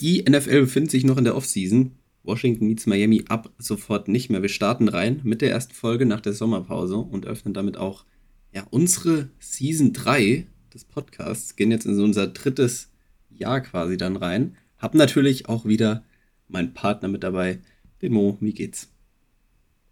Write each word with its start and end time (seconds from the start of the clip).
Die 0.00 0.24
NFL 0.28 0.60
befindet 0.60 0.90
sich 0.90 1.04
noch 1.04 1.16
in 1.16 1.24
der 1.24 1.36
Offseason. 1.36 1.92
Washington 2.22 2.66
meets 2.66 2.86
Miami 2.86 3.24
ab 3.28 3.50
sofort 3.56 4.08
nicht 4.08 4.30
mehr. 4.30 4.42
Wir 4.42 4.48
starten 4.48 4.88
rein 4.88 5.20
mit 5.22 5.40
der 5.40 5.50
ersten 5.50 5.72
Folge 5.72 6.04
nach 6.04 6.20
der 6.20 6.32
Sommerpause 6.32 6.96
und 6.96 7.24
öffnen 7.24 7.54
damit 7.54 7.76
auch 7.78 8.04
ja, 8.52 8.66
unsere 8.70 9.30
Season 9.38 9.92
3 9.92 10.46
des 10.74 10.84
Podcasts. 10.84 11.56
Gehen 11.56 11.70
jetzt 11.70 11.86
in 11.86 11.94
so 11.94 12.04
unser 12.04 12.26
drittes 12.26 12.90
Jahr 13.30 13.60
quasi 13.60 13.96
dann 13.96 14.16
rein. 14.16 14.56
Hab 14.78 14.94
natürlich 14.94 15.48
auch 15.48 15.64
wieder 15.64 16.02
meinen 16.48 16.74
Partner 16.74 17.08
mit 17.08 17.22
dabei, 17.22 17.60
den 18.02 18.12
Mo. 18.12 18.36
Wie 18.40 18.52
geht's? 18.52 18.92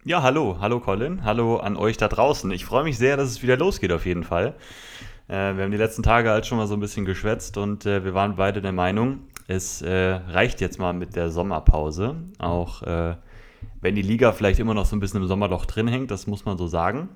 Ja, 0.04 0.22
hallo, 0.22 0.58
hallo 0.60 0.80
Colin, 0.80 1.24
hallo 1.24 1.56
an 1.56 1.76
euch 1.76 1.96
da 1.96 2.08
draußen. 2.08 2.50
Ich 2.50 2.66
freue 2.66 2.84
mich 2.84 2.98
sehr, 2.98 3.16
dass 3.16 3.30
es 3.30 3.42
wieder 3.42 3.56
losgeht 3.56 3.90
auf 3.90 4.04
jeden 4.04 4.24
Fall. 4.24 4.54
Äh, 5.28 5.56
wir 5.56 5.64
haben 5.64 5.70
die 5.70 5.78
letzten 5.78 6.02
Tage 6.02 6.28
halt 6.28 6.44
schon 6.44 6.58
mal 6.58 6.66
so 6.66 6.74
ein 6.74 6.80
bisschen 6.80 7.06
geschwätzt 7.06 7.56
und 7.56 7.86
äh, 7.86 8.04
wir 8.04 8.12
waren 8.12 8.36
beide 8.36 8.60
der 8.60 8.72
Meinung, 8.72 9.20
es 9.46 9.82
äh, 9.82 10.14
reicht 10.14 10.60
jetzt 10.60 10.78
mal 10.78 10.92
mit 10.92 11.16
der 11.16 11.30
Sommerpause. 11.30 12.16
Auch 12.38 12.82
äh, 12.82 13.16
wenn 13.80 13.94
die 13.94 14.02
Liga 14.02 14.32
vielleicht 14.32 14.60
immer 14.60 14.74
noch 14.74 14.86
so 14.86 14.96
ein 14.96 15.00
bisschen 15.00 15.22
im 15.22 15.28
Sommerloch 15.28 15.66
drin 15.66 15.88
hängt, 15.88 16.10
das 16.10 16.26
muss 16.26 16.44
man 16.44 16.56
so 16.56 16.66
sagen. 16.66 17.08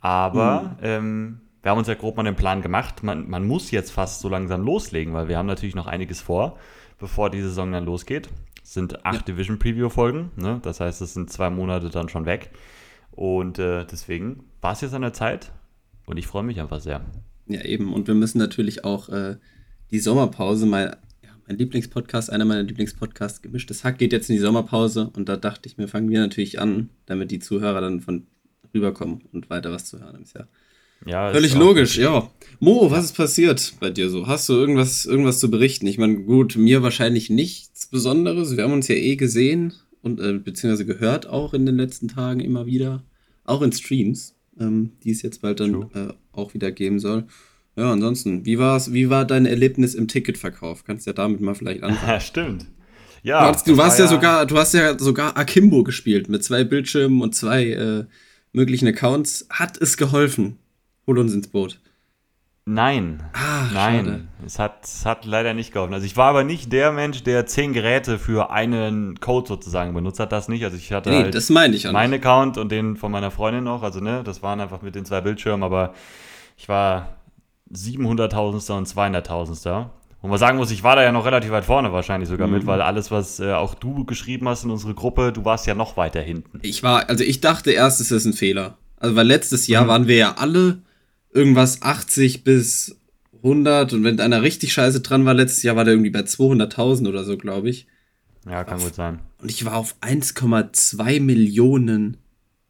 Aber 0.00 0.62
mhm. 0.62 0.76
ähm, 0.82 1.40
wir 1.62 1.70
haben 1.70 1.78
uns 1.78 1.88
ja 1.88 1.94
grob 1.94 2.16
mal 2.16 2.22
den 2.22 2.36
Plan 2.36 2.62
gemacht. 2.62 3.02
Man, 3.02 3.28
man 3.28 3.46
muss 3.46 3.70
jetzt 3.70 3.90
fast 3.90 4.20
so 4.20 4.28
langsam 4.28 4.62
loslegen, 4.62 5.12
weil 5.12 5.28
wir 5.28 5.36
haben 5.36 5.46
natürlich 5.46 5.74
noch 5.74 5.86
einiges 5.86 6.20
vor, 6.20 6.56
bevor 6.98 7.30
die 7.30 7.42
Saison 7.42 7.72
dann 7.72 7.84
losgeht. 7.84 8.28
Es 8.62 8.74
sind 8.74 9.04
acht 9.04 9.28
ja. 9.28 9.34
Division-Preview-Folgen, 9.34 10.30
ne? 10.36 10.60
das 10.62 10.80
heißt, 10.80 11.00
es 11.00 11.14
sind 11.14 11.30
zwei 11.30 11.50
Monate 11.50 11.90
dann 11.90 12.08
schon 12.08 12.26
weg. 12.26 12.50
Und 13.10 13.58
äh, 13.58 13.84
deswegen 13.84 14.44
war 14.60 14.72
es 14.72 14.80
jetzt 14.80 14.94
an 14.94 15.02
der 15.02 15.12
Zeit 15.12 15.52
und 16.06 16.16
ich 16.18 16.26
freue 16.26 16.42
mich 16.42 16.60
einfach 16.60 16.80
sehr. 16.80 17.00
Ja, 17.46 17.62
eben. 17.64 17.92
Und 17.92 18.06
wir 18.06 18.14
müssen 18.14 18.38
natürlich 18.38 18.84
auch 18.84 19.08
äh, 19.08 19.36
die 19.90 19.98
Sommerpause 19.98 20.66
mal 20.66 20.98
mein 21.48 21.56
Lieblingspodcast, 21.56 22.30
einer 22.30 22.44
meiner 22.44 22.62
Lieblingspodcasts, 22.62 23.40
Gemischtes 23.40 23.82
Hack, 23.82 23.98
geht 23.98 24.12
jetzt 24.12 24.28
in 24.28 24.36
die 24.36 24.42
Sommerpause 24.42 25.10
und 25.16 25.28
da 25.28 25.36
dachte 25.36 25.66
ich 25.66 25.78
mir, 25.78 25.88
fangen 25.88 26.10
wir 26.10 26.20
natürlich 26.20 26.60
an, 26.60 26.90
damit 27.06 27.30
die 27.30 27.38
Zuhörer 27.38 27.80
dann 27.80 28.00
von 28.00 28.26
rüberkommen 28.74 29.22
und 29.32 29.48
weiter 29.48 29.72
was 29.72 29.86
zu 29.86 29.98
hören 29.98 30.16
im 30.16 30.24
Jahr. 30.32 30.48
Ja, 31.06 31.32
Völlig 31.32 31.54
logisch, 31.54 31.96
ja. 31.96 32.30
Mo, 32.60 32.90
was 32.90 33.06
ist 33.06 33.16
passiert 33.16 33.74
bei 33.80 33.88
dir 33.88 34.10
so? 34.10 34.26
Hast 34.26 34.48
du 34.48 34.54
irgendwas, 34.54 35.06
irgendwas 35.06 35.38
zu 35.38 35.50
berichten? 35.50 35.86
Ich 35.86 35.96
meine, 35.96 36.16
gut, 36.16 36.56
mir 36.56 36.82
wahrscheinlich 36.82 37.30
nichts 37.30 37.86
Besonderes. 37.86 38.56
Wir 38.56 38.64
haben 38.64 38.72
uns 38.72 38.88
ja 38.88 38.96
eh 38.96 39.16
gesehen 39.16 39.72
und 40.02 40.20
äh, 40.20 40.34
beziehungsweise 40.34 40.84
gehört 40.84 41.26
auch 41.28 41.54
in 41.54 41.66
den 41.66 41.76
letzten 41.76 42.08
Tagen 42.08 42.40
immer 42.40 42.66
wieder. 42.66 43.04
Auch 43.44 43.62
in 43.62 43.72
Streams, 43.72 44.34
ähm, 44.60 44.92
die 45.04 45.12
es 45.12 45.22
jetzt 45.22 45.40
bald 45.40 45.60
dann 45.60 45.82
äh, 45.94 46.12
auch 46.32 46.52
wieder 46.52 46.72
geben 46.72 46.98
soll. 46.98 47.24
Ja, 47.78 47.92
ansonsten, 47.92 48.44
wie 48.44 48.58
war's, 48.58 48.92
wie 48.92 49.08
war 49.08 49.24
dein 49.24 49.46
Erlebnis 49.46 49.94
im 49.94 50.08
Ticketverkauf? 50.08 50.84
Kannst 50.84 51.06
ja 51.06 51.12
damit 51.12 51.40
mal 51.40 51.54
vielleicht 51.54 51.82
anfangen. 51.84 52.10
Ja, 52.10 52.20
stimmt. 52.20 52.66
Ja, 53.22 53.40
du, 53.42 53.54
hast, 53.54 53.68
du 53.68 53.76
warst 53.76 53.98
war 53.98 54.06
ja, 54.06 54.10
sogar, 54.10 54.46
du 54.46 54.58
hast 54.58 54.74
ja 54.74 54.98
sogar 54.98 55.36
Akimbo 55.36 55.84
gespielt 55.84 56.28
mit 56.28 56.42
zwei 56.42 56.64
Bildschirmen 56.64 57.20
und 57.20 57.34
zwei 57.34 57.66
äh, 57.66 58.04
möglichen 58.52 58.88
Accounts. 58.88 59.46
Hat 59.50 59.80
es 59.80 59.96
geholfen? 59.96 60.58
Hol 61.06 61.18
uns 61.18 61.32
ins 61.32 61.48
Boot. 61.48 61.78
Nein. 62.64 63.22
Ah, 63.32 63.68
Nein. 63.72 64.28
Es 64.44 64.58
hat, 64.58 64.84
es 64.84 65.06
hat 65.06 65.24
leider 65.24 65.54
nicht 65.54 65.72
geholfen. 65.72 65.94
Also 65.94 66.04
ich 66.04 66.16
war 66.16 66.28
aber 66.28 66.44
nicht 66.44 66.72
der 66.72 66.92
Mensch, 66.92 67.22
der 67.22 67.46
zehn 67.46 67.72
Geräte 67.72 68.18
für 68.18 68.50
einen 68.50 69.20
Code 69.20 69.48
sozusagen 69.48 69.94
benutzt 69.94 70.20
hat. 70.20 70.32
Das 70.32 70.48
nicht. 70.48 70.64
Also 70.64 70.76
ich 70.76 70.92
hatte 70.92 71.10
nee, 71.10 71.22
halt 71.22 71.34
das 71.34 71.48
meine 71.48 71.74
ich 71.74 71.88
auch 71.88 71.92
meinen 71.92 72.14
Account 72.14 72.58
und 72.58 72.70
den 72.70 72.96
von 72.96 73.10
meiner 73.10 73.30
Freundin 73.30 73.64
noch. 73.64 73.82
Also 73.82 74.00
ne, 74.00 74.22
das 74.24 74.42
waren 74.42 74.60
einfach 74.60 74.82
mit 74.82 74.94
den 74.96 75.04
zwei 75.04 75.20
Bildschirmen, 75.20 75.62
aber 75.62 75.94
ich 76.56 76.68
war 76.68 77.17
700.000. 77.72 78.72
und 78.72 78.88
200.000. 78.88 79.86
Wo 80.20 80.26
man 80.26 80.38
sagen 80.38 80.58
muss, 80.58 80.70
ich 80.72 80.82
war 80.82 80.96
da 80.96 81.02
ja 81.02 81.12
noch 81.12 81.24
relativ 81.24 81.50
weit 81.50 81.64
vorne 81.64 81.92
wahrscheinlich 81.92 82.28
sogar 82.28 82.48
mhm. 82.48 82.54
mit, 82.54 82.66
weil 82.66 82.80
alles, 82.80 83.10
was 83.10 83.38
äh, 83.38 83.52
auch 83.52 83.74
du 83.74 84.04
geschrieben 84.04 84.48
hast 84.48 84.64
in 84.64 84.70
unsere 84.70 84.94
Gruppe, 84.94 85.32
du 85.32 85.44
warst 85.44 85.66
ja 85.66 85.74
noch 85.74 85.96
weiter 85.96 86.20
hinten. 86.20 86.58
Ich 86.62 86.82
war, 86.82 87.08
also 87.08 87.22
ich 87.22 87.40
dachte 87.40 87.70
erst, 87.70 88.00
es 88.00 88.10
ist 88.10 88.24
ein 88.24 88.32
Fehler. 88.32 88.78
Also 88.96 89.14
weil 89.14 89.26
letztes 89.26 89.68
Jahr 89.68 89.84
mhm. 89.84 89.88
waren 89.88 90.06
wir 90.08 90.16
ja 90.16 90.34
alle 90.38 90.82
irgendwas 91.32 91.82
80 91.82 92.42
bis 92.42 92.96
100 93.36 93.92
und 93.92 94.02
wenn 94.02 94.18
einer 94.18 94.42
richtig 94.42 94.72
scheiße 94.72 95.00
dran 95.00 95.24
war, 95.24 95.34
letztes 95.34 95.62
Jahr 95.62 95.76
war 95.76 95.84
der 95.84 95.94
irgendwie 95.94 96.10
bei 96.10 96.20
200.000 96.20 97.08
oder 97.08 97.22
so, 97.22 97.36
glaube 97.36 97.70
ich. 97.70 97.86
Ja, 98.44 98.64
kann 98.64 98.78
auf, 98.78 98.84
gut 98.84 98.94
sein. 98.94 99.20
Und 99.40 99.50
ich 99.50 99.64
war 99.64 99.76
auf 99.76 99.94
1,2 100.00 101.20
Millionen. 101.20 102.16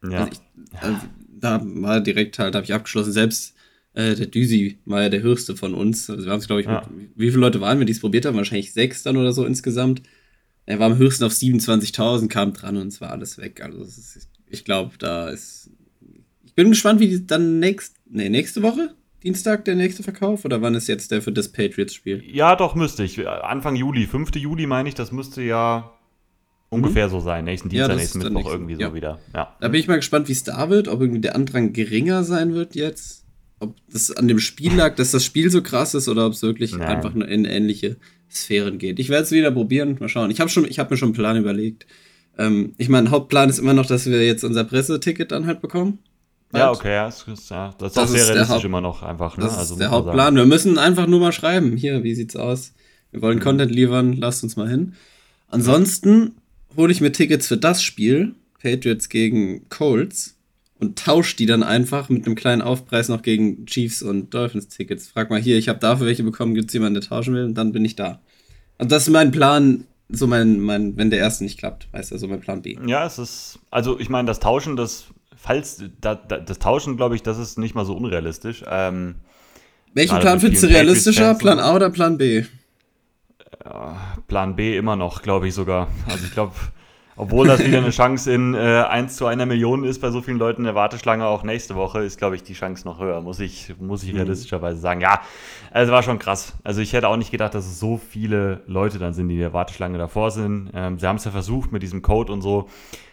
Ja. 0.03 0.19
Also 0.19 0.31
ich, 0.33 0.83
also 0.83 0.99
da 1.41 1.63
war 1.65 2.01
direkt 2.01 2.39
halt, 2.39 2.55
habe 2.55 2.65
ich 2.65 2.75
abgeschlossen. 2.75 3.13
Selbst 3.13 3.55
äh, 3.95 4.15
der 4.15 4.27
Düsi 4.27 4.79
war 4.85 5.03
ja 5.03 5.09
der 5.09 5.23
höchste 5.23 5.57
von 5.57 5.75
uns. 5.75 6.09
Also 6.11 6.25
wir 6.25 6.33
haben 6.33 6.41
es, 6.41 6.47
glaube 6.47 6.61
ich, 6.61 6.67
ja. 6.67 6.89
mit, 6.95 7.11
wie 7.17 7.31
viele 7.31 7.41
Leute 7.41 7.61
waren 7.61 7.79
wir, 7.79 7.87
die 7.87 7.93
es 7.93 8.01
probiert 8.01 8.27
haben? 8.27 8.37
Wahrscheinlich 8.37 8.73
sechs 8.73 9.03
dann 9.03 9.17
oder 9.17 9.33
so 9.33 9.45
insgesamt. 9.45 10.03
Er 10.67 10.79
war 10.79 10.87
am 10.91 10.99
höchsten 10.99 11.25
auf 11.25 11.33
27.000, 11.33 12.29
kam 12.29 12.53
dran 12.53 12.77
und 12.77 12.89
es 12.89 13.01
war 13.01 13.11
alles 13.11 13.39
weg. 13.39 13.63
Also 13.63 13.83
ist, 13.83 14.29
ich 14.47 14.65
glaube, 14.65 14.97
da 14.99 15.29
ist. 15.29 15.71
Ich 16.45 16.55
bin 16.55 16.71
gespannt, 16.71 17.01
wie 17.01 17.09
die 17.09 17.27
dann 17.27 17.61
nächst, 17.61 17.97
nee, 18.11 18.29
nächste 18.29 18.63
Woche, 18.63 18.95
Dienstag, 19.23 19.65
der 19.65 19.75
nächste 19.75 20.03
Verkauf? 20.03 20.45
Oder 20.45 20.63
wann 20.63 20.75
ist 20.75 20.87
jetzt 20.87 21.11
der 21.11 21.23
für 21.23 21.33
das 21.33 21.51
Patriots-Spiel? 21.51 22.23
Ja, 22.27 22.55
doch, 22.57 22.75
müsste 22.75 23.05
ich. 23.05 23.27
Anfang 23.27 23.77
Juli, 23.77 24.07
5. 24.07 24.35
Juli 24.37 24.67
meine 24.67 24.89
ich, 24.89 24.95
das 24.95 25.11
müsste 25.11 25.43
ja 25.43 25.93
ungefähr 26.69 27.07
mhm. 27.07 27.11
so 27.13 27.21
sein. 27.21 27.45
Nächsten 27.45 27.69
Dienstag, 27.69 27.91
ja, 27.91 27.97
nächsten 27.97 28.19
Mittwoch 28.19 28.51
irgendwie 28.51 28.75
ja. 28.75 28.89
so 28.89 28.95
wieder. 28.95 29.19
Ja. 29.35 29.57
Da 29.61 29.69
bin 29.69 29.81
ich 29.81 29.89
mal 29.89 29.97
gespannt, 29.97 30.29
wie 30.29 30.33
es 30.33 30.45
da 30.45 30.71
wird, 30.71 30.89
ob 30.89 31.01
irgendwie 31.01 31.21
der 31.21 31.35
Andrang 31.35 31.73
geringer 31.73 32.25
sein 32.25 32.55
wird 32.55 32.75
jetzt 32.75 33.25
ob 33.61 33.75
das 33.93 34.11
an 34.11 34.29
dem 34.29 34.39
Spiel 34.39 34.75
lag, 34.75 34.95
dass 34.97 35.11
das 35.11 35.25
Spiel 35.25 35.51
so 35.51 35.63
krass 35.63 35.95
ist 35.95 36.09
oder 36.09 36.27
ob 36.27 36.33
es 36.33 36.43
wirklich 36.43 36.73
Nein. 36.73 36.83
einfach 36.83 37.15
nur 37.15 37.29
in 37.29 37.45
ähnliche 37.45 37.97
Sphären 38.31 38.79
geht. 38.79 38.99
Ich 38.99 39.09
werde 39.09 39.25
es 39.25 39.31
wieder 39.31 39.51
probieren, 39.51 39.97
mal 40.01 40.09
schauen. 40.09 40.31
Ich 40.31 40.41
habe 40.41 40.51
hab 40.51 40.91
mir 40.91 40.97
schon 40.97 41.09
einen 41.09 41.15
Plan 41.15 41.37
überlegt. 41.37 41.87
Ähm, 42.37 42.75
ich 42.79 42.89
meine, 42.89 43.11
Hauptplan 43.11 43.49
ist 43.49 43.59
immer 43.59 43.75
noch, 43.75 43.87
dass 43.87 44.07
wir 44.07 44.25
jetzt 44.25 44.45
unser 44.45 44.65
Presseticket 44.65 45.33
dann 45.33 45.47
halt 45.47 45.61
bekommen. 45.61 45.99
Ja, 46.55 46.71
okay, 46.71 46.95
ja, 46.95 47.07
das 47.07 47.27
ist, 47.29 47.51
ja, 47.51 47.75
das 47.79 47.93
ist 47.93 47.99
auch 47.99 48.07
sehr 48.07 48.27
realistisch 48.27 48.65
immer 48.65 48.81
noch 48.81 49.03
einfach. 49.03 49.37
Ne? 49.37 49.45
Das 49.45 49.59
also, 49.59 49.75
ist 49.75 49.81
der 49.81 49.91
Hauptplan. 49.91 50.35
Wir 50.35 50.47
müssen 50.47 50.79
einfach 50.79 51.07
nur 51.07 51.21
mal 51.21 51.33
schreiben. 51.33 51.77
Hier, 51.77 52.05
wie 52.05 52.15
sieht's 52.15 52.37
aus? 52.37 52.73
Wir 53.11 53.21
wollen 53.21 53.39
mhm. 53.39 53.43
Content 53.43 53.71
liefern, 53.71 54.15
lasst 54.15 54.43
uns 54.43 54.57
mal 54.57 54.69
hin. 54.69 54.95
Ansonsten 55.49 56.37
hole 56.77 56.93
ich 56.93 57.01
mir 57.01 57.13
Tickets 57.13 57.49
für 57.49 57.57
das 57.57 57.83
Spiel, 57.83 58.35
Patriots 58.63 59.09
gegen 59.09 59.69
Colts 59.69 60.38
und 60.81 60.99
tauscht 60.99 61.39
die 61.39 61.47
dann 61.47 61.63
einfach 61.63 62.09
mit 62.09 62.27
einem 62.27 62.35
kleinen 62.35 62.63
Aufpreis 62.63 63.09
noch 63.09 63.23
gegen 63.23 63.67
Chiefs 63.67 64.03
und 64.03 64.33
Dolphins 64.33 64.69
Tickets. 64.69 65.09
Frag 65.09 65.31
mal 65.31 65.41
hier, 65.41 65.59
ich 65.59 65.69
habe 65.69 65.79
dafür 65.79 66.07
welche 66.07 66.23
bekommen, 66.23 66.55
gibt 66.55 66.69
es 66.69 66.75
jemanden, 66.75 67.01
der 67.01 67.09
tauschen 67.09 67.35
will 67.35 67.45
und 67.45 67.55
dann 67.55 67.73
bin 67.73 67.85
ich 67.85 67.97
da. 67.97 68.21
Und 68.79 68.93
das 68.93 69.03
ist 69.03 69.13
mein 69.13 69.33
Plan, 69.33 69.85
so 70.09 70.27
mein, 70.27 70.61
mein, 70.61 70.97
wenn 70.97 71.11
der 71.11 71.19
erste 71.19 71.45
nicht 71.45 71.59
klappt, 71.59 71.89
weißt 71.93 72.13
du, 72.13 72.19
so 72.19 72.29
mein 72.29 72.41
Plan 72.41 72.63
B. 72.63 72.79
Ja, 72.87 73.05
es 73.05 73.19
ist, 73.19 73.59
also 73.71 73.99
ich 73.99 74.09
meine, 74.09 74.27
das 74.27 74.41
Tauschen, 74.41 74.77
das, 74.77 75.07
falls, 75.37 75.83
da, 76.01 76.15
da, 76.15 76.39
das 76.39 76.59
Tauschen, 76.59 76.97
glaube 76.97 77.17
ich, 77.17 77.23
das 77.23 77.39
ist 77.39 77.59
nicht 77.59 77.75
mal 77.75 77.85
so 77.85 77.95
unrealistisch. 77.95 78.65
Ähm, 78.71 79.17
Welchen 79.95 80.21
Plan 80.21 80.39
findest 80.39 80.63
du 80.63 80.69
realistischer? 80.69 81.35
Plan 81.35 81.59
A 81.59 81.75
oder 81.75 81.91
Plan 81.91 82.19
B? 82.19 82.45
Plan 84.29 84.57
B 84.57 84.77
immer 84.77 84.97
noch, 84.97 85.23
glaube 85.23 85.49
ich 85.49 85.55
sogar. 85.55 85.89
Also 86.07 86.25
ich 86.25 86.33
glaube, 86.33 86.53
obwohl 87.19 87.47
das 87.47 87.65
wieder 87.65 87.79
eine 87.83 87.91
Chance 87.91 88.33
in 88.33 88.55
äh, 88.55 88.59
1 88.59 89.17
zu 89.17 89.27
einer 89.27 89.45
Million 89.45 89.85
ist 89.85 90.01
bei 90.01 90.11
so 90.11 90.23
vielen 90.23 90.39
Leuten 90.39 90.63
in 90.63 90.67
der 90.67 90.75
Warteschlange 90.75 91.27
auch 91.27 91.43
nächste 91.43 91.75
Woche, 91.75 92.03
ist, 92.03 92.19
glaube 92.19 92.37
ich, 92.37 92.43
die 92.43 92.55
Chance 92.55 92.87
noch 92.87 93.01
höher, 93.01 93.21
muss 93.21 93.41
ich, 93.41 93.75
muss 93.79 94.03
ich 94.05 94.13
mhm. 94.13 94.19
realistischerweise 94.21 94.79
sagen. 94.79 95.01
Ja, 95.01 95.21
also 95.71 95.93
war 95.93 96.03
schon 96.03 96.19
krass. 96.19 96.55
Also 96.65 96.81
ich 96.81 96.93
hätte 96.93 97.09
auch 97.09 97.17
nicht 97.17 97.31
gedacht, 97.31 97.55
dass 97.55 97.67
es 97.67 97.79
so 97.79 97.99
viele 97.99 98.63
Leute 98.67 98.99
dann 98.99 99.13
sind, 99.13 99.29
die 99.29 99.35
in 99.35 99.41
der 99.41 99.53
Warteschlange 99.53 99.99
davor 99.99 100.31
sind. 100.31 100.71
Ähm, 100.75 100.99
sie 100.99 101.07
haben 101.07 101.17
es 101.17 101.25
ja 101.25 101.31
versucht 101.31 101.73
mit 101.73 101.83
diesem 101.83 102.03
Code 102.03 102.33
und 102.33 102.41
so. 102.41 102.69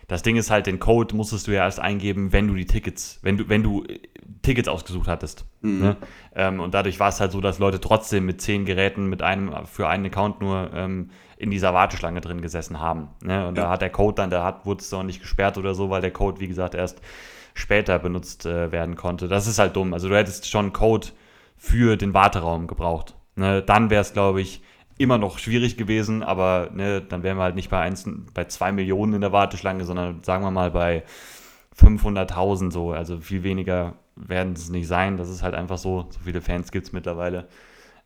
Das 0.07 0.21
Ding 0.21 0.35
ist 0.35 0.51
halt, 0.51 0.67
den 0.67 0.79
Code 0.79 1.15
musstest 1.15 1.47
du 1.47 1.51
ja 1.51 1.63
erst 1.63 1.79
eingeben, 1.79 2.31
wenn 2.31 2.47
du 2.47 2.53
die 2.53 2.67
Tickets, 2.67 3.19
wenn 3.23 3.37
du, 3.37 3.49
wenn 3.49 3.63
du 3.63 3.83
äh, 3.85 3.99
Tickets 4.43 4.67
ausgesucht 4.67 5.07
hattest. 5.07 5.45
Mhm. 5.61 5.79
Ne? 5.79 5.97
Ähm, 6.35 6.59
und 6.59 6.73
dadurch 6.73 6.99
war 6.99 7.09
es 7.09 7.19
halt 7.19 7.31
so, 7.31 7.41
dass 7.41 7.59
Leute 7.59 7.81
trotzdem 7.81 8.25
mit 8.25 8.41
zehn 8.41 8.65
Geräten 8.65 9.07
mit 9.07 9.21
einem 9.23 9.51
für 9.65 9.87
einen 9.87 10.05
Account 10.05 10.41
nur 10.41 10.69
ähm, 10.73 11.09
in 11.37 11.51
dieser 11.51 11.73
Warteschlange 11.73 12.21
drin 12.21 12.41
gesessen 12.41 12.79
haben. 12.79 13.09
Ne? 13.21 13.47
Und 13.47 13.57
ja. 13.57 13.65
da 13.65 13.69
hat 13.69 13.81
der 13.81 13.89
Code 13.89 14.15
dann, 14.15 14.29
da 14.29 14.43
hat, 14.43 14.65
wurde 14.65 14.81
es 14.81 14.91
noch 14.91 15.03
nicht 15.03 15.21
gesperrt 15.21 15.57
oder 15.57 15.73
so, 15.73 15.89
weil 15.89 16.01
der 16.01 16.11
Code, 16.11 16.39
wie 16.39 16.47
gesagt, 16.47 16.75
erst 16.75 17.01
später 17.53 17.99
benutzt 17.99 18.45
äh, 18.45 18.71
werden 18.71 18.95
konnte. 18.95 19.27
Das 19.27 19.47
ist 19.47 19.59
halt 19.59 19.75
dumm. 19.75 19.93
Also 19.93 20.09
du 20.09 20.15
hättest 20.15 20.49
schon 20.49 20.73
Code 20.73 21.07
für 21.57 21.97
den 21.97 22.13
Warteraum 22.13 22.67
gebraucht. 22.67 23.15
Ne? 23.35 23.61
Dann 23.61 23.89
wäre 23.89 24.01
es, 24.01 24.13
glaube 24.13 24.41
ich, 24.41 24.61
immer 24.97 25.17
noch 25.17 25.39
schwierig 25.39 25.77
gewesen, 25.77 26.23
aber 26.23 26.69
ne, 26.73 27.01
dann 27.01 27.23
wären 27.23 27.37
wir 27.37 27.43
halt 27.43 27.55
nicht 27.55 27.69
bei, 27.69 27.79
eins, 27.79 28.09
bei 28.33 28.45
zwei 28.45 28.71
Millionen 28.71 29.15
in 29.15 29.21
der 29.21 29.33
Warteschlange, 29.33 29.83
sondern 29.83 30.23
sagen 30.23 30.43
wir 30.43 30.51
mal 30.51 30.71
bei 30.71 31.03
500.000 31.77 32.71
so. 32.71 32.91
Also 32.91 33.19
viel 33.19 33.43
weniger 33.43 33.95
werden 34.15 34.53
es 34.53 34.69
nicht 34.69 34.87
sein. 34.87 35.17
Das 35.17 35.29
ist 35.29 35.43
halt 35.43 35.53
einfach 35.53 35.77
so. 35.77 36.07
So 36.09 36.19
viele 36.23 36.41
Fans 36.41 36.71
gibt 36.71 36.87
es 36.87 36.93
mittlerweile. 36.93 37.47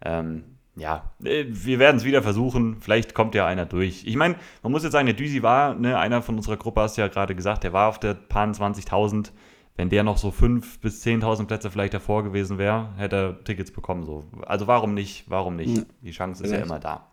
Ähm, 0.03 0.43
ja, 0.79 1.11
äh, 1.23 1.45
wir 1.47 1.77
werden 1.79 1.97
es 1.97 2.05
wieder 2.05 2.23
versuchen. 2.23 2.77
Vielleicht 2.79 3.13
kommt 3.13 3.35
ja 3.35 3.45
einer 3.45 3.65
durch. 3.65 4.03
Ich 4.05 4.15
meine, 4.15 4.35
man 4.63 4.71
muss 4.71 4.83
jetzt 4.83 4.93
sagen, 4.93 5.05
der 5.05 5.15
Düsi 5.15 5.43
war, 5.43 5.75
ne, 5.75 5.97
einer 5.97 6.21
von 6.21 6.35
unserer 6.37 6.57
Gruppe, 6.57 6.81
hast 6.81 6.97
du 6.97 7.01
ja 7.01 7.07
gerade 7.07 7.35
gesagt, 7.35 7.63
der 7.63 7.73
war 7.73 7.89
auf 7.89 7.99
der 7.99 8.13
paar 8.13 8.47
20.000. 8.47 9.31
Wenn 9.75 9.89
der 9.89 10.03
noch 10.03 10.17
so 10.17 10.27
5.000 10.29 10.81
bis 10.81 11.05
10.000 11.05 11.45
Plätze 11.47 11.71
vielleicht 11.71 11.93
davor 11.93 12.23
gewesen 12.23 12.57
wäre, 12.57 12.89
hätte 12.97 13.15
er 13.15 13.43
Tickets 13.45 13.71
bekommen. 13.71 14.03
So. 14.05 14.25
Also 14.45 14.67
warum 14.67 14.93
nicht? 14.93 15.23
Warum 15.29 15.55
nicht? 15.55 15.85
Die 16.01 16.11
Chance 16.11 16.43
ist 16.43 16.51
ja 16.51 16.57
immer 16.59 16.79
da. 16.79 17.07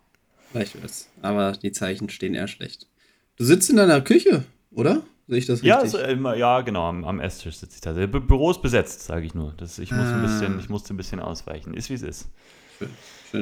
Vielleicht 0.50 0.80
wird's. 0.80 1.08
Aber 1.22 1.52
die 1.52 1.70
Zeichen 1.70 2.08
stehen 2.08 2.34
eher 2.34 2.48
schlecht. 2.48 2.88
Du 3.36 3.44
sitzt 3.44 3.70
in 3.70 3.76
deiner 3.76 4.00
Küche, 4.00 4.44
oder? 4.72 5.02
Sehe 5.28 5.38
ich 5.38 5.46
das 5.46 5.62
Ja, 5.62 5.78
richtig? 5.78 6.00
also, 6.00 6.12
ähm, 6.12 6.26
ja 6.38 6.60
genau, 6.62 6.88
am, 6.88 7.04
am 7.04 7.20
Esstisch 7.20 7.56
sitze 7.56 7.74
ich 7.76 7.80
da. 7.82 7.92
Der 7.92 8.08
Bü- 8.08 8.20
Büro 8.20 8.50
ist 8.50 8.62
besetzt, 8.62 9.02
sage 9.02 9.26
ich 9.26 9.34
nur. 9.34 9.54
Das, 9.58 9.78
ich, 9.78 9.90
muss 9.92 10.06
ein 10.06 10.14
Ah. 10.20 10.22
bisschen, 10.22 10.58
ich 10.58 10.68
musste 10.68 10.94
ein 10.94 10.96
bisschen 10.96 11.20
ausweichen. 11.20 11.74
Ist 11.74 11.90
wie 11.90 11.94
es 11.94 12.02
ist. 12.02 12.28
Schön, 12.78 12.88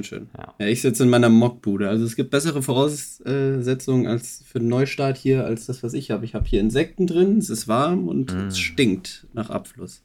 schön. 0.02 0.26
schön. 0.26 0.28
Ja. 0.36 0.54
Ja. 0.58 0.66
ich 0.66 0.80
sitze 0.82 1.04
in 1.04 1.10
meiner 1.10 1.28
Mockbude. 1.28 1.88
Also 1.88 2.04
es 2.04 2.16
gibt 2.16 2.30
bessere 2.30 2.62
Voraussetzungen 2.62 4.06
als 4.06 4.42
für 4.46 4.58
den 4.58 4.68
Neustart 4.68 5.16
hier, 5.16 5.44
als 5.44 5.66
das, 5.66 5.82
was 5.82 5.94
ich 5.94 6.10
habe. 6.10 6.24
Ich 6.24 6.34
habe 6.34 6.46
hier 6.46 6.60
Insekten 6.60 7.06
drin, 7.06 7.38
es 7.38 7.50
ist 7.50 7.68
warm 7.68 8.08
und 8.08 8.34
Mm. 8.34 8.46
es 8.48 8.58
stinkt 8.58 9.26
nach 9.32 9.50
Abfluss 9.50 10.02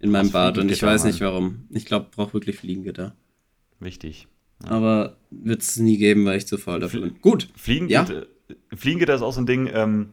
in 0.00 0.10
meinem 0.10 0.30
Bad. 0.30 0.56
Und 0.58 0.70
ich 0.70 0.82
weiß 0.82 1.04
nicht 1.04 1.20
warum. 1.20 1.64
Ich 1.70 1.84
glaube, 1.84 2.06
brauche 2.10 2.32
wirklich 2.34 2.56
Fliegengitter. 2.56 3.14
Wichtig. 3.80 4.26
Aber 4.64 5.16
wird 5.30 5.62
es 5.62 5.78
nie 5.78 5.96
geben, 5.96 6.24
weil 6.26 6.36
ich 6.38 6.46
zu 6.46 6.58
faul 6.58 6.80
dafür 6.80 7.00
bin. 7.02 7.14
Gut. 7.20 7.48
Fliegengitter, 7.56 8.26
Fliegengitter 8.74 9.14
ist 9.14 9.22
auch 9.22 9.32
so 9.32 9.40
ein 9.40 9.46
Ding, 9.46 9.70
ähm, 9.72 10.10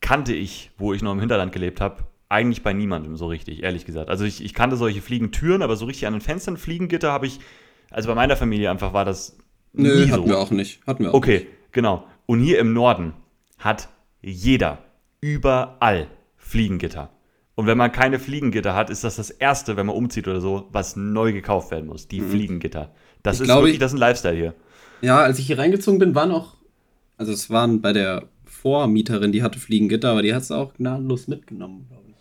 kannte 0.00 0.34
ich, 0.34 0.70
wo 0.78 0.92
ich 0.94 1.02
noch 1.02 1.12
im 1.12 1.20
Hinterland 1.20 1.52
gelebt 1.52 1.80
habe, 1.80 2.04
eigentlich 2.28 2.62
bei 2.62 2.72
niemandem 2.72 3.16
so 3.16 3.26
richtig, 3.26 3.62
ehrlich 3.62 3.84
gesagt. 3.86 4.10
Also 4.10 4.24
ich, 4.24 4.44
ich 4.44 4.52
kannte 4.52 4.76
solche 4.76 5.00
Fliegentüren, 5.00 5.62
aber 5.62 5.76
so 5.76 5.86
richtig 5.86 6.06
an 6.06 6.12
den 6.12 6.20
Fenstern 6.20 6.56
Fliegengitter 6.56 7.12
habe 7.12 7.26
ich, 7.26 7.38
also 7.90 8.08
bei 8.08 8.14
meiner 8.14 8.36
Familie 8.36 8.70
einfach 8.70 8.92
war 8.92 9.04
das 9.04 9.36
Nö, 9.72 10.04
nie 10.04 10.10
hatten 10.10 10.22
so. 10.22 10.28
wir 10.28 10.38
auch 10.38 10.50
nicht. 10.50 10.80
Hatten 10.86 11.04
wir 11.04 11.10
auch 11.10 11.14
Okay, 11.14 11.46
genau. 11.72 12.04
Und 12.26 12.40
hier 12.40 12.58
im 12.58 12.72
Norden 12.72 13.12
hat 13.58 13.88
jeder 14.22 14.78
überall 15.20 16.08
Fliegengitter. 16.36 17.10
Und 17.54 17.66
wenn 17.66 17.76
man 17.78 17.90
keine 17.90 18.18
Fliegengitter 18.18 18.74
hat, 18.74 18.88
ist 18.88 19.02
das 19.04 19.16
das 19.16 19.30
Erste, 19.30 19.76
wenn 19.76 19.86
man 19.86 19.96
umzieht 19.96 20.28
oder 20.28 20.40
so, 20.40 20.68
was 20.70 20.94
neu 20.96 21.32
gekauft 21.32 21.70
werden 21.72 21.86
muss. 21.86 22.06
Die 22.08 22.20
Fliegengitter. 22.20 22.92
Das 23.22 23.36
Ich 23.36 23.40
ist 23.42 23.46
glaube, 23.46 23.62
wirklich, 23.62 23.74
ich- 23.74 23.80
das 23.80 23.92
ist 23.92 23.96
ein 23.96 24.00
Lifestyle 24.00 24.36
hier. 24.36 24.54
Ja, 25.02 25.18
als 25.18 25.38
ich 25.38 25.46
hier 25.46 25.58
reingezogen 25.58 25.98
bin, 25.98 26.14
waren 26.14 26.30
auch, 26.30 26.56
also 27.16 27.32
es 27.32 27.50
waren 27.50 27.80
bei 27.80 27.92
der 27.92 28.28
Vormieterin, 28.44 29.32
die 29.32 29.42
hatte 29.42 29.58
Fliegengitter, 29.58 30.10
aber 30.10 30.22
die 30.22 30.34
hat 30.34 30.42
es 30.42 30.50
auch 30.50 30.74
gnadenlos 30.74 31.26
mitgenommen, 31.28 31.86
glaube 31.88 32.04
ich. 32.08 32.14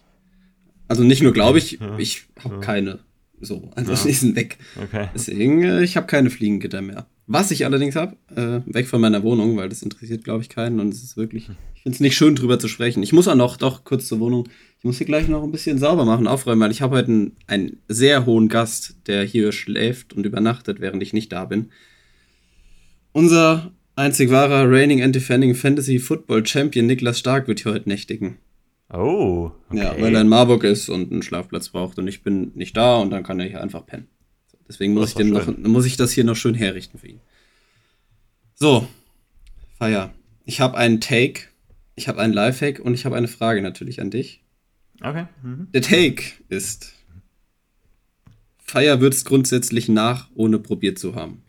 Also 0.88 1.04
nicht 1.04 1.22
nur 1.22 1.34
glaube 1.34 1.58
ich, 1.60 1.80
ich 1.98 2.28
habe 2.44 2.60
keine. 2.60 3.00
So, 3.40 3.70
also 3.76 3.94
die 4.08 4.14
sind 4.14 4.36
weg. 4.36 4.58
Okay. 4.82 5.10
Deswegen, 5.14 5.64
äh, 5.64 5.84
ich 5.84 5.98
habe 5.98 6.08
keine 6.08 6.30
Fliegengitter 6.30 6.82
mehr. 6.82 7.08
Was 7.28 7.52
ich 7.52 7.66
allerdings 7.66 7.96
habe, 7.96 8.16
äh, 8.36 8.62
weg 8.74 8.88
von 8.88 9.02
meiner 9.02 9.22
Wohnung, 9.22 9.58
weil 9.58 9.68
das 9.68 9.82
interessiert, 9.82 10.24
glaube 10.24 10.44
ich, 10.44 10.50
keinen 10.50 10.80
und 10.80 10.94
es 10.94 11.04
ist 11.04 11.18
wirklich, 11.18 11.50
ich 11.76 11.82
finde 11.82 11.96
es 11.96 12.00
nicht 12.00 12.16
schön, 12.16 12.36
drüber 12.36 12.58
zu 12.58 12.70
sprechen. 12.70 13.04
Ich 13.04 13.12
muss 13.12 13.28
auch 13.28 13.36
noch, 13.36 13.58
doch, 13.58 13.84
kurz 13.84 14.08
zur 14.08 14.22
Wohnung, 14.22 14.48
ich 14.80 14.86
muss 14.86 14.98
hier 14.98 15.08
gleich 15.08 15.28
noch 15.28 15.44
ein 15.44 15.52
bisschen 15.52 15.78
sauber 15.78 16.06
machen, 16.06 16.26
aufräumen, 16.26 16.62
weil 16.62 16.72
ich 16.72 16.82
habe 16.82 16.96
heute 16.96 17.10
einen, 17.10 17.36
einen 17.48 17.78
sehr 17.90 18.26
hohen 18.26 18.48
Gast, 18.48 18.96
der 19.08 19.26
hier 19.26 19.52
schläft 19.52 20.14
und 20.14 20.26
übernachtet, 20.26 20.80
während 20.80 21.04
ich 21.04 21.12
nicht 21.12 21.34
da 21.34 21.44
bin. 21.44 21.70
Unser 23.12 23.72
einzig 23.98 24.30
wahrer 24.30 24.72
Reigning 24.72 25.02
and 25.02 25.14
Defending 25.14 25.54
Fantasy 25.54 26.00
Football 26.00 26.46
Champion 26.46 26.86
Niklas 26.86 27.20
Stark 27.20 27.50
wird 27.50 27.60
hier 27.60 27.74
heute 27.74 27.90
nächtigen. 27.90 28.38
Oh, 28.90 29.52
okay. 29.70 29.80
Ja, 29.80 30.02
weil 30.02 30.16
er 30.16 30.22
in 30.22 30.30
Marburg 30.30 30.64
ist 30.64 30.88
und 30.88 31.12
einen 31.12 31.22
Schlafplatz 31.22 31.70
braucht 31.70 32.00
und 32.00 32.08
ich 32.08 32.24
bin 32.24 32.52
nicht 32.56 32.78
da 32.78 32.98
und 32.98 33.10
dann 33.10 33.24
kann 33.24 33.40
er 33.40 33.48
hier 33.48 33.62
einfach 33.62 33.86
pennen. 33.86 34.08
Deswegen 34.68 34.94
muss 34.94 35.10
ich, 35.10 35.16
dem 35.16 35.30
noch, 35.30 35.46
muss 35.58 35.86
ich 35.86 35.98
das 35.98 36.12
hier 36.12 36.24
noch 36.24 36.36
schön 36.36 36.54
herrichten 36.54 37.00
für 37.00 37.08
ihn. 37.08 37.22
So, 38.56 38.88
Feier. 39.78 40.14
Ich 40.46 40.62
habe 40.62 40.78
einen 40.78 41.02
Take, 41.02 41.44
ich 41.96 42.08
habe 42.08 42.22
einen 42.22 42.34
Lifehack 42.34 42.80
und 42.80 42.94
ich 42.94 43.06
habe 43.06 43.16
eine 43.16 43.28
Frage 43.28 43.62
natürlich 43.62 44.02
an 44.02 44.10
dich. 44.10 44.42
okay. 45.02 45.28
Mhm. 45.44 45.68
Der 45.74 45.82
Take 45.82 46.24
ist: 46.50 46.94
Feier 48.58 49.00
würzt 49.02 49.26
grundsätzlich 49.26 49.90
nach, 49.90 50.30
ohne 50.34 50.60
probiert 50.60 50.98
zu 50.98 51.16
haben. 51.16 51.44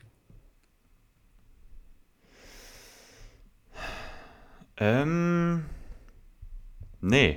Ähm, 4.76 5.64
nee, 7.00 7.36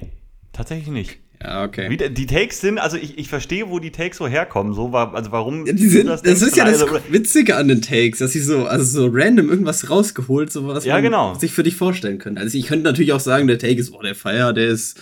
tatsächlich 0.53 0.87
nicht. 0.89 1.17
Ja, 1.43 1.63
okay. 1.63 1.89
Wie, 1.89 1.97
die 1.97 2.25
Takes 2.27 2.61
sind, 2.61 2.77
also 2.77 2.97
ich, 2.97 3.17
ich 3.17 3.27
verstehe, 3.27 3.67
wo 3.69 3.79
die 3.79 3.91
Takes 3.91 4.17
so 4.17 4.27
herkommen, 4.27 4.73
so 4.75 4.91
war, 4.91 5.15
also 5.15 5.31
warum 5.31 5.65
Ja, 5.65 5.73
die 5.73 5.87
sind, 5.87 6.05
das, 6.05 6.21
denkst, 6.21 6.41
ist 6.43 6.55
ja 6.55 6.65
das 6.65 6.83
also- 6.83 6.99
Witzige 7.09 7.55
an 7.55 7.67
den 7.67 7.81
Takes, 7.81 8.19
dass 8.19 8.33
sie 8.33 8.41
so, 8.41 8.65
also 8.65 8.83
so 8.83 9.09
random 9.11 9.49
irgendwas 9.49 9.89
rausgeholt, 9.89 10.51
so 10.51 10.67
was 10.67 10.85
Ja, 10.85 10.95
man 10.95 11.03
genau. 11.03 11.33
sich 11.33 11.51
für 11.51 11.63
dich 11.63 11.75
vorstellen 11.75 12.19
können. 12.19 12.37
Also 12.37 12.57
ich 12.59 12.67
könnte 12.67 12.83
natürlich 12.83 13.11
auch 13.13 13.19
sagen, 13.19 13.47
der 13.47 13.57
Take 13.57 13.79
ist, 13.79 13.91
oh, 13.91 14.01
der 14.03 14.13
Feier, 14.13 14.53
der 14.53 14.67
ist 14.67 15.01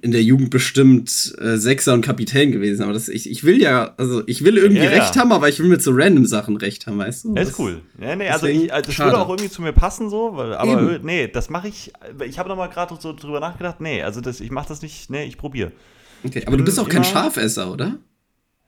in 0.00 0.10
der 0.12 0.22
Jugend 0.22 0.50
bestimmt 0.50 1.34
äh, 1.40 1.56
Sechser 1.56 1.94
und 1.94 2.02
Kapitän 2.02 2.52
gewesen. 2.52 2.82
Aber 2.82 2.92
das, 2.92 3.08
ich, 3.08 3.30
ich 3.30 3.44
will 3.44 3.60
ja, 3.60 3.94
also 3.96 4.22
ich 4.26 4.44
will 4.44 4.56
irgendwie 4.58 4.82
Ja, 4.82 4.90
ja. 4.92 4.98
recht 5.02 5.16
haben, 5.16 5.32
aber 5.32 5.48
ich 5.48 5.58
will 5.60 5.68
mit 5.68 5.82
so 5.82 5.92
random 5.92 6.26
Sachen 6.26 6.56
recht 6.56 6.86
haben, 6.86 6.98
weißt 6.98 7.24
du? 7.24 7.34
Das- 7.34 7.50
ist 7.50 7.58
cool. 7.58 7.80
Ja, 8.00 8.16
nee, 8.16 8.28
also, 8.28 8.46
ich, 8.46 8.72
also 8.72 8.86
das 8.90 8.98
würde 8.98 9.18
auch 9.18 9.28
irgendwie 9.28 9.50
zu 9.50 9.62
mir 9.62 9.72
passen, 9.72 10.10
so, 10.10 10.36
weil, 10.36 10.54
aber 10.54 10.92
Eben. 10.94 11.04
nee, 11.06 11.28
das 11.28 11.50
mache 11.50 11.68
ich. 11.68 11.92
Ich 12.26 12.38
habe 12.38 12.48
nochmal 12.48 12.68
gerade 12.70 12.94
so 13.00 13.12
drüber 13.12 13.40
nachgedacht, 13.40 13.80
nee, 13.80 14.02
also 14.02 14.20
das, 14.20 14.40
ich 14.40 14.50
mache 14.50 14.68
das 14.68 14.82
nicht, 14.82 15.10
nee, 15.10 15.24
ich 15.24 15.38
probiere. 15.38 15.72
Okay, 16.24 16.42
aber 16.46 16.56
du 16.56 16.64
bist 16.64 16.78
auch 16.80 16.88
kein 16.88 17.04
Schafesser, 17.04 17.70
oder? 17.72 17.98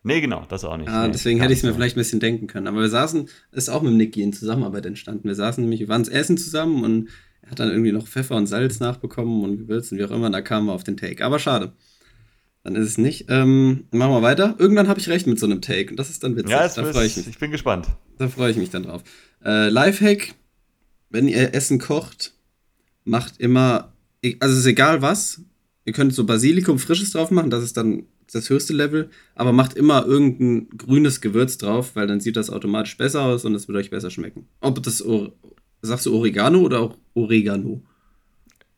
Nee, 0.02 0.20
genau, 0.20 0.44
das 0.48 0.64
auch 0.64 0.76
nicht. 0.76 0.88
Ah, 0.88 1.06
nee, 1.06 1.12
deswegen 1.12 1.40
hätte 1.40 1.52
ich 1.52 1.58
es 1.58 1.62
mir 1.64 1.74
vielleicht 1.74 1.96
ein 1.96 2.00
bisschen 2.00 2.20
denken 2.20 2.46
können. 2.46 2.68
Aber 2.68 2.80
wir 2.80 2.88
saßen, 2.88 3.28
ist 3.50 3.68
auch 3.68 3.82
mit 3.82 3.92
Niki 3.94 4.22
in 4.22 4.32
Zusammenarbeit 4.32 4.86
entstanden. 4.86 5.24
Wir 5.26 5.34
saßen 5.34 5.60
nämlich, 5.64 5.80
wir 5.80 5.88
waren 5.88 6.06
Essen 6.06 6.38
zusammen 6.38 6.84
und 6.84 7.08
hat 7.50 7.60
dann 7.60 7.70
irgendwie 7.70 7.92
noch 7.92 8.06
Pfeffer 8.06 8.36
und 8.36 8.46
Salz 8.46 8.80
nachbekommen 8.80 9.44
und 9.44 9.58
Gewürz 9.58 9.92
und 9.92 9.98
wie 9.98 10.04
auch 10.04 10.10
immer. 10.10 10.26
Und 10.26 10.32
da 10.32 10.40
kamen 10.40 10.66
wir 10.66 10.72
auf 10.72 10.84
den 10.84 10.96
Take. 10.96 11.24
Aber 11.24 11.38
schade. 11.38 11.72
Dann 12.64 12.74
ist 12.74 12.88
es 12.88 12.98
nicht. 12.98 13.26
Ähm, 13.28 13.84
machen 13.92 14.12
wir 14.12 14.22
weiter. 14.22 14.56
Irgendwann 14.58 14.88
habe 14.88 14.98
ich 14.98 15.08
recht 15.08 15.28
mit 15.28 15.38
so 15.38 15.46
einem 15.46 15.60
Take 15.60 15.90
und 15.90 15.98
das 15.98 16.10
ist 16.10 16.24
dann 16.24 16.34
witzig. 16.34 16.50
Ja, 16.50 16.66
da 16.66 16.84
freue 16.84 17.06
ich 17.06 17.16
mich. 17.16 17.28
ich 17.28 17.38
bin 17.38 17.52
gespannt. 17.52 17.86
Da 18.18 18.28
freue 18.28 18.50
ich 18.50 18.56
mich 18.56 18.70
dann 18.70 18.82
drauf. 18.82 19.04
Äh, 19.44 19.68
Lifehack: 19.68 20.34
Wenn 21.08 21.28
ihr 21.28 21.54
Essen 21.54 21.78
kocht, 21.78 22.34
macht 23.04 23.38
immer, 23.38 23.92
also 24.40 24.52
es 24.52 24.60
ist 24.60 24.66
egal 24.66 25.00
was, 25.00 25.42
ihr 25.84 25.92
könnt 25.92 26.12
so 26.12 26.26
Basilikum 26.26 26.80
frisches 26.80 27.12
drauf 27.12 27.30
machen, 27.30 27.50
das 27.50 27.62
ist 27.62 27.76
dann 27.76 28.06
das 28.32 28.50
höchste 28.50 28.72
Level, 28.72 29.10
aber 29.36 29.52
macht 29.52 29.74
immer 29.74 30.04
irgendein 30.04 30.68
grünes 30.76 31.20
Gewürz 31.20 31.58
drauf, 31.58 31.94
weil 31.94 32.08
dann 32.08 32.20
sieht 32.20 32.36
das 32.36 32.50
automatisch 32.50 32.96
besser 32.98 33.22
aus 33.22 33.44
und 33.44 33.54
es 33.54 33.68
wird 33.68 33.78
euch 33.78 33.90
besser 33.90 34.10
schmecken. 34.10 34.48
Ob 34.60 34.82
das, 34.82 35.04
sagst 35.82 36.06
du 36.06 36.14
Oregano 36.16 36.60
oder 36.60 36.80
auch 36.80 36.96
Oregano? 37.14 37.82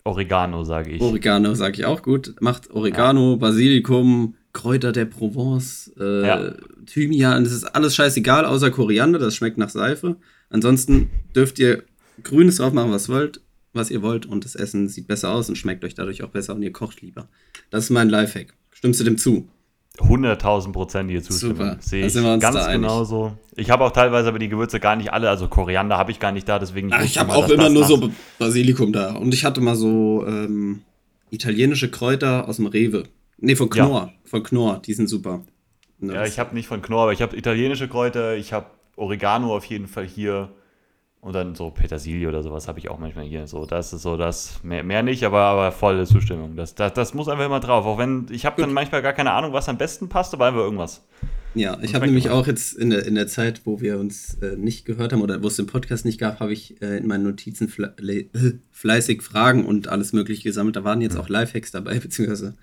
Oregano, 0.05 0.65
sage 0.65 0.93
ich. 0.93 1.01
Oregano 1.01 1.55
sage 1.55 1.77
ich 1.79 1.85
auch 1.85 2.03
gut. 2.03 2.35
Macht 2.41 2.71
Oregano, 2.71 3.37
Basilikum, 3.37 4.35
Kräuter 4.53 4.93
der 4.93 5.05
Provence, 5.05 5.93
äh, 5.99 6.27
Ja. 6.27 6.55
Thymian, 6.87 7.45
das 7.45 7.53
ist 7.53 7.65
alles 7.65 7.95
scheißegal, 7.95 8.47
außer 8.47 8.71
Koriander, 8.71 9.19
das 9.19 9.35
schmeckt 9.35 9.59
nach 9.59 9.69
Seife. 9.69 10.17
Ansonsten 10.49 11.11
dürft 11.37 11.59
ihr 11.59 11.83
Grünes 12.23 12.57
drauf 12.57 12.73
machen, 12.73 12.91
was 12.91 13.09
wollt, 13.11 13.43
was 13.75 13.91
ihr 13.91 14.01
wollt 14.03 14.25
und 14.25 14.45
das 14.45 14.55
Essen 14.55 14.89
sieht 14.89 15.07
besser 15.07 15.31
aus 15.31 15.49
und 15.51 15.57
schmeckt 15.57 15.85
euch 15.85 15.95
dadurch 15.95 16.23
auch 16.23 16.31
besser 16.31 16.55
und 16.55 16.63
ihr 16.63 16.73
kocht 16.73 17.03
lieber. 17.03 17.29
Das 17.71 17.85
ist 17.85 17.91
mein 17.91 18.09
Lifehack. 18.09 18.55
Stimmst 18.73 19.01
du 19.01 19.05
dem 19.05 19.19
zu? 19.19 19.49
100.000 19.99 20.73
Prozent 20.73 21.11
hier 21.11 21.23
zustimmen. 21.23 21.57
Super, 21.57 21.77
Sehe 21.81 22.07
ich 22.07 22.13
sind 22.13 22.25
wir 22.25 22.33
uns 22.33 22.43
ganz 22.43 22.67
genauso. 22.67 23.33
Ich 23.57 23.71
habe 23.71 23.85
auch 23.85 23.91
teilweise 23.91 24.29
aber 24.29 24.39
die 24.39 24.49
Gewürze 24.49 24.81
gar 24.81 24.97
nicht 24.97 25.13
alle, 25.13 25.29
also 25.29 25.49
Koriander 25.49 25.99
habe 25.99 26.11
ich 26.11 26.21
gar 26.21 26.33
nicht 26.33 26.49
da, 26.49 26.59
deswegen. 26.59 26.93
Ach, 26.93 27.03
ich 27.03 27.19
habe 27.19 27.33
auch 27.33 27.49
immer 27.49 27.69
nur 27.69 27.85
so 27.85 28.11
Basilikum 28.39 28.93
da. 28.93 29.15
Und 29.17 29.35
ich 29.35 29.45
hatte 29.45 29.61
mal 29.61 29.75
so 29.75 30.25
ähm, 30.27 30.83
italienische 31.31 31.91
Kräuter 31.91 32.49
aus 32.49 32.57
dem 32.57 32.67
Rewe. 32.67 33.05
Nee, 33.39 33.57
von 33.57 33.69
Ja. 33.75 33.85
Knorr. 33.87 34.13
Von 34.25 34.43
Knorr, 34.43 34.81
die 34.85 34.95
sind 34.95 35.09
super. 35.09 35.43
Ne, 36.01 36.15
Ja, 36.15 36.25
ich 36.25 36.39
habe 36.39 36.55
nicht 36.55 36.69
von 36.69 36.83
Knorr, 36.83 37.03
aber 37.03 37.13
ich 37.13 37.23
habe 37.23 37.37
italienische 37.37 37.89
Kräuter, 37.89 38.37
ich 38.37 38.53
habe 38.53 38.67
Oregano 38.97 39.57
auf 39.57 39.65
jeden 39.65 39.89
Fall 39.89 40.07
hier 40.07 40.51
und 41.21 41.33
dann 41.35 41.55
so 41.55 41.71
Petersilie 41.71 42.29
oder 42.29 42.43
sowas 42.43 42.69
habe 42.69 42.79
ich 42.79 42.89
auch 42.89 42.99
manchmal 42.99 43.25
hier. 43.25 43.47
So, 43.47 43.67
das 43.67 43.93
ist 43.93 44.03
so 44.03 44.17
das, 44.17 44.61
mehr, 44.63 44.83
mehr 44.85 45.03
nicht, 45.03 45.25
aber, 45.25 45.41
aber 45.41 45.73
volle 45.73 46.07
Zustimmung. 46.07 46.55
Das, 46.57 46.75
das, 46.75 46.93
das 46.95 47.15
muss 47.15 47.29
einfach 47.29 47.47
immer 47.47 47.61
drauf. 47.61 47.85
Auch 47.87 47.99
wenn, 47.99 48.27
ich 48.31 48.47
habe 48.47 48.61
dann 48.63 48.73
manchmal 48.73 49.03
gar 49.03 49.13
keine 49.13 49.33
Ahnung, 49.33 49.53
was 49.53 49.69
am 49.69 49.79
besten 49.79 50.09
passt, 50.09 50.33
aber 50.35 50.47
einfach 50.47 50.61
irgendwas. 50.61 51.03
Ja, 51.55 51.79
ich 51.83 51.95
habe 51.95 52.07
nämlich 52.07 52.31
auch 52.31 52.47
jetzt 52.47 52.75
in 52.77 52.91
der, 52.91 53.05
in 53.07 53.15
der 53.17 53.27
Zeit, 53.27 53.63
wo 53.65 53.81
wir 53.81 53.99
uns 53.99 54.35
äh, 54.43 54.55
nicht 54.57 54.85
gehört 54.85 55.13
haben 55.13 55.23
oder 55.23 55.43
wo 55.43 55.49
es 55.49 55.57
den 55.57 55.67
Podcast 55.67 56.05
nicht 56.05 56.21
gab, 56.21 56.39
habe 56.41 56.53
ich 56.53 56.81
äh, 56.83 56.99
in 56.99 57.07
meinen 57.09 57.25
Notizen 57.25 57.69
fle 57.69 57.95
le- 57.99 58.27
fleißig 58.71 59.23
Fragen 59.23 59.65
und 59.65 59.89
alles 59.89 60.13
Mögliche 60.13 60.45
gesammelt. 60.45 60.77
Da 60.77 60.85
waren 60.85 61.01
jetzt 61.01 61.17
auch 61.17 61.29
Lifehacks 61.29 61.73
dabei, 61.73 61.99
beziehungsweise 62.01 62.55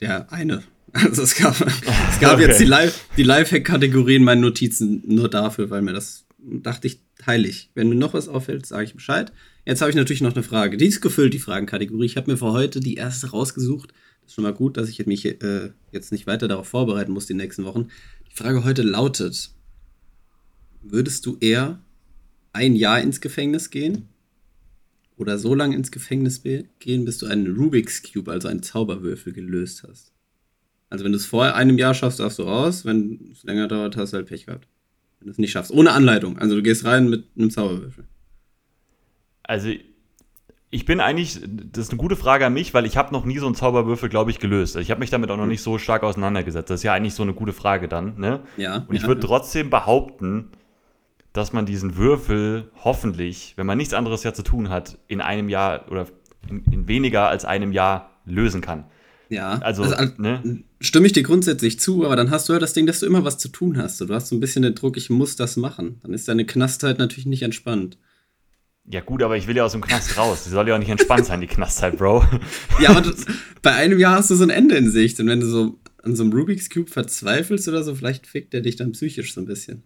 der 0.00 0.32
eine. 0.32 0.62
Also 0.94 1.22
es 1.22 1.36
gab, 1.36 1.58
es 1.58 2.20
gab 2.20 2.34
Okay. 2.34 2.48
jetzt 2.48 2.60
die, 2.60 2.66
Live, 2.66 3.06
die 3.16 3.22
Lifehack-Kategorie 3.22 4.16
in 4.16 4.24
meinen 4.24 4.42
Notizen 4.42 5.02
nur 5.06 5.30
dafür, 5.30 5.70
weil 5.70 5.80
mir 5.80 5.94
das 5.94 6.21
dachte 6.42 6.86
ich, 6.86 7.00
teile 7.18 7.48
ich. 7.48 7.70
Wenn 7.74 7.88
mir 7.88 7.94
noch 7.94 8.14
was 8.14 8.28
auffällt, 8.28 8.66
sage 8.66 8.84
ich 8.84 8.94
Bescheid. 8.94 9.32
Jetzt 9.64 9.80
habe 9.80 9.90
ich 9.90 9.96
natürlich 9.96 10.22
noch 10.22 10.34
eine 10.34 10.42
Frage. 10.42 10.76
Die 10.76 10.86
ist 10.86 11.00
gefüllt, 11.00 11.34
die 11.34 11.38
Fragenkategorie. 11.38 12.06
Ich 12.06 12.16
habe 12.16 12.30
mir 12.30 12.36
für 12.36 12.52
heute 12.52 12.80
die 12.80 12.94
erste 12.94 13.30
rausgesucht. 13.30 13.92
Das 14.22 14.30
ist 14.30 14.34
schon 14.34 14.44
mal 14.44 14.54
gut, 14.54 14.76
dass 14.76 14.88
ich 14.88 15.04
mich 15.06 15.24
äh, 15.24 15.70
jetzt 15.92 16.12
nicht 16.12 16.26
weiter 16.26 16.48
darauf 16.48 16.68
vorbereiten 16.68 17.12
muss 17.12 17.26
die 17.26 17.34
nächsten 17.34 17.64
Wochen. 17.64 17.88
Die 18.30 18.34
Frage 18.34 18.64
heute 18.64 18.82
lautet: 18.82 19.50
Würdest 20.82 21.26
du 21.26 21.36
eher 21.40 21.80
ein 22.52 22.74
Jahr 22.74 23.00
ins 23.00 23.20
Gefängnis 23.20 23.70
gehen 23.70 24.08
oder 25.16 25.38
so 25.38 25.54
lange 25.54 25.76
ins 25.76 25.90
Gefängnis 25.90 26.42
gehen, 26.42 27.04
bis 27.04 27.18
du 27.18 27.26
einen 27.26 27.54
Rubik's 27.54 28.02
Cube, 28.02 28.30
also 28.30 28.48
einen 28.48 28.62
Zauberwürfel, 28.62 29.32
gelöst 29.32 29.84
hast? 29.88 30.12
Also, 30.90 31.04
wenn 31.04 31.12
du 31.12 31.16
es 31.16 31.26
vor 31.26 31.54
einem 31.54 31.78
Jahr 31.78 31.94
schaffst, 31.94 32.20
darfst 32.20 32.38
du 32.38 32.42
raus. 32.42 32.84
Wenn 32.84 33.30
es 33.32 33.44
länger 33.44 33.68
dauert, 33.68 33.96
hast 33.96 34.12
du 34.12 34.18
halt 34.18 34.26
Pech 34.26 34.46
gehabt. 34.46 34.68
Wenn 35.22 35.26
du 35.26 35.30
es 35.32 35.38
nicht 35.38 35.52
schaffst. 35.52 35.70
Ohne 35.70 35.92
Anleitung. 35.92 36.38
Also 36.38 36.56
du 36.56 36.62
gehst 36.62 36.84
rein 36.84 37.08
mit 37.08 37.26
einem 37.38 37.50
Zauberwürfel. 37.50 38.04
Also 39.44 39.70
ich 40.70 40.84
bin 40.84 41.00
eigentlich, 41.00 41.40
das 41.72 41.84
ist 41.86 41.90
eine 41.90 41.98
gute 41.98 42.16
Frage 42.16 42.46
an 42.46 42.54
mich, 42.54 42.72
weil 42.74 42.86
ich 42.86 42.96
habe 42.96 43.12
noch 43.12 43.24
nie 43.24 43.38
so 43.38 43.46
einen 43.46 43.54
Zauberwürfel, 43.54 44.08
glaube 44.08 44.30
ich, 44.30 44.38
gelöst. 44.38 44.76
Ich 44.76 44.90
habe 44.90 45.00
mich 45.00 45.10
damit 45.10 45.30
auch 45.30 45.36
noch 45.36 45.46
nicht 45.46 45.62
so 45.62 45.78
stark 45.78 46.02
auseinandergesetzt. 46.02 46.70
Das 46.70 46.80
ist 46.80 46.84
ja 46.84 46.92
eigentlich 46.94 47.14
so 47.14 47.22
eine 47.22 47.34
gute 47.34 47.52
Frage 47.52 47.88
dann. 47.88 48.18
Ne? 48.18 48.40
Ja. 48.56 48.84
Und 48.88 48.94
ich 48.94 49.02
ja, 49.02 49.08
würde 49.08 49.20
ja. 49.20 49.26
trotzdem 49.26 49.70
behaupten, 49.70 50.48
dass 51.32 51.52
man 51.52 51.66
diesen 51.66 51.96
Würfel 51.96 52.70
hoffentlich, 52.84 53.54
wenn 53.56 53.66
man 53.66 53.78
nichts 53.78 53.94
anderes 53.94 54.22
ja 54.24 54.32
zu 54.34 54.42
tun 54.42 54.70
hat, 54.70 54.98
in 55.08 55.20
einem 55.20 55.48
Jahr 55.48 55.90
oder 55.90 56.06
in, 56.48 56.64
in 56.70 56.88
weniger 56.88 57.28
als 57.28 57.44
einem 57.44 57.72
Jahr 57.72 58.10
lösen 58.24 58.60
kann. 58.60 58.84
Ja, 59.28 59.58
Also, 59.58 59.84
al- 59.84 60.14
ne? 60.18 60.62
Stimme 60.82 61.06
ich 61.06 61.12
dir 61.12 61.22
grundsätzlich 61.22 61.80
zu, 61.80 62.04
aber 62.04 62.16
dann 62.16 62.30
hast 62.30 62.48
du 62.48 62.52
ja 62.52 62.58
das 62.58 62.72
Ding, 62.72 62.86
dass 62.86 63.00
du 63.00 63.06
immer 63.06 63.24
was 63.24 63.38
zu 63.38 63.48
tun 63.48 63.78
hast. 63.78 64.00
Du 64.00 64.08
hast 64.12 64.28
so 64.28 64.36
ein 64.36 64.40
bisschen 64.40 64.62
den 64.62 64.74
Druck, 64.74 64.96
ich 64.96 65.10
muss 65.10 65.36
das 65.36 65.56
machen. 65.56 66.00
Dann 66.02 66.12
ist 66.12 66.28
deine 66.28 66.44
Knastzeit 66.44 66.98
natürlich 66.98 67.26
nicht 67.26 67.42
entspannt. 67.42 67.98
Ja 68.84 69.00
gut, 69.00 69.22
aber 69.22 69.36
ich 69.36 69.46
will 69.46 69.56
ja 69.56 69.64
aus 69.64 69.72
dem 69.72 69.80
Knast 69.80 70.18
raus. 70.18 70.44
Die 70.44 70.50
soll 70.50 70.68
ja 70.68 70.74
auch 70.74 70.78
nicht 70.78 70.90
entspannt 70.90 71.26
sein, 71.26 71.40
die 71.40 71.46
Knastzeit, 71.46 71.96
Bro. 71.96 72.24
Ja, 72.80 72.90
aber 72.90 73.02
du, 73.02 73.12
bei 73.62 73.72
einem 73.72 73.98
Jahr 73.98 74.16
hast 74.16 74.30
du 74.30 74.34
so 74.34 74.42
ein 74.42 74.50
Ende 74.50 74.76
in 74.76 74.90
Sicht. 74.90 75.20
Und 75.20 75.28
wenn 75.28 75.40
du 75.40 75.46
so 75.46 75.78
an 76.02 76.16
so 76.16 76.24
einem 76.24 76.32
Rubik's 76.32 76.68
Cube 76.68 76.90
verzweifelst 76.90 77.68
oder 77.68 77.84
so, 77.84 77.94
vielleicht 77.94 78.26
fickt 78.26 78.52
der 78.52 78.60
dich 78.60 78.76
dann 78.76 78.92
psychisch 78.92 79.34
so 79.34 79.40
ein 79.40 79.46
bisschen. 79.46 79.84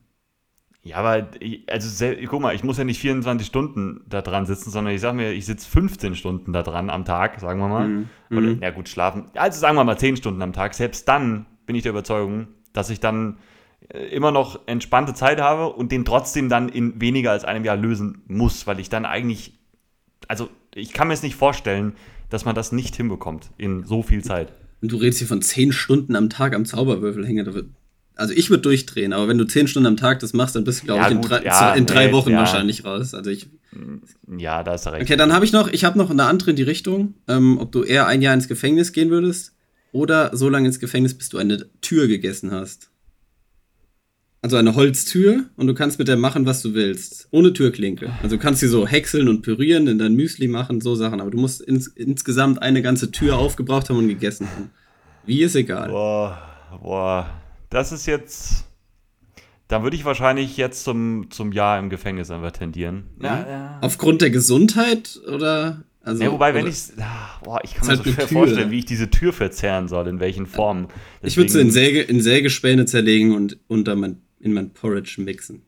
Ja, 0.87 0.97
aber 0.99 1.29
ich- 1.41 1.63
also 1.71 2.07
guck 2.29 2.41
mal, 2.41 2.55
ich 2.55 2.63
muss 2.65 2.79
ja 2.79 2.85
nicht 2.85 3.01
24 3.01 3.47
Stunden 3.47 4.03
da 4.09 4.23
dran 4.23 4.47
sitzen, 4.47 4.71
sondern 4.71 4.95
ich 4.95 5.01
sag 5.01 5.15
mir, 5.15 5.33
ich 5.33 5.45
sitze 5.47 5.69
15 5.69 6.15
Stunden 6.15 6.53
da 6.53 6.63
dran 6.63 6.91
am 6.91 7.05
Tag, 7.05 7.41
sagen 7.41 7.59
wir 7.61 7.69
mal. 7.69 7.89
Mhm. 7.89 8.09
Oder, 8.31 8.41
Mhm. 8.41 8.63
ja 8.63 8.71
gut, 8.71 8.89
schlafen. 8.89 9.25
Also 9.35 9.59
sagen 9.59 9.77
wir 9.77 9.85
mal 9.85 9.99
10 9.99 10.17
Stunden 10.17 10.41
am 10.43 10.53
Tag. 10.53 10.75
Selbst 10.75 11.09
dann 11.09 11.47
bin 11.67 11.75
ich 11.75 11.83
der 11.83 11.91
Überzeugung, 11.91 12.47
dass 12.73 12.91
ich 12.91 13.01
dann 13.01 13.39
äh, 13.89 14.07
immer 14.09 14.33
noch 14.33 14.61
entspannte 14.67 15.15
Zeit 15.15 15.41
habe 15.41 15.69
und 15.73 15.93
den 15.93 16.05
trotzdem 16.05 16.49
dann 16.49 16.69
in 16.69 17.01
weniger 17.01 17.31
als 17.33 17.45
einem 17.45 17.65
Jahr 17.65 17.77
lösen 17.77 18.23
muss, 18.27 18.67
weil 18.67 18.81
ich 18.81 18.89
dann 18.89 19.05
eigentlich, 19.05 19.59
also 20.29 20.49
ich 20.75 20.93
kann 20.93 21.09
mir 21.09 21.15
es 21.15 21.23
nicht 21.23 21.37
vorstellen, 21.37 21.93
dass 22.31 22.45
man 22.45 22.55
das 22.55 22.73
nicht 22.73 22.97
hinbekommt 22.97 23.51
in 23.59 23.85
so 23.85 24.03
viel 24.03 24.25
Zeit. 24.25 24.53
Und 24.83 24.91
du 24.93 24.97
redest 24.97 25.19
hier 25.19 25.29
von 25.29 25.41
10 25.43 25.73
Stunden 25.73 26.17
am 26.17 26.31
Tag 26.31 26.55
am 26.55 26.65
Zauberwürfel 26.65 27.25
hängen. 27.27 27.45
Da 27.45 27.55
wird- 27.55 27.69
Also 28.17 28.33
ich 28.33 28.49
würde 28.49 28.63
durchdrehen, 28.63 29.13
aber 29.13 29.29
wenn 29.29 29.37
du 29.37 29.45
10 29.45 29.69
Stunden 29.69 29.87
am 29.87 29.99
Tag 29.99 30.21
das 30.21 30.33
machst, 30.33 30.57
dann 30.57 30.65
bist 30.65 30.81
du, 30.81 30.87
glaube 30.87 31.03
Ja, 31.03 31.07
ich, 31.09 31.13
in 31.15 31.21
gut, 31.21 31.31
drei, 31.31 31.45
ja, 31.45 31.75
in 31.75 31.85
drei 31.85 32.07
nee, 32.07 32.13
Wochen 32.13 32.31
ja. 32.31 32.39
wahrscheinlich 32.39 32.85
raus. 32.85 33.13
Also 33.13 33.31
ich. 33.31 33.49
Ja, 34.39 34.63
da 34.63 34.75
ist 34.75 34.87
er 34.87 34.95
recht. 34.95 35.03
Okay, 35.03 35.17
dann 35.17 35.35
habe 35.35 35.45
ich 35.45 35.53
noch, 35.53 35.69
ich 35.69 35.85
habe 35.85 35.99
noch 35.99 36.11
eine 36.11 36.25
andere 36.25 36.51
in 36.51 36.57
die 36.57 36.63
Richtung, 36.63 37.15
ähm, 37.29 37.59
ob 37.59 37.73
du 37.73 37.83
eher 37.83 38.07
ein 38.07 38.23
Jahr 38.23 38.33
ins 38.33 38.49
Gefängnis 38.49 38.93
gehen 38.93 39.11
würdest 39.11 39.53
oder 39.93 40.35
so 40.35 40.49
lange 40.49 40.67
ins 40.67 40.81
Gefängnis, 40.81 41.13
bis 41.13 41.29
du 41.29 41.37
eine 41.37 41.67
Tür 41.83 42.09
gegessen 42.09 42.53
hast. 42.53 42.91
Also 44.41 44.57
eine 44.57 44.77
Holztür 44.77 45.45
und 45.57 45.67
du 45.67 45.75
kannst 45.75 45.99
mit 45.99 46.09
der 46.09 46.17
machen, 46.17 46.47
was 46.47 46.63
du 46.63 46.73
willst. 46.73 47.29
Ohne 47.33 47.53
Türklinke. 47.53 48.13
Also 48.23 48.37
du 48.37 48.43
kannst 48.43 48.61
sie 48.61 48.69
so 48.69 48.87
häckseln 48.87 49.29
und 49.29 49.43
pürieren, 49.43 49.89
in 49.89 49.99
dein 49.99 50.15
Müsli 50.15 50.49
machen, 50.49 50.81
so 50.81 50.95
Sachen. 50.95 51.21
Aber 51.21 51.31
du 51.31 51.39
musst 51.39 51.61
ins, 51.61 51.89
insgesamt 51.89 52.63
eine 52.63 52.81
ganze 52.81 53.11
Tür 53.11 53.37
aufgebraucht 53.37 53.91
haben 53.91 53.99
und 53.99 54.09
gegessen 54.09 54.49
haben. 54.49 54.71
Wie 55.27 55.43
ist 55.43 55.57
egal. 55.57 55.89
Boah, 55.89 56.39
boah, 56.81 57.27
das 57.77 57.93
ist 57.93 58.07
jetzt. 58.07 58.65
Da 59.69 59.83
würde 59.83 59.97
ich 59.97 60.05
wahrscheinlich 60.05 60.57
jetzt 60.57 60.85
zum, 60.85 61.29
zum 61.31 61.51
Jahr 61.53 61.79
im 61.79 61.91
Gefängnis 61.91 62.31
einfach 62.31 62.53
tendieren. 62.53 63.05
Ja? 63.21 63.79
Aufgrund 63.81 64.23
der 64.23 64.31
Gesundheit 64.31 65.21
oder? 65.29 65.83
Also, 66.03 66.23
ja, 66.23 66.31
wobei, 66.31 66.55
wenn 66.55 66.69
ich. 66.69 66.93
Boah, 67.43 67.59
ich 67.65 67.75
kann 67.75 67.89
mir 67.89 67.97
halt 67.97 68.05
so 68.05 68.13
schwer 68.13 68.29
Tür. 68.29 68.39
vorstellen, 68.39 68.71
wie 68.71 68.79
ich 68.79 68.85
diese 68.85 69.11
Tür 69.11 69.33
verzerren 69.33 69.89
soll, 69.89 70.07
in 70.07 70.21
welchen 70.21 70.47
Formen. 70.47 70.87
Ich 71.21 71.37
würde 71.37 71.51
sie 71.51 71.61
in, 71.61 71.67
Deswegen- 71.69 71.95
Säge, 71.97 72.03
in 72.03 72.21
Sägespäne 72.21 72.87
zerlegen 72.87 73.35
und 73.35 73.59
unter 73.67 73.97
mein, 73.97 74.23
in 74.39 74.53
mein 74.53 74.71
Porridge 74.71 75.17
mixen. 75.21 75.63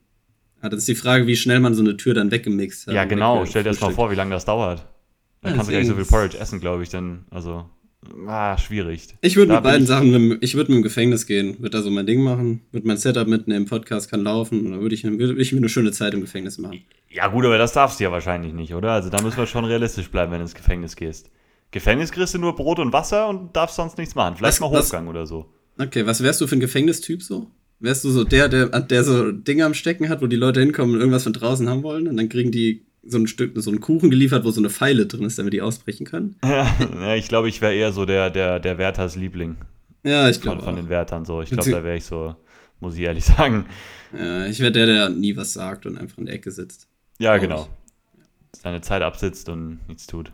Ah, 0.61 0.69
das 0.69 0.81
ist 0.81 0.89
die 0.89 0.95
Frage, 0.95 1.27
wie 1.27 1.35
schnell 1.37 1.59
man 1.59 1.75
so 1.75 1.83
eine 1.83 1.97
Tür 1.97 2.15
dann 2.15 2.31
weggemixt 2.31 2.87
hat. 2.87 2.95
Ja, 2.95 3.05
genau. 3.05 3.45
Stell 3.47 3.65
dir 3.65 3.71
das 3.71 3.81
mal 3.81 3.91
vor, 3.93 4.13
wie 4.13 4.15
lange 4.15 4.31
das 4.31 4.45
dauert. 4.45 4.87
Dann 5.41 5.51
Ja, 5.53 5.57
kannst 5.57 5.69
du 5.71 5.73
gar 5.73 5.79
nicht 5.81 5.89
so 5.89 5.95
viel 5.95 6.03
deswegen- 6.05 6.17
Porridge 6.17 6.39
essen, 6.39 6.61
glaube 6.61 6.85
ich. 6.85 6.89
Dann, 6.89 7.25
also. 7.31 7.69
Ah, 8.27 8.57
schwierig. 8.57 9.09
Ich 9.21 9.37
würde 9.37 9.53
mit 9.55 9.63
beiden 9.63 9.83
ich- 9.83 9.89
Sachen, 9.89 10.29
mit, 10.29 10.43
ich 10.45 10.55
würde 10.55 10.71
mit 10.71 10.79
dem 10.79 10.83
Gefängnis 10.83 11.27
gehen, 11.27 11.57
würde 11.59 11.71
da 11.71 11.83
so 11.83 11.91
mein 11.91 12.07
Ding 12.07 12.23
machen, 12.23 12.63
würde 12.71 12.87
mein 12.87 12.97
Setup 12.97 13.27
mitnehmen, 13.27 13.67
Podcast 13.67 14.11
kann 14.11 14.23
laufen 14.23 14.65
und 14.67 14.73
dann 14.73 14.81
würde 14.81 14.95
ich, 14.95 15.05
würde 15.05 15.41
ich 15.41 15.53
mir 15.53 15.59
eine 15.59 15.69
schöne 15.69 15.91
Zeit 15.93 16.15
im 16.15 16.21
Gefängnis 16.21 16.59
machen. 16.59 16.83
Ja, 17.11 17.27
gut, 17.29 17.45
aber 17.45 17.59
das 17.59 17.73
darfst 17.73 17.99
du 17.99 18.05
ja 18.05 18.13
wahrscheinlich 18.13 18.53
nicht, 18.53 18.73
oder? 18.75 18.93
Also 18.93 19.11
da 19.11 19.21
müssen 19.21 19.37
wir 19.37 19.47
schon 19.47 19.65
realistisch 19.65 20.11
bleiben, 20.11 20.31
wenn 20.31 20.39
du 20.39 20.45
ins 20.45 20.55
Gefängnis 20.55 20.95
gehst. 20.97 21.31
Gefängnis 21.71 22.13
kriegst 22.13 22.35
du 22.35 22.39
nur 22.39 22.55
Brot 22.55 22.79
und 22.79 22.93
Wasser 22.93 23.29
und 23.29 23.55
darfst 23.57 23.77
sonst 23.77 23.99
nichts 23.99 24.15
machen. 24.15 24.37
Vielleicht 24.37 24.61
Was- 24.61 24.71
mal 24.71 24.73
was- 24.79 24.87
Hochgang 24.87 25.09
oder 25.09 25.27
so. 25.27 25.47
Okay, 25.79 26.07
was 26.07 26.23
wärst 26.23 26.41
du 26.41 26.47
für 26.47 26.57
ein 26.57 26.61
Gefängnistyp 26.61 27.23
so? 27.23 27.51
Wärst 27.81 28.05
du 28.05 28.11
so 28.11 28.25
der, 28.25 28.49
der, 28.49 28.67
der 28.81 29.05
so 29.05 29.31
Dinge 29.31 29.65
am 29.65 29.75
Stecken 29.75 30.09
hat, 30.09 30.21
wo 30.23 30.27
die 30.27 30.37
Leute 30.37 30.61
hinkommen 30.61 30.95
und 30.95 31.01
irgendwas 31.01 31.23
von 31.25 31.33
draußen 31.33 31.69
haben 31.69 31.83
wollen 31.85 32.09
und 32.09 32.17
dann 32.17 32.29
kriegen 32.29 32.51
die 32.51 32.85
so 33.09 33.19
ein 33.19 33.27
Stück, 33.27 33.53
so 33.57 33.71
einen 33.71 33.81
Kuchen 33.81 34.11
geliefert, 34.11 34.45
wo 34.45 34.51
so 34.51 34.61
eine 34.61 34.71
Pfeile 34.71 35.07
drin 35.07 35.25
ist, 35.25 35.39
damit 35.39 35.53
die 35.53 35.63
ausbrechen 35.63 36.07
können? 36.07 36.37
ja, 36.45 37.15
ich 37.15 37.29
glaube, 37.29 37.49
ich 37.49 37.61
wäre 37.61 37.75
eher 37.75 37.93
so 37.93 38.05
der, 38.05 38.31
der, 38.31 38.61
der 38.61 38.79
Wärters 38.79 39.17
Liebling 39.17 39.57
Ja, 40.05 40.29
ich 40.29 40.37
von, 40.37 40.43
glaube 40.43 40.63
von 40.63 40.77
den 40.77 40.87
auch. 40.87 40.91
Wärtern. 40.91 41.25
So. 41.25 41.43
Ich 41.43 41.51
glaube, 41.51 41.71
da 41.71 41.85
wäre 41.85 41.97
ich 41.97 42.05
so, 42.05 42.37
muss 42.81 42.95
ich 42.95 43.01
ehrlich 43.01 43.25
sagen. 43.37 43.67
Ja, 44.17 44.47
ich 44.47 44.61
wäre 44.61 44.73
der, 44.73 44.87
der 44.87 45.09
nie 45.11 45.37
was 45.37 45.53
sagt 45.53 45.87
und 45.87 45.99
einfach 45.99 46.19
in 46.19 46.27
der 46.27 46.35
Ecke 46.35 46.51
sitzt. 46.51 46.89
Ja, 47.19 47.37
Glaub 47.37 47.51
genau. 47.51 47.69
Seine 48.57 48.81
Zeit 48.81 49.03
absitzt 49.03 49.49
und 49.49 49.81
nichts 49.89 50.07
tut. 50.07 50.33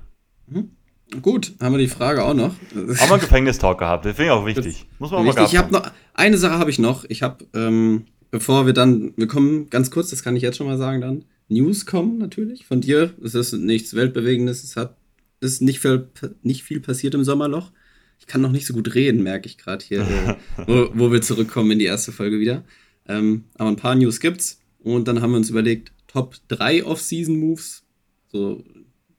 Gut, 1.21 1.52
haben 1.61 1.73
wir 1.75 1.78
die 1.78 1.88
Frage 1.88 2.25
auch 2.25 2.35
noch. 2.35 2.54
Haben 2.75 2.97
wir 2.97 3.12
einen 3.12 3.21
Gefängnistalk 3.21 3.78
gehabt, 3.78 4.04
das 4.04 4.16
finde 4.16 4.26
ich 4.26 4.31
auch 4.31 4.47
wichtig. 4.47 4.87
Muss 4.99 5.11
man 5.11 5.21
auch 5.21 5.25
mal 5.25 5.31
Richtig, 5.31 5.47
ich 5.47 5.52
gehabt 5.52 5.75
habe 5.75 5.85
noch 5.87 5.93
eine 6.14 6.38
Sache 6.38 6.59
habe 6.59 6.71
ich 6.71 6.78
noch. 6.78 7.04
Ich 7.09 7.23
habe, 7.23 7.45
ähm, 7.54 8.07
bevor 8.31 8.66
wir 8.66 8.73
dann, 8.73 9.12
wir 9.16 9.26
kommen 9.26 9.69
ganz 9.71 9.90
kurz, 9.90 10.11
das 10.11 10.23
kann 10.23 10.37
ich 10.37 10.43
jetzt 10.43 10.57
schon 10.57 10.66
mal 10.66 10.78
sagen 10.78 11.00
dann. 11.00 11.25
News 11.49 11.87
kommen 11.87 12.19
natürlich 12.19 12.67
von 12.67 12.81
dir. 12.81 13.15
Es 13.23 13.35
ist 13.35 13.53
nichts 13.53 13.95
weltbewegendes. 13.95 14.65
Es 14.65 14.77
hat 14.77 14.97
ist 15.45 15.63
nicht 15.63 15.81
viel, 15.81 16.09
nicht 16.43 16.63
viel 16.63 16.81
passiert 16.81 17.15
im 17.15 17.25
Sommerloch. 17.25 17.71
Ich 18.19 18.27
kann 18.27 18.41
noch 18.41 18.51
nicht 18.51 18.67
so 18.67 18.75
gut 18.75 18.95
reden, 18.95 19.23
merke 19.23 19.47
ich 19.47 19.59
gerade 19.59 19.85
hier, 19.85 20.39
wo, 20.67 20.89
wo 20.95 21.13
wir 21.13 21.21
zurückkommen 21.21 21.73
in 21.73 21.79
die 21.79 21.85
erste 21.85 22.13
Folge 22.13 22.41
wieder. 22.41 22.65
Ähm, 23.07 23.45
aber 23.55 23.69
ein 23.69 23.77
paar 23.77 23.95
News 23.95 24.21
gibt's. 24.21 24.61
Und 24.79 25.09
dann 25.09 25.21
haben 25.21 25.33
wir 25.33 25.37
uns 25.37 25.51
überlegt, 25.51 25.93
Top 26.07 26.37
3 26.49 26.85
Off-Season-Moves. 26.85 27.85
So 28.29 28.65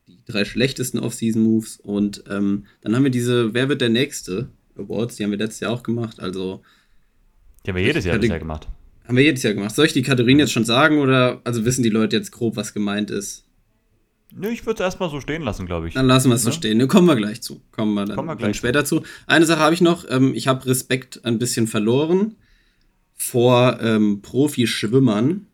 die 0.08 0.18
drei 0.24 0.44
schlechtesten 0.44 0.98
Off-Season-Moves. 0.98 1.78
Und 1.80 2.24
ähm, 2.28 2.66
dann 2.80 2.96
haben 2.96 3.04
wir 3.04 3.10
diese 3.10 3.54
Wer 3.54 3.68
wird 3.68 3.80
der 3.80 3.88
Nächste 3.88 4.48
Awards, 4.76 5.16
die 5.16 5.24
haben 5.24 5.30
wir 5.30 5.38
letztes 5.38 5.60
Jahr 5.60 5.72
auch 5.72 5.82
gemacht. 5.82 6.20
Also 6.20 6.62
Die 7.64 7.70
haben 7.70 7.76
wir 7.76 7.84
jedes 7.84 8.04
Jahr 8.04 8.18
bisher 8.18 8.38
gemacht. 8.38 8.68
Haben 9.06 9.16
wir 9.16 9.24
jedes 9.24 9.42
Jahr 9.42 9.54
gemacht. 9.54 9.74
Soll 9.74 9.86
ich 9.86 9.92
die 9.92 10.02
Kategorien 10.02 10.38
jetzt 10.38 10.52
schon 10.52 10.64
sagen 10.64 10.98
oder 10.98 11.40
also 11.44 11.64
wissen 11.64 11.82
die 11.82 11.90
Leute 11.90 12.16
jetzt 12.16 12.32
grob, 12.32 12.56
was 12.56 12.74
gemeint 12.74 13.10
ist? 13.10 13.44
Nö, 14.34 14.48
ich 14.48 14.66
würde 14.66 14.74
es 14.82 14.84
erstmal 14.86 15.08
so 15.08 15.20
stehen 15.20 15.42
lassen, 15.42 15.66
glaube 15.66 15.88
ich. 15.88 15.94
Dann 15.94 16.06
lassen 16.06 16.28
wir 16.30 16.34
es 16.34 16.42
so 16.42 16.50
Ja. 16.50 16.54
stehen. 16.56 16.78
Ne, 16.78 16.86
kommen 16.88 17.06
wir 17.06 17.16
gleich 17.16 17.40
zu. 17.42 17.62
Kommen 17.70 17.94
wir 17.94 18.04
dann, 18.04 18.16
Kommen 18.16 18.28
wir 18.28 18.32
dann 18.32 18.38
gleich 18.38 18.56
später 18.56 18.84
zu. 18.84 19.02
Eine 19.26 19.46
Sache 19.46 19.60
habe 19.60 19.74
ich 19.74 19.80
noch. 19.80 20.04
Ähm, 20.10 20.34
ich 20.34 20.48
habe 20.48 20.66
Respekt 20.66 21.24
ein 21.24 21.38
bisschen 21.38 21.66
verloren 21.68 22.34
vor 23.14 23.78
ähm, 23.80 24.20
Profi-Schwimmern, 24.22 25.46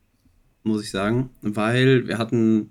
muss 0.65 0.83
ich 0.83 0.91
sagen, 0.91 1.31
weil 1.43 2.09
wir 2.09 2.19
hatten 2.19 2.71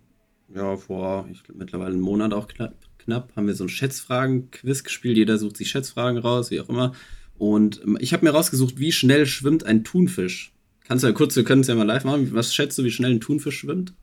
ja 0.53 0.75
vor 0.75 1.27
ich 1.31 1.43
glaub, 1.43 1.57
mittlerweile 1.57 1.91
einen 1.93 2.01
Monat 2.01 2.33
auch 2.33 2.47
knapp, 2.47 2.73
knapp 2.97 3.33
haben 3.35 3.47
wir 3.47 3.53
so 3.55 3.63
ein 3.65 3.69
Schätzfragen-Quiz 3.69 4.83
gespielt. 4.83 5.17
Jeder 5.17 5.37
sucht 5.37 5.55
sich 5.57 5.69
Schätzfragen 5.69 6.17
raus, 6.17 6.51
wie 6.51 6.59
auch 6.59 6.67
immer. 6.69 6.93
Und 7.37 7.81
ähm, 7.83 7.97
ich 8.01 8.11
habe 8.13 8.25
mir 8.25 8.31
rausgesucht, 8.31 8.79
wie 8.79 8.91
schnell 8.91 9.25
schwimmt 9.27 9.65
ein 9.65 9.83
Thunfisch. 9.83 10.51
Kannst 10.91 11.05
du 11.05 11.07
ja 11.07 11.13
kurz, 11.13 11.37
wir 11.37 11.45
können 11.45 11.61
es 11.61 11.67
ja 11.67 11.75
mal 11.75 11.87
live 11.87 12.03
machen. 12.03 12.31
Was 12.33 12.53
schätzt 12.53 12.77
du, 12.77 12.83
wie 12.83 12.91
schnell 12.91 13.11
ein 13.11 13.21
Thunfisch 13.21 13.59
schwimmt? 13.59 13.93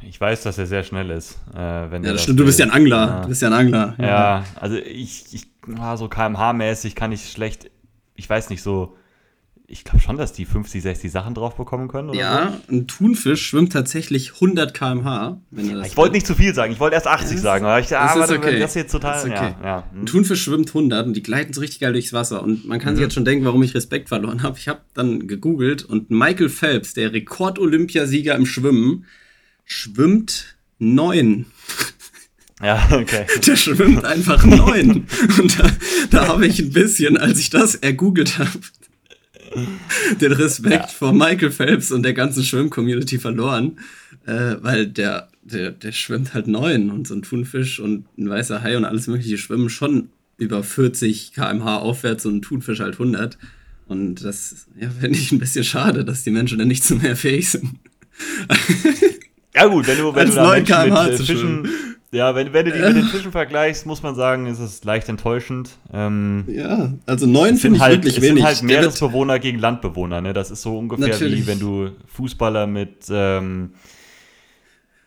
Ich 0.00 0.18
weiß, 0.18 0.42
dass 0.44 0.56
er 0.56 0.64
sehr 0.64 0.82
schnell 0.82 1.10
ist. 1.10 1.38
Äh, 1.52 1.58
wenn 1.90 2.02
Ja, 2.02 2.12
das 2.12 2.22
stimmt, 2.22 2.40
du 2.40 2.46
bist 2.46 2.58
ja 2.58 2.64
ein 2.64 2.70
Angler. 2.70 2.96
Ja. 2.96 3.20
Du 3.20 3.28
bist 3.28 3.42
ja 3.42 3.48
ein 3.48 3.52
Angler. 3.52 3.94
Ja, 3.98 4.44
also 4.58 4.76
ich, 4.76 5.26
ich 5.32 5.46
ah, 5.78 5.98
so 5.98 6.06
kmh-mäßig 6.06 6.94
kann 6.94 7.12
ich 7.12 7.30
schlecht, 7.30 7.70
ich 8.14 8.26
weiß 8.26 8.48
nicht, 8.48 8.62
so, 8.62 8.96
ich 9.66 9.82
glaube 9.82 10.00
schon, 10.00 10.18
dass 10.18 10.32
die 10.34 10.44
50, 10.44 10.82
60 10.82 11.10
Sachen 11.10 11.34
drauf 11.34 11.56
bekommen 11.56 11.88
können. 11.88 12.10
Oder 12.10 12.18
Ja, 12.18 12.60
ein 12.70 12.86
Thunfisch 12.86 13.46
schwimmt 13.46 13.72
tatsächlich 13.72 14.34
100 14.34 14.74
km/h. 14.74 15.40
So. 15.52 15.80
Ich 15.80 15.96
wollte 15.96 16.12
nicht 16.14 16.26
zu 16.26 16.34
viel 16.34 16.54
sagen, 16.54 16.72
ich 16.74 16.80
wollte 16.80 16.94
erst 16.94 17.06
80 17.06 17.32
das- 17.36 17.42
sagen, 17.42 17.64
aber 17.64 17.80
ich 17.80 17.86
das 17.88 17.98
ah, 17.98 18.12
ist 18.12 18.20
warte, 18.20 18.38
okay. 18.38 18.58
das 18.58 18.74
jetzt 18.74 18.92
total, 18.92 19.14
Das 19.14 19.24
okay. 19.24 19.54
ja, 19.62 19.64
ja. 19.64 19.84
Ein 19.92 20.00
hm. 20.00 20.06
Thunfisch 20.06 20.42
schwimmt 20.44 20.68
100 20.68 21.06
und 21.06 21.14
die 21.14 21.22
gleiten 21.22 21.54
so 21.54 21.62
richtig 21.62 21.80
geil 21.80 21.92
durchs 21.94 22.12
Wasser. 22.12 22.42
Und 22.42 22.66
man 22.66 22.78
kann 22.78 22.92
Mhm. 22.92 22.96
sich 22.96 23.02
jetzt 23.04 23.14
schon 23.14 23.24
denken, 23.24 23.46
warum 23.46 23.62
ich 23.62 23.74
Respekt 23.74 24.08
verloren 24.10 24.42
habe. 24.42 24.58
Ich 24.58 24.68
habe 24.68 24.80
dann 24.92 25.26
gegoogelt 25.26 25.82
und 25.82 26.10
Michael 26.10 26.50
Phelps, 26.50 26.92
der 26.92 27.12
Rekord-Olympiasieger 27.14 28.34
im 28.34 28.44
Schwimmen, 28.46 29.06
schwimmt 29.64 30.56
neun. 30.78 31.46
Ja, 32.62 32.86
okay. 32.92 33.26
Der 33.46 33.56
schwimmt 33.56 34.04
einfach 34.04 34.44
neun. 34.44 35.06
Und 35.38 35.58
da, 35.58 35.70
da 36.10 36.28
habe 36.28 36.46
ich 36.46 36.60
ein 36.60 36.70
bisschen, 36.72 37.16
als 37.16 37.38
ich 37.38 37.50
das 37.50 37.74
ergoogelt 37.74 38.38
habe, 38.38 38.50
den 40.20 40.32
Respekt 40.32 40.74
Ja. 40.74 40.86
vor 40.86 41.12
Michael 41.12 41.50
Phelps 41.50 41.90
und 41.90 42.02
der 42.02 42.14
ganzen 42.14 42.42
Schwimm-Community 42.44 43.18
verloren, 43.18 43.78
äh, 44.26 44.56
weil 44.60 44.86
der, 44.86 45.28
der, 45.42 45.70
der 45.70 45.92
schwimmt 45.92 46.34
halt 46.34 46.46
neun 46.46 46.90
und 46.90 47.06
so 47.06 47.14
ein 47.14 47.22
Thunfisch 47.22 47.80
und 47.80 48.06
ein 48.18 48.28
weißer 48.28 48.62
Hai 48.62 48.76
und 48.76 48.84
alles 48.84 49.06
mögliche 49.06 49.38
schwimmen 49.38 49.70
schon 49.70 50.08
über 50.38 50.62
40 50.62 51.32
km/h 51.34 51.78
aufwärts 51.78 52.26
und 52.26 52.36
ein 52.36 52.42
Thunfisch 52.42 52.80
halt 52.80 52.94
100. 52.94 53.38
Und 53.86 54.24
das 54.24 54.66
ja, 54.80 54.88
finde 54.90 55.18
ich 55.18 55.30
ein 55.30 55.38
bisschen 55.38 55.64
schade, 55.64 56.04
dass 56.04 56.24
die 56.24 56.30
Menschen 56.30 56.58
dann 56.58 56.68
nicht 56.68 56.84
zu 56.84 56.96
mehr 56.96 57.16
fähig 57.16 57.50
sind. 57.50 57.70
Ja 59.54 59.66
gut, 59.66 59.86
wenn 59.86 59.98
du, 59.98 60.14
wenn 60.14 60.28
du 60.28 60.34
da 60.34 60.50
Menschen 60.52 60.88
mit 60.88 61.20
äh, 61.20 61.24
Fischen, 61.24 61.68
ja, 62.14 62.34
wenn, 62.34 62.52
wenn 62.52 62.66
du 62.66 62.72
die 62.72 62.78
mit 62.78 62.96
den 62.96 63.04
Fischen 63.04 63.32
vergleichst, 63.32 63.86
muss 63.86 64.02
man 64.02 64.14
sagen, 64.14 64.46
ist 64.46 64.58
es 64.58 64.84
leicht 64.84 65.08
enttäuschend. 65.08 65.70
Ähm, 65.92 66.44
ja, 66.48 66.92
also 67.06 67.26
neun 67.26 67.56
finde 67.56 67.76
ich 67.76 67.82
halt, 67.82 67.96
wirklich 67.96 68.16
es 68.16 68.22
wenig. 68.22 68.36
Sind 68.36 68.46
halt 68.46 68.62
Meeresbewohner 68.62 69.38
gegen 69.38 69.58
Landbewohner, 69.58 70.20
ne? 70.20 70.32
Das 70.32 70.50
ist 70.50 70.62
so 70.62 70.78
ungefähr 70.78 71.08
Natürlich. 71.08 71.42
wie 71.42 71.46
wenn 71.46 71.60
du 71.60 71.90
Fußballer 72.06 72.66
mit 72.66 73.06
ähm, 73.10 73.70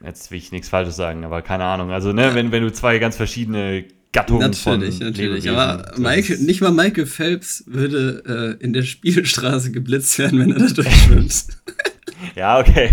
jetzt 0.03 0.31
will 0.31 0.37
ich 0.37 0.51
nichts 0.51 0.69
Falsches 0.69 0.95
sagen, 0.95 1.23
aber 1.23 1.41
keine 1.41 1.63
Ahnung. 1.63 1.91
Also, 1.91 2.13
ne, 2.13 2.33
wenn, 2.33 2.51
wenn 2.51 2.63
du 2.63 2.71
zwei 2.71 2.99
ganz 2.99 3.15
verschiedene 3.15 3.85
Gattungen 4.11 4.51
natürlich, 4.51 4.97
von 4.97 5.07
Natürlich, 5.07 5.49
aber 5.49 5.93
Michael, 5.97 6.39
nicht 6.39 6.61
mal 6.61 6.71
Michael 6.71 7.05
Phelps 7.05 7.63
würde 7.67 8.57
äh, 8.59 8.63
in 8.63 8.73
der 8.73 8.83
Spielstraße 8.83 9.71
geblitzt 9.71 10.17
werden, 10.19 10.39
wenn 10.39 10.51
er 10.51 10.59
da 10.59 10.73
durchschwimmt. 10.73 11.47
Ja, 12.35 12.59
okay. 12.59 12.91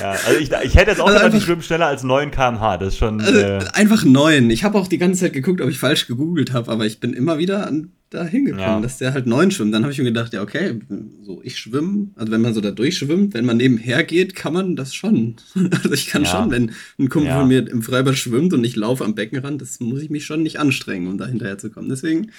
Ja, 0.00 0.10
also 0.10 0.38
ich, 0.38 0.50
ich 0.50 0.74
hätte 0.76 0.90
jetzt 0.90 1.00
auch 1.00 1.06
also 1.06 1.18
gedacht, 1.18 1.34
die 1.34 1.40
schwimmen 1.40 1.62
schneller 1.62 1.86
als 1.86 2.02
9 2.02 2.30
km/h. 2.30 2.78
Das 2.78 2.88
ist 2.94 2.98
schon. 2.98 3.20
Also 3.20 3.38
äh, 3.38 3.64
einfach 3.72 4.04
9. 4.04 4.50
Ich 4.50 4.64
habe 4.64 4.78
auch 4.78 4.88
die 4.88 4.98
ganze 4.98 5.20
Zeit 5.20 5.32
geguckt, 5.32 5.60
ob 5.60 5.68
ich 5.68 5.78
falsch 5.78 6.06
gegoogelt 6.06 6.52
habe, 6.52 6.70
aber 6.70 6.86
ich 6.86 7.00
bin 7.00 7.12
immer 7.12 7.38
wieder 7.38 7.66
an, 7.66 7.92
da 8.10 8.24
hingekommen, 8.24 8.64
ja. 8.64 8.80
dass 8.80 8.98
der 8.98 9.14
halt 9.14 9.26
9 9.26 9.50
schwimmt. 9.50 9.74
Dann 9.74 9.82
habe 9.82 9.92
ich 9.92 9.98
mir 9.98 10.04
gedacht, 10.04 10.32
ja, 10.32 10.42
okay, 10.42 10.80
so 11.22 11.40
ich 11.42 11.58
schwimme. 11.58 12.08
Also 12.16 12.32
wenn 12.32 12.40
man 12.40 12.54
so 12.54 12.60
da 12.60 12.70
durchschwimmt, 12.70 13.34
wenn 13.34 13.44
man 13.44 13.56
nebenher 13.56 14.04
geht, 14.04 14.34
kann 14.34 14.52
man 14.52 14.76
das 14.76 14.94
schon. 14.94 15.36
Also 15.72 15.92
ich 15.92 16.06
kann 16.06 16.24
ja. 16.24 16.30
schon, 16.30 16.50
wenn 16.50 16.72
ein 16.98 17.08
Kumpel 17.08 17.30
ja. 17.30 17.40
von 17.40 17.48
mir 17.48 17.68
im 17.68 17.82
Freibad 17.82 18.16
schwimmt 18.16 18.52
und 18.52 18.64
ich 18.64 18.76
laufe 18.76 19.04
am 19.04 19.14
Beckenrand, 19.14 19.60
das 19.60 19.80
muss 19.80 20.02
ich 20.02 20.10
mich 20.10 20.24
schon 20.24 20.42
nicht 20.42 20.58
anstrengen, 20.58 21.08
um 21.08 21.18
da 21.18 21.26
hinterher 21.26 21.58
zu 21.58 21.70
kommen. 21.70 21.88
Deswegen 21.88 22.30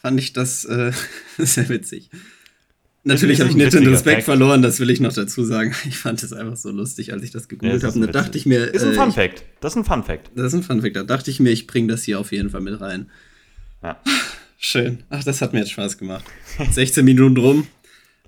fand 0.00 0.18
ich 0.18 0.32
das 0.32 0.64
äh, 0.64 0.92
sehr 1.38 1.68
witzig. 1.68 2.10
Natürlich 3.02 3.40
habe 3.40 3.48
ich 3.48 3.56
nicht 3.56 3.72
den 3.72 3.86
Respekt 3.86 4.16
Fact. 4.16 4.24
verloren, 4.24 4.60
das 4.60 4.78
will 4.78 4.90
ich 4.90 5.00
noch 5.00 5.12
dazu 5.12 5.42
sagen. 5.44 5.74
Ich 5.88 5.96
fand 5.96 6.22
es 6.22 6.32
einfach 6.32 6.56
so 6.56 6.70
lustig, 6.70 7.12
als 7.12 7.22
ich 7.22 7.30
das 7.30 7.48
gegoogelt 7.48 7.82
ja, 7.82 7.88
habe. 7.88 8.00
Da 8.00 8.06
dachte 8.08 8.36
ich 8.36 8.44
mir. 8.44 8.66
Ist 8.74 8.84
ein 8.84 8.92
äh, 8.92 8.94
Fun 8.94 9.12
Fact. 9.12 9.44
Das 9.60 9.72
ist 9.72 9.78
ein 9.78 9.84
Fun 9.84 10.04
Fact. 10.04 10.30
Das 10.34 10.48
ist 10.48 10.54
ein 10.54 10.62
Fun 10.62 10.82
Fact. 10.82 10.96
Da 10.96 11.02
dachte 11.02 11.30
ich 11.30 11.40
mir, 11.40 11.50
ich 11.50 11.66
bringe 11.66 11.88
das 11.88 12.04
hier 12.04 12.20
auf 12.20 12.30
jeden 12.32 12.50
Fall 12.50 12.60
mit 12.60 12.78
rein. 12.80 13.08
Ja. 13.82 14.00
Schön. 14.58 14.98
Ach, 15.08 15.24
das 15.24 15.40
hat 15.40 15.54
mir 15.54 15.60
jetzt 15.60 15.70
Spaß 15.70 15.96
gemacht. 15.96 16.24
16 16.70 17.02
Minuten 17.04 17.38
rum. 17.38 17.66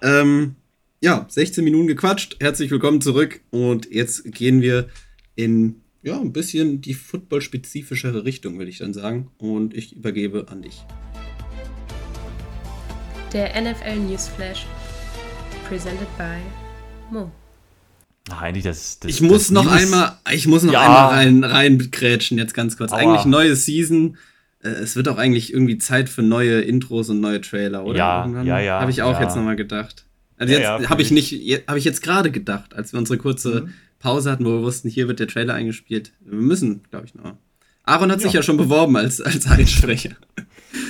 Ähm, 0.00 0.56
ja, 1.02 1.26
16 1.28 1.62
Minuten 1.62 1.86
gequatscht. 1.86 2.36
Herzlich 2.40 2.70
willkommen 2.70 3.02
zurück. 3.02 3.40
Und 3.50 3.90
jetzt 3.90 4.32
gehen 4.32 4.62
wir 4.62 4.88
in 5.36 5.76
ja, 6.02 6.18
ein 6.18 6.32
bisschen 6.32 6.80
die 6.80 6.94
football-spezifischere 6.94 8.24
Richtung, 8.24 8.58
würde 8.58 8.70
ich 8.70 8.78
dann 8.78 8.94
sagen. 8.94 9.30
Und 9.36 9.74
ich 9.74 9.94
übergebe 9.94 10.48
an 10.48 10.62
dich 10.62 10.82
der 13.32 13.60
NFL 13.60 13.96
Newsflash. 13.96 14.66
Presented 15.68 16.08
by 16.18 16.36
Mo. 17.10 17.30
Eigentlich 18.30 18.64
das, 18.64 19.00
das 19.00 19.10
Ich 19.10 19.20
muss 19.20 19.44
das 19.44 19.50
noch 19.50 19.64
News 19.64 19.72
einmal, 19.72 20.18
ich 20.32 20.46
muss 20.46 20.62
noch 20.62 20.72
ja. 20.72 20.80
einmal 20.80 21.08
rein, 21.08 21.44
reingrätschen, 21.44 22.38
jetzt 22.38 22.54
ganz 22.54 22.76
kurz. 22.76 22.92
Aua. 22.92 22.98
Eigentlich 22.98 23.24
neue 23.24 23.56
Season. 23.56 24.16
Äh, 24.62 24.68
es 24.68 24.96
wird 24.96 25.08
auch 25.08 25.18
eigentlich 25.18 25.52
irgendwie 25.52 25.78
Zeit 25.78 26.08
für 26.08 26.22
neue 26.22 26.60
Intros 26.60 27.08
und 27.08 27.20
neue 27.20 27.40
Trailer, 27.40 27.84
oder? 27.84 27.98
Ja, 27.98 28.20
Irgendwann 28.22 28.46
ja, 28.46 28.60
ja. 28.60 28.80
Habe 28.80 28.90
ich 28.90 29.02
auch 29.02 29.14
ja. 29.14 29.22
jetzt 29.22 29.34
nochmal 29.34 29.56
gedacht. 29.56 30.04
Also 30.36 30.52
jetzt 30.54 30.62
ja, 30.64 30.88
habe 30.88 31.02
ich 31.02 31.10
nicht, 31.10 31.32
habe 31.66 31.78
ich 31.78 31.84
jetzt 31.84 32.02
gerade 32.02 32.30
gedacht, 32.30 32.74
als 32.74 32.92
wir 32.92 32.98
unsere 32.98 33.18
kurze 33.18 33.62
mhm. 33.62 33.74
Pause 33.98 34.30
hatten, 34.30 34.44
wo 34.44 34.50
wir 34.50 34.62
wussten, 34.62 34.88
hier 34.88 35.08
wird 35.08 35.20
der 35.20 35.28
Trailer 35.28 35.54
eingespielt. 35.54 36.12
Wir 36.20 36.38
müssen, 36.38 36.82
glaube 36.90 37.06
ich, 37.06 37.14
noch. 37.14 37.34
Aaron 37.84 38.12
hat 38.12 38.20
sich 38.20 38.32
ja 38.32 38.42
schon 38.42 38.56
beworben 38.56 38.96
als, 38.96 39.20
als 39.20 39.46
Einsprecher. 39.46 40.10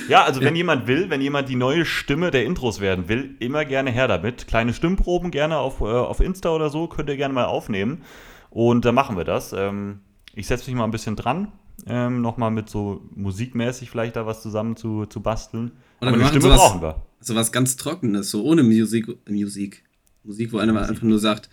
Ja, 0.07 0.23
also 0.23 0.39
ja. 0.39 0.47
wenn 0.47 0.55
jemand 0.55 0.87
will, 0.87 1.09
wenn 1.09 1.21
jemand 1.21 1.49
die 1.49 1.55
neue 1.55 1.85
Stimme 1.85 2.31
der 2.31 2.45
Intros 2.45 2.79
werden 2.79 3.07
will, 3.09 3.35
immer 3.39 3.65
gerne 3.65 3.91
her 3.91 4.07
damit. 4.07 4.47
Kleine 4.47 4.73
Stimmproben 4.73 5.31
gerne 5.31 5.57
auf, 5.57 5.81
äh, 5.81 5.85
auf 5.85 6.19
Insta 6.19 6.49
oder 6.49 6.69
so, 6.69 6.87
könnt 6.87 7.09
ihr 7.09 7.17
gerne 7.17 7.33
mal 7.33 7.45
aufnehmen. 7.45 8.03
Und 8.49 8.85
da 8.85 8.89
äh, 8.89 8.93
machen 8.93 9.17
wir 9.17 9.23
das. 9.23 9.53
Ähm, 9.53 10.01
ich 10.35 10.47
setze 10.47 10.69
mich 10.69 10.77
mal 10.77 10.83
ein 10.83 10.91
bisschen 10.91 11.15
dran, 11.15 11.51
ähm, 11.87 12.21
nochmal 12.21 12.51
mit 12.51 12.69
so 12.69 13.01
musikmäßig 13.15 13.89
vielleicht 13.89 14.15
da 14.15 14.25
was 14.25 14.41
zusammen 14.41 14.75
zu, 14.75 15.05
zu 15.05 15.21
basteln. 15.21 15.71
Oder 16.01 16.11
Aber 16.11 16.19
eine 16.19 16.27
Stimme 16.27 16.43
sowas, 16.43 16.59
brauchen 16.59 16.81
wir. 16.81 17.01
So 17.19 17.35
was 17.35 17.51
ganz 17.51 17.75
Trockenes, 17.75 18.29
so 18.29 18.43
ohne 18.43 18.63
Musik. 18.63 19.07
Musik, 19.27 19.83
Musik 20.23 20.53
wo 20.53 20.57
einer 20.59 20.73
Musik. 20.73 20.89
einfach 20.89 21.03
nur 21.03 21.19
sagt, 21.19 21.49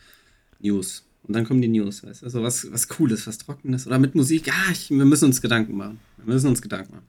News. 0.60 1.06
Und 1.22 1.34
dann 1.34 1.44
kommen 1.44 1.60
die 1.60 1.68
News, 1.68 2.04
weißt 2.04 2.22
du? 2.22 2.26
Also 2.26 2.42
was, 2.42 2.72
was 2.72 2.88
Cooles, 2.88 3.26
was 3.26 3.38
Trockenes. 3.38 3.86
Oder 3.86 3.98
mit 3.98 4.14
Musik, 4.14 4.46
ja, 4.46 4.54
ich, 4.72 4.90
wir 4.90 5.04
müssen 5.04 5.26
uns 5.26 5.40
Gedanken 5.40 5.76
machen. 5.76 6.00
Wir 6.16 6.34
müssen 6.34 6.48
uns 6.48 6.60
Gedanken 6.62 6.94
machen. 6.94 7.06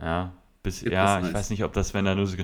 Ja, 0.00 0.32
bis, 0.62 0.82
ja, 0.82 1.20
ich 1.26 1.32
weiß 1.32 1.50
nicht, 1.50 1.64
ob 1.64 1.72
das, 1.72 1.94
wenn 1.94 2.04
da 2.04 2.14
nur 2.14 2.26
so 2.26 2.36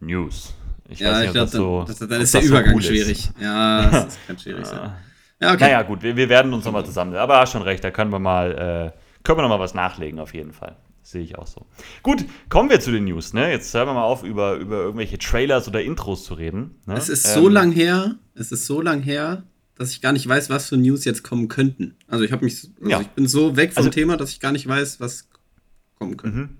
News. 0.00 0.54
Ich 0.88 0.98
ja, 0.98 1.12
weiß 1.12 1.18
nicht, 1.18 1.26
ich 1.26 1.32
glaube, 1.32 1.50
so, 1.50 1.84
dann, 1.86 2.08
dann 2.08 2.20
ist 2.22 2.34
der 2.34 2.42
Übergang 2.42 2.70
so 2.70 2.76
cool 2.76 2.82
schwierig. 2.82 3.18
Ist. 3.18 3.34
Ja, 3.40 3.90
das 3.90 4.18
kann 4.26 4.38
schwierig 4.38 4.66
sein. 4.66 4.92
Ja, 5.40 5.54
okay. 5.54 5.64
Naja, 5.64 5.82
gut, 5.82 6.02
wir, 6.02 6.16
wir 6.16 6.28
werden 6.28 6.52
uns 6.52 6.64
nochmal 6.64 6.84
zusammen. 6.84 7.14
Aber 7.14 7.38
hast 7.38 7.52
schon 7.52 7.62
recht, 7.62 7.82
da 7.82 7.90
können 7.90 8.10
wir 8.10 8.18
mal, 8.18 8.92
äh, 8.94 9.22
können 9.22 9.38
wir 9.38 9.42
nochmal 9.42 9.60
was 9.60 9.74
nachlegen, 9.74 10.18
auf 10.18 10.34
jeden 10.34 10.52
Fall. 10.52 10.76
Sehe 11.02 11.22
ich 11.22 11.38
auch 11.38 11.46
so. 11.46 11.66
Gut, 12.02 12.24
kommen 12.48 12.68
wir 12.68 12.78
zu 12.78 12.90
den 12.90 13.04
News. 13.04 13.32
Ne? 13.32 13.50
Jetzt 13.50 13.72
hören 13.72 13.88
wir 13.88 13.94
mal 13.94 14.04
auf, 14.04 14.22
über, 14.22 14.56
über 14.56 14.76
irgendwelche 14.76 15.18
Trailers 15.18 15.66
oder 15.66 15.82
Intros 15.82 16.24
zu 16.24 16.34
reden. 16.34 16.78
Ne? 16.86 16.94
Es 16.94 17.08
ist 17.08 17.26
ähm, 17.26 17.42
so 17.42 17.48
lang 17.48 17.72
her, 17.72 18.16
es 18.34 18.52
ist 18.52 18.66
so 18.66 18.80
lang 18.80 19.00
her, 19.02 19.44
dass 19.80 19.92
ich 19.92 20.02
gar 20.02 20.12
nicht 20.12 20.28
weiß, 20.28 20.50
was 20.50 20.68
für 20.68 20.76
News 20.76 21.06
jetzt 21.06 21.22
kommen 21.22 21.48
könnten. 21.48 21.96
Also 22.06 22.22
ich 22.22 22.32
habe 22.32 22.44
mich, 22.44 22.68
also 22.80 22.90
ja. 22.90 23.00
ich 23.00 23.08
bin 23.08 23.26
so 23.26 23.56
weg 23.56 23.72
vom 23.72 23.80
also, 23.80 23.88
Thema, 23.90 24.18
dass 24.18 24.30
ich 24.30 24.38
gar 24.38 24.52
nicht 24.52 24.68
weiß, 24.68 25.00
was 25.00 25.30
kommen 25.98 26.18
könnte. 26.18 26.36
Mhm. 26.36 26.56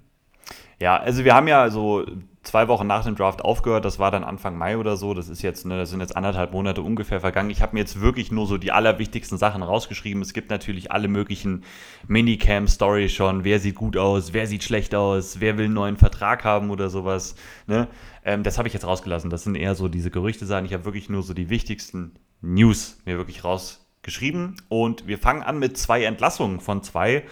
Ja, 0.80 0.96
also 0.96 1.22
wir 1.22 1.34
haben 1.34 1.46
ja 1.46 1.68
so 1.68 2.06
zwei 2.44 2.66
Wochen 2.68 2.86
nach 2.86 3.04
dem 3.04 3.16
Draft 3.16 3.42
aufgehört. 3.42 3.84
Das 3.84 3.98
war 3.98 4.10
dann 4.10 4.24
Anfang 4.24 4.56
Mai 4.56 4.78
oder 4.78 4.96
so. 4.96 5.12
Das 5.12 5.28
ist 5.28 5.42
jetzt, 5.42 5.66
ne, 5.66 5.76
das 5.76 5.90
sind 5.90 6.00
jetzt 6.00 6.16
anderthalb 6.16 6.52
Monate 6.52 6.80
ungefähr 6.80 7.20
vergangen. 7.20 7.50
Ich 7.50 7.60
habe 7.60 7.74
mir 7.74 7.80
jetzt 7.80 8.00
wirklich 8.00 8.32
nur 8.32 8.46
so 8.46 8.56
die 8.56 8.72
allerwichtigsten 8.72 9.36
Sachen 9.36 9.62
rausgeschrieben. 9.62 10.22
Es 10.22 10.32
gibt 10.32 10.48
natürlich 10.48 10.90
alle 10.90 11.08
möglichen 11.08 11.64
Minicam-Stories 12.08 13.12
schon. 13.12 13.44
Wer 13.44 13.60
sieht 13.60 13.74
gut 13.74 13.98
aus? 13.98 14.32
Wer 14.32 14.46
sieht 14.46 14.64
schlecht 14.64 14.94
aus? 14.94 15.40
Wer 15.40 15.58
will 15.58 15.66
einen 15.66 15.74
neuen 15.74 15.98
Vertrag 15.98 16.44
haben 16.44 16.70
oder 16.70 16.88
sowas? 16.88 17.34
Ne? 17.66 17.86
Ähm, 18.24 18.44
das 18.44 18.56
habe 18.56 18.66
ich 18.66 18.72
jetzt 18.72 18.86
rausgelassen. 18.86 19.28
Das 19.28 19.44
sind 19.44 19.56
eher 19.56 19.74
so 19.74 19.88
diese 19.88 20.10
Gerüchte 20.10 20.46
sein. 20.46 20.64
Ich 20.64 20.72
habe 20.72 20.86
wirklich 20.86 21.10
nur 21.10 21.22
so 21.22 21.34
die 21.34 21.50
wichtigsten 21.50 22.12
News 22.40 22.98
mir 23.04 23.16
wirklich 23.16 23.44
rausgeschrieben. 23.44 24.56
Und 24.68 25.06
wir 25.06 25.18
fangen 25.18 25.42
an 25.42 25.58
mit 25.58 25.76
zwei 25.76 26.04
Entlassungen 26.04 26.60
von 26.60 26.82
zwei 26.82 27.24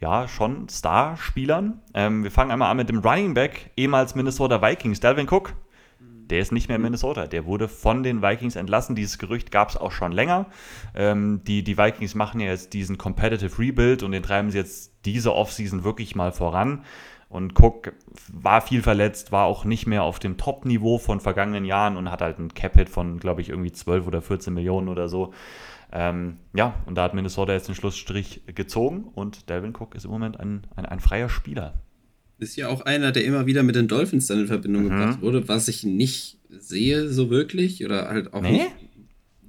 ja, 0.00 0.26
schon 0.26 0.68
Starspielern. 0.68 1.80
Ähm, 1.94 2.24
wir 2.24 2.32
fangen 2.32 2.50
einmal 2.50 2.70
an 2.70 2.76
mit 2.76 2.88
dem 2.88 2.98
Running 2.98 3.34
Back, 3.34 3.70
ehemals 3.76 4.16
Minnesota 4.16 4.60
Vikings, 4.60 4.98
Dalvin 4.98 5.28
Cook. 5.30 5.54
Der 6.32 6.40
ist 6.40 6.50
nicht 6.50 6.68
mehr 6.68 6.76
in 6.76 6.82
Minnesota. 6.82 7.26
Der 7.26 7.44
wurde 7.44 7.68
von 7.68 8.02
den 8.02 8.22
Vikings 8.22 8.56
entlassen. 8.56 8.96
Dieses 8.96 9.18
Gerücht 9.18 9.50
gab 9.50 9.68
es 9.68 9.76
auch 9.76 9.92
schon 9.92 10.12
länger. 10.12 10.46
Ähm, 10.94 11.42
die, 11.46 11.62
die 11.62 11.78
Vikings 11.78 12.14
machen 12.14 12.40
ja 12.40 12.48
jetzt 12.48 12.72
diesen 12.72 12.98
Competitive 12.98 13.58
Rebuild 13.58 14.02
und 14.02 14.12
den 14.12 14.22
treiben 14.22 14.50
sie 14.50 14.58
jetzt 14.58 14.92
diese 15.04 15.34
Offseason 15.34 15.84
wirklich 15.84 16.16
mal 16.16 16.32
voran. 16.32 16.84
Und 17.32 17.58
Cook 17.58 17.94
war 18.30 18.60
viel 18.60 18.82
verletzt, 18.82 19.32
war 19.32 19.46
auch 19.46 19.64
nicht 19.64 19.86
mehr 19.86 20.02
auf 20.02 20.18
dem 20.18 20.36
Top-Niveau 20.36 20.98
von 20.98 21.18
vergangenen 21.18 21.64
Jahren 21.64 21.96
und 21.96 22.10
hat 22.10 22.20
halt 22.20 22.38
ein 22.38 22.52
Cap-Hit 22.52 22.90
von, 22.90 23.18
glaube 23.18 23.40
ich, 23.40 23.48
irgendwie 23.48 23.72
12 23.72 24.06
oder 24.06 24.20
14 24.20 24.52
Millionen 24.52 24.90
oder 24.90 25.08
so. 25.08 25.32
Ähm, 25.90 26.36
ja, 26.54 26.74
und 26.84 26.96
da 26.96 27.04
hat 27.04 27.14
Minnesota 27.14 27.54
jetzt 27.54 27.68
den 27.68 27.74
Schlussstrich 27.74 28.42
gezogen 28.54 29.04
und 29.14 29.48
Delvin 29.48 29.74
Cook 29.74 29.94
ist 29.94 30.04
im 30.04 30.10
Moment 30.10 30.38
ein, 30.38 30.66
ein, 30.76 30.84
ein 30.84 31.00
freier 31.00 31.30
Spieler. 31.30 31.72
Ist 32.38 32.56
ja 32.56 32.68
auch 32.68 32.82
einer, 32.82 33.12
der 33.12 33.24
immer 33.24 33.46
wieder 33.46 33.62
mit 33.62 33.76
den 33.76 33.88
Dolphins 33.88 34.26
dann 34.26 34.40
in 34.40 34.46
Verbindung 34.46 34.84
mhm. 34.84 34.88
gebracht 34.90 35.22
wurde, 35.22 35.48
was 35.48 35.68
ich 35.68 35.84
nicht 35.84 36.38
sehe 36.50 37.08
so 37.08 37.30
wirklich 37.30 37.82
oder 37.82 38.08
halt 38.08 38.34
auch 38.34 38.42
nee? 38.42 38.52
nicht. 38.52 38.70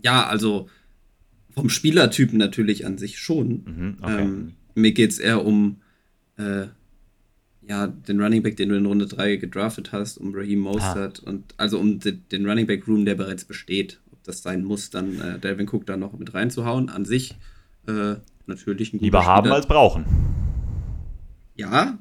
Ja, 0.01 0.25
also 0.25 0.69
vom 1.53 1.69
Spielertypen 1.69 2.37
natürlich 2.37 2.85
an 2.85 2.97
sich 2.97 3.19
schon. 3.19 3.63
Mhm, 3.65 3.97
okay. 4.01 4.21
ähm, 4.21 4.53
mir 4.75 4.93
geht 4.93 5.11
es 5.11 5.19
eher 5.19 5.45
um 5.45 5.81
äh, 6.37 6.67
ja, 7.67 7.87
den 7.87 8.21
Running 8.21 8.43
Back, 8.43 8.57
den 8.57 8.69
du 8.69 8.75
in 8.75 8.85
Runde 8.85 9.05
3 9.05 9.37
gedraftet 9.37 9.91
hast, 9.91 10.17
um 10.17 10.33
Raheem 10.35 10.59
Mostert 10.59 11.21
ah. 11.25 11.29
und 11.29 11.53
also 11.57 11.79
um 11.79 11.99
den, 11.99 12.23
den 12.31 12.47
Running 12.47 12.67
Back 12.67 12.87
Room, 12.87 13.05
der 13.05 13.15
bereits 13.15 13.45
besteht 13.45 13.99
das 14.23 14.41
sein 14.41 14.63
muss, 14.63 14.89
dann 14.89 15.19
äh, 15.19 15.39
Delvin 15.39 15.67
Cook 15.67 15.85
da 15.85 15.97
noch 15.97 16.13
mit 16.17 16.33
reinzuhauen. 16.33 16.89
An 16.89 17.05
sich 17.05 17.35
äh, 17.87 18.15
natürlich 18.45 18.93
ein 18.93 18.97
guter 18.97 19.05
Lieber 19.05 19.21
Spieler. 19.21 19.33
haben 19.33 19.51
als 19.51 19.67
brauchen. 19.67 20.05
Ja. 21.55 21.99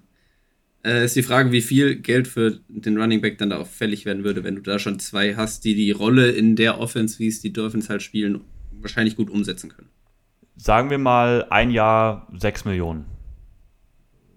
Äh, 0.85 1.05
ist 1.05 1.17
die 1.17 1.23
Frage, 1.23 1.53
wie 1.53 1.63
viel 1.63 1.97
Geld 1.97 2.27
für 2.27 2.61
den 2.69 2.99
Running 2.99 3.21
Back 3.21 3.39
dann 3.39 3.51
da 3.51 3.59
auch 3.59 3.67
fällig 3.67 4.05
werden 4.05 4.25
würde, 4.25 4.45
wenn 4.45 4.57
du 4.57 4.63
da 4.63 4.79
schon 4.79 4.99
zwei 4.99 5.37
hast, 5.37 5.65
die 5.65 5.75
die 5.75 5.91
Rolle 5.91 6.31
in 6.31 6.57
der 6.57 6.81
Offense, 6.81 7.19
wie 7.19 7.29
es 7.29 7.41
die 7.41 7.53
Dolphins 7.53 7.89
halt 7.89 8.03
spielen, 8.03 8.41
wahrscheinlich 8.81 9.17
gut 9.17 9.31
umsetzen 9.31 9.71
können. 9.71 9.89
Sagen 10.57 10.91
wir 10.91 10.99
mal 10.99 11.47
ein 11.51 11.71
Jahr 11.71 12.29
6 12.37 12.65
Millionen. 12.65 13.05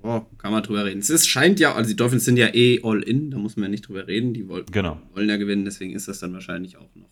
Oh, 0.08 0.22
kann 0.38 0.52
man 0.52 0.62
drüber 0.62 0.86
reden. 0.86 1.00
Es 1.00 1.28
scheint 1.28 1.60
ja, 1.60 1.74
also 1.74 1.90
die 1.90 1.96
Dolphins 1.96 2.26
sind 2.26 2.38
ja 2.38 2.54
eh 2.54 2.80
all 2.84 3.02
in, 3.02 3.32
da 3.32 3.40
muss 3.40 3.56
man 3.56 3.64
ja 3.64 3.70
nicht 3.70 3.88
drüber 3.88 4.08
reden. 4.08 4.36
Die 4.36 4.48
wollen, 4.48 4.66
genau. 4.72 5.02
wollen 5.14 5.28
ja 5.28 5.38
gewinnen, 5.38 5.66
deswegen 5.66 5.94
ist 5.94 6.08
das 6.08 6.20
dann 6.20 6.32
wahrscheinlich 6.34 6.78
auch 6.78 6.94
noch 6.94 7.10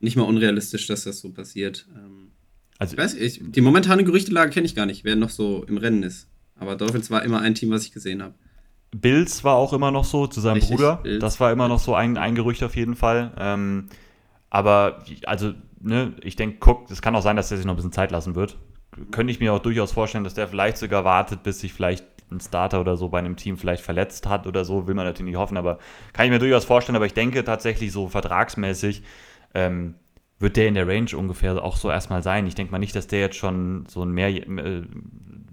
nicht 0.00 0.16
mal 0.16 0.22
unrealistisch, 0.22 0.86
dass 0.86 1.04
das 1.04 1.20
so 1.20 1.32
passiert. 1.32 1.86
Ähm, 1.94 2.30
also, 2.78 2.94
ich 2.94 2.98
weiß, 2.98 3.14
ich, 3.14 3.42
die 3.44 3.60
momentane 3.60 4.04
Gerüchtelage 4.04 4.52
kenne 4.52 4.66
ich 4.66 4.74
gar 4.74 4.86
nicht, 4.86 5.04
wer 5.04 5.16
noch 5.16 5.30
so 5.30 5.64
im 5.68 5.76
Rennen 5.76 6.02
ist. 6.02 6.28
Aber 6.58 6.76
Dolphins 6.76 7.10
war 7.10 7.22
immer 7.22 7.40
ein 7.40 7.54
Team, 7.54 7.70
was 7.70 7.84
ich 7.84 7.92
gesehen 7.92 8.22
habe. 8.22 8.34
Bills 8.94 9.44
war 9.44 9.56
auch 9.56 9.72
immer 9.72 9.90
noch 9.90 10.04
so 10.04 10.26
zu 10.26 10.40
seinem 10.40 10.54
Richtig, 10.54 10.76
Bruder. 10.76 11.00
Bills. 11.02 11.20
Das 11.20 11.40
war 11.40 11.52
immer 11.52 11.68
noch 11.68 11.80
so 11.80 11.94
ein, 11.94 12.16
ein 12.16 12.34
Gerücht 12.34 12.62
auf 12.62 12.76
jeden 12.76 12.96
Fall. 12.96 13.34
Ähm, 13.38 13.86
aber 14.48 15.04
also, 15.26 15.52
ne, 15.80 16.14
ich 16.22 16.36
denke, 16.36 16.56
guck, 16.60 16.90
es 16.90 17.02
kann 17.02 17.14
auch 17.14 17.22
sein, 17.22 17.36
dass 17.36 17.48
der 17.48 17.58
sich 17.58 17.66
noch 17.66 17.74
ein 17.74 17.76
bisschen 17.76 17.92
Zeit 17.92 18.10
lassen 18.10 18.34
wird. 18.34 18.56
Könnte 19.10 19.30
ich 19.30 19.40
mir 19.40 19.52
auch 19.52 19.58
durchaus 19.58 19.92
vorstellen, 19.92 20.24
dass 20.24 20.34
der 20.34 20.48
vielleicht 20.48 20.78
sogar 20.78 21.04
wartet, 21.04 21.42
bis 21.42 21.60
sich 21.60 21.72
vielleicht 21.72 22.04
ein 22.30 22.40
Starter 22.40 22.80
oder 22.80 22.96
so 22.96 23.08
bei 23.08 23.18
einem 23.18 23.36
Team 23.36 23.56
vielleicht 23.56 23.82
verletzt 23.82 24.26
hat 24.26 24.46
oder 24.46 24.64
so, 24.64 24.86
will 24.86 24.94
man 24.94 25.06
natürlich 25.06 25.32
nicht 25.32 25.40
hoffen, 25.40 25.56
aber 25.56 25.78
kann 26.12 26.26
ich 26.26 26.32
mir 26.32 26.38
durchaus 26.38 26.64
vorstellen, 26.64 26.96
aber 26.96 27.06
ich 27.06 27.14
denke 27.14 27.44
tatsächlich 27.44 27.92
so 27.92 28.08
vertragsmäßig 28.08 29.02
ähm, 29.54 29.94
wird 30.38 30.56
der 30.56 30.68
in 30.68 30.74
der 30.74 30.88
Range 30.88 31.16
ungefähr 31.16 31.62
auch 31.62 31.76
so 31.76 31.90
erstmal 31.90 32.22
sein. 32.22 32.46
Ich 32.46 32.54
denke 32.54 32.72
mal 32.72 32.78
nicht, 32.78 32.94
dass 32.94 33.06
der 33.06 33.20
jetzt 33.20 33.36
schon 33.36 33.86
so 33.88 34.02
ein 34.02 34.10
mehr, 34.10 34.28
äh, 34.28 34.82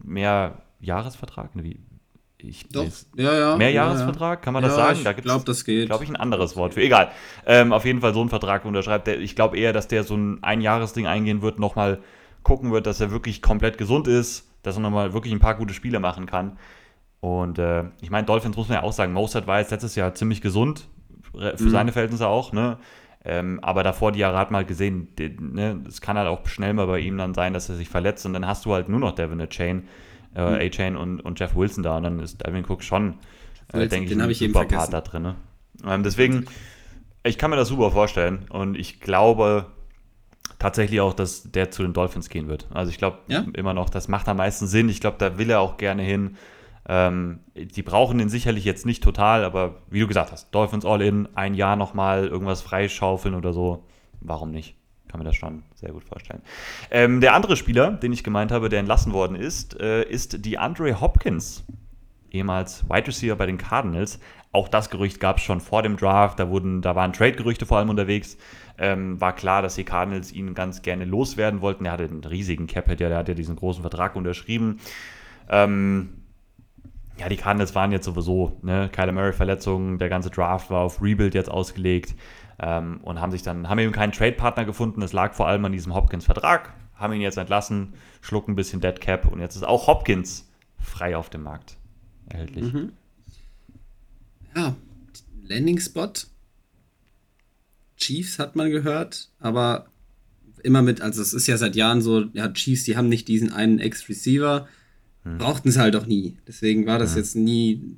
mehr 0.03 0.57
Jahresvertrag, 0.81 1.51
wie, 1.53 1.79
ich, 2.37 2.67
Doch, 2.67 2.85
ja, 3.15 3.33
ja. 3.33 3.55
Mehrjahresvertrag, 3.55 4.41
kann 4.41 4.53
man 4.53 4.63
das 4.63 4.75
ja, 4.75 4.87
sagen? 4.87 4.99
Da 5.03 5.13
gibt 5.13 5.27
es, 5.27 5.43
das 5.45 5.63
geht. 5.63 5.87
glaube 5.87 6.03
ich, 6.03 6.09
ein 6.09 6.17
anderes 6.17 6.57
Wort 6.57 6.73
für. 6.73 6.81
Egal. 6.81 7.11
Ähm, 7.45 7.71
auf 7.71 7.85
jeden 7.85 8.01
Fall 8.01 8.13
so 8.13 8.19
einen 8.19 8.29
Vertrag 8.29 8.65
unterschreibt. 8.65 9.07
Der, 9.07 9.19
ich 9.19 9.35
glaube 9.35 9.57
eher, 9.57 9.71
dass 9.71 9.87
der 9.87 10.03
so 10.03 10.15
ein 10.15 10.43
Einjahresding 10.43 11.07
eingehen 11.07 11.41
wird, 11.41 11.59
nochmal 11.59 11.99
gucken 12.43 12.71
wird, 12.71 12.85
dass 12.85 12.99
er 12.99 13.11
wirklich 13.11 13.41
komplett 13.41 13.77
gesund 13.77 14.07
ist, 14.07 14.49
dass 14.61 14.77
er 14.77 14.81
nochmal 14.81 15.13
wirklich 15.13 15.33
ein 15.33 15.39
paar 15.39 15.55
gute 15.55 15.73
Spiele 15.73 15.99
machen 15.99 16.25
kann. 16.25 16.57
Und 17.19 17.57
äh, 17.57 17.85
ich 18.01 18.09
meine, 18.09 18.25
Dolphins 18.25 18.57
muss 18.57 18.67
man 18.67 18.79
ja 18.79 18.83
auch 18.83 18.91
sagen, 18.91 19.13
Mostert 19.13 19.47
war 19.47 19.59
jetzt 19.59 19.71
letztes 19.71 19.95
Jahr 19.95 20.13
ziemlich 20.13 20.41
gesund, 20.41 20.87
für 21.33 21.55
mhm. 21.57 21.69
seine 21.69 21.91
Verhältnisse 21.91 22.27
auch, 22.27 22.51
ne? 22.51 22.77
Ähm, 23.25 23.59
aber 23.61 23.83
davor 23.83 24.11
die 24.11 24.19
Jahre 24.19 24.37
hat 24.37 24.51
mal 24.51 24.65
gesehen, 24.65 25.07
es 25.17 25.31
ne, 25.39 25.81
kann 26.01 26.17
halt 26.17 26.27
auch 26.27 26.45
schnell 26.45 26.73
mal 26.73 26.87
bei 26.87 26.99
ihm 26.99 27.17
dann 27.17 27.33
sein, 27.33 27.53
dass 27.53 27.69
er 27.69 27.75
sich 27.75 27.87
verletzt 27.87 28.25
und 28.25 28.33
dann 28.33 28.45
hast 28.45 28.65
du 28.65 28.73
halt 28.73 28.89
nur 28.89 28.99
noch 28.99 29.13
Devin 29.13 29.39
Chain, 29.47 29.87
äh, 30.35 30.41
mhm. 30.41 30.55
A-Chain 30.55 30.97
und, 30.97 31.21
und 31.21 31.39
Jeff 31.39 31.55
Wilson 31.55 31.83
da 31.83 31.95
und 31.95 32.03
dann 32.03 32.19
ist 32.19 32.45
Devin 32.45 32.65
Cook 32.67 32.83
schon, 32.83 33.15
äh, 33.71 33.87
denke 33.87 34.11
ich, 34.11 34.21
ein 34.21 34.29
ich 34.29 34.39
super 34.39 34.65
Part 34.65 34.91
da 34.91 34.99
drin. 34.99 35.23
Ne? 35.23 35.35
Ähm, 35.87 36.03
deswegen, 36.03 36.45
ich 37.23 37.37
kann 37.37 37.49
mir 37.49 37.55
das 37.55 37.69
super 37.69 37.91
vorstellen 37.91 38.45
und 38.49 38.75
ich 38.75 38.99
glaube 38.99 39.67
tatsächlich 40.59 41.01
auch, 41.01 41.13
dass 41.13 41.51
der 41.51 41.71
zu 41.71 41.83
den 41.83 41.93
Dolphins 41.93 42.29
gehen 42.29 42.47
wird. 42.47 42.67
Also 42.73 42.89
ich 42.89 42.97
glaube 42.97 43.19
ja? 43.27 43.45
immer 43.53 43.73
noch, 43.73 43.89
das 43.89 44.07
macht 44.07 44.27
am 44.27 44.37
meisten 44.37 44.67
Sinn. 44.67 44.89
Ich 44.89 45.01
glaube, 45.01 45.17
da 45.19 45.37
will 45.37 45.49
er 45.49 45.59
auch 45.59 45.77
gerne 45.77 46.03
hin. 46.03 46.37
Ähm, 46.87 47.39
die 47.55 47.81
brauchen 47.81 48.17
den 48.17 48.29
sicherlich 48.29 48.65
jetzt 48.65 48.85
nicht 48.85 49.03
total, 49.03 49.45
aber 49.45 49.75
wie 49.89 49.99
du 49.99 50.07
gesagt 50.07 50.31
hast, 50.31 50.51
Dolphins 50.51 50.85
All-In, 50.85 51.29
ein 51.35 51.53
Jahr 51.53 51.75
nochmal 51.75 52.27
irgendwas 52.27 52.61
freischaufeln 52.61 53.35
oder 53.35 53.53
so, 53.53 53.85
warum 54.19 54.51
nicht? 54.51 54.75
Kann 55.07 55.19
mir 55.19 55.25
das 55.25 55.35
schon 55.35 55.63
sehr 55.75 55.91
gut 55.91 56.03
vorstellen. 56.03 56.41
Ähm, 56.91 57.21
der 57.21 57.35
andere 57.35 57.55
Spieler, 57.55 57.91
den 57.91 58.11
ich 58.11 58.23
gemeint 58.23 58.51
habe, 58.51 58.67
der 58.67 58.79
entlassen 58.79 59.13
worden 59.13 59.35
ist, 59.35 59.79
äh, 59.79 60.03
ist 60.03 60.45
die 60.45 60.57
Andre 60.57 60.99
Hopkins, 60.99 61.63
ehemals 62.31 62.89
Wide 62.89 63.07
Receiver 63.07 63.35
bei 63.35 63.45
den 63.45 63.57
Cardinals. 63.57 64.19
Auch 64.51 64.67
das 64.67 64.89
Gerücht 64.89 65.19
gab 65.19 65.37
es 65.37 65.43
schon 65.43 65.61
vor 65.61 65.83
dem 65.83 65.97
Draft, 65.97 66.39
da, 66.39 66.49
wurden, 66.49 66.81
da 66.81 66.95
waren 66.95 67.13
Trade-Gerüchte 67.13 67.65
vor 67.65 67.77
allem 67.77 67.89
unterwegs. 67.89 68.37
Ähm, 68.77 69.21
war 69.21 69.35
klar, 69.35 69.61
dass 69.61 69.75
die 69.75 69.83
Cardinals 69.83 70.31
ihn 70.31 70.55
ganz 70.55 70.81
gerne 70.81 71.05
loswerden 71.05 71.61
wollten. 71.61 71.85
Er 71.85 71.91
hatte 71.91 72.05
einen 72.05 72.23
riesigen 72.23 72.65
Cap-Hit, 72.65 72.99
der 72.99 73.15
hat 73.15 73.27
ja 73.27 73.35
diesen 73.35 73.55
großen 73.55 73.81
Vertrag 73.81 74.15
unterschrieben. 74.15 74.79
Ähm, 75.49 76.23
ja, 77.19 77.29
die 77.29 77.37
Cardinals 77.37 77.75
waren 77.75 77.91
jetzt 77.91 78.05
sowieso, 78.05 78.57
ne, 78.63 78.89
Kyler 78.91 79.11
Murray-Verletzungen, 79.11 79.99
der 79.99 80.09
ganze 80.09 80.31
Draft 80.31 80.71
war 80.71 80.81
auf 80.81 81.01
Rebuild 81.01 81.35
jetzt 81.35 81.51
ausgelegt 81.51 82.15
ähm, 82.59 82.99
und 83.03 83.21
haben 83.21 83.31
sich 83.31 83.43
dann, 83.43 83.69
haben 83.69 83.79
eben 83.79 83.91
keinen 83.91 84.11
Trade-Partner 84.11 84.65
gefunden. 84.65 85.01
Es 85.01 85.13
lag 85.13 85.33
vor 85.33 85.47
allem 85.47 85.63
an 85.65 85.71
diesem 85.71 85.93
Hopkins-Vertrag, 85.93 86.73
haben 86.95 87.13
ihn 87.13 87.21
jetzt 87.21 87.37
entlassen, 87.37 87.93
schlucken 88.21 88.53
ein 88.53 88.55
bisschen 88.55 88.81
Dead 88.81 88.99
Cap 88.99 89.31
und 89.31 89.39
jetzt 89.39 89.55
ist 89.55 89.63
auch 89.63 89.87
Hopkins 89.87 90.49
frei 90.79 91.15
auf 91.15 91.29
dem 91.29 91.43
Markt 91.43 91.77
erhältlich. 92.29 92.73
Mhm. 92.73 92.93
Ja, 94.55 94.75
Landing-Spot. 95.47 96.13
Chiefs 98.03 98.37
hat 98.37 98.55
man 98.55 98.69
gehört, 98.69 99.29
aber 99.39 99.87
immer 100.61 100.81
mit, 100.81 101.01
also 101.01 101.21
es 101.21 101.33
ist 101.33 101.47
ja 101.47 101.57
seit 101.57 101.75
Jahren 101.75 102.01
so, 102.01 102.25
ja, 102.33 102.49
Chiefs, 102.49 102.83
die 102.83 102.97
haben 102.97 103.09
nicht 103.09 103.27
diesen 103.27 103.51
einen 103.51 103.79
Ex-Receiver, 103.79 104.67
hm. 105.23 105.37
brauchten 105.37 105.69
es 105.69 105.77
halt 105.77 105.95
auch 105.95 106.05
nie. 106.05 106.37
Deswegen 106.47 106.85
war 106.85 106.99
das 106.99 107.11
hm. 107.11 107.17
jetzt 107.17 107.35
nie 107.35 107.95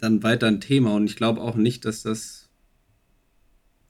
dann 0.00 0.22
weiter 0.22 0.48
ein 0.48 0.60
Thema 0.60 0.94
und 0.94 1.04
ich 1.04 1.16
glaube 1.16 1.40
auch 1.40 1.54
nicht, 1.54 1.84
dass 1.84 2.02
das 2.02 2.48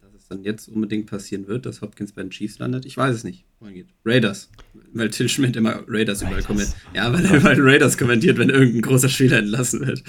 dass 0.02 0.12
es 0.14 0.28
dann 0.28 0.44
jetzt 0.44 0.68
unbedingt 0.68 1.06
passieren 1.06 1.46
wird, 1.46 1.64
dass 1.64 1.80
Hopkins 1.80 2.12
bei 2.12 2.22
den 2.22 2.30
Chiefs 2.30 2.58
landet. 2.58 2.84
Ich 2.84 2.96
weiß 2.96 3.14
es 3.16 3.24
nicht. 3.24 3.44
Wohin 3.60 3.74
geht? 3.74 3.86
Raiders. 4.04 4.50
Weil 4.92 5.08
Till 5.08 5.30
Schmidt 5.30 5.56
immer 5.56 5.84
Raiders, 5.88 6.20
überall 6.20 6.42
kommentiert. 6.42 6.76
Ja, 6.94 7.10
weil 7.12 7.24
er 7.24 7.36
immer 7.36 7.54
Raiders 7.56 7.96
kommentiert, 7.96 8.36
wenn 8.36 8.50
irgendein 8.50 8.82
großer 8.82 9.08
Spieler 9.08 9.38
entlassen 9.38 9.86
wird. 9.86 10.02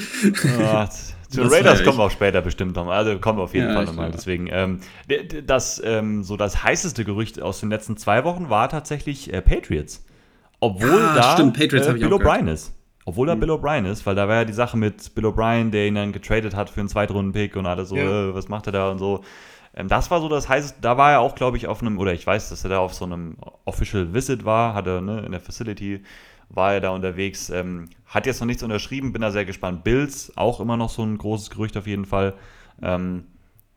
Oh, 0.59 0.88
zu 1.34 1.41
den 1.41 1.50
Raiders 1.50 1.84
kommen 1.84 1.98
wir 1.98 2.04
auch 2.06 2.12
später 2.12 2.41
bestimmt 2.41 2.76
nochmal. 2.76 2.98
Also 2.98 3.19
kommen 3.19 3.39
wir 3.39 3.43
auf 3.43 3.54
jeden 3.54 3.69
ja, 3.69 3.76
Fall 3.76 3.86
nochmal. 3.86 4.12
Deswegen, 4.12 4.48
ähm, 4.52 4.80
das, 5.46 5.82
ähm, 5.84 6.24
so 6.24 6.38
das 6.38 6.63
heißeste 6.63 7.04
Gerücht 7.06 7.41
aus 7.41 7.60
den 7.60 7.69
letzten 7.69 7.98
zwei 7.98 8.24
Wochen 8.24 8.50
war 8.50 8.69
tatsächlich 8.69 9.34
äh, 9.34 9.41
Patriots. 9.41 10.06
Obwohl 10.60 11.02
ah, 11.02 11.15
da 11.15 11.34
stimmt, 11.34 11.58
Patriots 11.58 11.88
äh, 11.88 11.93
Bill 11.93 12.13
O'Brien 12.13 12.50
ist. 12.50 12.74
Obwohl 13.06 13.28
da 13.28 13.36
mhm. 13.36 13.41
Bill 13.41 13.52
O'Brien 13.52 13.86
ist, 13.86 14.06
weil 14.06 14.15
da 14.15 14.28
war 14.28 14.36
ja 14.36 14.46
die 14.46 14.54
Sache 14.54 14.78
mit 14.78 15.13
Bill 15.13 15.26
O'Brien, 15.26 15.72
der 15.72 15.88
ihn 15.88 15.96
dann 15.96 16.13
getradet 16.13 16.56
hat 16.56 16.69
für 16.69 16.80
einen 16.80 16.89
Zweitrunden-Pick 16.89 17.56
und 17.56 17.65
alle 17.65 17.86
so, 17.86 17.98
ja. 17.98 18.30
äh, 18.30 18.34
was 18.34 18.48
macht 18.48 18.67
er 18.67 18.72
da 18.72 18.91
und 18.91 19.00
so. 19.00 19.24
Ähm, 19.76 19.88
das 19.88 20.12
war 20.12 20.22
so 20.22 20.30
das 20.30 20.48
heißeste, 20.48 20.80
da 20.82 20.98
war 20.98 21.12
er 21.12 21.19
auch, 21.19 21.36
glaube 21.36 21.58
ich, 21.58 21.67
auf 21.67 21.82
einem, 21.82 21.98
oder 21.98 22.13
ich 22.13 22.26
weiß, 22.26 22.50
dass 22.50 22.63
er 22.63 22.69
da 22.69 22.80
auf 22.80 22.93
so 22.93 23.06
einem 23.06 23.36
Official 23.65 24.13
Visit 24.13 24.46
war, 24.46 24.74
hatte 24.74 25.02
ne, 25.02 25.24
in 25.26 25.32
der 25.32 25.41
Facility, 25.41 26.04
war 26.54 26.74
er 26.74 26.82
da 26.82 26.89
unterwegs. 26.92 27.50
Ähm, 27.50 27.89
hat 28.06 28.26
jetzt 28.26 28.39
noch 28.39 28.48
nichts 28.48 28.63
unterschrieben, 28.63 29.12
bin 29.12 29.22
da 29.22 29.32
sehr 29.32 29.46
gespannt. 29.46 29.84
Bills, 29.84 30.32
auch 30.38 30.60
immer 30.60 30.78
noch 30.78 30.89
so 30.89 31.04
ein 31.04 31.18
großes 31.18 31.50
Gerücht 31.50 31.76
auf 31.78 31.88
jeden 31.88 32.06
Fall. 32.06 32.36
Ähm, 32.82 33.26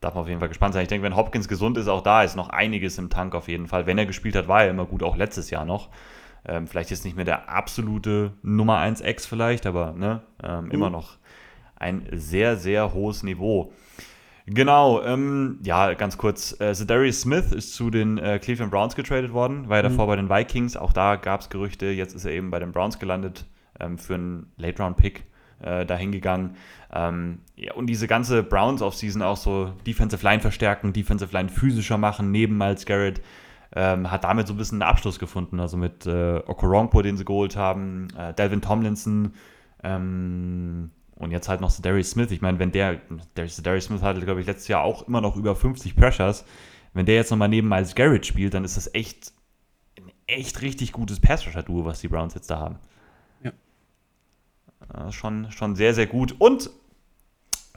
darf 0.00 0.14
man 0.14 0.22
auf 0.22 0.28
jeden 0.28 0.40
Fall 0.40 0.48
gespannt 0.48 0.74
sein. 0.74 0.82
Ich 0.82 0.88
denke, 0.88 1.04
wenn 1.04 1.16
Hopkins 1.16 1.48
gesund 1.48 1.78
ist, 1.78 1.88
auch 1.88 2.02
da 2.02 2.22
ist 2.22 2.36
noch 2.36 2.50
einiges 2.50 2.98
im 2.98 3.10
Tank 3.10 3.34
auf 3.34 3.48
jeden 3.48 3.66
Fall. 3.66 3.86
Wenn 3.86 3.98
er 3.98 4.06
gespielt 4.06 4.36
hat, 4.36 4.46
war 4.48 4.64
er 4.64 4.70
immer 4.70 4.84
gut, 4.84 5.02
auch 5.02 5.16
letztes 5.16 5.50
Jahr 5.50 5.64
noch. 5.64 5.88
Ähm, 6.44 6.66
vielleicht 6.66 6.92
ist 6.92 7.04
nicht 7.04 7.16
mehr 7.16 7.24
der 7.24 7.48
absolute 7.48 8.34
Nummer 8.42 8.78
1 8.78 9.00
Ex 9.00 9.26
vielleicht, 9.26 9.66
aber 9.66 9.92
ne, 9.92 10.22
ähm, 10.42 10.66
mhm. 10.66 10.70
immer 10.70 10.90
noch 10.90 11.16
ein 11.76 12.06
sehr, 12.12 12.56
sehr 12.56 12.94
hohes 12.94 13.22
Niveau. 13.22 13.72
Genau, 14.46 15.02
ähm, 15.02 15.58
ja, 15.64 15.94
ganz 15.94 16.18
kurz. 16.18 16.52
Äh, 16.60 16.72
Darius 16.86 17.22
Smith 17.22 17.50
ist 17.50 17.74
zu 17.74 17.90
den 17.90 18.18
äh, 18.18 18.38
Cleveland 18.38 18.70
Browns 18.70 18.94
getradet 18.94 19.32
worden, 19.32 19.68
war 19.68 19.78
ja 19.78 19.82
davor 19.82 20.04
mhm. 20.04 20.08
bei 20.08 20.16
den 20.16 20.30
Vikings. 20.30 20.76
Auch 20.76 20.92
da 20.92 21.16
gab 21.16 21.40
es 21.40 21.50
Gerüchte. 21.50 21.86
Jetzt 21.86 22.14
ist 22.14 22.24
er 22.24 22.32
eben 22.32 22.50
bei 22.50 22.60
den 22.60 22.70
Browns 22.70 23.00
gelandet 23.00 23.44
ähm, 23.80 23.98
für 23.98 24.14
einen 24.14 24.52
Late-Round-Pick 24.56 25.24
äh, 25.60 25.84
dahin 25.84 26.12
gegangen. 26.12 26.56
Ähm, 26.92 27.40
ja, 27.56 27.74
und 27.74 27.88
diese 27.88 28.06
ganze 28.06 28.44
Browns-Offseason 28.44 29.20
auch 29.22 29.36
so 29.36 29.72
Defensive 29.84 30.24
Line 30.24 30.40
verstärken, 30.40 30.92
Defensive 30.92 31.32
Line 31.32 31.48
physischer 31.48 31.98
machen, 31.98 32.30
neben 32.30 32.56
Miles 32.56 32.86
Garrett 32.86 33.20
ähm, 33.74 34.10
hat 34.10 34.22
damit 34.22 34.46
so 34.46 34.54
ein 34.54 34.56
bisschen 34.56 34.80
einen 34.80 34.88
Abschluss 34.88 35.18
gefunden. 35.18 35.58
Also 35.58 35.76
mit 35.76 36.06
äh, 36.06 36.36
Okoronkwo, 36.46 37.02
den 37.02 37.16
sie 37.16 37.24
geholt 37.24 37.56
haben, 37.56 38.08
äh, 38.16 38.32
Delvin 38.32 38.62
Tomlinson 38.62 39.34
ähm, 39.82 40.90
und 41.16 41.30
jetzt 41.30 41.48
halt 41.48 41.60
noch 41.60 41.72
Darius 41.80 42.10
Smith. 42.10 42.30
Ich 42.30 42.42
meine, 42.42 42.58
wenn 42.58 42.72
der, 42.72 43.00
Darius 43.34 43.84
Smith 43.84 44.02
hatte, 44.02 44.20
glaube 44.20 44.40
ich, 44.40 44.46
letztes 44.46 44.68
Jahr 44.68 44.82
auch 44.82 45.08
immer 45.08 45.20
noch 45.20 45.36
über 45.36 45.56
50 45.56 45.96
Pressures. 45.96 46.44
Wenn 46.92 47.06
der 47.06 47.16
jetzt 47.16 47.30
nochmal 47.30 47.48
neben 47.48 47.68
Miles 47.68 47.94
Garrett 47.94 48.24
spielt, 48.26 48.54
dann 48.54 48.64
ist 48.64 48.76
das 48.76 48.94
echt 48.94 49.32
ein 49.98 50.10
echt 50.26 50.62
richtig 50.62 50.92
gutes 50.92 51.20
Pass-Rusher-Duo, 51.20 51.84
was 51.84 52.00
die 52.00 52.08
Browns 52.08 52.34
jetzt 52.34 52.50
da 52.50 52.58
haben. 52.58 52.78
Ja. 53.42 53.52
Äh, 55.08 55.12
schon, 55.12 55.50
schon 55.50 55.74
sehr, 55.74 55.94
sehr 55.94 56.06
gut. 56.06 56.34
Und 56.38 56.70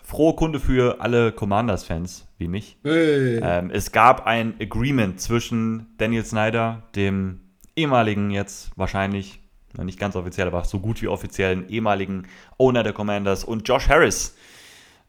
frohe 0.04 0.36
Kunde 0.36 0.60
für 0.60 1.02
alle 1.02 1.32
Commanders-Fans 1.32 2.28
wie 2.38 2.48
mich. 2.48 2.78
Hey. 2.84 3.40
Ähm, 3.44 3.70
es 3.72 3.92
gab 3.92 4.26
ein 4.26 4.56
Agreement 4.60 5.22
zwischen 5.22 5.88
Daniel 5.98 6.26
Snyder, 6.26 6.84
dem 6.96 7.42
ehemaligen 7.76 8.32
jetzt 8.32 8.72
wahrscheinlich, 8.76 9.40
nicht 9.78 10.00
ganz 10.00 10.16
offiziell, 10.16 10.48
aber 10.48 10.64
so 10.64 10.80
gut 10.80 11.02
wie 11.02 11.08
offiziellen 11.08 11.70
ehemaligen 11.70 12.28
Owner 12.58 12.84
der 12.84 12.94
Commanders 12.94 13.44
und 13.44 13.68
Josh 13.68 13.90
Harris. 13.90 14.36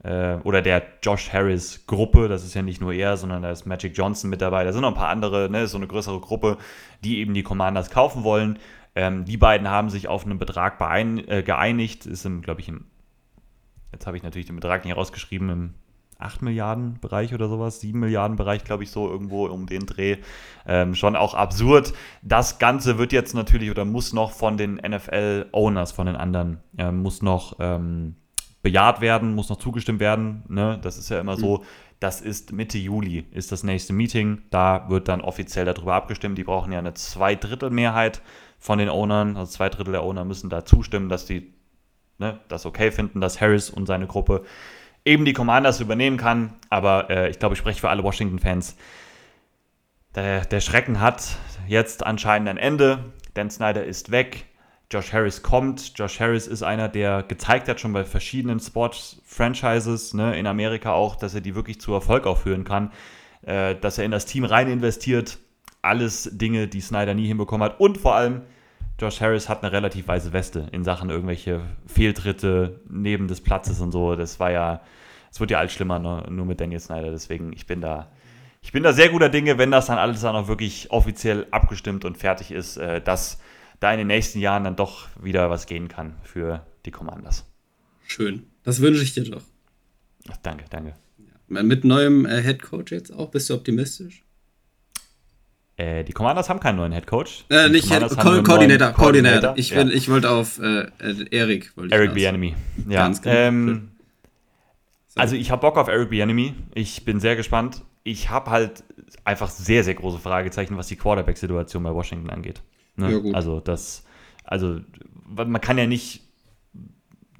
Äh, 0.02 0.36
oder 0.44 0.62
der 0.62 0.82
Josh 1.02 1.32
Harris 1.32 1.86
Gruppe, 1.86 2.28
das 2.28 2.44
ist 2.44 2.54
ja 2.54 2.62
nicht 2.62 2.80
nur 2.80 2.92
er, 2.92 3.16
sondern 3.16 3.42
da 3.42 3.50
ist 3.50 3.66
Magic 3.66 3.96
Johnson 3.96 4.30
mit 4.30 4.40
dabei, 4.40 4.64
da 4.64 4.72
sind 4.72 4.82
noch 4.82 4.88
ein 4.88 4.94
paar 4.94 5.08
andere, 5.08 5.50
ne, 5.50 5.66
so 5.66 5.76
eine 5.76 5.86
größere 5.86 6.20
Gruppe, 6.20 6.56
die 7.04 7.18
eben 7.18 7.34
die 7.34 7.42
Commanders 7.42 7.90
kaufen 7.90 8.24
wollen. 8.24 8.58
Ähm, 8.94 9.24
die 9.24 9.36
beiden 9.36 9.68
haben 9.68 9.90
sich 9.90 10.08
auf 10.08 10.24
einen 10.24 10.38
Betrag 10.38 10.80
äh, 10.80 11.42
geeinigt, 11.42 12.06
ist 12.06 12.24
im, 12.24 12.42
glaube 12.42 12.60
ich, 12.60 12.68
im 12.68 12.86
Jetzt 13.92 14.06
habe 14.06 14.16
ich 14.16 14.22
natürlich 14.22 14.46
den 14.46 14.56
Betrag 14.56 14.84
nicht 14.84 14.96
rausgeschrieben, 14.96 15.50
im 15.50 15.74
8 16.22 16.42
Milliarden 16.42 16.98
Bereich 17.00 17.35
oder 17.35 17.48
sowas, 17.48 17.80
7 17.80 17.98
Milliarden 17.98 18.37
Bereich, 18.37 18.64
glaube 18.64 18.83
ich, 18.83 18.90
so 18.90 19.09
irgendwo 19.09 19.46
um 19.46 19.66
den 19.66 19.87
Dreh. 19.87 20.18
Ähm, 20.66 20.94
schon 20.94 21.16
auch 21.16 21.35
absurd. 21.35 21.92
Das 22.22 22.59
Ganze 22.59 22.98
wird 22.98 23.12
jetzt 23.12 23.35
natürlich 23.35 23.70
oder 23.70 23.85
muss 23.85 24.12
noch 24.12 24.33
von 24.33 24.56
den 24.56 24.74
NFL-Owners, 24.74 25.92
von 25.92 26.06
den 26.06 26.16
anderen, 26.16 26.59
äh, 26.78 26.92
muss 26.92 27.22
noch 27.22 27.56
ähm, 27.61 28.16
bejaht 28.62 29.00
werden, 29.00 29.35
muss 29.35 29.48
noch 29.48 29.59
zugestimmt 29.59 30.00
werden. 30.00 30.44
Ne? 30.48 30.78
Das 30.83 30.98
ist 30.98 31.09
ja 31.09 31.20
immer 31.20 31.37
mhm. 31.37 31.40
so. 31.40 31.64
Das 31.98 32.22
ist 32.22 32.52
Mitte 32.52 32.78
Juli, 32.78 33.26
ist 33.30 33.52
das 33.52 33.62
nächste 33.62 33.92
Meeting. 33.92 34.42
Da 34.50 34.88
wird 34.88 35.09
dann 35.09 35.20
offiziell 35.20 35.66
darüber 35.66 35.94
abgestimmt. 35.94 36.38
Die 36.38 36.44
brauchen 36.44 36.72
ja 36.72 36.78
eine 36.78 36.94
Zweidrittelmehrheit 36.94 38.22
von 38.59 38.78
den 38.78 38.88
Ownern. 38.88 39.37
Also 39.37 39.52
zwei 39.52 39.68
Drittel 39.68 39.92
der 39.92 40.02
Owner 40.02 40.24
müssen 40.24 40.48
da 40.48 40.64
zustimmen, 40.64 41.11
dass 41.11 41.26
die 41.26 41.52
ne, 42.20 42.40
das 42.48 42.64
okay 42.66 42.92
finden, 42.92 43.20
dass 43.20 43.40
Harris 43.40 43.70
und 43.70 43.87
seine 43.87 44.06
Gruppe 44.06 44.44
eben 45.04 45.24
die 45.24 45.32
Commanders 45.32 45.80
übernehmen 45.80 46.16
kann. 46.16 46.54
Aber 46.68 47.10
äh, 47.10 47.30
ich 47.30 47.38
glaube, 47.38 47.54
ich 47.54 47.58
spreche 47.58 47.80
für 47.80 47.88
alle 47.88 48.02
Washington-Fans. 48.02 48.76
Der, 50.14 50.44
der 50.44 50.60
Schrecken 50.60 51.00
hat 51.00 51.36
jetzt 51.68 52.04
anscheinend 52.04 52.48
ein 52.48 52.56
Ende. 52.56 53.12
Dan 53.34 53.50
Snyder 53.50 53.84
ist 53.84 54.10
weg. 54.10 54.46
Josh 54.90 55.12
Harris 55.12 55.42
kommt. 55.42 55.92
Josh 55.96 56.18
Harris 56.18 56.48
ist 56.48 56.62
einer, 56.62 56.88
der 56.88 57.22
gezeigt 57.22 57.68
hat, 57.68 57.80
schon 57.80 57.92
bei 57.92 58.04
verschiedenen 58.04 58.58
Sports-Franchises, 58.58 60.14
ne, 60.14 60.36
in 60.36 60.48
Amerika 60.48 60.92
auch, 60.92 61.14
dass 61.14 61.34
er 61.34 61.40
die 61.40 61.54
wirklich 61.54 61.80
zu 61.80 61.92
Erfolg 61.92 62.26
aufführen 62.26 62.64
kann. 62.64 62.90
Äh, 63.42 63.76
dass 63.76 63.98
er 63.98 64.04
in 64.04 64.10
das 64.10 64.26
Team 64.26 64.44
rein 64.44 64.68
investiert. 64.68 65.38
Alles 65.82 66.28
Dinge, 66.32 66.68
die 66.68 66.80
Snyder 66.80 67.14
nie 67.14 67.26
hinbekommen 67.26 67.64
hat. 67.64 67.80
Und 67.80 67.98
vor 67.98 68.14
allem, 68.14 68.42
Josh 69.00 69.20
Harris 69.20 69.48
hat 69.48 69.62
eine 69.62 69.72
relativ 69.72 70.08
weiße 70.08 70.32
Weste 70.32 70.68
in 70.72 70.84
Sachen 70.84 71.08
irgendwelche 71.08 71.62
Fehltritte 71.86 72.80
neben 72.88 73.28
des 73.28 73.40
Platzes 73.40 73.80
und 73.80 73.92
so. 73.92 74.14
Das 74.14 74.38
war 74.38 74.50
ja, 74.50 74.82
es 75.30 75.40
wird 75.40 75.50
ja 75.50 75.58
alles 75.58 75.72
schlimmer, 75.72 75.98
nur, 75.98 76.28
nur 76.30 76.44
mit 76.44 76.60
Daniel 76.60 76.80
Snyder. 76.80 77.10
Deswegen, 77.10 77.52
ich 77.54 77.66
bin 77.66 77.80
da, 77.80 78.12
ich 78.60 78.72
bin 78.72 78.82
da 78.82 78.92
sehr 78.92 79.08
guter 79.08 79.30
Dinge, 79.30 79.56
wenn 79.56 79.70
das 79.70 79.86
dann 79.86 79.96
alles 79.96 80.20
dann 80.20 80.36
auch 80.36 80.48
wirklich 80.48 80.90
offiziell 80.90 81.46
abgestimmt 81.50 82.04
und 82.04 82.18
fertig 82.18 82.50
ist, 82.50 82.76
äh, 82.76 83.00
dass 83.00 83.40
da 83.80 83.90
in 83.92 83.98
den 83.98 84.08
nächsten 84.08 84.38
Jahren 84.38 84.64
dann 84.64 84.76
doch 84.76 85.08
wieder 85.20 85.48
was 85.48 85.66
gehen 85.66 85.88
kann 85.88 86.14
für 86.22 86.66
die 86.84 86.90
Commanders. 86.90 87.46
Schön. 88.06 88.46
Das 88.64 88.82
wünsche 88.82 89.02
ich 89.02 89.14
dir 89.14 89.24
doch. 89.24 89.42
Ach, 90.30 90.36
danke, 90.42 90.64
danke. 90.68 90.94
Ja. 91.48 91.62
Mit 91.62 91.84
neuem 91.84 92.26
äh, 92.26 92.42
Head 92.42 92.60
Coach 92.62 92.92
jetzt 92.92 93.12
auch, 93.12 93.30
bist 93.30 93.48
du 93.48 93.54
optimistisch? 93.54 94.24
Äh, 95.80 96.04
die 96.04 96.12
Commanders 96.12 96.50
haben 96.50 96.60
keinen 96.60 96.76
neuen 96.76 96.92
Head 96.92 97.06
Coach. 97.06 97.46
Äh, 97.48 97.70
nicht 97.70 97.90
Head, 97.90 98.06
Co 98.18 98.42
Coordinator, 98.42 98.92
Coordinator. 98.92 99.54
Ich, 99.56 99.70
ja. 99.70 99.86
ich 99.86 100.10
wollte 100.10 100.30
auf 100.30 100.58
äh, 100.58 100.82
äh 100.98 101.26
Eric. 101.30 101.74
Wollte 101.74 101.94
Eric 101.94 102.12
Bienemy. 102.12 102.54
Ja. 102.86 103.04
Ganz 103.04 103.22
genau. 103.22 103.34
Ähm, 103.34 103.88
also 105.14 105.36
ich 105.36 105.50
habe 105.50 105.62
Bock 105.62 105.78
auf 105.78 105.88
Eric 105.88 106.10
Bienemy. 106.10 106.54
Ich 106.74 107.06
bin 107.06 107.18
sehr 107.18 107.34
gespannt. 107.34 107.82
Ich 108.02 108.28
habe 108.28 108.50
halt 108.50 108.84
einfach 109.24 109.48
sehr, 109.48 109.82
sehr 109.82 109.94
große 109.94 110.18
Fragezeichen, 110.18 110.76
was 110.76 110.88
die 110.88 110.96
Quarterback-Situation 110.96 111.82
bei 111.82 111.94
Washington 111.94 112.28
angeht. 112.28 112.60
Ne? 112.96 113.12
Ja, 113.12 113.18
gut. 113.18 113.34
Also 113.34 113.60
das, 113.60 114.04
also 114.44 114.80
man 115.26 115.60
kann 115.62 115.78
ja 115.78 115.86
nicht 115.86 116.24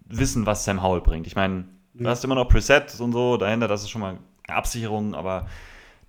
wissen, 0.07 0.46
was 0.46 0.64
Sam 0.64 0.83
Howell 0.83 1.03
bringt. 1.03 1.26
Ich 1.26 1.37
meine, 1.37 1.64
du 1.92 2.09
hast 2.09 2.24
immer 2.24 2.37
noch 2.37 2.48
Presets 2.48 3.00
und 3.00 3.12
so 3.12 3.37
dahinter, 3.37 3.68
das 3.68 3.83
ist 3.83 3.90
schon 3.90 4.00
mal 4.00 4.16
eine 4.48 4.57
Absicherung, 4.57 5.14
aber 5.14 5.46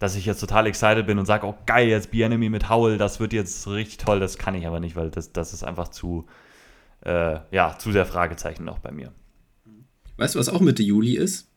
dass 0.02 0.16
ich 0.16 0.26
jetzt 0.26 0.40
total 0.40 0.66
excited 0.66 1.06
bin 1.06 1.20
und 1.20 1.28
sage, 1.28 1.46
oh 1.46 1.56
geil, 1.68 1.88
jetzt 1.88 2.10
B-Enemy 2.10 2.50
mit 2.50 2.70
Howell, 2.70 2.98
das 2.98 3.20
wird 3.20 3.34
jetzt 3.34 3.68
richtig 3.68 3.98
toll, 3.98 4.20
das 4.20 4.40
kann 4.40 4.56
ich 4.56 4.66
aber 4.66 4.80
nicht, 4.80 4.96
weil 4.96 5.12
das, 5.12 5.32
das 5.32 5.54
ist 5.54 5.64
einfach 5.64 5.90
zu, 5.90 6.26
äh, 7.02 7.38
ja, 7.52 7.78
zu 7.78 7.92
sehr 7.92 8.08
Fragezeichen 8.08 8.66
noch 8.66 8.80
bei 8.80 8.92
mir. 8.92 9.12
Weißt 10.18 10.34
du, 10.34 10.40
was 10.40 10.50
auch 10.50 10.60
Mitte 10.60 10.82
Juli 10.82 11.18
ist? 11.18 11.50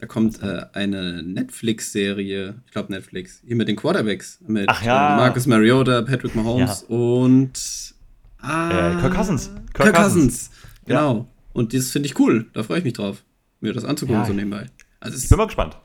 Da 0.00 0.08
kommt 0.08 0.42
äh, 0.42 0.66
eine 0.72 1.22
Netflix-Serie, 1.22 2.60
ich 2.66 2.72
glaube 2.72 2.92
Netflix, 2.92 3.40
hier 3.46 3.54
mit 3.54 3.68
den 3.68 3.76
Quarterbacks, 3.76 4.40
mit 4.44 4.68
Ach, 4.68 4.82
ja. 4.82 5.14
äh, 5.14 5.16
Marcus 5.18 5.46
Mariota, 5.46 6.02
Patrick 6.02 6.34
Mahomes 6.34 6.86
ja. 6.88 6.96
und 6.96 7.94
ah, 8.38 8.96
Kirk 9.00 9.14
Cousins. 9.14 9.52
Kirk, 9.72 9.94
Kirk 9.94 9.94
Cousins. 9.94 10.50
Genau. 10.86 11.18
Ja. 11.18 11.26
Und 11.52 11.72
das 11.72 11.92
finde 11.92 12.08
ich 12.08 12.18
cool. 12.18 12.50
Da 12.52 12.64
freue 12.64 12.78
ich 12.78 12.84
mich 12.84 12.94
drauf, 12.94 13.22
mir 13.60 13.72
das 13.72 13.84
anzugucken 13.84 14.24
so 14.24 14.32
nebenbei. 14.32 14.66
Also 14.98 15.16
ich 15.16 15.28
bin 15.28 15.38
mal 15.38 15.46
gespannt 15.46 15.76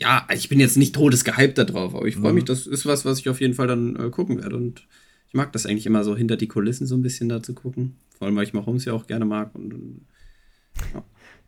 ja, 0.00 0.26
ich 0.32 0.48
bin 0.48 0.60
jetzt 0.60 0.76
nicht 0.76 0.94
todesgehypt 0.94 1.58
da 1.58 1.64
drauf, 1.64 1.94
aber 1.94 2.06
ich 2.06 2.16
freue 2.16 2.30
mhm. 2.30 2.36
mich, 2.36 2.44
das 2.44 2.66
ist 2.66 2.86
was, 2.86 3.04
was 3.04 3.18
ich 3.18 3.28
auf 3.28 3.40
jeden 3.40 3.54
Fall 3.54 3.66
dann 3.66 3.96
äh, 3.96 4.10
gucken 4.10 4.42
werde. 4.42 4.56
Und 4.56 4.82
ich 5.28 5.34
mag 5.34 5.52
das 5.52 5.66
eigentlich 5.66 5.86
immer 5.86 6.04
so 6.04 6.16
hinter 6.16 6.36
die 6.36 6.48
Kulissen 6.48 6.86
so 6.86 6.96
ein 6.96 7.02
bisschen 7.02 7.28
da 7.28 7.42
zu 7.42 7.54
gucken. 7.54 7.96
Vor 8.18 8.26
allem, 8.26 8.36
weil 8.36 8.44
ich 8.44 8.54
Mahomes 8.54 8.84
ja 8.86 8.94
auch 8.94 9.06
gerne 9.06 9.26
mag. 9.26 9.54
Und, 9.54 9.74
und 9.74 10.00
ja. 10.94 11.02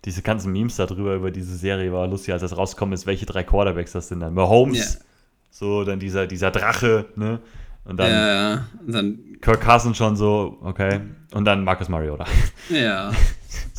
Diese 0.04 0.22
ganzen 0.22 0.52
Memes 0.52 0.76
darüber, 0.76 1.14
über 1.14 1.30
diese 1.30 1.56
Serie 1.56 1.92
war 1.92 2.06
lustig, 2.08 2.32
als 2.32 2.42
das 2.42 2.56
rauskommt 2.56 2.92
ist, 2.92 3.06
welche 3.06 3.24
drei 3.24 3.42
Quarterbacks 3.42 3.92
das 3.92 4.08
sind 4.08 4.20
dann. 4.20 4.34
Mahomes, 4.34 4.94
yeah. 4.94 5.04
so, 5.50 5.84
dann 5.84 6.00
dieser, 6.00 6.26
dieser 6.26 6.50
Drache, 6.50 7.06
ne? 7.14 7.40
Und 7.84 7.96
dann, 7.98 8.10
ja, 8.10 8.28
ja. 8.28 8.68
Und 8.86 8.92
dann 8.92 9.18
Kirk 9.40 9.60
Carson 9.60 9.94
schon 9.94 10.16
so, 10.16 10.58
okay. 10.62 11.00
Und 11.32 11.44
dann 11.44 11.64
Marcus 11.64 11.88
Mariota. 11.88 12.26
Ja. 12.68 13.12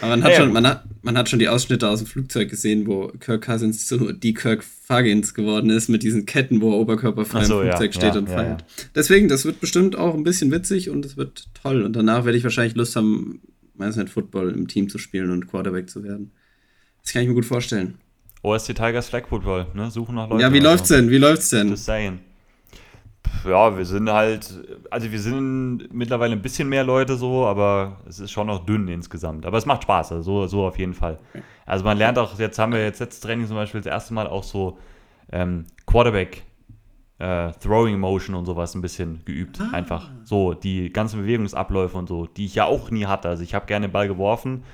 Aber 0.00 0.10
man 0.10 0.24
hat, 0.24 0.32
ja, 0.32 0.36
schon, 0.38 0.52
man, 0.52 0.66
hat, 0.66 0.84
man 1.02 1.16
hat 1.16 1.28
schon 1.28 1.38
die 1.38 1.48
Ausschnitte 1.48 1.88
aus 1.88 2.00
dem 2.00 2.06
Flugzeug 2.06 2.50
gesehen, 2.50 2.86
wo 2.86 3.08
Kirk 3.20 3.44
Cousins 3.44 3.86
zu 3.86 4.12
die 4.12 4.34
Kirk 4.34 4.64
Fuggins 4.64 5.34
geworden 5.34 5.70
ist, 5.70 5.88
mit 5.88 6.02
diesen 6.02 6.26
Ketten, 6.26 6.60
wo 6.60 6.72
er 6.72 6.78
oberkörperfrei 6.78 7.44
so, 7.44 7.60
im 7.60 7.68
Flugzeug 7.68 7.94
ja, 7.94 8.00
steht 8.00 8.14
ja, 8.14 8.20
und 8.20 8.28
feiert. 8.28 8.64
Deswegen, 8.94 9.28
das 9.28 9.44
wird 9.44 9.60
bestimmt 9.60 9.96
auch 9.96 10.14
ein 10.14 10.24
bisschen 10.24 10.50
witzig 10.52 10.90
und 10.90 11.04
es 11.04 11.16
wird 11.16 11.48
toll. 11.60 11.82
Und 11.82 11.94
danach 11.94 12.24
werde 12.24 12.38
ich 12.38 12.44
wahrscheinlich 12.44 12.76
Lust 12.76 12.96
haben, 12.96 13.40
meistens 13.74 14.04
nicht 14.04 14.12
Football 14.12 14.50
im 14.50 14.68
Team 14.68 14.88
zu 14.88 14.98
spielen 14.98 15.30
und 15.30 15.48
Quarterback 15.48 15.90
zu 15.90 16.04
werden. 16.04 16.32
Das 17.02 17.12
kann 17.12 17.22
ich 17.22 17.28
mir 17.28 17.34
gut 17.34 17.46
vorstellen. 17.46 17.98
OSC 18.42 18.74
Tigers 18.74 19.08
Flag 19.08 19.26
Football, 19.28 19.66
ne? 19.74 19.90
Suchen 19.90 20.14
nach 20.14 20.28
Leuten. 20.28 20.40
Ja, 20.40 20.52
wie 20.52 20.60
läuft's 20.60 20.88
denn? 20.88 21.10
Wie 21.10 21.18
läuft's 21.18 21.50
denn? 21.50 21.70
Just 21.70 21.84
saying 21.84 22.20
ja, 23.44 23.76
wir 23.76 23.84
sind 23.84 24.10
halt, 24.10 24.54
also 24.90 25.10
wir 25.10 25.20
sind 25.20 25.88
mittlerweile 25.92 26.32
ein 26.32 26.42
bisschen 26.42 26.68
mehr 26.68 26.84
Leute 26.84 27.16
so, 27.16 27.46
aber 27.46 27.98
es 28.08 28.20
ist 28.20 28.30
schon 28.30 28.46
noch 28.46 28.64
dünn 28.64 28.88
insgesamt. 28.88 29.46
Aber 29.46 29.58
es 29.58 29.66
macht 29.66 29.82
Spaß, 29.82 30.12
also 30.12 30.42
so, 30.42 30.46
so 30.46 30.66
auf 30.66 30.78
jeden 30.78 30.94
Fall. 30.94 31.18
Also 31.64 31.84
man 31.84 31.98
lernt 31.98 32.18
auch, 32.18 32.38
jetzt 32.38 32.58
haben 32.58 32.72
wir 32.72 32.82
jetzt 32.82 33.00
letztes 33.00 33.20
Training 33.20 33.46
zum 33.46 33.56
Beispiel 33.56 33.80
das 33.80 33.86
erste 33.86 34.14
Mal 34.14 34.26
auch 34.26 34.44
so 34.44 34.78
ähm, 35.32 35.64
Quarterback 35.86 36.44
äh, 37.18 37.52
Throwing 37.62 37.98
Motion 37.98 38.34
und 38.34 38.46
sowas 38.46 38.74
ein 38.74 38.82
bisschen 38.82 39.24
geübt. 39.24 39.60
Ah. 39.60 39.70
Einfach 39.72 40.10
so 40.24 40.54
die 40.54 40.92
ganzen 40.92 41.20
Bewegungsabläufe 41.20 41.96
und 41.96 42.08
so, 42.08 42.26
die 42.26 42.46
ich 42.46 42.54
ja 42.54 42.66
auch 42.66 42.90
nie 42.90 43.06
hatte. 43.06 43.28
Also 43.28 43.42
ich 43.42 43.54
habe 43.54 43.66
gerne 43.66 43.88
den 43.88 43.92
Ball 43.92 44.08
geworfen, 44.08 44.64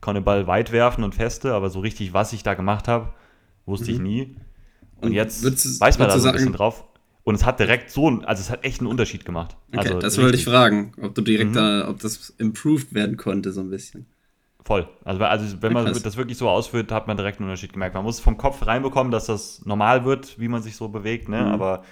konnte 0.00 0.20
den 0.20 0.24
Ball 0.24 0.46
weit 0.46 0.72
werfen 0.72 1.04
und 1.04 1.14
feste, 1.14 1.54
aber 1.54 1.70
so 1.70 1.80
richtig, 1.80 2.12
was 2.12 2.32
ich 2.32 2.42
da 2.42 2.54
gemacht 2.54 2.88
habe, 2.88 3.12
wusste 3.66 3.90
mhm. 3.90 3.94
ich 3.94 4.02
nie. 4.02 4.36
Und, 5.00 5.08
und 5.08 5.12
jetzt 5.12 5.44
weiß 5.80 5.98
man 5.98 6.08
da 6.08 6.18
so 6.18 6.28
ein 6.28 6.34
bisschen 6.34 6.52
drauf. 6.52 6.84
Und 7.24 7.36
es 7.36 7.44
hat 7.44 7.60
direkt 7.60 7.90
so, 7.90 8.08
also 8.08 8.40
es 8.40 8.50
hat 8.50 8.64
echt 8.64 8.80
einen 8.80 8.88
Unterschied 8.88 9.24
gemacht. 9.24 9.56
Okay, 9.68 9.88
also 9.88 9.98
das 10.00 10.18
wollte 10.18 10.36
ich 10.36 10.44
fragen, 10.44 10.92
ob 11.00 11.14
du 11.14 11.22
direkt 11.22 11.50
mhm. 11.50 11.54
da, 11.54 11.88
ob 11.88 12.00
das 12.00 12.30
improved 12.38 12.94
werden 12.94 13.16
konnte, 13.16 13.52
so 13.52 13.60
ein 13.60 13.70
bisschen. 13.70 14.06
Voll. 14.64 14.88
Also, 15.04 15.22
also 15.24 15.62
wenn 15.62 15.72
man 15.72 15.86
das 15.86 16.16
wirklich 16.16 16.38
so 16.38 16.48
ausführt, 16.48 16.92
hat 16.92 17.06
man 17.08 17.16
direkt 17.16 17.38
einen 17.38 17.48
Unterschied 17.48 17.72
gemerkt. 17.72 17.94
Man 17.94 18.04
muss 18.04 18.20
vom 18.20 18.36
Kopf 18.36 18.64
reinbekommen, 18.66 19.10
dass 19.10 19.26
das 19.26 19.64
normal 19.64 20.04
wird, 20.04 20.38
wie 20.38 20.48
man 20.48 20.62
sich 20.62 20.76
so 20.76 20.88
bewegt, 20.88 21.28
ne? 21.28 21.40
Mhm. 21.40 21.48
Aber 21.48 21.84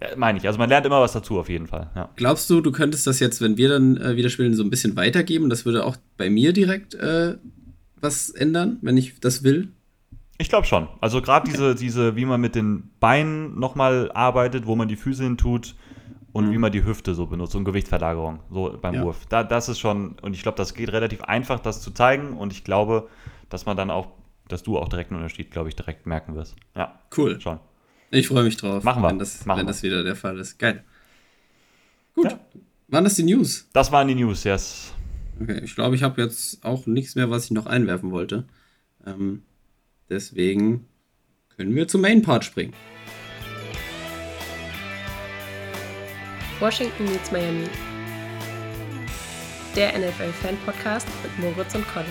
ja, 0.00 0.08
meine 0.16 0.38
ich. 0.38 0.46
Also 0.46 0.58
man 0.58 0.68
lernt 0.68 0.86
immer 0.86 1.00
was 1.00 1.12
dazu 1.12 1.38
auf 1.38 1.48
jeden 1.48 1.66
Fall. 1.66 1.90
Ja. 1.96 2.10
Glaubst 2.16 2.48
du, 2.50 2.60
du 2.60 2.70
könntest 2.70 3.06
das 3.06 3.18
jetzt, 3.20 3.40
wenn 3.40 3.56
wir 3.56 3.68
dann 3.68 3.96
äh, 3.96 4.16
wieder 4.16 4.28
spielen, 4.28 4.54
so 4.54 4.62
ein 4.62 4.70
bisschen 4.70 4.96
weitergeben? 4.96 5.48
Das 5.50 5.64
würde 5.64 5.84
auch 5.84 5.96
bei 6.16 6.30
mir 6.30 6.52
direkt 6.52 6.94
äh, 6.94 7.36
was 8.00 8.30
ändern, 8.30 8.78
wenn 8.82 8.96
ich 8.96 9.20
das 9.20 9.42
will? 9.42 9.68
Ich 10.38 10.48
glaube 10.48 10.66
schon. 10.66 10.88
Also 11.00 11.20
gerade 11.20 11.50
diese, 11.50 11.74
diese, 11.74 12.14
wie 12.14 12.24
man 12.24 12.40
mit 12.40 12.54
den 12.54 12.90
Beinen 13.00 13.58
nochmal 13.58 14.10
arbeitet, 14.12 14.66
wo 14.66 14.76
man 14.76 14.86
die 14.86 14.96
Füße 14.96 15.24
hin 15.24 15.36
tut 15.36 15.74
und 16.32 16.46
mhm. 16.46 16.52
wie 16.52 16.58
man 16.58 16.70
die 16.70 16.84
Hüfte 16.84 17.14
so 17.14 17.26
benutzt, 17.26 17.56
eine 17.56 17.64
Gewichtsverlagerung, 17.64 18.38
so 18.50 18.78
beim 18.80 18.94
ja. 18.94 19.02
Wurf. 19.02 19.26
Da, 19.28 19.42
das 19.42 19.68
ist 19.68 19.80
schon, 19.80 20.12
und 20.22 20.34
ich 20.34 20.42
glaube, 20.42 20.56
das 20.56 20.74
geht 20.74 20.92
relativ 20.92 21.22
einfach, 21.22 21.58
das 21.58 21.82
zu 21.82 21.90
zeigen. 21.90 22.36
Und 22.36 22.52
ich 22.52 22.62
glaube, 22.62 23.08
dass 23.48 23.66
man 23.66 23.76
dann 23.76 23.90
auch, 23.90 24.08
dass 24.46 24.62
du 24.62 24.78
auch 24.78 24.88
direkt 24.88 25.10
einen 25.10 25.20
Unterschied, 25.20 25.50
glaube 25.50 25.70
ich, 25.70 25.76
direkt 25.76 26.06
merken 26.06 26.36
wirst. 26.36 26.54
Ja. 26.76 27.00
Cool. 27.16 27.40
Schon. 27.40 27.58
Ich 28.12 28.28
freue 28.28 28.44
mich 28.44 28.56
drauf. 28.56 28.84
Machen 28.84 29.02
wir. 29.02 29.08
Wenn 29.08 29.18
das, 29.18 29.44
Machen 29.44 29.58
wenn 29.58 29.66
wir. 29.66 29.72
das 29.72 29.82
wieder 29.82 30.04
der 30.04 30.14
Fall 30.14 30.38
ist. 30.38 30.58
Geil. 30.58 30.84
Gut. 32.14 32.30
Ja. 32.30 32.38
Waren 32.86 33.04
das 33.04 33.16
die 33.16 33.24
News? 33.24 33.68
Das 33.72 33.90
waren 33.90 34.08
die 34.08 34.14
News, 34.14 34.44
yes. 34.44 34.94
Okay, 35.40 35.60
ich 35.62 35.74
glaube, 35.74 35.94
ich 35.94 36.02
habe 36.02 36.22
jetzt 36.22 36.64
auch 36.64 36.86
nichts 36.86 37.16
mehr, 37.16 37.28
was 37.28 37.46
ich 37.46 37.50
noch 37.50 37.66
einwerfen 37.66 38.12
wollte. 38.12 38.44
Ähm, 39.04 39.42
Deswegen 40.10 40.86
können 41.54 41.74
wir 41.74 41.86
zum 41.86 42.00
Main 42.00 42.22
Part 42.22 42.44
springen. 42.44 42.72
Washington 46.60 47.04
meets 47.04 47.30
Miami. 47.30 47.66
Der 49.76 49.98
NFL-Fan-Podcast 49.98 51.06
mit 51.22 51.38
Moritz 51.38 51.74
und 51.74 51.86
Colin. 51.88 52.08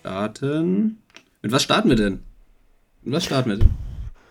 Starten. 0.00 0.98
Mit 1.42 1.52
was 1.52 1.62
starten 1.62 1.90
wir 1.90 1.96
denn? 1.96 2.20
Mit 3.02 3.14
was 3.14 3.24
starten 3.24 3.50
wir 3.50 3.56
denn? 3.58 3.70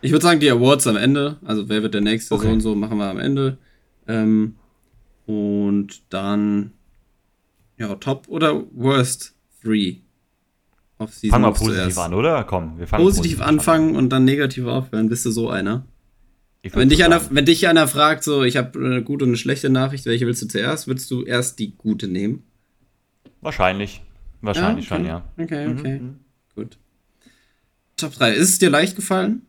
Ich 0.01 0.11
würde 0.11 0.23
sagen, 0.23 0.41
die 0.41 0.51
Awards 0.51 0.85
am 0.85 0.97
Ende. 0.97 1.37
Also, 1.45 1.69
wer 1.69 1.81
wird 1.81 1.93
der 1.93 2.01
nächste 2.01 2.35
okay. 2.35 2.47
so 2.47 2.51
und 2.51 2.61
so, 2.61 2.75
machen 2.75 2.97
wir 2.97 3.09
am 3.09 3.19
Ende. 3.19 3.57
Ähm, 4.05 4.55
und 5.25 6.01
dann, 6.09 6.73
ja, 7.77 7.95
Top 7.95 8.27
oder 8.27 8.65
Worst 8.73 9.35
3 9.63 10.01
auf 10.99 11.13
Season 11.13 11.31
Fangen 11.31 11.45
wir 11.45 11.57
positiv 11.57 11.81
zuerst. 11.81 11.97
an, 11.97 12.13
oder? 12.13 12.43
Komm, 12.43 12.77
wir 12.77 12.85
fangen 12.87 13.03
positiv, 13.03 13.37
positiv 13.37 13.41
anfangen 13.41 13.89
an. 13.91 13.95
und 13.95 14.09
dann 14.09 14.25
negativ 14.25 14.65
aufhören. 14.65 15.09
Bist 15.09 15.25
du 15.25 15.31
so 15.31 15.49
einer? 15.49 15.85
Wenn 16.61 16.89
dich, 16.89 17.05
einer, 17.05 17.21
wenn 17.31 17.45
dich 17.45 17.67
einer 17.69 17.87
fragt, 17.87 18.23
so, 18.23 18.43
ich 18.43 18.57
habe 18.57 18.77
eine 18.77 19.01
gute 19.01 19.23
und 19.23 19.29
eine 19.29 19.37
schlechte 19.37 19.69
Nachricht, 19.69 20.05
welche 20.05 20.27
willst 20.27 20.41
du 20.41 20.47
zuerst? 20.47 20.87
Würdest 20.87 21.09
du 21.09 21.23
erst 21.23 21.57
die 21.57 21.75
gute 21.75 22.09
nehmen? 22.09 22.43
Wahrscheinlich. 23.39 24.01
Wahrscheinlich 24.41 24.89
ja, 24.89 24.95
okay. 24.95 25.03
schon, 25.03 25.07
ja. 25.07 25.23
Okay, 25.37 25.67
mhm, 25.67 25.79
okay. 25.79 25.99
Mhm. 25.99 26.19
Gut. 26.55 26.77
Top 27.95 28.13
3. 28.13 28.33
Ist 28.33 28.49
es 28.49 28.59
dir 28.59 28.69
leicht 28.69 28.97
gefallen? 28.97 29.43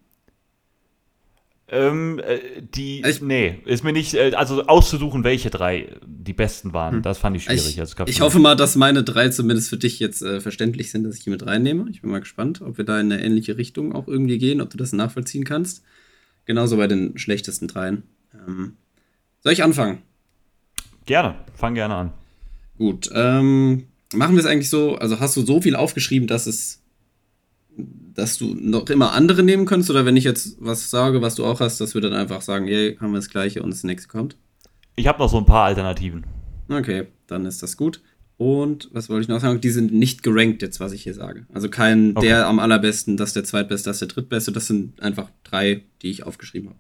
Ähm, 1.73 2.19
äh, 2.19 2.63
die, 2.63 3.03
ich, 3.07 3.23
nee, 3.23 3.61
ist 3.65 3.85
mir 3.85 3.93
nicht, 3.93 4.15
äh, 4.15 4.33
also 4.35 4.65
auszusuchen, 4.65 5.23
welche 5.23 5.51
drei 5.51 5.97
die 6.05 6.33
besten 6.33 6.73
waren, 6.73 6.97
hm. 6.97 7.03
das 7.03 7.19
fand 7.19 7.37
ich 7.37 7.45
schwierig. 7.45 7.69
Ich, 7.69 7.81
also, 7.81 8.05
ich 8.07 8.21
hoffe 8.21 8.41
mal, 8.41 8.57
dass 8.57 8.75
meine 8.75 9.05
drei 9.05 9.29
zumindest 9.29 9.71
für 9.71 9.77
dich 9.77 10.01
jetzt 10.01 10.21
äh, 10.21 10.41
verständlich 10.41 10.91
sind, 10.91 11.05
dass 11.05 11.17
ich 11.17 11.23
hier 11.23 11.31
mit 11.31 11.47
reinnehme. 11.47 11.89
Ich 11.91 12.03
bin 12.03 12.11
mal 12.11 12.19
gespannt, 12.19 12.61
ob 12.61 12.77
wir 12.77 12.85
da 12.85 12.99
in 12.99 13.13
eine 13.13 13.25
ähnliche 13.25 13.57
Richtung 13.57 13.95
auch 13.95 14.09
irgendwie 14.09 14.39
gehen, 14.39 14.61
ob 14.61 14.71
du 14.71 14.79
das 14.79 14.93
nachvollziehen 14.93 15.45
kannst. 15.45 15.85
Genauso 16.45 16.77
bei 16.77 16.89
den 16.89 17.17
schlechtesten 17.17 17.69
dreien. 17.69 18.03
Ähm, 18.35 18.75
soll 19.45 19.53
ich 19.53 19.63
anfangen? 19.63 19.99
Gerne, 21.07 21.37
fang 21.55 21.75
gerne 21.75 21.95
an. 21.95 22.13
Gut, 22.79 23.11
ähm, 23.15 23.85
machen 24.13 24.35
wir 24.35 24.41
es 24.41 24.47
eigentlich 24.47 24.71
so, 24.71 24.97
also 24.97 25.21
hast 25.21 25.37
du 25.37 25.43
so 25.43 25.63
viel 25.63 25.77
aufgeschrieben, 25.77 26.27
dass 26.27 26.47
es 26.47 26.80
dass 28.15 28.39
du 28.39 28.55
noch 28.55 28.89
immer 28.91 29.13
andere 29.13 29.43
nehmen 29.43 29.67
könntest? 29.67 29.91
Oder 29.91 30.05
wenn 30.05 30.17
ich 30.17 30.25
jetzt 30.25 30.57
was 30.61 30.91
sage, 30.91 31.23
was 31.23 31.35
du 31.35 31.45
auch 31.45 31.61
hast, 31.61 31.81
dass 31.81 31.95
wir 31.95 32.01
dann 32.01 32.13
einfach 32.13 32.43
sagen, 32.43 32.67
hey, 32.67 32.97
haben 33.01 33.13
wir 33.13 33.19
das 33.19 33.31
gleiche 33.31 33.63
und 33.63 33.71
das 33.71 33.85
nächste 33.85 34.09
kommt? 34.09 34.37
Ich 34.97 35.07
habe 35.07 35.19
noch 35.19 35.31
so 35.31 35.39
ein 35.39 35.47
paar 35.47 35.67
Alternativen. 35.67 36.25
Okay, 36.69 37.07
dann 37.27 37.47
ist 37.47 37.63
das 37.63 37.77
gut. 37.77 38.01
Und 38.37 38.89
was 38.93 39.11
wollte 39.11 39.23
ich 39.23 39.29
noch 39.29 39.41
sagen? 39.41 39.61
Die 39.61 39.71
sind 39.71 39.93
nicht 39.93 40.23
gerankt 40.23 40.63
jetzt, 40.63 40.81
was 40.81 40.93
ich 40.93 41.03
hier 41.03 41.13
sage. 41.13 41.47
Also 41.53 41.69
kein 41.69 42.17
okay. 42.17 42.29
der 42.29 42.47
am 42.47 42.59
allerbesten, 42.59 43.19
das 43.19 43.35
der 43.35 43.45
zweitbeste, 43.45 43.91
das 43.91 43.99
der 43.99 44.09
drittbeste. 44.09 44.51
Das 44.51 44.67
sind 44.67 45.01
einfach 45.03 45.29
drei, 45.45 45.83
die 46.01 46.11
ich 46.11 46.25
aufgeschrieben 46.25 46.71
habe. 46.71 46.79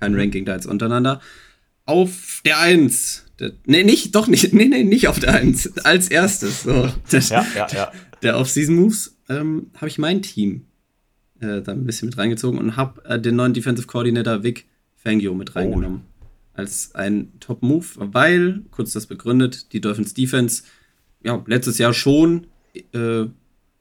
Kein 0.00 0.12
mhm. 0.12 0.18
Ranking 0.18 0.44
da 0.44 0.54
jetzt 0.54 0.66
untereinander. 0.66 1.20
Auf 1.84 2.42
der 2.44 2.58
Eins. 2.58 3.24
Der, 3.38 3.52
nee, 3.66 3.84
nicht, 3.84 4.14
doch 4.14 4.26
nicht. 4.26 4.52
Nee, 4.52 4.66
nee, 4.66 4.82
nicht 4.82 5.06
auf 5.06 5.20
der 5.20 5.34
Eins. 5.34 5.78
Als 5.84 6.08
erstes. 6.08 6.64
So. 6.64 6.90
Der, 7.12 7.20
ja, 7.20 7.46
ja, 7.54 7.68
ja. 7.68 7.92
Der 8.22 8.38
Off-Season-Moves 8.38 9.15
ähm, 9.28 9.70
habe 9.76 9.88
ich 9.88 9.98
mein 9.98 10.22
Team 10.22 10.66
äh, 11.40 11.62
da 11.62 11.72
ein 11.72 11.84
bisschen 11.84 12.08
mit 12.08 12.18
reingezogen 12.18 12.58
und 12.58 12.76
habe 12.76 13.04
äh, 13.04 13.20
den 13.20 13.36
neuen 13.36 13.54
Defensive 13.54 13.86
Coordinator 13.86 14.42
Vic 14.42 14.66
Fangio 14.94 15.34
mit 15.34 15.50
oh. 15.50 15.58
reingenommen. 15.58 16.02
Oh. 16.04 16.26
Als 16.54 16.94
ein 16.94 17.32
Top-Move, 17.40 17.86
weil, 17.96 18.62
kurz 18.70 18.92
das 18.92 19.06
begründet, 19.06 19.72
die 19.72 19.80
Dolphins 19.80 20.14
Defense 20.14 20.62
ja 21.22 21.42
letztes 21.46 21.76
Jahr 21.78 21.92
schon 21.92 22.46
äh, 22.92 23.26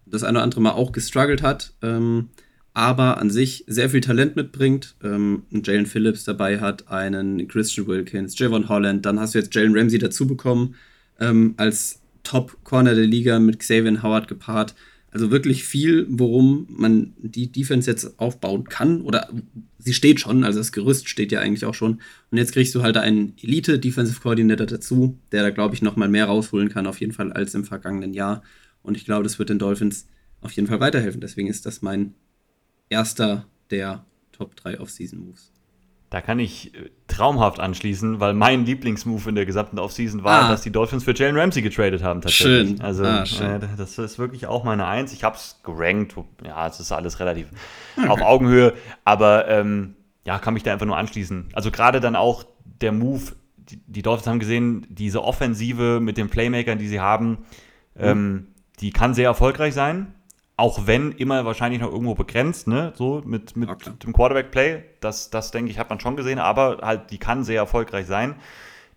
das 0.06 0.24
eine 0.24 0.40
oder 0.40 0.44
andere 0.44 0.62
Mal 0.62 0.72
auch 0.72 0.92
gestruggelt 0.92 1.42
hat, 1.42 1.74
ähm, 1.82 2.30
aber 2.74 3.18
an 3.20 3.30
sich 3.30 3.64
sehr 3.68 3.90
viel 3.90 4.02
Talent 4.02 4.36
mitbringt. 4.36 4.96
Ähm, 5.02 5.44
Jalen 5.52 5.86
Phillips 5.86 6.26
dabei 6.26 6.60
hat, 6.60 6.90
einen 6.90 7.48
Christian 7.48 7.88
Wilkins, 7.88 8.38
Javon 8.38 8.68
Holland, 8.68 9.06
dann 9.06 9.20
hast 9.20 9.34
du 9.34 9.40
jetzt 9.40 9.56
Jalen 9.56 9.76
Ramsey 9.76 9.98
dazu 9.98 10.28
bekommen, 10.28 10.76
ähm, 11.20 11.54
als 11.56 12.02
Top-Corner 12.24 12.94
der 12.94 13.06
Liga 13.06 13.40
mit 13.40 13.60
Xavier 13.60 14.04
Howard 14.04 14.28
gepaart. 14.28 14.76
Also 15.16 15.32
wirklich 15.32 15.64
viel, 15.64 16.06
worum 16.10 16.68
man 16.70 17.14
die 17.18 17.50
Defense 17.50 17.90
jetzt 17.90 18.20
aufbauen 18.20 18.66
kann. 18.66 19.00
Oder 19.00 19.30
sie 19.80 19.94
steht 19.94 20.20
schon, 20.20 20.44
also 20.44 20.60
das 20.60 20.74
Gerüst 20.74 21.08
steht 21.08 21.32
ja 21.32 21.40
eigentlich 21.40 21.64
auch 21.64 21.74
schon. 21.74 22.02
Und 22.32 22.38
jetzt 22.38 22.52
kriegst 22.52 22.76
du 22.76 22.84
halt 22.84 22.98
einen 22.98 23.32
Elite-Defensive 23.42 24.20
Coordinator 24.20 24.68
dazu, 24.68 25.18
der 25.32 25.44
da, 25.44 25.52
glaube 25.52 25.74
ich, 25.74 25.82
nochmal 25.82 26.10
mehr 26.10 26.26
rausholen 26.26 26.68
kann, 26.68 26.86
auf 26.86 27.00
jeden 27.00 27.14
Fall, 27.14 27.32
als 27.32 27.56
im 27.56 27.64
vergangenen 27.64 28.14
Jahr. 28.14 28.44
Und 28.84 28.98
ich 28.98 29.06
glaube, 29.06 29.24
das 29.24 29.40
wird 29.40 29.48
den 29.48 29.58
Dolphins 29.58 30.06
auf 30.42 30.52
jeden 30.52 30.68
Fall 30.68 30.82
weiterhelfen. 30.82 31.22
Deswegen 31.22 31.48
ist 31.48 31.66
das 31.66 31.82
mein 31.82 32.14
erster 32.90 33.48
der 33.72 34.06
Top 34.34 34.58
3 34.58 34.82
Off-Season-Moves. 34.82 35.55
Da 36.10 36.22
kann 36.22 36.40
ich 36.40 36.74
äh, 36.76 36.90
traumhaft 37.08 37.60
anschließen, 37.60 38.20
weil 38.20 38.34
mein 38.34 38.66
Lieblingsmove 38.66 39.28
in 39.28 39.36
der 39.36 39.46
gesamten 39.46 39.80
Offseason 39.80 40.24
war, 40.24 40.44
ah. 40.44 40.50
dass 40.50 40.62
die 40.62 40.72
Dolphins 40.72 41.04
für 41.04 41.16
Jalen 41.16 41.38
Ramsey 41.38 41.62
getradet 41.62 42.04
haben 42.04 42.22
tatsächlich. 42.22 42.70
Schön. 42.70 42.82
Also 42.82 43.04
ah, 43.06 43.26
schön. 43.26 43.62
Äh, 43.62 43.68
das 43.78 43.98
ist 43.98 44.20
wirklich 44.20 44.48
auch 44.48 44.64
meine 44.64 44.86
Eins. 44.86 45.14
Ich 45.14 45.24
habe 45.24 45.36
es 45.36 45.60
gerankt. 45.64 46.16
Ja, 46.44 46.68
es 46.68 46.80
ist 46.80 46.92
alles 46.92 47.20
relativ 47.20 47.48
okay. 47.98 48.08
auf 48.08 48.22
Augenhöhe, 48.22 48.74
aber 49.04 49.48
ähm, 49.48 49.96
ja, 50.26 50.40
kann 50.40 50.54
mich 50.54 50.64
da 50.64 50.74
einfach 50.74 50.86
nur 50.86 50.98
anschließen. 50.98 51.50
Also 51.54 51.72
gerade 51.72 52.00
dann 52.00 52.16
auch 52.16 52.46
der 52.82 52.92
Move, 52.92 53.34
die, 53.58 53.80
die, 53.88 54.02
Dolphins 54.02 54.28
haben 54.28 54.40
gesehen, 54.40 54.86
diese 54.90 55.24
Offensive 55.24 56.00
mit 56.00 56.18
den 56.18 56.30
Playmakern, 56.30 56.78
die 56.78 56.88
sie 56.88 57.00
haben, 57.00 57.30
mhm. 57.96 58.00
ähm, 58.00 58.48
die 58.80 58.92
kann 58.92 59.14
sehr 59.14 59.26
erfolgreich 59.26 59.74
sein 59.74 60.14
auch 60.58 60.88
wenn 60.88 61.12
immer 61.12 61.46
wahrscheinlich 61.46 61.82
noch 61.82 61.92
irgendwo 61.92 62.16
begrenzt, 62.16 62.68
ne, 62.68 62.94
so 62.96 63.22
mit, 63.26 63.58
mit 63.58 63.70
ja, 63.70 63.76
dem 63.76 64.14
Quarterback-Play, 64.14 64.84
das, 65.02 65.30
das 65.30 65.52
denke 65.52 65.72
ich, 65.72 65.80
hat 65.80 65.90
man 65.90 66.00
schon 66.00 66.16
gesehen, 66.16 66.40
aber 66.40 66.80
halt, 66.82 67.12
die 67.12 67.18
kann 67.18 67.44
sehr 67.44 67.58
erfolgreich 67.58 68.06
sein. 68.06 68.36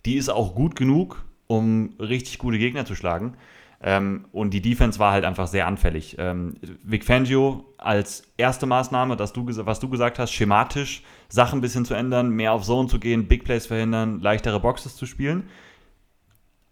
Die 0.07 0.17
ist 0.17 0.29
auch 0.29 0.55
gut 0.55 0.77
genug, 0.77 1.25
um 1.49 1.95
richtig 1.99 2.39
gute 2.39 2.59
Gegner 2.59 2.85
zu 2.85 2.95
schlagen. 2.95 3.37
Ähm, 3.81 4.27
und 4.33 4.51
die 4.51 4.61
Defense 4.61 4.99
war 4.99 5.13
halt 5.13 5.25
einfach 5.25 5.47
sehr 5.47 5.67
anfällig. 5.67 6.17
Ähm, 6.19 6.55
Vic 6.83 7.05
Fangio 7.05 7.65
als 7.77 8.25
erste 8.37 8.67
Maßnahme, 8.67 9.17
dass 9.17 9.33
du, 9.33 9.45
was 9.47 9.81
du 9.81 9.89
gesagt 9.89 10.19
hast, 10.19 10.33
schematisch 10.33 11.03
Sachen 11.29 11.59
ein 11.59 11.63
bisschen 11.63 11.85
zu 11.85 11.95
ändern, 11.95 12.31
mehr 12.31 12.53
auf 12.53 12.65
Zone 12.65 12.89
zu 12.89 12.99
gehen, 12.99 13.29
Big 13.29 13.45
Plays 13.45 13.67
verhindern, 13.67 14.21
leichtere 14.21 14.61
Boxes 14.61 14.97
zu 14.97 15.07
spielen 15.07 15.49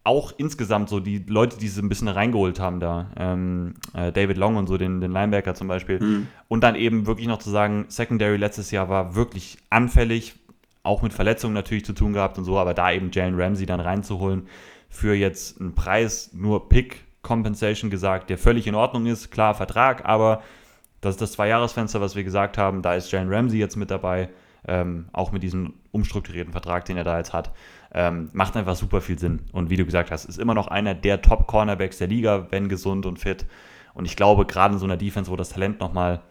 auch 0.06 0.32
insgesamt 0.36 0.88
so 0.88 1.00
die 1.00 1.24
Leute, 1.26 1.58
die 1.58 1.68
sie 1.68 1.82
ein 1.82 1.88
bisschen 1.88 2.08
reingeholt 2.08 2.60
haben 2.60 2.78
da, 2.78 3.10
ähm, 3.16 3.74
äh, 3.92 4.12
David 4.12 4.36
Long 4.36 4.56
und 4.56 4.68
so, 4.68 4.78
den, 4.78 5.00
den 5.00 5.10
Linebacker 5.10 5.54
zum 5.54 5.66
Beispiel. 5.66 6.00
Mhm. 6.00 6.28
Und 6.48 6.62
dann 6.62 6.76
eben 6.76 7.06
wirklich 7.06 7.26
noch 7.26 7.38
zu 7.38 7.50
sagen, 7.50 7.86
Secondary 7.88 8.36
letztes 8.36 8.70
Jahr 8.70 8.88
war 8.88 9.16
wirklich 9.16 9.58
anfällig, 9.68 10.36
auch 10.84 11.02
mit 11.02 11.12
Verletzungen 11.12 11.54
natürlich 11.54 11.84
zu 11.84 11.92
tun 11.92 12.12
gehabt 12.12 12.38
und 12.38 12.44
so, 12.44 12.56
aber 12.56 12.72
da 12.72 12.92
eben 12.92 13.10
Jalen 13.12 13.38
Ramsey 13.38 13.66
dann 13.66 13.80
reinzuholen 13.80 14.46
für 14.88 15.14
jetzt 15.14 15.60
einen 15.60 15.74
Preis, 15.74 16.30
nur 16.32 16.68
Pick 16.68 17.04
Compensation 17.22 17.90
gesagt, 17.90 18.30
der 18.30 18.38
völlig 18.38 18.68
in 18.68 18.76
Ordnung 18.76 19.06
ist, 19.06 19.32
klar 19.32 19.54
Vertrag, 19.54 20.04
aber 20.04 20.42
das 21.00 21.16
ist 21.16 21.20
das 21.20 21.32
Zwei-Jahres-Fenster, 21.32 22.00
was 22.00 22.14
wir 22.14 22.22
gesagt 22.22 22.56
haben, 22.56 22.82
da 22.82 22.94
ist 22.94 23.10
Jalen 23.10 23.32
Ramsey 23.32 23.58
jetzt 23.58 23.76
mit 23.76 23.90
dabei, 23.90 24.28
ähm, 24.68 25.08
auch 25.12 25.32
mit 25.32 25.42
diesem 25.42 25.74
umstrukturierten 25.90 26.52
Vertrag, 26.52 26.84
den 26.84 26.96
er 26.96 27.04
da 27.04 27.18
jetzt 27.18 27.32
hat. 27.32 27.50
Ähm, 27.92 28.30
macht 28.32 28.56
einfach 28.56 28.76
super 28.76 29.00
viel 29.00 29.18
Sinn. 29.18 29.40
Und 29.52 29.70
wie 29.70 29.76
du 29.76 29.84
gesagt 29.84 30.10
hast, 30.10 30.24
ist 30.24 30.38
immer 30.38 30.54
noch 30.54 30.68
einer 30.68 30.94
der 30.94 31.22
Top-Cornerbacks 31.22 31.98
der 31.98 32.08
Liga, 32.08 32.48
wenn 32.50 32.68
gesund 32.68 33.06
und 33.06 33.18
fit. 33.18 33.46
Und 33.94 34.04
ich 34.04 34.16
glaube, 34.16 34.44
gerade 34.44 34.74
in 34.74 34.80
so 34.80 34.84
einer 34.84 34.96
Defense, 34.96 35.30
wo 35.30 35.36
das 35.36 35.50
Talent 35.50 35.80
nochmal 35.80 36.22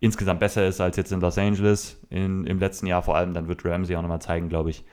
insgesamt 0.00 0.40
besser 0.40 0.66
ist 0.66 0.80
als 0.80 0.96
jetzt 0.98 1.12
in 1.12 1.20
Los 1.20 1.38
Angeles 1.38 1.98
in, 2.10 2.46
im 2.46 2.58
letzten 2.58 2.86
Jahr 2.86 3.02
vor 3.02 3.16
allem, 3.16 3.32
dann 3.32 3.48
wird 3.48 3.64
Ramsey 3.64 3.96
auch 3.96 4.02
nochmal 4.02 4.20
zeigen, 4.20 4.48
glaube 4.48 4.70
ich. 4.70 4.84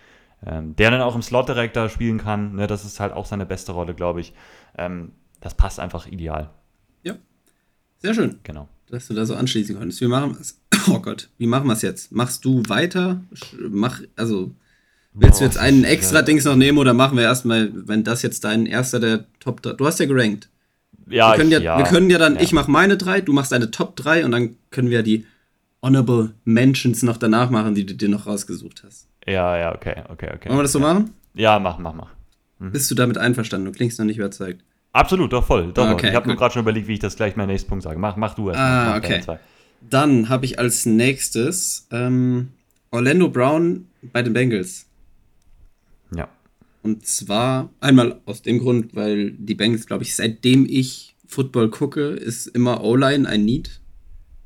Ähm, 0.45 0.75
der 0.75 0.89
dann 0.89 1.01
auch 1.01 1.15
im 1.15 1.21
Slot 1.21 1.49
direkt 1.49 1.75
da 1.75 1.89
spielen 1.89 2.17
kann. 2.17 2.55
Ne, 2.55 2.67
das 2.67 2.85
ist 2.85 2.99
halt 2.99 3.13
auch 3.13 3.25
seine 3.25 3.45
beste 3.45 3.73
Rolle, 3.73 3.93
glaube 3.93 4.21
ich. 4.21 4.33
Ähm, 4.77 5.11
das 5.39 5.55
passt 5.55 5.79
einfach 5.79 6.07
ideal. 6.07 6.49
Ja, 7.03 7.15
sehr 7.97 8.13
schön. 8.13 8.39
Genau. 8.43 8.67
Dass 8.89 9.07
du 9.07 9.13
da 9.13 9.25
so 9.25 9.35
anschließen 9.35 9.77
konntest. 9.77 10.01
Wir 10.01 10.09
machen 10.09 10.37
es. 10.39 10.59
Oh 10.87 10.99
Gott, 10.99 11.29
wie 11.37 11.45
machen 11.45 11.67
wir 11.67 11.73
es 11.73 11.83
jetzt? 11.83 12.11
Machst 12.11 12.43
du 12.43 12.63
weiter? 12.67 13.21
Mach, 13.69 14.01
also 14.15 14.55
Willst 15.13 15.41
du 15.41 15.43
jetzt 15.43 15.57
einen 15.57 15.83
extra 15.83 16.21
Dings 16.21 16.45
noch 16.45 16.55
nehmen 16.55 16.77
oder 16.77 16.93
machen 16.93 17.17
wir 17.17 17.23
erstmal, 17.23 17.69
wenn 17.73 18.03
das 18.03 18.21
jetzt 18.21 18.43
dein 18.43 18.65
erster 18.65 18.99
der 18.99 19.25
Top 19.39 19.61
3. 19.61 19.73
Du 19.73 19.85
hast 19.85 19.99
ja 19.99 20.05
gerankt. 20.05 20.49
Ja, 21.07 21.31
wir 21.31 21.37
können 21.37 21.51
ja, 21.51 21.59
ja, 21.59 21.77
wir 21.77 21.85
können 21.85 22.09
ja 22.09 22.17
dann, 22.17 22.35
ja. 22.35 22.41
ich 22.41 22.53
mache 22.53 22.71
meine 22.71 22.95
drei, 22.95 23.19
du 23.19 23.33
machst 23.33 23.51
deine 23.51 23.71
Top 23.71 23.97
3 23.97 24.23
und 24.23 24.31
dann 24.31 24.55
können 24.69 24.89
wir 24.89 25.03
die 25.03 25.25
Honorable 25.81 26.33
Mentions 26.45 27.03
noch 27.03 27.17
danach 27.17 27.49
machen, 27.49 27.75
die 27.75 27.85
du 27.85 27.95
dir 27.95 28.07
noch 28.07 28.27
rausgesucht 28.27 28.83
hast. 28.85 29.07
Ja, 29.27 29.57
ja, 29.57 29.75
okay, 29.75 30.03
okay, 30.09 30.29
okay. 30.33 30.49
Wollen 30.49 30.59
wir 30.59 30.63
das 30.63 30.71
so 30.71 30.79
ja. 30.79 30.93
machen? 30.93 31.13
Ja, 31.33 31.59
mach, 31.59 31.77
mach, 31.79 31.93
mach. 31.93 32.09
Mhm. 32.59 32.71
Bist 32.71 32.89
du 32.89 32.95
damit 32.95 33.17
einverstanden? 33.17 33.65
Du 33.65 33.71
klingst 33.71 33.99
noch 33.99 34.05
nicht 34.05 34.17
überzeugt. 34.17 34.63
Absolut, 34.93 35.33
doch 35.33 35.45
voll. 35.45 35.71
Doch, 35.73 35.89
okay, 35.89 36.09
ich 36.09 36.15
habe 36.15 36.27
nur 36.27 36.37
gerade 36.37 36.53
schon 36.53 36.61
überlegt, 36.61 36.87
wie 36.87 36.93
ich 36.93 36.99
das 36.99 37.15
gleich 37.15 37.35
meinen 37.35 37.47
nächsten 37.47 37.69
Punkt 37.69 37.83
sage. 37.83 37.97
Mach, 37.97 38.15
mach 38.17 38.35
du 38.35 38.49
erst. 38.49 38.59
Ah, 38.59 38.97
okay. 38.97 39.21
Dann 39.89 40.29
habe 40.29 40.45
ich 40.45 40.59
als 40.59 40.85
nächstes 40.85 41.87
ähm, 41.91 42.49
Orlando 42.91 43.29
Brown 43.29 43.87
bei 44.13 44.21
den 44.21 44.33
Bengals. 44.33 44.85
Und 46.81 47.05
zwar 47.05 47.73
einmal 47.79 48.21
aus 48.25 48.41
dem 48.41 48.59
Grund, 48.59 48.95
weil 48.95 49.31
die 49.31 49.55
Bengals, 49.55 49.85
glaube 49.85 50.03
ich, 50.03 50.15
seitdem 50.15 50.65
ich 50.67 51.15
Football 51.27 51.69
gucke, 51.69 52.09
ist 52.09 52.47
immer 52.47 52.83
O-Line 52.83 53.27
ein 53.27 53.45
Need. 53.45 53.81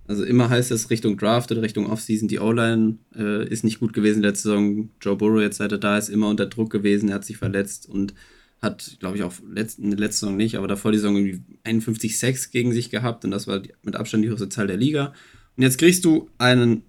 Also 0.08 0.24
immer 0.24 0.50
heißt 0.50 0.70
es 0.72 0.90
Richtung 0.90 1.18
Draft 1.18 1.52
oder 1.52 1.64
Richtung 1.64 1.88
Offseason, 1.88 2.28
die 2.28 2.40
O-Line 2.40 2.98
äh, 3.16 3.48
ist 3.48 3.64
nicht 3.64 3.80
gut 3.80 3.94
gewesen 3.94 4.22
letzte 4.22 4.50
Saison. 4.50 4.90
Joe 5.02 5.16
Burrow, 5.16 5.42
jetzt 5.42 5.58
seit 5.58 5.72
er 5.72 5.80
da 5.80 5.98
ist, 5.98 6.10
immer 6.10 6.30
unter 6.30 6.46
Druck 6.46 6.70
gewesen, 6.70 7.10
er 7.10 7.16
hat 7.16 7.26
sich 7.26 7.38
verletzt 7.38 7.90
und 7.90 8.14
hat, 8.62 8.98
glaube 9.00 9.18
ich, 9.18 9.24
auch 9.24 9.34
letzt, 9.50 9.80
der 9.80 9.98
letzten 9.98 10.26
Saison 10.26 10.38
nicht, 10.38 10.58
aber 10.58 10.68
davor 10.68 10.92
die 10.92 11.00
Saison 11.00 11.16
irgendwie 11.16 11.42
51 11.64 12.20
Sacks 12.20 12.52
gegen 12.52 12.72
sich 12.72 12.92
gehabt 12.92 13.26
und 13.26 13.32
das 13.32 13.48
war 13.48 13.60
die, 13.60 13.72
mit 13.82 13.96
Abstand 13.96 14.24
die 14.24 14.30
höchste 14.30 14.50
Zahl 14.50 14.68
der 14.68 14.78
Liga. 14.78 15.14
Und 15.58 15.64
jetzt 15.64 15.78
kriegst 15.78 16.06
du 16.06 16.30
einen 16.38 16.84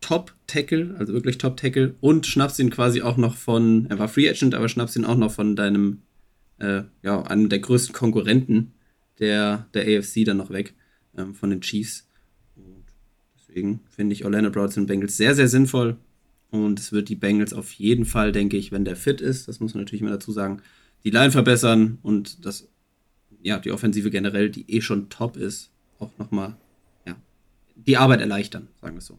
Top-Tackle, 0.00 0.96
also 0.98 1.12
wirklich 1.12 1.38
Top-Tackle, 1.38 1.94
und 2.00 2.26
schnappst 2.26 2.58
ihn 2.58 2.70
quasi 2.70 3.02
auch 3.02 3.16
noch 3.16 3.36
von, 3.36 3.86
er 3.90 3.98
war 3.98 4.08
Free 4.08 4.28
Agent, 4.28 4.54
aber 4.54 4.68
schnappst 4.68 4.96
ihn 4.96 5.04
auch 5.04 5.16
noch 5.16 5.32
von 5.32 5.56
deinem, 5.56 6.02
äh, 6.58 6.82
ja, 7.02 7.22
einem 7.22 7.48
der 7.48 7.58
größten 7.58 7.94
Konkurrenten 7.94 8.72
der, 9.18 9.66
der 9.74 9.98
AFC 9.98 10.24
dann 10.24 10.38
noch 10.38 10.50
weg, 10.50 10.74
ähm, 11.16 11.34
von 11.34 11.50
den 11.50 11.60
Chiefs. 11.60 12.08
Und 12.56 12.84
deswegen 13.36 13.80
finde 13.90 14.14
ich 14.14 14.24
Orlando 14.24 14.50
Brown 14.50 14.70
und 14.76 14.86
Bengals 14.86 15.16
sehr, 15.16 15.34
sehr 15.34 15.48
sinnvoll. 15.48 15.96
Und 16.50 16.80
es 16.80 16.90
wird 16.90 17.08
die 17.08 17.14
Bengals 17.14 17.52
auf 17.52 17.72
jeden 17.72 18.04
Fall, 18.04 18.32
denke 18.32 18.56
ich, 18.56 18.72
wenn 18.72 18.84
der 18.84 18.96
fit 18.96 19.20
ist, 19.20 19.46
das 19.46 19.60
muss 19.60 19.74
man 19.74 19.84
natürlich 19.84 20.02
immer 20.02 20.10
dazu 20.10 20.32
sagen, 20.32 20.62
die 21.04 21.10
Line 21.10 21.30
verbessern 21.30 21.98
und 22.02 22.44
das, 22.44 22.68
ja, 23.42 23.58
die 23.58 23.70
Offensive 23.70 24.10
generell, 24.10 24.50
die 24.50 24.68
eh 24.70 24.80
schon 24.80 25.08
top 25.08 25.36
ist, 25.36 25.70
auch 25.98 26.10
nochmal, 26.18 26.56
ja, 27.06 27.16
die 27.76 27.96
Arbeit 27.96 28.20
erleichtern, 28.20 28.68
sagen 28.80 28.96
wir 28.96 28.98
es 28.98 29.06
so. 29.06 29.18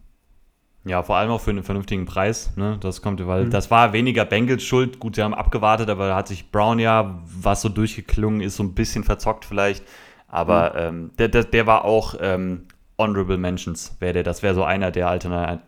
Ja, 0.84 1.04
vor 1.04 1.18
allem 1.18 1.30
auch 1.30 1.42
für 1.42 1.52
einen 1.52 1.64
vernünftigen 1.64 2.06
Preis. 2.06 2.56
Ne? 2.56 2.78
Das 2.82 3.02
kommt, 3.02 3.26
weil 3.28 3.46
mhm. 3.46 3.50
das 3.52 3.70
war 3.70 3.94
weniger 3.94 4.26
Bengals 4.26 4.64
Schuld. 4.64 5.00
Gut, 5.00 5.16
sie 5.16 5.22
haben 5.22 5.36
abgewartet, 5.36 5.90
aber 5.90 6.08
da 6.08 6.16
hat 6.16 6.28
sich 6.28 6.52
Brown 6.52 6.80
ja, 6.80 7.22
was 7.24 7.62
so 7.62 7.70
durchgeklungen 7.70 8.42
ist, 8.42 8.56
so 8.56 8.64
ein 8.64 8.74
bisschen 8.74 9.04
verzockt 9.04 9.46
vielleicht. 9.46 9.86
Aber 10.28 10.72
mhm. 10.72 10.80
ähm, 10.80 11.12
der, 11.20 11.28
der, 11.28 11.44
der, 11.44 11.68
war 11.68 11.86
auch 11.86 12.16
ähm, 12.20 12.68
Honorable 12.98 13.38
Mentions, 13.38 13.96
wäre 14.00 14.14
der. 14.14 14.24
Das 14.24 14.42
wäre 14.42 14.56
so 14.56 14.64
einer 14.64 14.90
der, 14.90 15.08
Altern 15.08 15.62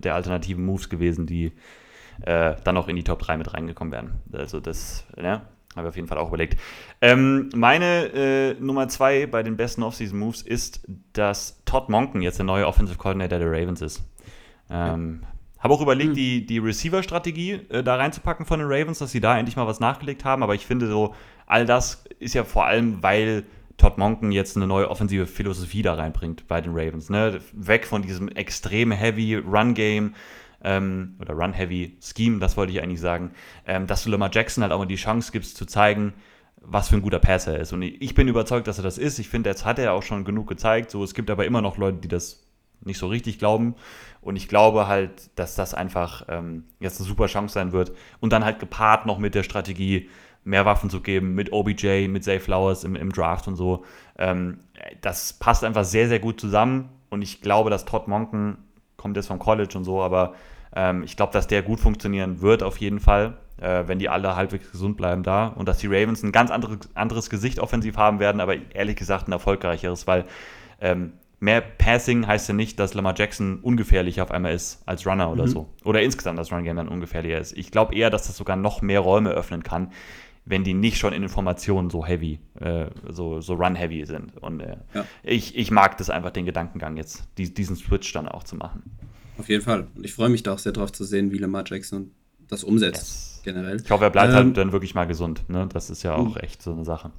der 0.00 0.14
alternativen 0.14 0.64
Moves 0.64 0.88
gewesen, 0.88 1.26
die 1.26 1.52
äh, 2.22 2.54
dann 2.62 2.76
auch 2.76 2.86
in 2.86 2.96
die 2.96 3.04
Top 3.04 3.20
3 3.20 3.38
mit 3.38 3.52
reingekommen 3.52 3.92
wären. 3.92 4.20
Also 4.32 4.60
das, 4.60 5.04
ja, 5.16 5.42
habe 5.74 5.86
ich 5.86 5.88
auf 5.88 5.96
jeden 5.96 6.08
Fall 6.08 6.18
auch 6.18 6.28
überlegt. 6.28 6.60
Ähm, 7.00 7.48
meine 7.54 8.06
äh, 8.12 8.54
Nummer 8.60 8.88
2 8.88 9.26
bei 9.26 9.42
den 9.42 9.56
besten 9.56 9.82
Offseason-Moves 9.82 10.42
ist, 10.42 10.86
dass 11.12 11.62
Todd 11.64 11.88
Monken 11.88 12.22
jetzt 12.22 12.38
der 12.38 12.46
neue 12.46 12.66
Offensive 12.66 12.98
Coordinator 12.98 13.38
der 13.38 13.50
Ravens 13.50 13.80
ist. 13.80 14.02
Ähm. 14.70 15.22
Habe 15.58 15.74
auch 15.74 15.82
überlegt, 15.82 16.12
mhm. 16.12 16.14
die, 16.14 16.46
die 16.46 16.58
Receiver-Strategie 16.58 17.60
äh, 17.68 17.82
da 17.82 17.96
reinzupacken 17.96 18.46
von 18.46 18.60
den 18.60 18.68
Ravens, 18.70 18.98
dass 18.98 19.12
sie 19.12 19.20
da 19.20 19.36
endlich 19.36 19.56
mal 19.56 19.66
was 19.66 19.78
nachgelegt 19.78 20.24
haben. 20.24 20.42
Aber 20.42 20.54
ich 20.54 20.66
finde 20.66 20.86
so, 20.86 21.14
all 21.46 21.66
das 21.66 22.04
ist 22.18 22.34
ja 22.34 22.44
vor 22.44 22.64
allem, 22.64 23.02
weil 23.02 23.44
Todd 23.76 23.98
Monken 23.98 24.32
jetzt 24.32 24.56
eine 24.56 24.66
neue 24.66 24.90
offensive 24.90 25.26
Philosophie 25.26 25.82
da 25.82 25.94
reinbringt 25.94 26.48
bei 26.48 26.60
den 26.60 26.72
Ravens. 26.72 27.10
Ne? 27.10 27.40
Weg 27.52 27.86
von 27.86 28.02
diesem 28.02 28.28
extrem 28.28 28.90
heavy 28.90 29.36
Run-Game 29.36 30.14
ähm, 30.62 31.16
oder 31.18 31.34
Run-heavy 31.34 31.98
Scheme, 32.00 32.38
das 32.38 32.56
wollte 32.56 32.72
ich 32.72 32.82
eigentlich 32.82 33.00
sagen, 33.00 33.32
ähm, 33.66 33.86
dass 33.86 34.04
du 34.04 34.10
Lamar 34.10 34.30
Jackson 34.32 34.62
halt 34.62 34.72
auch 34.72 34.78
mal 34.78 34.86
die 34.86 34.96
Chance 34.96 35.32
gibst 35.32 35.56
zu 35.56 35.66
zeigen, 35.66 36.12
was 36.60 36.88
für 36.88 36.96
ein 36.96 37.02
guter 37.02 37.18
Passer 37.18 37.54
er 37.54 37.60
ist. 37.60 37.72
Und 37.72 37.82
ich 37.82 38.14
bin 38.14 38.28
überzeugt, 38.28 38.66
dass 38.66 38.78
er 38.78 38.84
das 38.84 38.98
ist. 38.98 39.18
Ich 39.18 39.28
finde, 39.28 39.48
jetzt 39.48 39.64
hat 39.64 39.78
er 39.78 39.94
auch 39.94 40.02
schon 40.02 40.24
genug 40.24 40.46
gezeigt. 40.46 40.90
So, 40.90 41.02
es 41.02 41.14
gibt 41.14 41.30
aber 41.30 41.46
immer 41.46 41.62
noch 41.62 41.78
Leute, 41.78 41.98
die 41.98 42.08
das 42.08 42.46
nicht 42.84 42.98
so 42.98 43.08
richtig 43.08 43.38
glauben. 43.38 43.74
Und 44.20 44.36
ich 44.36 44.48
glaube 44.48 44.86
halt, 44.86 45.30
dass 45.38 45.54
das 45.54 45.74
einfach 45.74 46.24
ähm, 46.28 46.64
jetzt 46.78 47.00
eine 47.00 47.08
super 47.08 47.26
Chance 47.26 47.54
sein 47.54 47.72
wird. 47.72 47.92
Und 48.20 48.32
dann 48.32 48.44
halt 48.44 48.58
gepaart 48.58 49.06
noch 49.06 49.18
mit 49.18 49.34
der 49.34 49.42
Strategie, 49.42 50.08
mehr 50.44 50.64
Waffen 50.64 50.90
zu 50.90 51.00
geben, 51.00 51.34
mit 51.34 51.52
OBJ, 51.52 52.08
mit 52.08 52.24
Zay 52.24 52.40
Flowers 52.40 52.84
im, 52.84 52.96
im 52.96 53.12
Draft 53.12 53.48
und 53.48 53.56
so. 53.56 53.84
Ähm, 54.18 54.60
das 55.00 55.34
passt 55.34 55.64
einfach 55.64 55.84
sehr, 55.84 56.08
sehr 56.08 56.18
gut 56.18 56.40
zusammen. 56.40 56.88
Und 57.10 57.22
ich 57.22 57.40
glaube, 57.40 57.70
dass 57.70 57.84
Todd 57.84 58.08
Monken 58.08 58.58
kommt 58.96 59.16
jetzt 59.16 59.26
vom 59.26 59.38
College 59.38 59.76
und 59.76 59.84
so, 59.84 60.02
aber 60.02 60.34
ähm, 60.74 61.02
ich 61.02 61.16
glaube, 61.16 61.32
dass 61.32 61.46
der 61.46 61.62
gut 61.62 61.80
funktionieren 61.80 62.40
wird 62.40 62.62
auf 62.62 62.76
jeden 62.78 63.00
Fall, 63.00 63.38
äh, 63.60 63.84
wenn 63.86 63.98
die 63.98 64.08
alle 64.08 64.36
halbwegs 64.36 64.70
gesund 64.70 64.96
bleiben 64.96 65.22
da. 65.22 65.46
Und 65.48 65.68
dass 65.68 65.78
die 65.78 65.88
Ravens 65.88 66.22
ein 66.22 66.32
ganz 66.32 66.50
andere, 66.50 66.78
anderes 66.94 67.30
Gesicht 67.30 67.58
offensiv 67.58 67.96
haben 67.96 68.20
werden, 68.20 68.40
aber 68.40 68.56
ehrlich 68.74 68.96
gesagt 68.96 69.28
ein 69.28 69.32
erfolgreicheres, 69.32 70.06
weil 70.06 70.26
ähm, 70.80 71.12
mehr 71.40 71.62
Passing 71.62 72.26
heißt 72.26 72.48
ja 72.48 72.54
nicht, 72.54 72.78
dass 72.78 72.94
Lamar 72.94 73.14
Jackson 73.16 73.60
ungefährlicher 73.60 74.22
auf 74.22 74.30
einmal 74.30 74.54
ist 74.54 74.82
als 74.86 75.06
Runner 75.06 75.30
oder 75.30 75.46
mhm. 75.46 75.50
so. 75.50 75.68
Oder 75.84 76.02
insgesamt 76.02 76.38
das 76.38 76.52
Run 76.52 76.62
Game 76.62 76.76
dann 76.76 76.88
ungefährlicher 76.88 77.38
ist. 77.38 77.56
Ich 77.56 77.70
glaube 77.70 77.94
eher, 77.94 78.10
dass 78.10 78.26
das 78.26 78.36
sogar 78.36 78.56
noch 78.56 78.82
mehr 78.82 79.00
Räume 79.00 79.30
öffnen 79.30 79.62
kann, 79.62 79.90
wenn 80.44 80.64
die 80.64 80.74
nicht 80.74 80.98
schon 80.98 81.12
in 81.12 81.22
Informationen 81.22 81.90
so 81.90 82.04
heavy, 82.04 82.40
äh, 82.60 82.86
so, 83.08 83.40
so 83.40 83.54
run-heavy 83.54 84.04
sind. 84.04 84.36
Und 84.36 84.60
äh, 84.60 84.76
ja. 84.94 85.04
ich, 85.22 85.56
ich 85.56 85.70
mag 85.70 85.96
das 85.98 86.10
einfach, 86.10 86.30
den 86.30 86.44
Gedankengang 86.44 86.96
jetzt, 86.96 87.24
die, 87.38 87.52
diesen 87.52 87.76
Switch 87.76 88.12
dann 88.12 88.28
auch 88.28 88.44
zu 88.44 88.56
machen. 88.56 88.82
Auf 89.38 89.48
jeden 89.48 89.62
Fall. 89.62 89.86
Und 89.94 90.04
ich 90.04 90.12
freue 90.12 90.28
mich 90.28 90.42
da 90.42 90.52
auch 90.52 90.58
sehr 90.58 90.72
drauf 90.72 90.92
zu 90.92 91.04
sehen, 91.04 91.32
wie 91.32 91.38
Lamar 91.38 91.64
Jackson 91.66 92.10
das 92.48 92.64
umsetzt, 92.64 93.00
yes. 93.00 93.40
generell. 93.44 93.80
Ich 93.82 93.90
hoffe, 93.90 94.04
er 94.04 94.10
bleibt 94.10 94.30
ähm, 94.30 94.36
halt 94.36 94.56
dann 94.56 94.72
wirklich 94.72 94.94
mal 94.94 95.06
gesund. 95.06 95.48
Ne? 95.48 95.68
Das 95.72 95.88
ist 95.88 96.02
ja 96.02 96.14
auch 96.14 96.36
echt 96.36 96.62
so 96.62 96.72
eine 96.72 96.84
Sache. 96.84 97.12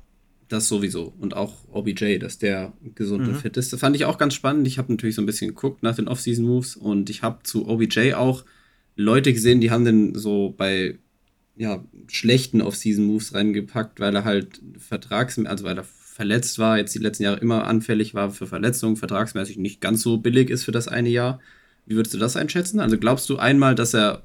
Das 0.52 0.68
sowieso. 0.68 1.14
Und 1.18 1.34
auch 1.34 1.54
OBJ, 1.72 2.18
dass 2.18 2.38
der 2.38 2.74
gesund 2.94 3.24
mhm. 3.24 3.30
und 3.30 3.36
fit 3.38 3.56
ist. 3.56 3.72
Das 3.72 3.80
fand 3.80 3.96
ich 3.96 4.04
auch 4.04 4.18
ganz 4.18 4.34
spannend. 4.34 4.68
Ich 4.68 4.78
habe 4.78 4.92
natürlich 4.92 5.16
so 5.16 5.22
ein 5.22 5.26
bisschen 5.26 5.48
geguckt 5.48 5.82
nach 5.82 5.96
den 5.96 6.10
Off-Season-Moves 6.10 6.76
und 6.76 7.10
ich 7.10 7.24
habe 7.24 7.44
zu 7.44 7.70
OBJ 7.70 8.16
auch 8.16 8.44
Leute 8.98 9.32
gesehen, 9.32 9.62
die 9.62 9.72
haben 9.72 9.86
den 9.86 10.14
so 10.14 10.54
bei 10.58 11.00
ja, 11.56 11.82
schlechten 12.08 12.62
Off-Season-Moves 12.62 13.34
reingepackt, 13.34 14.02
weil 14.02 14.14
er 14.14 14.26
halt 14.26 14.62
vertrags, 14.78 15.40
also 15.40 15.64
weil 15.64 15.78
er 15.78 15.86
verletzt 15.86 16.60
war, 16.60 16.78
jetzt 16.78 16.94
die 16.94 17.00
letzten 17.00 17.24
Jahre 17.24 17.40
immer 17.40 17.66
anfällig 17.66 18.14
war 18.14 18.32
für 18.32 18.46
Verletzungen, 18.46 18.98
vertragsmäßig 18.98 19.56
nicht 19.58 19.80
ganz 19.80 20.02
so 20.02 20.18
billig 20.18 20.50
ist 20.50 20.66
für 20.66 20.74
das 20.74 20.90
eine 20.90 21.08
Jahr. 21.08 21.40
Wie 21.86 21.96
würdest 21.96 22.14
du 22.14 22.18
das 22.18 22.36
einschätzen? 22.36 22.82
Also 22.82 22.98
glaubst 22.98 23.30
du 23.30 23.38
einmal, 23.38 23.74
dass 23.74 23.94
er 23.94 24.24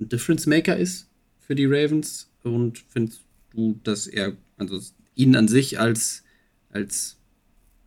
ein 0.00 0.08
Difference 0.08 0.46
Maker 0.46 0.76
ist 0.76 1.08
für 1.40 1.56
die 1.56 1.66
Ravens 1.66 2.30
und 2.44 2.84
findest 2.88 3.22
du, 3.52 3.80
dass 3.82 4.06
er, 4.06 4.36
also 4.56 4.78
ihn 5.14 5.36
an 5.36 5.48
sich 5.48 5.78
als, 5.78 6.24
als, 6.70 7.18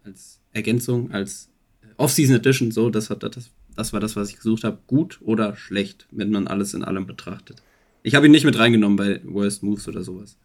als 0.04 0.40
Ergänzung, 0.52 1.12
als 1.12 1.50
Off-Season 1.98 2.36
Edition, 2.36 2.72
so, 2.72 2.90
das, 2.90 3.10
hat, 3.10 3.24
das, 3.24 3.52
das 3.76 3.94
war 3.94 4.00
das, 4.00 4.16
was 4.16 4.30
ich 4.30 4.38
gesucht 4.38 4.64
habe, 4.64 4.80
gut 4.88 5.20
oder 5.22 5.56
schlecht, 5.56 6.08
wenn 6.12 6.32
man 6.32 6.48
alles 6.48 6.74
in 6.74 6.84
allem 6.84 7.06
betrachtet? 7.06 7.62
Ich 8.04 8.16
habe 8.16 8.26
ihn 8.26 8.32
nicht 8.32 8.46
mit 8.46 8.58
reingenommen 8.60 8.98
bei 8.98 9.22
Worst 9.24 9.64
Moves 9.64 9.88
oder 9.88 10.04
sowas. 10.04 10.38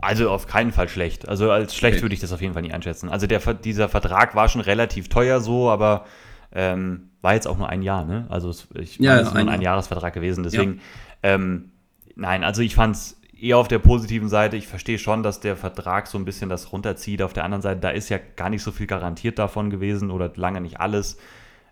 Also 0.00 0.30
auf 0.30 0.46
keinen 0.46 0.72
Fall 0.72 0.88
schlecht. 0.88 1.28
Also 1.28 1.50
als 1.50 1.74
schlecht 1.74 1.96
okay. 1.96 2.02
würde 2.02 2.14
ich 2.14 2.20
das 2.20 2.32
auf 2.32 2.40
jeden 2.40 2.54
Fall 2.54 2.62
nicht 2.62 2.72
einschätzen. 2.72 3.08
Also 3.08 3.26
der, 3.26 3.40
dieser 3.54 3.88
Vertrag 3.88 4.34
war 4.34 4.48
schon 4.48 4.60
relativ 4.62 5.08
teuer 5.08 5.40
so, 5.40 5.68
aber 5.68 6.06
ähm, 6.52 7.10
war 7.20 7.34
jetzt 7.34 7.46
auch 7.46 7.58
nur 7.58 7.68
ein 7.68 7.82
Jahr, 7.82 8.04
ne? 8.04 8.26
Also 8.30 8.54
ich 8.74 8.98
ja, 8.98 9.10
meine, 9.10 9.20
es 9.20 9.28
ist 9.28 9.34
nur 9.34 9.42
ein 9.42 9.48
Jahr. 9.48 9.72
Jahresvertrag 9.74 10.14
gewesen. 10.14 10.42
Deswegen, 10.42 10.80
ja. 11.22 11.34
ähm, 11.34 11.70
nein, 12.16 12.44
also 12.44 12.62
ich 12.62 12.74
fand 12.74 12.96
es 12.96 13.19
eher 13.42 13.58
auf 13.58 13.68
der 13.68 13.78
positiven 13.78 14.28
Seite. 14.28 14.56
Ich 14.56 14.66
verstehe 14.66 14.98
schon, 14.98 15.22
dass 15.22 15.40
der 15.40 15.56
Vertrag 15.56 16.06
so 16.06 16.18
ein 16.18 16.24
bisschen 16.24 16.50
das 16.50 16.72
runterzieht. 16.72 17.22
Auf 17.22 17.32
der 17.32 17.44
anderen 17.44 17.62
Seite, 17.62 17.80
da 17.80 17.90
ist 17.90 18.08
ja 18.08 18.18
gar 18.36 18.50
nicht 18.50 18.62
so 18.62 18.72
viel 18.72 18.86
garantiert 18.86 19.38
davon 19.38 19.70
gewesen 19.70 20.10
oder 20.10 20.30
lange 20.36 20.60
nicht 20.60 20.80
alles. 20.80 21.16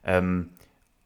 Ähm, 0.04 0.50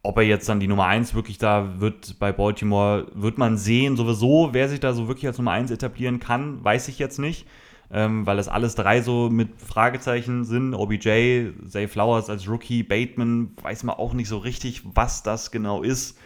ob 0.02 0.16
er 0.18 0.24
jetzt 0.24 0.48
dann 0.48 0.60
die 0.60 0.66
Nummer 0.66 0.86
1 0.86 1.14
wirklich 1.14 1.38
da 1.38 1.80
wird 1.80 2.18
bei 2.18 2.32
Baltimore, 2.32 3.06
wird 3.14 3.38
man 3.38 3.56
sehen. 3.56 3.96
Sowieso, 3.96 4.50
wer 4.52 4.68
sich 4.68 4.80
da 4.80 4.92
so 4.92 5.08
wirklich 5.08 5.26
als 5.26 5.38
Nummer 5.38 5.52
1 5.52 5.70
etablieren 5.70 6.18
kann, 6.20 6.62
weiß 6.64 6.88
ich 6.88 6.98
jetzt 6.98 7.18
nicht. 7.18 7.46
Ähm, 7.94 8.24
weil 8.24 8.38
das 8.38 8.48
alles 8.48 8.74
drei 8.74 9.02
so 9.02 9.28
mit 9.30 9.60
Fragezeichen 9.60 10.44
sind. 10.44 10.74
OBJ, 10.74 11.50
Zay 11.68 11.88
Flowers 11.88 12.30
als 12.30 12.48
Rookie, 12.48 12.82
Bateman, 12.82 13.50
weiß 13.60 13.84
man 13.84 13.96
auch 13.96 14.14
nicht 14.14 14.28
so 14.28 14.38
richtig, 14.38 14.82
was 14.94 15.22
das 15.22 15.50
genau 15.50 15.82
ist. 15.82 16.18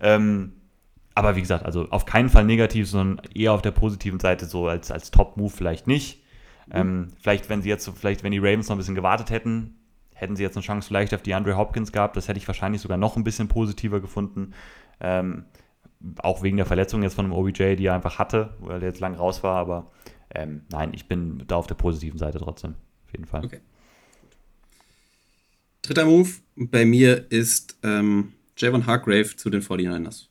Ähm, 0.00 0.52
aber 1.14 1.36
wie 1.36 1.40
gesagt, 1.40 1.64
also 1.64 1.88
auf 1.90 2.06
keinen 2.06 2.28
Fall 2.28 2.44
negativ, 2.44 2.88
sondern 2.88 3.24
eher 3.34 3.52
auf 3.52 3.62
der 3.62 3.70
positiven 3.70 4.20
Seite, 4.20 4.46
so 4.46 4.66
als, 4.66 4.90
als 4.90 5.10
Top-Move 5.10 5.50
vielleicht 5.50 5.86
nicht. 5.86 6.22
Mhm. 6.66 6.72
Ähm, 6.72 7.08
vielleicht, 7.20 7.48
wenn 7.48 7.62
sie 7.62 7.68
jetzt, 7.68 7.90
vielleicht, 7.94 8.22
wenn 8.22 8.32
die 8.32 8.38
Ravens 8.38 8.68
noch 8.68 8.76
ein 8.76 8.78
bisschen 8.78 8.94
gewartet 8.94 9.30
hätten, 9.30 9.76
hätten 10.14 10.36
sie 10.36 10.42
jetzt 10.42 10.56
eine 10.56 10.64
Chance 10.64 10.86
vielleicht 10.86 11.12
auf 11.14 11.22
die 11.22 11.34
Andre 11.34 11.56
Hopkins 11.56 11.92
gehabt. 11.92 12.16
Das 12.16 12.28
hätte 12.28 12.38
ich 12.38 12.46
wahrscheinlich 12.46 12.80
sogar 12.80 12.96
noch 12.96 13.16
ein 13.16 13.24
bisschen 13.24 13.48
positiver 13.48 14.00
gefunden. 14.00 14.54
Ähm, 15.00 15.44
auch 16.18 16.42
wegen 16.42 16.56
der 16.56 16.66
Verletzung 16.66 17.02
jetzt 17.02 17.14
von 17.14 17.26
dem 17.26 17.32
OBJ, 17.32 17.76
die 17.76 17.86
er 17.86 17.94
einfach 17.94 18.18
hatte, 18.18 18.54
weil 18.60 18.80
er 18.82 18.88
jetzt 18.88 19.00
lang 19.00 19.14
raus 19.14 19.42
war. 19.42 19.56
Aber 19.56 19.90
ähm, 20.34 20.62
nein, 20.70 20.92
ich 20.94 21.08
bin 21.08 21.44
da 21.46 21.56
auf 21.56 21.66
der 21.66 21.74
positiven 21.74 22.18
Seite 22.18 22.38
trotzdem. 22.38 22.74
Auf 23.06 23.12
jeden 23.12 23.26
Fall. 23.26 23.44
Okay. 23.44 23.60
Dritter 25.82 26.04
Move 26.04 26.28
bei 26.56 26.84
mir 26.84 27.30
ist 27.30 27.78
ähm, 27.82 28.32
Javon 28.56 28.86
Hargrave 28.86 29.36
zu 29.36 29.50
den 29.50 29.62
49ers. 29.62 30.28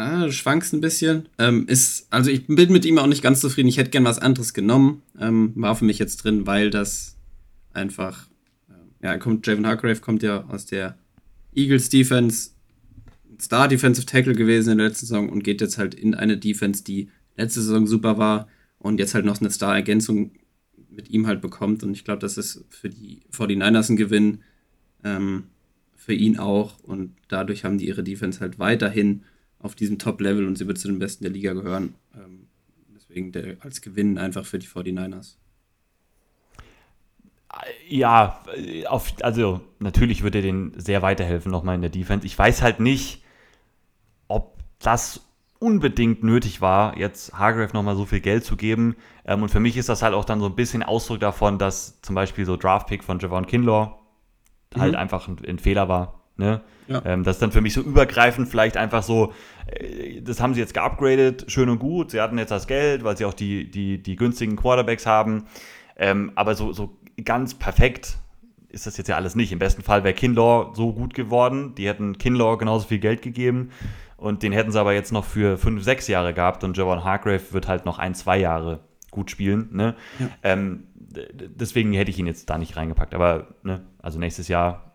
Du 0.00 0.32
schwankst 0.32 0.72
ein 0.72 0.80
bisschen. 0.80 1.28
Ähm, 1.38 1.66
ist, 1.66 2.06
also 2.10 2.30
ich 2.30 2.46
bin 2.46 2.72
mit 2.72 2.84
ihm 2.84 2.98
auch 2.98 3.06
nicht 3.06 3.22
ganz 3.22 3.40
zufrieden. 3.40 3.68
Ich 3.68 3.78
hätte 3.78 3.90
gern 3.90 4.04
was 4.04 4.18
anderes 4.18 4.54
genommen. 4.54 5.02
Ähm, 5.18 5.52
war 5.56 5.76
für 5.76 5.84
mich 5.84 5.98
jetzt 5.98 6.18
drin, 6.18 6.46
weil 6.46 6.70
das 6.70 7.16
einfach, 7.72 8.26
äh, 8.68 9.06
ja, 9.06 9.18
kommt, 9.18 9.46
Javon 9.46 9.66
Hargrave 9.66 10.00
kommt 10.00 10.22
ja 10.22 10.44
aus 10.48 10.66
der 10.66 10.96
Eagles 11.54 11.88
Defense, 11.88 12.50
Star 13.40 13.68
Defensive 13.68 14.06
Tackle 14.06 14.34
gewesen 14.34 14.72
in 14.72 14.78
der 14.78 14.88
letzten 14.88 15.06
Saison 15.06 15.28
und 15.28 15.44
geht 15.44 15.60
jetzt 15.60 15.78
halt 15.78 15.94
in 15.94 16.14
eine 16.14 16.38
Defense, 16.38 16.84
die 16.84 17.08
letzte 17.36 17.60
Saison 17.60 17.86
super 17.86 18.18
war 18.18 18.48
und 18.78 18.98
jetzt 18.98 19.14
halt 19.14 19.24
noch 19.24 19.40
eine 19.40 19.50
Star-Ergänzung 19.50 20.32
mit 20.90 21.10
ihm 21.10 21.26
halt 21.26 21.40
bekommt. 21.40 21.82
Und 21.82 21.92
ich 21.92 22.04
glaube, 22.04 22.20
das 22.20 22.38
ist 22.38 22.64
für 22.68 22.88
die 22.88 23.20
49ers 23.32 23.90
ein 23.90 23.96
Gewinn, 23.96 24.38
ähm, 25.04 25.44
für 25.94 26.14
ihn 26.14 26.38
auch. 26.38 26.78
Und 26.80 27.14
dadurch 27.28 27.64
haben 27.64 27.78
die 27.78 27.86
ihre 27.86 28.02
Defense 28.02 28.40
halt 28.40 28.58
weiterhin 28.58 29.22
auf 29.60 29.74
diesem 29.74 29.98
Top-Level 29.98 30.46
und 30.46 30.56
sie 30.56 30.66
wird 30.66 30.78
zu 30.78 30.88
den 30.88 30.98
Besten 30.98 31.24
der 31.24 31.32
Liga 31.32 31.52
gehören. 31.52 31.94
Ähm, 32.14 32.46
deswegen 32.94 33.32
der, 33.32 33.56
als 33.60 33.80
Gewinn 33.80 34.18
einfach 34.18 34.44
für 34.44 34.58
die 34.58 34.66
49ers. 34.66 35.36
Ja, 37.88 38.42
auf, 38.86 39.12
also 39.22 39.60
natürlich 39.80 40.22
würde 40.22 40.38
er 40.38 40.42
denen 40.42 40.72
sehr 40.78 41.02
weiterhelfen 41.02 41.50
nochmal 41.50 41.74
in 41.74 41.80
der 41.80 41.90
Defense. 41.90 42.24
Ich 42.24 42.38
weiß 42.38 42.62
halt 42.62 42.78
nicht, 42.80 43.24
ob 44.28 44.58
das 44.78 45.20
unbedingt 45.58 46.24
nötig 46.24 46.60
war, 46.60 46.96
jetzt 46.96 47.34
Hargrave 47.34 47.74
nochmal 47.74 47.94
so 47.94 48.06
viel 48.06 48.20
Geld 48.20 48.44
zu 48.44 48.56
geben. 48.56 48.96
Ähm, 49.26 49.42
und 49.42 49.50
für 49.50 49.60
mich 49.60 49.76
ist 49.76 49.88
das 49.88 50.02
halt 50.02 50.14
auch 50.14 50.24
dann 50.24 50.40
so 50.40 50.46
ein 50.46 50.54
bisschen 50.54 50.82
Ausdruck 50.82 51.20
davon, 51.20 51.58
dass 51.58 52.00
zum 52.00 52.14
Beispiel 52.14 52.46
so 52.46 52.56
Draftpick 52.56 53.04
von 53.04 53.18
Javon 53.18 53.46
Kinlaw 53.46 53.98
mhm. 54.74 54.80
halt 54.80 54.94
einfach 54.94 55.28
ein, 55.28 55.36
ein, 55.46 55.58
Fehler 55.58 55.88
war. 55.88 56.19
Ne? 56.36 56.60
Ja. 56.88 57.02
Ähm, 57.04 57.24
das 57.24 57.36
ist 57.36 57.42
dann 57.42 57.52
für 57.52 57.60
mich 57.60 57.74
so 57.74 57.82
übergreifend 57.82 58.48
vielleicht 58.48 58.76
einfach 58.76 59.02
so, 59.02 59.32
äh, 59.66 60.20
das 60.22 60.40
haben 60.40 60.54
sie 60.54 60.60
jetzt 60.60 60.74
geupgradet, 60.74 61.44
schön 61.48 61.68
und 61.68 61.78
gut. 61.78 62.10
Sie 62.10 62.20
hatten 62.20 62.38
jetzt 62.38 62.50
das 62.50 62.66
Geld, 62.66 63.04
weil 63.04 63.16
sie 63.16 63.24
auch 63.24 63.34
die, 63.34 63.70
die, 63.70 64.02
die 64.02 64.16
günstigen 64.16 64.56
Quarterbacks 64.56 65.06
haben. 65.06 65.44
Ähm, 65.96 66.32
aber 66.34 66.54
so, 66.54 66.72
so 66.72 66.96
ganz 67.24 67.54
perfekt 67.54 68.16
ist 68.68 68.86
das 68.86 68.96
jetzt 68.96 69.08
ja 69.08 69.16
alles 69.16 69.34
nicht. 69.34 69.52
Im 69.52 69.58
besten 69.58 69.82
Fall 69.82 70.04
wäre 70.04 70.14
Kinlaw 70.14 70.74
so 70.74 70.92
gut 70.92 71.14
geworden. 71.14 71.74
Die 71.76 71.86
hätten 71.86 72.18
Kinlaw 72.18 72.56
genauso 72.56 72.88
viel 72.88 73.00
Geld 73.00 73.22
gegeben 73.22 73.70
und 74.16 74.42
den 74.42 74.52
hätten 74.52 74.70
sie 74.70 74.80
aber 74.80 74.92
jetzt 74.92 75.12
noch 75.12 75.24
für 75.24 75.58
fünf, 75.58 75.82
sechs 75.82 76.06
Jahre 76.08 76.34
gehabt 76.34 76.62
und 76.64 76.76
Javon 76.76 77.04
Hargrave 77.04 77.52
wird 77.52 77.68
halt 77.68 77.84
noch 77.84 77.98
ein, 77.98 78.14
zwei 78.14 78.38
Jahre 78.38 78.80
gut 79.10 79.30
spielen. 79.30 79.68
Ne? 79.72 79.96
Ja. 80.18 80.28
Ähm, 80.42 80.84
deswegen 80.98 81.92
hätte 81.92 82.10
ich 82.10 82.18
ihn 82.18 82.26
jetzt 82.26 82.48
da 82.50 82.58
nicht 82.58 82.76
reingepackt. 82.76 83.14
Aber 83.14 83.48
ne, 83.62 83.82
also 84.00 84.18
nächstes 84.18 84.48
Jahr 84.48 84.89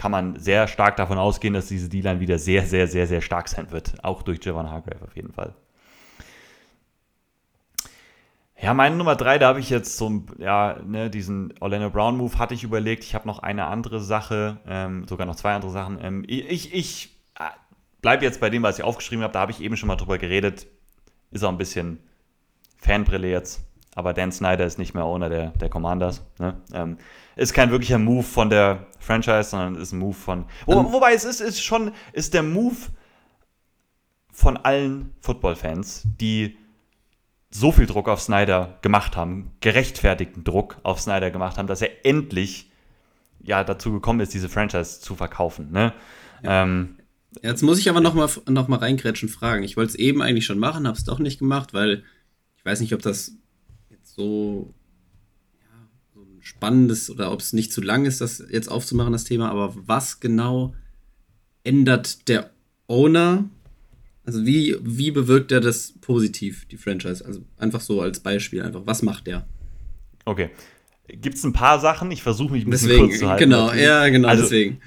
kann 0.00 0.12
man 0.12 0.38
sehr 0.38 0.66
stark 0.66 0.96
davon 0.96 1.18
ausgehen, 1.18 1.52
dass 1.52 1.66
diese 1.66 1.90
D-Line 1.90 2.20
wieder 2.20 2.38
sehr, 2.38 2.64
sehr, 2.64 2.86
sehr, 2.86 3.06
sehr 3.06 3.20
stark 3.20 3.48
sein 3.48 3.70
wird. 3.70 4.02
Auch 4.02 4.22
durch 4.22 4.42
Javon 4.42 4.70
Hargrave 4.70 5.04
auf 5.04 5.14
jeden 5.14 5.30
Fall. 5.30 5.52
Ja, 8.58 8.72
meine 8.72 8.96
Nummer 8.96 9.14
drei, 9.14 9.36
da 9.36 9.48
habe 9.48 9.60
ich 9.60 9.68
jetzt 9.68 9.98
so, 9.98 10.22
ja, 10.38 10.78
ne, 10.82 11.10
diesen 11.10 11.52
Orlando 11.60 11.90
Brown 11.90 12.16
Move 12.16 12.38
hatte 12.38 12.54
ich 12.54 12.64
überlegt. 12.64 13.04
Ich 13.04 13.14
habe 13.14 13.28
noch 13.28 13.40
eine 13.40 13.66
andere 13.66 14.00
Sache, 14.00 14.56
ähm, 14.66 15.06
sogar 15.06 15.26
noch 15.26 15.36
zwei 15.36 15.52
andere 15.54 15.70
Sachen. 15.70 15.98
Ähm, 16.02 16.24
ich 16.26 16.72
ich 16.72 17.14
äh, 17.38 17.50
bleibe 18.00 18.24
jetzt 18.24 18.40
bei 18.40 18.48
dem, 18.48 18.62
was 18.62 18.78
ich 18.78 18.84
aufgeschrieben 18.84 19.22
habe. 19.22 19.34
Da 19.34 19.40
habe 19.40 19.52
ich 19.52 19.60
eben 19.60 19.76
schon 19.76 19.88
mal 19.88 19.96
drüber 19.96 20.16
geredet. 20.16 20.66
Ist 21.30 21.44
auch 21.44 21.50
ein 21.50 21.58
bisschen 21.58 21.98
Fanbrille 22.78 23.28
jetzt. 23.28 23.60
Aber 23.94 24.14
Dan 24.14 24.32
Snyder 24.32 24.64
ist 24.64 24.78
nicht 24.78 24.94
mehr 24.94 25.04
Owner 25.04 25.28
der, 25.28 25.48
der 25.48 25.68
Commanders. 25.68 26.22
Ne? 26.38 26.58
Ähm, 26.72 26.96
ist 27.40 27.54
kein 27.54 27.70
wirklicher 27.70 27.96
Move 27.96 28.22
von 28.22 28.50
der 28.50 28.86
Franchise, 28.98 29.44
sondern 29.44 29.76
ist 29.76 29.92
ein 29.92 29.98
Move 29.98 30.14
von. 30.14 30.44
Wo, 30.66 30.74
ähm. 30.74 30.92
wobei 30.92 31.14
es 31.14 31.24
ist, 31.24 31.40
ist 31.40 31.62
schon, 31.62 31.92
ist 32.12 32.34
der 32.34 32.42
Move 32.42 32.76
von 34.30 34.58
allen 34.58 35.14
Football-Fans, 35.20 36.02
die 36.20 36.58
so 37.50 37.72
viel 37.72 37.86
Druck 37.86 38.08
auf 38.10 38.20
Snyder 38.20 38.78
gemacht 38.82 39.16
haben, 39.16 39.52
gerechtfertigten 39.60 40.44
Druck 40.44 40.76
auf 40.82 41.00
Snyder 41.00 41.30
gemacht 41.30 41.56
haben, 41.56 41.66
dass 41.66 41.80
er 41.80 42.04
endlich 42.04 42.70
ja 43.42 43.64
dazu 43.64 43.90
gekommen 43.90 44.20
ist, 44.20 44.34
diese 44.34 44.50
Franchise 44.50 45.00
zu 45.00 45.16
verkaufen. 45.16 45.72
Ne? 45.72 45.94
Ja. 46.42 46.62
Ähm, 46.62 46.96
Jetzt 47.42 47.62
muss 47.62 47.78
ich 47.78 47.88
aber 47.88 48.02
noch 48.02 48.12
mal, 48.12 48.28
noch 48.48 48.68
mal 48.68 48.80
reingrätschen 48.80 49.30
fragen. 49.30 49.62
Ich 49.62 49.78
wollte 49.78 49.90
es 49.90 49.94
eben 49.94 50.20
eigentlich 50.20 50.44
schon 50.44 50.58
machen, 50.58 50.86
habe 50.86 50.98
es 50.98 51.04
doch 51.04 51.18
nicht 51.18 51.38
gemacht, 51.38 51.72
weil 51.72 52.04
ich 52.58 52.64
weiß 52.66 52.80
nicht, 52.80 52.92
ob 52.92 53.00
das 53.00 53.32
jetzt 53.88 54.14
so, 54.14 54.74
spannendes 56.40 57.10
oder 57.10 57.32
ob 57.32 57.40
es 57.40 57.52
nicht 57.52 57.72
zu 57.72 57.80
lang 57.80 58.04
ist, 58.04 58.20
das 58.20 58.42
jetzt 58.50 58.68
aufzumachen, 58.68 59.12
das 59.12 59.24
Thema. 59.24 59.50
Aber 59.50 59.74
was 59.86 60.20
genau 60.20 60.74
ändert 61.64 62.28
der 62.28 62.50
Owner 62.86 63.48
also 64.30 64.46
wie, 64.46 64.76
wie 64.82 65.10
bewirkt 65.10 65.50
er 65.50 65.60
das 65.60 65.94
positiv, 66.00 66.66
die 66.66 66.76
Franchise? 66.76 67.24
Also 67.24 67.40
einfach 67.58 67.80
so 67.80 68.00
als 68.00 68.20
Beispiel, 68.20 68.62
einfach, 68.62 68.82
was 68.84 69.02
macht 69.02 69.26
der? 69.26 69.44
Okay. 70.24 70.50
Gibt 71.08 71.36
es 71.36 71.44
ein 71.44 71.52
paar 71.52 71.80
Sachen? 71.80 72.12
Ich 72.12 72.22
versuche 72.22 72.52
mich 72.52 72.64
ein 72.64 72.70
bisschen 72.70 72.90
deswegen, 72.90 73.08
kurz 73.08 73.18
zu 73.18 73.28
halten. 73.28 73.44
Genau, 73.44 73.66
natürlich. 73.66 73.84
ja, 73.84 74.08
genau, 74.08 74.28
also, 74.28 74.44
deswegen. 74.44 74.80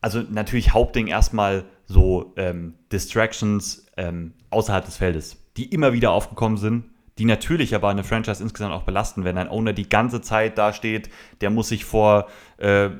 Also 0.00 0.22
natürlich 0.28 0.72
Hauptding 0.72 1.06
erstmal 1.06 1.64
so 1.86 2.32
ähm, 2.36 2.74
Distractions 2.90 3.86
ähm, 3.96 4.32
außerhalb 4.50 4.84
des 4.84 4.96
Feldes, 4.96 5.36
die 5.56 5.66
immer 5.66 5.92
wieder 5.92 6.10
aufgekommen 6.10 6.58
sind 6.58 6.86
die 7.18 7.24
natürlich 7.24 7.74
aber 7.74 7.88
eine 7.88 8.04
Franchise 8.04 8.42
insgesamt 8.42 8.72
auch 8.72 8.84
belasten, 8.84 9.24
wenn 9.24 9.36
ein 9.38 9.48
Owner 9.48 9.72
die 9.72 9.88
ganze 9.88 10.20
Zeit 10.20 10.56
da 10.56 10.72
steht, 10.72 11.10
der 11.40 11.50
muss 11.50 11.68
sich 11.68 11.84
vor, 11.84 12.28
äh, 12.58 12.90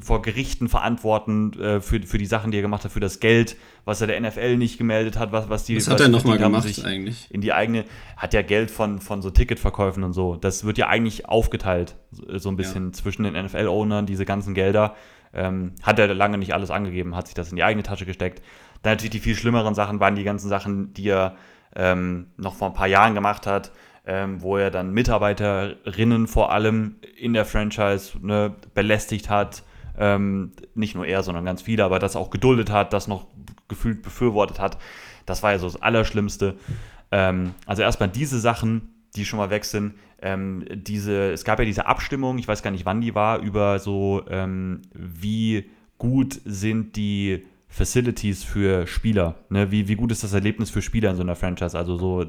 vor 0.00 0.22
Gerichten 0.22 0.68
verantworten 0.68 1.52
äh, 1.60 1.80
für, 1.80 2.02
für 2.02 2.18
die 2.18 2.26
Sachen, 2.26 2.50
die 2.50 2.58
er 2.58 2.62
gemacht 2.62 2.84
hat, 2.84 2.90
für 2.90 3.00
das 3.00 3.20
Geld, 3.20 3.56
was 3.84 4.00
er 4.00 4.08
der 4.08 4.20
NFL 4.20 4.56
nicht 4.56 4.76
gemeldet 4.76 5.18
hat, 5.18 5.30
was, 5.30 5.48
was 5.48 5.64
die. 5.64 5.76
Was 5.76 5.88
hat 5.88 6.00
er 6.00 6.08
nochmal 6.08 6.38
gemacht 6.38 6.84
eigentlich? 6.84 7.28
In 7.30 7.40
die 7.40 7.52
eigene, 7.52 7.84
hat 8.16 8.34
ja 8.34 8.42
Geld 8.42 8.72
von, 8.72 9.00
von 9.00 9.22
so 9.22 9.30
Ticketverkäufen 9.30 10.02
und 10.02 10.14
so. 10.14 10.34
Das 10.34 10.64
wird 10.64 10.76
ja 10.76 10.88
eigentlich 10.88 11.28
aufgeteilt, 11.28 11.94
so 12.10 12.48
ein 12.48 12.56
bisschen 12.56 12.86
ja. 12.86 12.92
zwischen 12.92 13.22
den 13.22 13.34
NFL-Ownern, 13.34 14.06
diese 14.06 14.24
ganzen 14.24 14.54
Gelder. 14.54 14.96
Ähm, 15.32 15.74
hat 15.82 15.96
er 16.00 16.12
lange 16.12 16.38
nicht 16.38 16.54
alles 16.54 16.72
angegeben, 16.72 17.14
hat 17.14 17.28
sich 17.28 17.34
das 17.34 17.50
in 17.50 17.56
die 17.56 17.62
eigene 17.62 17.84
Tasche 17.84 18.04
gesteckt. 18.04 18.42
Dann 18.82 18.94
natürlich 18.94 19.10
die 19.10 19.20
viel 19.20 19.36
schlimmeren 19.36 19.76
Sachen 19.76 20.00
waren 20.00 20.16
die 20.16 20.24
ganzen 20.24 20.48
Sachen, 20.48 20.92
die 20.92 21.08
er 21.08 21.36
ähm, 21.76 22.26
noch 22.36 22.54
vor 22.54 22.68
ein 22.68 22.74
paar 22.74 22.86
Jahren 22.86 23.14
gemacht 23.14 23.46
hat, 23.46 23.72
ähm, 24.06 24.42
wo 24.42 24.56
er 24.56 24.70
dann 24.70 24.92
Mitarbeiterinnen 24.92 26.26
vor 26.26 26.52
allem 26.52 26.96
in 27.16 27.32
der 27.32 27.44
Franchise 27.44 28.18
ne, 28.20 28.54
belästigt 28.74 29.30
hat. 29.30 29.62
Ähm, 29.98 30.52
nicht 30.74 30.94
nur 30.94 31.06
er, 31.06 31.22
sondern 31.22 31.44
ganz 31.44 31.62
viele, 31.62 31.84
aber 31.84 31.98
das 31.98 32.16
auch 32.16 32.30
geduldet 32.30 32.70
hat, 32.70 32.92
das 32.92 33.06
noch 33.06 33.26
gefühlt 33.68 34.02
befürwortet 34.02 34.58
hat. 34.58 34.78
Das 35.26 35.42
war 35.42 35.52
ja 35.52 35.58
so 35.58 35.66
das 35.66 35.80
Allerschlimmste. 35.80 36.56
Ähm, 37.12 37.54
also 37.66 37.82
erstmal 37.82 38.08
diese 38.08 38.40
Sachen, 38.40 38.94
die 39.16 39.24
schon 39.24 39.38
mal 39.38 39.50
weg 39.50 39.64
sind. 39.64 39.94
Ähm, 40.22 40.64
diese, 40.72 41.32
es 41.32 41.44
gab 41.44 41.58
ja 41.58 41.64
diese 41.64 41.86
Abstimmung, 41.86 42.38
ich 42.38 42.48
weiß 42.48 42.62
gar 42.62 42.70
nicht, 42.70 42.84
wann 42.84 43.00
die 43.00 43.14
war, 43.14 43.40
über 43.40 43.78
so, 43.78 44.22
ähm, 44.28 44.82
wie 44.92 45.70
gut 45.98 46.40
sind 46.44 46.96
die 46.96 47.46
Facilities 47.72 48.42
für 48.42 48.86
Spieler. 48.88 49.36
Ne? 49.48 49.70
Wie, 49.70 49.86
wie 49.86 49.94
gut 49.94 50.10
ist 50.10 50.24
das 50.24 50.32
Erlebnis 50.32 50.70
für 50.70 50.82
Spieler 50.82 51.10
in 51.10 51.16
so 51.16 51.22
einer 51.22 51.36
Franchise? 51.36 51.78
Also 51.78 51.96
so 51.96 52.26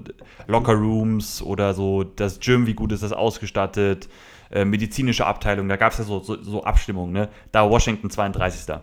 Locker 0.47 0.73
Rooms 0.73 1.41
oder 1.41 1.73
so 1.73 2.03
das 2.03 2.39
Gym, 2.39 2.67
wie 2.67 2.75
gut 2.75 2.91
ist 2.91 3.01
das 3.01 3.11
ausgestattet? 3.11 4.07
Äh, 4.51 4.65
medizinische 4.65 5.25
Abteilung, 5.25 5.67
da 5.67 5.77
gab 5.77 5.93
es 5.93 5.97
ja 5.97 6.03
so, 6.03 6.19
so, 6.19 6.41
so 6.41 6.63
Abstimmungen. 6.63 7.11
Ne? 7.11 7.29
Da 7.51 7.67
Washington 7.67 8.11
32. 8.11 8.75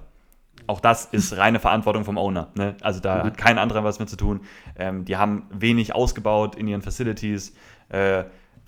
Auch 0.66 0.80
das 0.80 1.04
ist 1.06 1.36
reine 1.36 1.61
Verantwortung 1.61 2.04
vom 2.04 2.18
Owner. 2.18 2.48
Ne? 2.54 2.74
Also 2.80 2.98
da 3.00 3.18
mhm. 3.18 3.26
hat 3.28 3.38
kein 3.38 3.56
anderer 3.56 3.84
was 3.84 4.00
mit 4.00 4.11
zu 4.11 4.16
tun. 4.16 4.40
Ähm, 4.76 5.04
die 5.04 5.16
haben 5.16 5.44
wenig 5.50 5.94
ausgebaut 5.94 6.56
in 6.56 6.66
ihren 6.66 6.82
Facilities. 6.82 7.54
Äh, 7.88 8.24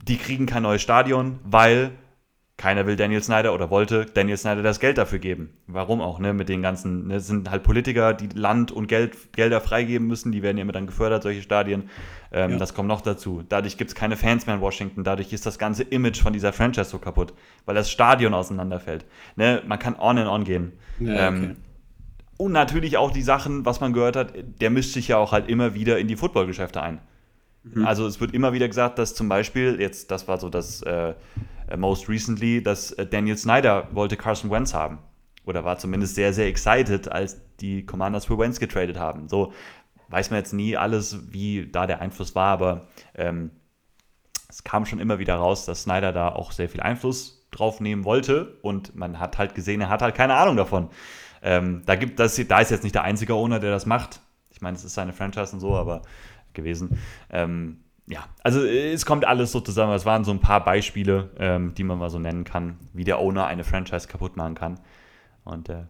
die 0.07 0.16
kriegen 0.16 0.47
kein 0.47 0.62
neues 0.62 0.80
Stadion, 0.80 1.41
weil 1.43 1.91
keiner 2.61 2.86
will 2.86 2.94
Daniel 2.94 3.22
Snyder 3.22 3.54
oder 3.54 3.70
wollte 3.70 4.04
Daniel 4.04 4.36
Snyder 4.36 4.62
das 4.62 4.80
Geld 4.80 4.98
dafür 4.98 5.18
geben. 5.18 5.48
Warum 5.66 6.02
auch, 6.02 6.18
ne? 6.18 6.34
Mit 6.34 6.50
den 6.50 6.61
ganzen, 6.61 7.06
ne? 7.06 7.18
sind 7.18 7.50
halt 7.50 7.62
Politiker, 7.62 8.12
die 8.12 8.28
Land 8.38 8.70
und 8.70 8.86
Geld, 8.86 9.32
Gelder 9.32 9.62
freigeben 9.62 10.06
müssen, 10.06 10.30
die 10.30 10.42
werden 10.42 10.58
ja 10.58 10.62
immer 10.62 10.72
dann 10.72 10.86
gefördert, 10.86 11.22
solche 11.22 11.40
Stadien. 11.40 11.88
Ähm, 12.30 12.50
ja. 12.50 12.56
Das 12.58 12.74
kommt 12.74 12.86
noch 12.86 13.00
dazu. 13.00 13.42
Dadurch 13.48 13.78
gibt 13.78 13.88
es 13.88 13.94
keine 13.94 14.18
Fans 14.18 14.44
mehr 14.44 14.56
in 14.56 14.61
Washington, 14.61 15.04
dadurch 15.04 15.32
ist 15.32 15.46
das 15.46 15.58
ganze 15.58 15.84
Image 15.84 16.20
von 16.20 16.34
dieser 16.34 16.52
Franchise 16.52 16.90
so 16.90 16.98
kaputt, 16.98 17.32
weil 17.64 17.74
das 17.74 17.90
Stadion 17.90 18.34
auseinanderfällt. 18.34 19.06
Ne? 19.36 19.62
Man 19.66 19.78
kann 19.78 19.96
on 19.98 20.18
and 20.18 20.28
on 20.28 20.44
gehen. 20.44 20.72
Ja, 20.98 21.28
ähm, 21.28 21.42
okay. 21.42 21.56
und 22.36 22.52
natürlich 22.52 22.98
auch 22.98 23.11
die 23.11 23.22
Sachen, 23.22 23.64
was 23.64 23.80
man 23.80 23.94
gehört 23.94 24.16
hat, 24.16 24.34
der 24.61 24.68
mischt 24.68 24.92
sich 24.92 25.08
ja 25.08 25.16
auch 25.16 25.32
halt 25.32 25.48
immer 25.48 25.72
wieder 25.72 25.98
in 25.98 26.08
die 26.08 26.16
Footballgeschäfte 26.16 26.82
ein. 26.82 27.00
Mhm. 27.62 27.86
Also 27.86 28.06
es 28.06 28.20
wird 28.20 28.34
immer 28.34 28.52
wieder 28.52 28.68
gesagt, 28.68 28.98
dass 28.98 29.14
zum 29.14 29.28
Beispiel, 29.28 29.80
jetzt, 29.80 30.11
das 30.11 30.28
war 30.28 30.38
so 30.38 30.48
das 30.48 30.82
äh, 30.82 31.14
most 31.77 32.09
recently, 32.09 32.62
dass 32.62 32.93
äh, 32.93 33.07
Daniel 33.07 33.37
Snyder 33.37 33.89
wollte 33.93 34.16
Carson 34.16 34.51
Wentz 34.51 34.75
haben. 34.75 34.99
Oder 35.45 35.64
war 35.64 35.79
zumindest 35.79 36.14
sehr, 36.14 36.33
sehr 36.33 36.47
excited, 36.47 37.11
als 37.11 37.41
die 37.61 37.85
Commanders 37.85 38.27
für 38.27 38.39
Wentz 38.39 38.61
getradet 38.61 38.99
haben. 38.99 39.29
So 39.29 39.53
weiß 40.09 40.31
man 40.31 40.39
jetzt 40.39 40.53
nie 40.53 40.77
alles, 40.77 41.33
wie 41.33 41.71
da 41.71 41.87
der 41.87 42.01
Einfluss 42.01 42.35
war, 42.35 42.49
aber 42.49 42.89
ähm, 43.14 43.51
es 44.49 44.64
kam 44.64 44.85
schon 44.85 44.99
immer 44.99 45.18
wieder 45.18 45.37
raus, 45.37 45.64
dass 45.64 45.85
Snyder 45.85 46.12
da 46.12 46.29
auch 46.31 46.53
sehr 46.53 46.68
viel 46.68 46.81
Einfluss 46.81 47.47
drauf 47.51 47.81
nehmen 47.81 48.05
wollte 48.05 48.59
und 48.62 48.95
man 48.97 49.18
hat 49.18 49.39
halt 49.39 49.55
gesehen, 49.55 49.81
er 49.81 49.89
hat 49.89 50.03
halt 50.03 50.14
keine 50.14 50.35
Ahnung 50.35 50.57
davon. 50.57 50.91
Ähm, 51.43 51.83
da, 51.87 51.95
gibt, 51.95 52.18
das, 52.18 52.41
da 52.49 52.61
ist 52.61 52.71
jetzt 52.71 52.83
nicht 52.83 52.95
der 52.95 53.05
einzige 53.05 53.35
Owner, 53.35 53.61
der 53.61 53.71
das 53.71 53.87
macht. 53.87 54.21
Ich 54.51 54.61
meine, 54.61 54.77
es 54.77 54.85
ist 54.85 54.95
seine 54.95 55.12
Franchise 55.12 55.53
und 55.53 55.61
so, 55.61 55.75
aber 55.77 56.03
gewesen. 56.53 56.99
Ähm, 57.31 57.81
ja, 58.11 58.24
also 58.42 58.64
äh, 58.64 58.92
es 58.92 59.06
kommt 59.06 59.24
alles 59.24 59.52
so 59.52 59.61
zusammen. 59.61 59.92
Es 59.94 60.04
waren 60.04 60.24
so 60.24 60.32
ein 60.32 60.40
paar 60.40 60.62
Beispiele, 60.64 61.30
ähm, 61.38 61.74
die 61.74 61.84
man 61.84 61.98
mal 61.98 62.11
so 62.11 62.18
nennen 62.18 62.44
kann, 62.44 62.76
wie 62.92 63.04
der 63.04 63.18
Owner 63.18 63.46
eine 63.46 63.64
Franchise 63.64 64.08
kaputt 64.08 64.36
machen 64.36 64.54
kann. 64.54 64.80
Und 65.44 65.68
äh, 65.68 65.84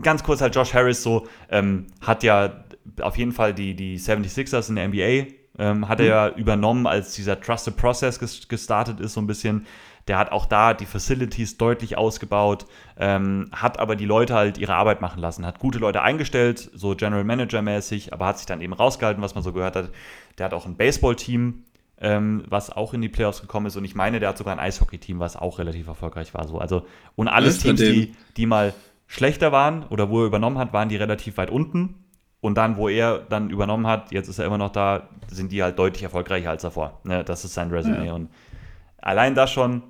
ganz 0.00 0.22
kurz 0.22 0.40
halt 0.40 0.54
Josh 0.54 0.72
Harris 0.72 1.02
so, 1.02 1.26
ähm, 1.50 1.88
hat 2.00 2.22
ja 2.22 2.64
auf 3.00 3.18
jeden 3.18 3.32
Fall 3.32 3.52
die, 3.52 3.74
die 3.74 3.98
76ers 3.98 4.68
in 4.68 4.76
der 4.76 4.88
NBA, 4.88 5.32
ähm, 5.58 5.88
hat 5.88 6.00
er 6.00 6.04
mhm. 6.04 6.10
ja 6.10 6.28
übernommen, 6.38 6.86
als 6.86 7.14
dieser 7.14 7.40
Trusted 7.40 7.76
Process 7.76 8.48
gestartet 8.48 9.00
ist, 9.00 9.14
so 9.14 9.20
ein 9.20 9.26
bisschen. 9.26 9.66
Der 10.08 10.18
hat 10.18 10.30
auch 10.30 10.46
da 10.46 10.72
die 10.72 10.86
Facilities 10.86 11.58
deutlich 11.58 11.98
ausgebaut, 11.98 12.66
ähm, 12.96 13.50
hat 13.52 13.80
aber 13.80 13.96
die 13.96 14.04
Leute 14.04 14.34
halt 14.34 14.56
ihre 14.56 14.74
Arbeit 14.74 15.00
machen 15.00 15.20
lassen, 15.20 15.44
hat 15.44 15.58
gute 15.58 15.78
Leute 15.78 16.02
eingestellt, 16.02 16.70
so 16.74 16.94
General 16.94 17.24
Manager 17.24 17.60
mäßig, 17.60 18.12
aber 18.12 18.26
hat 18.26 18.38
sich 18.38 18.46
dann 18.46 18.60
eben 18.60 18.72
rausgehalten, 18.72 19.22
was 19.22 19.34
man 19.34 19.42
so 19.42 19.52
gehört 19.52 19.74
hat. 19.74 19.90
Der 20.38 20.46
hat 20.46 20.54
auch 20.54 20.64
ein 20.64 20.76
Baseball-Team, 20.76 21.64
ähm, 21.98 22.44
was 22.48 22.70
auch 22.70 22.94
in 22.94 23.02
die 23.02 23.08
Playoffs 23.08 23.40
gekommen 23.40 23.66
ist. 23.66 23.76
Und 23.76 23.84
ich 23.84 23.94
meine, 23.94 24.20
der 24.20 24.28
hat 24.28 24.38
sogar 24.38 24.52
ein 24.52 24.60
Eishockey-Team, 24.60 25.18
was 25.18 25.36
auch 25.36 25.58
relativ 25.58 25.88
erfolgreich 25.88 26.34
war. 26.34 26.46
So. 26.46 26.58
Also, 26.58 26.86
und 27.16 27.28
alles 27.28 27.58
Teams, 27.58 27.80
die, 27.80 28.14
die 28.36 28.46
mal 28.46 28.74
schlechter 29.06 29.50
waren 29.50 29.84
oder 29.84 30.10
wo 30.10 30.20
er 30.20 30.26
übernommen 30.26 30.58
hat, 30.58 30.72
waren 30.72 30.88
die 30.88 30.96
relativ 30.96 31.36
weit 31.36 31.50
unten. 31.50 32.04
Und 32.40 32.56
dann, 32.56 32.76
wo 32.76 32.88
er 32.88 33.18
dann 33.18 33.50
übernommen 33.50 33.86
hat, 33.86 34.12
jetzt 34.12 34.28
ist 34.28 34.38
er 34.38 34.44
immer 34.44 34.58
noch 34.58 34.70
da, 34.70 35.08
sind 35.28 35.50
die 35.50 35.62
halt 35.62 35.78
deutlich 35.78 36.02
erfolgreicher 36.02 36.50
als 36.50 36.62
davor. 36.62 37.00
Ne, 37.02 37.24
das 37.24 37.44
ist 37.44 37.54
sein 37.54 37.70
Resümee. 37.70 38.06
Ja. 38.06 38.12
Und 38.12 38.30
allein 38.98 39.34
das 39.34 39.50
schon 39.50 39.82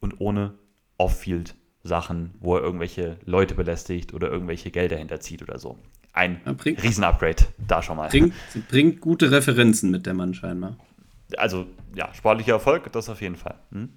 und 0.00 0.20
ohne 0.20 0.54
Off-Field-Sachen, 0.98 2.34
wo 2.40 2.56
er 2.56 2.62
irgendwelche 2.62 3.18
Leute 3.24 3.54
belästigt 3.54 4.14
oder 4.14 4.30
irgendwelche 4.30 4.70
Gelder 4.70 4.96
hinterzieht 4.96 5.42
oder 5.42 5.58
so 5.58 5.78
ein 6.16 6.40
ja, 6.44 6.52
Riesen-Upgrade 6.52 7.44
da 7.68 7.82
schon 7.82 7.98
mal. 7.98 8.08
Bringt, 8.08 8.32
bringt 8.68 9.00
gute 9.00 9.30
Referenzen 9.30 9.90
mit 9.90 10.06
der 10.06 10.14
Mann 10.14 10.32
scheinbar. 10.34 10.78
Also, 11.36 11.66
ja, 11.94 12.12
sportlicher 12.14 12.54
Erfolg, 12.54 12.90
das 12.92 13.08
auf 13.08 13.20
jeden 13.20 13.36
Fall. 13.36 13.56
Hm? 13.70 13.90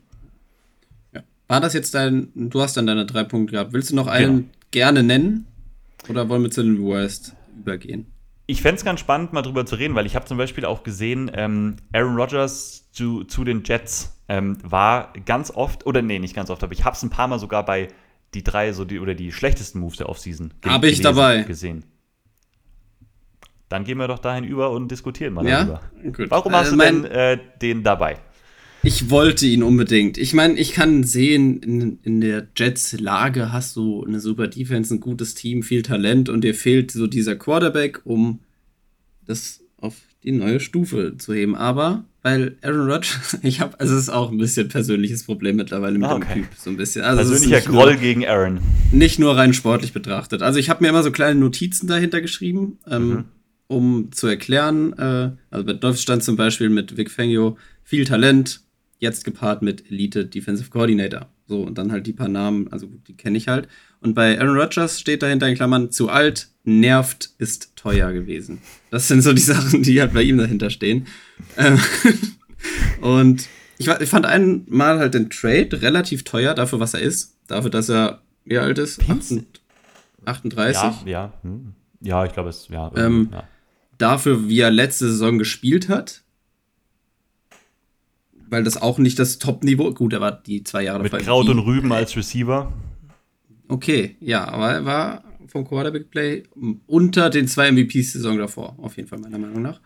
Ja. 1.14 1.24
war 1.48 1.62
das 1.62 1.74
jetzt 1.74 1.94
dein, 1.94 2.32
du 2.36 2.62
hast 2.62 2.76
dann 2.76 2.88
deine 2.88 3.06
drei 3.06 3.24
Punkte 3.24 3.54
gehabt. 3.54 3.72
Willst 3.72 3.92
du 3.92 3.96
noch 3.96 4.08
einen 4.08 4.38
genau. 4.38 4.50
gerne 4.72 5.04
nennen? 5.04 5.48
Oder 6.10 6.28
wollen 6.28 6.44
wir 6.44 6.52
zu 6.52 6.62
den 6.62 6.82
Worst 6.82 7.36
übergehen? 7.58 8.08
Ich 8.50 8.64
fände 8.64 8.78
es 8.78 8.84
ganz 8.84 9.00
spannend, 9.00 9.32
mal 9.32 9.44
drüber 9.44 9.64
zu 9.68 9.76
reden, 9.76 9.94
weil 9.94 10.08
ich 10.08 10.16
habe 10.16 10.26
zum 10.26 10.40
Beispiel 10.40 10.66
auch 10.66 10.82
gesehen, 10.82 11.30
ähm, 11.36 11.76
Aaron 11.94 12.16
Rodgers 12.16 12.90
zu, 12.92 13.24
zu 13.24 13.44
den 13.44 13.62
Jets 13.64 14.20
ähm, 14.28 14.58
war 14.64 15.14
ganz 15.28 15.52
oft, 15.52 15.86
oder 15.86 16.02
nee, 16.02 16.18
nicht 16.18 16.36
ganz 16.36 16.50
oft, 16.50 16.64
aber 16.64 16.74
ich 16.74 16.84
habe 16.84 16.96
es 16.96 17.04
ein 17.04 17.12
paar 17.12 17.28
Mal 17.28 17.38
sogar 17.38 17.64
bei 17.64 17.90
die 18.34 18.44
drei 18.44 18.74
so 18.74 18.86
die, 18.86 19.00
oder 19.00 19.14
die 19.14 19.32
schlechtesten 19.32 19.80
Moves 19.80 19.98
der 19.98 20.10
Offseason 20.10 20.52
Habe 20.66 20.88
ich 20.88 21.00
dabei. 21.00 21.44
gesehen. 21.44 21.86
Dann 23.70 23.84
gehen 23.84 24.00
wir 24.00 24.08
doch 24.08 24.18
dahin 24.18 24.46
über 24.46 24.72
und 24.72 24.90
diskutieren 24.90 25.36
mal 25.36 25.48
ja? 25.48 25.66
darüber. 25.66 25.82
Gut. 26.18 26.32
Warum 26.32 26.52
hast 26.54 26.70
äh, 26.70 26.72
du 26.72 26.78
denn 26.78 27.06
äh, 27.06 27.38
den 27.62 27.84
dabei? 27.84 28.18
Ich 28.90 29.12
wollte 29.12 29.46
ihn 29.46 29.62
unbedingt. 29.62 30.18
Ich 30.18 30.34
meine, 30.34 30.58
ich 30.58 30.74
kann 30.74 31.04
sehen, 31.04 31.62
in, 31.62 32.00
in 32.02 32.22
der 32.22 32.48
Jets-Lage 32.58 33.54
hast 33.54 33.76
du 33.76 34.04
eine 34.04 34.20
super 34.20 34.48
Defense, 34.48 34.92
ein 34.92 35.00
gutes 35.00 35.36
Team, 35.36 35.62
viel 35.62 35.84
Talent 35.84 36.28
und 36.28 36.44
dir 36.44 36.56
fehlt 36.56 36.90
so 36.90 37.06
dieser 37.06 37.36
Quarterback, 37.36 38.02
um 38.04 38.40
das 39.28 39.64
auf 39.78 39.94
die 40.24 40.32
neue 40.32 40.60
Stufe 40.60 41.14
zu 41.20 41.36
heben. 41.36 41.56
Aber 41.56 42.06
weil 42.24 42.58
Aaron 42.64 42.90
Rodgers, 42.90 43.38
ich 43.44 43.62
habe, 43.62 43.80
also 43.80 43.94
es 43.94 44.02
ist 44.02 44.10
auch 44.10 44.32
ein 44.32 44.40
bisschen 44.40 44.70
persönliches 44.70 45.24
Problem 45.24 45.58
mittlerweile 45.58 46.00
mit 46.00 46.10
okay. 46.10 46.34
dem 46.34 46.44
Typ, 46.46 46.54
so 46.58 46.72
ein 46.72 46.78
bisschen. 46.78 47.04
Also 47.04 47.30
Persönlicher 47.30 47.62
Groll 47.62 47.92
nur, 47.92 48.02
gegen 48.02 48.26
Aaron. 48.26 48.60
Nicht 48.92 49.20
nur 49.20 49.38
rein 49.38 49.54
sportlich 49.54 49.94
betrachtet. 49.94 50.42
Also 50.42 50.58
ich 50.58 50.68
habe 50.72 50.84
mir 50.84 50.90
immer 50.90 51.04
so 51.04 51.12
kleine 51.12 51.40
Notizen 51.40 51.86
dahinter 51.86 52.22
geschrieben, 52.22 52.80
ähm, 52.90 53.08
mhm. 53.08 53.26
um 53.68 54.12
zu 54.14 54.26
erklären. 54.26 54.94
Äh, 54.94 55.34
also 55.52 55.64
bei 55.64 55.74
Dolphs 55.74 56.02
stand 56.02 56.24
zum 56.24 56.38
Beispiel 56.38 56.70
mit 56.70 56.98
Vic 56.98 57.12
Fangio 57.12 57.56
viel 57.84 58.06
Talent, 58.06 58.62
jetzt 59.00 59.24
gepaart 59.24 59.62
mit 59.62 59.90
Elite 59.90 60.26
Defensive 60.26 60.70
Coordinator. 60.70 61.28
So, 61.48 61.64
und 61.64 61.78
dann 61.78 61.92
halt 61.92 62.06
die 62.06 62.14
paar 62.14 62.28
Namen, 62.28 62.72
also 62.72 62.88
die 63.08 63.18
kenne 63.18 63.38
ich 63.38 63.48
halt. 63.48 63.68
Und 64.02 64.14
bei 64.14 64.40
Aaron 64.40 64.56
Rodgers 64.56 65.00
steht 65.00 65.24
dahinter 65.24 65.48
in 65.48 65.56
Klammern, 65.56 65.92
zu 65.92 66.10
alt, 66.10 66.50
nervt, 66.64 67.32
ist 67.40 67.76
teuer 67.76 68.14
gewesen. 68.14 68.62
Das 68.92 69.08
sind 69.08 69.24
so 69.24 69.34
die 69.34 69.42
Sachen, 69.42 69.82
die 69.82 70.00
halt 70.00 70.14
bei 70.14 70.22
ihm 70.22 70.38
dahinter 70.38 70.70
stehen. 70.70 71.08
Ähm, 71.58 71.80
und 73.02 73.48
ich, 73.78 73.88
ich 73.88 74.10
fand 74.10 74.26
einmal 74.26 75.00
halt 75.00 75.14
den 75.14 75.30
Trade 75.30 75.82
relativ 75.82 76.24
teuer 76.24 76.54
dafür, 76.54 76.80
was 76.80 76.94
er 76.94 77.02
ist. 77.02 77.36
Dafür, 77.48 77.72
dass 77.72 77.90
er, 77.90 78.22
wie 78.46 78.58
alt 78.58 78.78
ist? 78.78 79.02
38? 80.26 80.82
Ja, 80.84 81.02
ja. 81.06 81.34
Hm. 81.42 81.74
Ja, 82.02 82.26
ich 82.26 82.34
glaube 82.34 82.50
es, 82.50 82.68
ja, 82.70 82.92
ähm, 82.96 83.30
ja. 83.32 83.44
Dafür, 83.98 84.48
wie 84.48 84.60
er 84.60 84.72
letzte 84.72 85.10
Saison 85.10 85.38
gespielt 85.38 85.90
hat, 85.90 86.22
weil 88.50 88.64
das 88.64 88.82
auch 88.82 88.98
nicht 88.98 89.20
das 89.20 89.40
Top-Niveau. 89.40 89.94
Gut, 89.94 90.14
er 90.14 90.22
war 90.22 90.32
die 90.32 90.64
zwei 90.64 90.84
Jahre 90.84 91.04
Mit 91.04 91.18
Kraut 91.20 91.50
und 91.50 91.60
Rüben 91.60 91.92
als 91.92 92.16
Receiver. 92.16 92.72
Okay, 93.68 94.18
ja, 94.20 94.48
aber 94.48 94.72
er 94.72 94.86
war 94.86 95.24
vom 95.48 95.68
Quarterback-Play 95.68 96.44
unter 96.88 97.30
den 97.30 97.48
zwei 97.48 97.72
MVPs-Saison 97.72 98.38
davor, 98.38 98.76
auf 98.80 98.98
jeden 98.98 99.08
Fall, 99.08 99.20
meiner 99.20 99.38
Meinung 99.38 99.62
nach. 99.62 99.80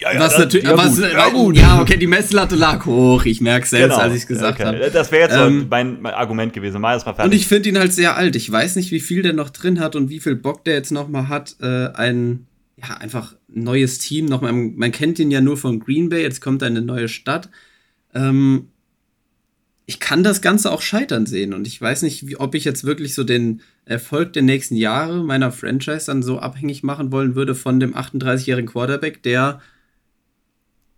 Ja, 0.00 0.14
ja, 0.14 0.20
was 0.20 0.38
natürlich, 0.38 0.64
ja, 0.64 0.78
was, 0.78 0.96
gut, 0.96 1.12
ja, 1.12 1.28
gut. 1.28 1.56
ja, 1.58 1.80
okay, 1.82 1.98
die 1.98 2.06
Messlatte 2.06 2.56
lag 2.56 2.86
hoch. 2.86 3.26
Ich 3.26 3.42
merke 3.42 3.66
selbst, 3.66 3.96
genau. 3.96 4.02
als 4.02 4.14
ich 4.14 4.22
es 4.22 4.26
gesagt 4.26 4.58
okay. 4.58 4.64
habe. 4.64 4.90
Das 4.90 5.12
wäre 5.12 5.28
jetzt 5.28 5.36
ähm, 5.36 5.66
mein, 5.68 6.00
mein, 6.00 6.14
Argument 6.14 6.54
gewesen. 6.54 6.80
Mal 6.80 6.94
erstmal 6.94 7.14
fertig. 7.14 7.30
Und 7.30 7.36
ich 7.36 7.46
finde 7.46 7.68
ihn 7.68 7.78
halt 7.78 7.92
sehr 7.92 8.16
alt. 8.16 8.34
Ich 8.34 8.50
weiß 8.50 8.76
nicht, 8.76 8.92
wie 8.92 9.00
viel 9.00 9.20
der 9.20 9.34
noch 9.34 9.50
drin 9.50 9.78
hat 9.78 9.96
und 9.96 10.08
wie 10.08 10.20
viel 10.20 10.36
Bock 10.36 10.64
der 10.64 10.72
jetzt 10.72 10.90
noch 10.90 11.08
mal 11.08 11.28
hat, 11.28 11.56
äh, 11.60 11.88
ein 11.88 12.46
ja 12.78 12.96
einfach 12.96 13.34
neues 13.48 13.98
Team. 13.98 14.24
Noch 14.24 14.40
mal, 14.40 14.54
man 14.54 14.90
kennt 14.90 15.18
ihn 15.18 15.30
ja 15.30 15.42
nur 15.42 15.58
von 15.58 15.80
Green 15.80 16.08
Bay. 16.08 16.22
Jetzt 16.22 16.40
kommt 16.40 16.62
eine 16.62 16.80
neue 16.80 17.08
Stadt. 17.08 17.50
Ähm, 18.14 18.68
ich 19.86 19.98
kann 19.98 20.22
das 20.22 20.40
Ganze 20.40 20.70
auch 20.70 20.82
scheitern 20.82 21.26
sehen 21.26 21.52
und 21.52 21.66
ich 21.66 21.80
weiß 21.80 22.02
nicht, 22.02 22.28
wie, 22.28 22.36
ob 22.36 22.54
ich 22.54 22.64
jetzt 22.64 22.84
wirklich 22.84 23.14
so 23.14 23.24
den 23.24 23.60
Erfolg 23.84 24.32
der 24.32 24.42
nächsten 24.42 24.76
Jahre 24.76 25.24
meiner 25.24 25.50
Franchise 25.50 26.06
dann 26.06 26.22
so 26.22 26.38
abhängig 26.38 26.84
machen 26.84 27.10
wollen 27.10 27.34
würde 27.34 27.56
von 27.56 27.80
dem 27.80 27.96
38-jährigen 27.96 28.70
Quarterback, 28.70 29.22
der 29.24 29.60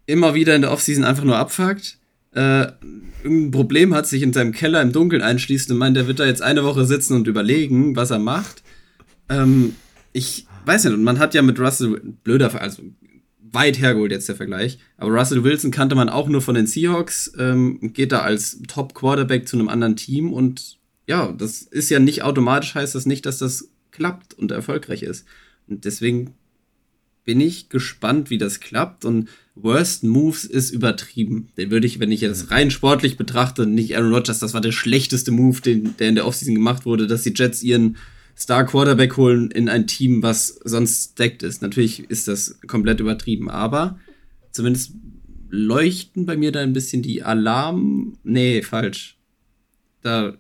immer 0.05 0.35
wieder 0.35 0.55
in 0.55 0.61
der 0.61 0.73
Offseason 0.73 1.05
einfach 1.05 1.25
nur 1.25 1.39
abfuckt, 1.39 1.99
äh, 2.35 2.67
irgendein 3.23 3.51
Problem 3.51 3.95
hat, 3.95 4.07
sich 4.07 4.23
in 4.23 4.35
seinem 4.35 4.53
Keller 4.53 4.83
im 4.83 4.93
Dunkeln 4.93 5.23
einschließt 5.23 5.71
und 5.71 5.79
meint, 5.79 5.97
der 5.97 6.07
wird 6.07 6.21
da 6.21 6.27
jetzt 6.27 6.43
eine 6.43 6.65
Woche 6.65 6.85
sitzen 6.85 7.15
und 7.15 7.27
überlegen, 7.27 7.97
was 7.97 8.11
er 8.11 8.19
macht. 8.19 8.63
Ähm, 9.29 9.75
ich 10.13 10.47
weiß 10.67 10.85
nicht, 10.85 10.95
und 10.95 11.05
man 11.05 11.19
hat 11.19 11.35
ja 11.35 11.43
mit 11.43 11.59
Russell, 11.59 12.01
blöder, 12.25 12.61
also 12.61 12.83
weit 13.53 13.79
hergeholt 13.79 14.13
jetzt 14.13 14.29
der 14.29 14.37
Vergleich. 14.37 14.79
Aber 14.97 15.13
Russell 15.13 15.45
Wilson 15.45 15.71
kannte 15.71 15.95
man 15.95 16.09
auch 16.09 16.29
nur 16.29 16.41
von 16.41 16.55
den 16.55 16.67
Seahawks, 16.67 17.33
ähm, 17.39 17.93
geht 17.93 18.13
da 18.13 18.21
als 18.21 18.61
Top-Quarterback 18.67 19.47
zu 19.47 19.57
einem 19.57 19.69
anderen 19.69 19.97
Team 19.97 20.33
und 20.33 20.79
ja, 21.07 21.33
das 21.33 21.63
ist 21.63 21.91
ja 21.91 21.99
nicht 21.99 22.23
automatisch, 22.23 22.75
heißt 22.75 22.95
das 22.95 23.07
nicht, 23.07 23.27
dass 23.27 23.39
das 23.39 23.69
klappt 23.91 24.35
und 24.35 24.51
erfolgreich 24.51 25.03
ist. 25.03 25.27
Und 25.67 25.85
deswegen 25.85 26.35
bin 27.25 27.41
ich 27.41 27.69
gespannt, 27.69 28.31
wie 28.31 28.39
das 28.39 28.61
klappt. 28.61 29.05
Und 29.05 29.29
Worst 29.55 30.05
Moves 30.05 30.45
ist 30.45 30.71
übertrieben. 30.71 31.49
Den 31.57 31.71
würde 31.71 31.87
ich, 31.87 32.01
wenn 32.01 32.11
ich 32.11 32.21
das 32.21 32.51
rein 32.51 32.71
sportlich 32.71 33.17
betrachte, 33.17 33.67
nicht 33.67 33.97
Aaron 33.97 34.13
Rodgers, 34.13 34.39
das 34.39 34.55
war 34.55 34.61
der 34.61 34.73
schlechteste 34.73 35.31
Move, 35.31 35.61
den, 35.61 35.97
der 35.99 36.09
in 36.09 36.15
der 36.15 36.27
Offseason 36.27 36.55
gemacht 36.55 36.85
wurde, 36.85 37.07
dass 37.07 37.23
die 37.23 37.35
Jets 37.35 37.63
ihren 37.63 37.97
Star 38.37 38.65
Quarterback 38.67 39.17
holen 39.17 39.51
in 39.51 39.69
ein 39.69 39.87
Team, 39.87 40.23
was 40.23 40.49
sonst 40.65 41.19
deckt 41.19 41.43
ist. 41.43 41.63
Natürlich 41.63 42.11
ist 42.11 42.29
das 42.29 42.61
komplett 42.67 43.01
übertrieben, 43.01 43.51
aber 43.51 43.99
zumindest 44.51 44.93
leuchten 45.51 46.27
bei 46.27 46.37
mir 46.37 46.51
da 46.51 46.61
ein 46.61 46.73
bisschen 46.73 47.03
die 47.03 47.23
Alarm. 47.23 48.19
Nee, 48.25 48.63
falsch. 48.63 49.19
Da, 50.03 50.35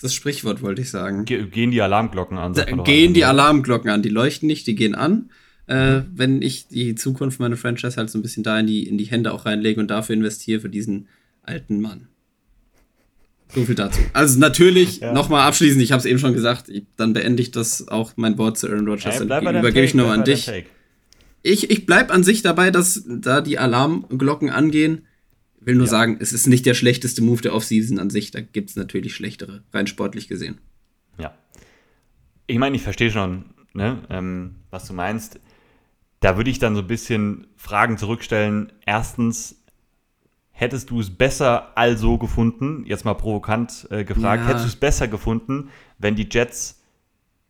das 0.00 0.14
Sprichwort 0.14 0.62
wollte 0.62 0.82
ich 0.82 0.90
sagen. 0.90 1.24
Ge 1.24 1.46
gehen 1.46 1.70
die 1.70 1.82
Alarmglocken 1.82 2.38
an? 2.38 2.54
Gehen 2.84 3.14
die 3.14 3.24
Alarmglocken 3.24 3.90
an. 3.90 4.02
Die 4.02 4.08
leuchten 4.08 4.46
nicht, 4.46 4.66
die 4.66 4.76
gehen 4.76 4.94
an. 4.94 5.30
Äh, 5.66 6.02
wenn 6.14 6.40
ich 6.40 6.68
die 6.68 6.94
Zukunft 6.94 7.40
meiner 7.40 7.56
Franchise 7.56 7.96
halt 7.96 8.08
so 8.08 8.18
ein 8.18 8.22
bisschen 8.22 8.42
da 8.42 8.58
in 8.58 8.66
die, 8.66 8.86
in 8.86 8.96
die 8.96 9.04
Hände 9.04 9.32
auch 9.34 9.44
reinlege 9.44 9.80
und 9.80 9.90
dafür 9.90 10.14
investiere 10.14 10.60
für 10.60 10.70
diesen 10.70 11.08
alten 11.42 11.80
Mann. 11.80 12.08
So 13.54 13.64
viel 13.64 13.74
dazu. 13.74 14.00
Also 14.12 14.38
natürlich, 14.38 15.00
ja. 15.00 15.12
nochmal 15.12 15.46
abschließend, 15.46 15.82
ich 15.82 15.92
habe 15.92 16.00
es 16.00 16.04
eben 16.04 16.18
schon 16.18 16.34
gesagt, 16.34 16.68
ich, 16.68 16.84
dann 16.96 17.12
beende 17.14 17.42
ich 17.42 17.50
das 17.50 17.88
auch 17.88 18.12
mein 18.16 18.36
Wort 18.36 18.58
zu 18.58 18.68
Aaron 18.68 18.86
Rodgers. 18.86 19.18
Ja, 19.18 19.24
dann 19.24 19.56
übergebe 19.56 19.86
ich 19.86 19.94
nur 19.94 20.10
an 20.12 20.24
dich. 20.24 20.50
Ich, 21.42 21.70
ich 21.70 21.86
bleibe 21.86 22.12
an 22.12 22.24
sich 22.24 22.42
dabei, 22.42 22.70
dass 22.70 23.04
da 23.06 23.40
die 23.40 23.58
Alarmglocken 23.58 24.50
angehen. 24.50 25.06
Will 25.60 25.76
nur 25.76 25.86
ja. 25.86 25.90
sagen, 25.90 26.18
es 26.20 26.32
ist 26.32 26.46
nicht 26.46 26.66
der 26.66 26.74
schlechteste 26.74 27.22
Move 27.22 27.42
der 27.42 27.54
Offseason 27.54 27.98
an 27.98 28.10
sich. 28.10 28.30
Da 28.30 28.40
gibt 28.40 28.70
es 28.70 28.76
natürlich 28.76 29.14
schlechtere, 29.14 29.62
rein 29.72 29.86
sportlich 29.86 30.28
gesehen. 30.28 30.58
Ja. 31.18 31.34
Ich 32.46 32.58
meine, 32.58 32.76
ich 32.76 32.82
verstehe 32.82 33.10
schon, 33.10 33.46
ne, 33.72 33.98
ähm, 34.10 34.56
was 34.70 34.86
du 34.86 34.92
meinst. 34.92 35.40
Da 36.20 36.36
würde 36.36 36.50
ich 36.50 36.58
dann 36.58 36.74
so 36.74 36.82
ein 36.82 36.86
bisschen 36.86 37.46
Fragen 37.56 37.96
zurückstellen. 37.96 38.72
Erstens, 38.84 39.57
Hättest 40.60 40.90
du 40.90 40.98
es 40.98 41.08
besser 41.08 41.70
also 41.76 42.18
gefunden, 42.18 42.82
jetzt 42.84 43.04
mal 43.04 43.14
provokant 43.14 43.86
äh, 43.92 44.02
gefragt, 44.02 44.42
ja. 44.42 44.48
hättest 44.48 44.64
du 44.64 44.68
es 44.70 44.74
besser 44.74 45.06
gefunden, 45.06 45.70
wenn 45.98 46.16
die 46.16 46.26
Jets 46.28 46.82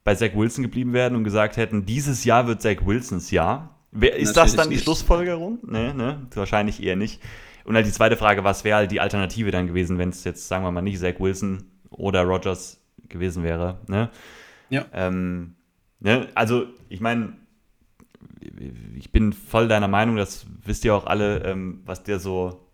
bei 0.05 0.15
Zach 0.15 0.35
Wilson 0.35 0.63
geblieben 0.63 0.93
wären 0.93 1.17
und 1.17 1.25
gesagt 1.25 1.57
hätten, 1.57 1.87
dieses 1.87 2.25
Jahr 2.25 2.47
wird 2.47 2.61
Zach 2.61 2.85
Wilsons 2.85 3.31
Jahr? 3.31 3.79
Wer, 3.93 4.15
ist 4.15 4.37
das 4.37 4.55
dann 4.57 4.69
die 4.69 4.75
nicht. 4.75 4.85
Schlussfolgerung? 4.85 5.59
Nee, 5.63 5.95
ne? 5.95 6.27
Wahrscheinlich 6.35 6.83
eher 6.83 6.97
nicht. 6.97 7.23
Und 7.65 7.77
halt 7.77 7.87
die 7.87 7.93
zweite 7.93 8.19
Frage, 8.19 8.45
was 8.45 8.63
wäre 8.65 8.77
halt 8.77 8.91
die 8.91 9.01
Alternative 9.01 9.53
dann 9.53 9.69
gewesen, 9.69 9.97
wenn 9.97 10.11
es 10.11 10.23
jetzt, 10.25 10.47
sagen 10.47 10.63
wir 10.63 10.71
mal, 10.71 10.83
nicht 10.83 11.01
Zach 11.01 11.19
Wilson 11.19 11.65
oder 11.89 12.25
Rogers 12.25 12.79
gewesen 13.09 13.43
wäre? 13.43 13.79
Ne? 13.89 14.11
Ja. 14.69 14.85
Ähm, 14.93 15.55
ne? 16.01 16.29
Also, 16.35 16.67
ich 16.91 17.01
meine, 17.01 17.33
ich 18.99 19.11
bin 19.13 19.33
voll 19.33 19.67
deiner 19.67 19.89
Meinung, 19.89 20.17
das 20.17 20.45
wisst 20.63 20.85
ihr 20.85 20.95
auch 20.95 21.07
alle, 21.07 21.43
ähm, 21.45 21.81
was 21.87 22.03
der 22.03 22.19
so 22.19 22.68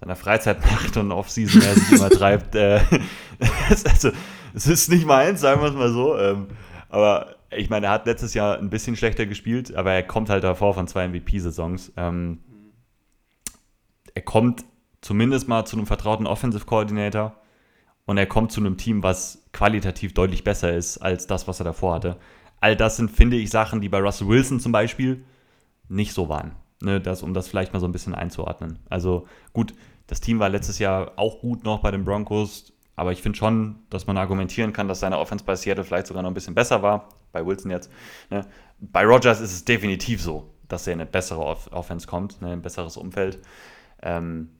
seiner 0.00 0.16
Freizeit 0.16 0.60
macht 0.64 0.96
und 0.96 1.12
Off-Season 1.12 1.60
sich 1.60 1.92
immer 1.92 2.10
treibt. 2.10 2.54
Äh, 2.54 2.80
also, 3.84 4.10
es 4.54 4.66
ist 4.66 4.90
nicht 4.90 5.06
meins, 5.06 5.40
sagen 5.40 5.60
wir 5.60 5.68
es 5.68 5.74
mal 5.74 5.92
so. 5.92 6.16
Ähm, 6.16 6.48
aber 6.88 7.36
ich 7.50 7.70
meine, 7.70 7.86
er 7.86 7.92
hat 7.92 8.06
letztes 8.06 8.34
Jahr 8.34 8.58
ein 8.58 8.70
bisschen 8.70 8.96
schlechter 8.96 9.26
gespielt, 9.26 9.74
aber 9.74 9.92
er 9.92 10.02
kommt 10.02 10.30
halt 10.30 10.44
davor 10.44 10.74
von 10.74 10.86
zwei 10.86 11.08
MVP-Saisons. 11.08 11.92
Ähm, 11.96 12.40
er 14.14 14.22
kommt 14.22 14.64
zumindest 15.00 15.48
mal 15.48 15.64
zu 15.64 15.76
einem 15.76 15.86
vertrauten 15.86 16.26
Offensive 16.26 16.64
Coordinator 16.64 17.36
und 18.04 18.18
er 18.18 18.26
kommt 18.26 18.52
zu 18.52 18.60
einem 18.60 18.76
Team, 18.76 19.02
was 19.02 19.44
qualitativ 19.52 20.14
deutlich 20.14 20.44
besser 20.44 20.74
ist 20.74 20.98
als 20.98 21.26
das, 21.26 21.48
was 21.48 21.60
er 21.60 21.64
davor 21.64 21.94
hatte. 21.94 22.16
All 22.60 22.76
das 22.76 22.96
sind, 22.96 23.10
finde 23.10 23.36
ich, 23.36 23.50
Sachen, 23.50 23.80
die 23.80 23.88
bei 23.88 24.00
Russell 24.00 24.28
Wilson 24.28 24.60
zum 24.60 24.72
Beispiel 24.72 25.24
nicht 25.88 26.12
so 26.12 26.28
waren. 26.28 26.52
Ne, 26.80 27.00
das, 27.00 27.22
um 27.24 27.34
das 27.34 27.48
vielleicht 27.48 27.72
mal 27.72 27.80
so 27.80 27.88
ein 27.88 27.92
bisschen 27.92 28.14
einzuordnen. 28.14 28.78
Also 28.88 29.26
gut, 29.52 29.74
das 30.06 30.20
Team 30.20 30.38
war 30.38 30.48
letztes 30.48 30.78
Jahr 30.78 31.12
auch 31.16 31.40
gut 31.40 31.64
noch 31.64 31.80
bei 31.80 31.90
den 31.90 32.04
Broncos, 32.04 32.72
aber 32.94 33.10
ich 33.12 33.20
finde 33.20 33.36
schon, 33.36 33.80
dass 33.90 34.06
man 34.06 34.16
argumentieren 34.16 34.72
kann, 34.72 34.86
dass 34.86 35.00
seine 35.00 35.18
Offense 35.18 35.44
bei 35.44 35.56
Seattle 35.56 35.84
vielleicht 35.84 36.06
sogar 36.06 36.22
noch 36.22 36.30
ein 36.30 36.34
bisschen 36.34 36.54
besser 36.54 36.82
war, 36.82 37.08
bei 37.32 37.44
Wilson 37.44 37.72
jetzt. 37.72 37.90
Ne. 38.30 38.46
Bei 38.78 39.04
Rogers 39.04 39.40
ist 39.40 39.52
es 39.52 39.64
definitiv 39.64 40.22
so, 40.22 40.54
dass 40.68 40.86
er 40.86 40.92
in 40.92 41.00
eine 41.00 41.10
bessere 41.10 41.40
Off 41.40 41.68
Offense 41.72 42.06
kommt, 42.06 42.40
ne, 42.42 42.52
ein 42.52 42.62
besseres 42.62 42.96
Umfeld. 42.96 43.40
Ähm, 44.02 44.50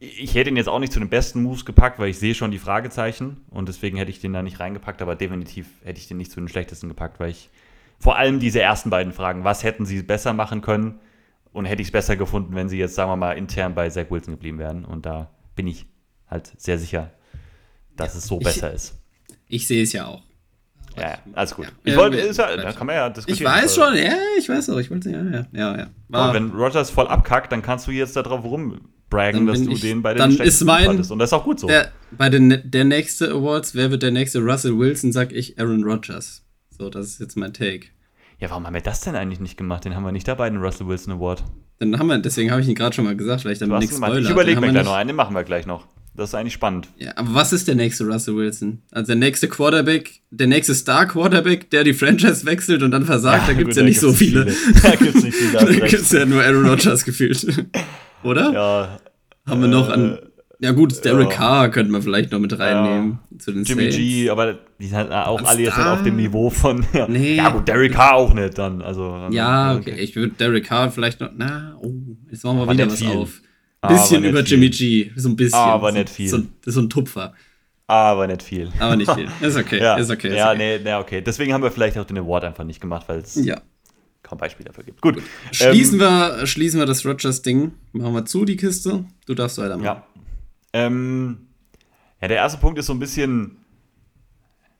ich 0.00 0.34
hätte 0.34 0.50
ihn 0.50 0.56
jetzt 0.56 0.68
auch 0.68 0.78
nicht 0.78 0.92
zu 0.92 1.00
den 1.00 1.08
besten 1.08 1.42
Moves 1.42 1.64
gepackt, 1.64 1.98
weil 1.98 2.10
ich 2.10 2.18
sehe 2.18 2.34
schon 2.34 2.50
die 2.50 2.58
Fragezeichen 2.58 3.44
und 3.50 3.68
deswegen 3.68 3.96
hätte 3.96 4.10
ich 4.10 4.20
den 4.20 4.32
da 4.32 4.42
nicht 4.42 4.58
reingepackt, 4.58 5.02
aber 5.02 5.16
definitiv 5.16 5.68
hätte 5.84 6.00
ich 6.00 6.08
den 6.08 6.16
nicht 6.16 6.30
zu 6.30 6.40
den 6.40 6.48
schlechtesten 6.48 6.88
gepackt, 6.88 7.20
weil 7.20 7.30
ich 7.30 7.50
vor 7.98 8.16
allem 8.16 8.38
diese 8.38 8.60
ersten 8.60 8.90
beiden 8.90 9.12
Fragen, 9.12 9.44
was 9.44 9.64
hätten 9.64 9.86
sie 9.86 10.02
besser 10.02 10.32
machen 10.32 10.62
können 10.62 11.00
und 11.52 11.64
hätte 11.64 11.82
ich 11.82 11.88
es 11.88 11.92
besser 11.92 12.16
gefunden, 12.16 12.54
wenn 12.54 12.68
sie 12.68 12.78
jetzt, 12.78 12.94
sagen 12.94 13.10
wir 13.10 13.16
mal, 13.16 13.32
intern 13.32 13.74
bei 13.74 13.88
Zach 13.90 14.10
Wilson 14.10 14.34
geblieben 14.34 14.58
wären 14.58 14.84
und 14.84 15.06
da 15.06 15.30
bin 15.54 15.66
ich 15.66 15.86
halt 16.26 16.52
sehr 16.56 16.78
sicher, 16.78 17.10
dass 17.96 18.14
es 18.14 18.26
so 18.26 18.38
ich, 18.38 18.44
besser 18.44 18.72
ist. 18.72 18.94
Ich 19.48 19.66
sehe 19.66 19.82
es 19.82 19.92
ja 19.92 20.06
auch. 20.06 20.22
Ja, 20.96 21.10
ja, 21.10 21.18
alles 21.34 21.54
gut. 21.54 21.66
Ja. 21.66 21.72
Ich 21.84 21.96
wollte, 21.96 22.18
ja, 22.18 22.56
da 22.56 22.72
kann 22.72 22.86
man 22.86 22.96
ja 22.96 23.08
diskutieren. 23.08 23.38
Ich 23.38 23.62
weiß 23.62 23.74
schon, 23.74 23.96
ja, 23.96 24.16
ich 24.38 24.48
weiß 24.48 24.70
auch, 24.70 24.78
ich 24.78 24.90
wollte, 24.90 25.10
ja, 25.10 25.22
ja, 25.22 25.46
ja, 25.52 25.78
ja. 25.78 26.26
Und 26.26 26.34
wenn 26.34 26.50
Rogers 26.50 26.90
voll 26.90 27.06
abkackt, 27.06 27.52
dann 27.52 27.62
kannst 27.62 27.86
du 27.86 27.92
jetzt 27.92 28.16
darauf 28.16 28.44
rumbraggen, 28.44 29.46
dass 29.46 29.62
du 29.62 29.72
ich, 29.72 29.80
den 29.80 30.02
bei 30.02 30.14
den 30.14 30.18
dann 30.18 30.46
ist 30.46 30.64
mein, 30.64 30.88
hattest. 30.88 31.12
Und 31.12 31.18
das 31.18 31.30
ist 31.30 31.34
auch 31.34 31.44
gut 31.44 31.60
so. 31.60 31.66
Der, 31.66 31.92
bei 32.10 32.28
den 32.28 32.62
der 32.64 32.84
nächste 32.84 33.30
Awards, 33.30 33.74
wer 33.74 33.90
wird 33.90 34.02
der 34.02 34.10
nächste 34.10 34.40
Russell 34.40 34.76
Wilson, 34.76 35.12
sag 35.12 35.32
ich 35.32 35.58
Aaron 35.60 35.84
Rodgers. 35.84 36.44
So, 36.70 36.90
das 36.90 37.06
ist 37.06 37.20
jetzt 37.20 37.36
mein 37.36 37.52
Take. 37.52 37.88
Ja, 38.40 38.50
warum 38.50 38.66
haben 38.66 38.74
wir 38.74 38.80
das 38.80 39.00
denn 39.00 39.16
eigentlich 39.16 39.40
nicht 39.40 39.56
gemacht? 39.56 39.84
Den 39.84 39.96
haben 39.96 40.04
wir 40.04 40.12
nicht 40.12 40.28
dabei, 40.28 40.48
den 40.48 40.60
Russell 40.60 40.86
Wilson 40.86 41.14
Award. 41.14 41.42
Dann 41.80 41.98
haben 41.98 42.06
wir, 42.06 42.18
deswegen 42.18 42.50
habe 42.50 42.60
ich 42.60 42.68
ihn 42.68 42.74
gerade 42.74 42.94
schon 42.94 43.04
mal 43.04 43.16
gesagt, 43.16 43.42
vielleicht 43.42 43.60
dann 43.60 43.70
nichts 43.78 43.96
spoilert. 43.96 44.24
Ich 44.24 44.30
überlege 44.30 44.60
mir 44.60 44.70
gleich 44.70 44.84
noch 44.84 44.94
einen, 44.94 45.08
den 45.08 45.16
machen 45.16 45.34
wir 45.34 45.42
gleich 45.42 45.66
noch. 45.66 45.86
Das 46.14 46.30
ist 46.30 46.34
eigentlich 46.34 46.54
spannend. 46.54 46.88
Ja, 46.98 47.12
aber 47.16 47.34
was 47.34 47.52
ist 47.52 47.68
der 47.68 47.76
nächste 47.76 48.04
Russell 48.04 48.34
Wilson? 48.34 48.82
Also 48.90 49.08
der 49.08 49.16
nächste 49.16 49.46
Quarterback, 49.46 50.20
der 50.30 50.48
nächste 50.48 50.74
Star-Quarterback, 50.74 51.70
der 51.70 51.84
die 51.84 51.94
Franchise 51.94 52.44
wechselt 52.44 52.82
und 52.82 52.90
dann 52.90 53.04
versagt, 53.04 53.42
ja, 53.42 53.52
da 53.52 53.58
gibt 53.58 53.70
es 53.70 53.76
ja 53.76 53.84
nicht 53.84 54.00
so 54.00 54.12
viele. 54.12 54.46
viele. 54.46 54.74
Da 54.82 54.96
gibt 54.96 55.14
es 55.14 55.22
nicht 55.22 55.36
viele. 55.36 55.52
da 55.58 55.64
gibt 55.64 55.92
es 55.92 56.10
ja 56.10 56.26
nur 56.26 56.42
Aaron 56.42 56.66
Rodgers 56.66 57.04
gefühlt. 57.04 57.46
Oder? 58.24 58.52
Ja. 58.52 58.98
Haben 59.46 59.60
wir 59.60 59.68
noch 59.68 59.88
an. 59.88 60.18
Ja, 60.60 60.72
gut, 60.72 61.04
Derek 61.04 61.30
ja. 61.30 61.36
Carr 61.36 61.68
könnten 61.70 61.92
wir 61.92 62.02
vielleicht 62.02 62.32
noch 62.32 62.40
mit 62.40 62.58
reinnehmen. 62.58 63.20
Ja. 63.30 63.38
Zu 63.38 63.52
den 63.52 63.62
Jimmy 63.62 63.82
Saints. 63.82 63.96
G, 63.96 64.28
aber 64.28 64.58
die 64.80 64.86
sind 64.88 65.12
auch 65.12 65.42
alle 65.44 65.62
jetzt 65.62 65.76
nicht 65.76 65.86
auf 65.86 66.02
dem 66.02 66.16
Niveau 66.16 66.50
von. 66.50 66.84
Ja, 66.92 67.06
nee. 67.06 67.36
ja 67.36 67.50
gut, 67.50 67.68
Derek 67.68 67.92
Carr 67.92 68.14
auch 68.14 68.34
nicht 68.34 68.58
dann. 68.58 68.82
Also, 68.82 69.08
dann, 69.12 69.32
ja, 69.32 69.76
okay. 69.76 69.92
okay. 69.92 70.00
Ich 70.00 70.16
würde 70.16 70.34
Derek 70.34 70.66
Carr 70.66 70.90
vielleicht 70.90 71.20
noch. 71.20 71.30
Na, 71.36 71.76
oh, 71.80 71.92
jetzt 72.30 72.44
machen 72.44 72.56
wir 72.56 72.62
aber 72.62 72.72
wieder 72.72 72.86
was 72.86 72.98
viel. 72.98 73.08
auf. 73.08 73.40
Bisschen 73.86 74.24
über 74.24 74.40
Jimmy 74.40 74.70
G. 74.70 75.12
So 75.14 75.28
ein 75.28 75.36
bisschen. 75.36 75.58
Aber 75.58 75.92
nicht 75.92 76.10
viel. 76.10 76.28
So, 76.28 76.42
so 76.66 76.80
ein 76.80 76.90
Tupfer. 76.90 77.34
Aber 77.86 78.26
nicht 78.26 78.42
viel. 78.42 78.70
Aber 78.80 78.96
nicht 78.96 79.10
viel. 79.10 79.28
Ist 79.40 79.56
okay. 79.56 79.78
ja. 79.80 79.94
Ist 79.96 80.10
okay. 80.10 80.28
Ist 80.28 80.36
ja, 80.36 80.50
okay. 80.50 80.58
nee, 80.58 80.78
nee, 80.82 80.94
okay. 80.94 81.22
Deswegen 81.22 81.52
haben 81.52 81.62
wir 81.62 81.70
vielleicht 81.70 81.96
auch 81.96 82.04
den 82.04 82.18
Award 82.18 82.44
einfach 82.44 82.64
nicht 82.64 82.80
gemacht, 82.80 83.08
weil 83.08 83.20
es 83.20 83.36
ja. 83.36 83.60
kaum 84.22 84.38
Beispiele 84.38 84.66
dafür 84.66 84.84
gibt. 84.84 85.00
Gut. 85.00 85.14
Gut. 85.14 85.24
Schließen, 85.52 85.94
ähm, 85.94 86.00
wir, 86.00 86.46
schließen 86.46 86.80
wir 86.80 86.86
das 86.86 87.06
Rogers-Ding. 87.06 87.72
Machen 87.92 88.12
wir 88.12 88.24
zu, 88.24 88.44
die 88.44 88.56
Kiste. 88.56 89.04
Du 89.26 89.34
darfst 89.34 89.56
weitermachen. 89.58 89.84
Ja. 89.84 90.04
Ähm, 90.72 91.48
ja, 92.20 92.28
der 92.28 92.36
erste 92.38 92.58
Punkt 92.58 92.78
ist 92.78 92.86
so 92.86 92.92
ein 92.92 92.98
bisschen, 92.98 93.64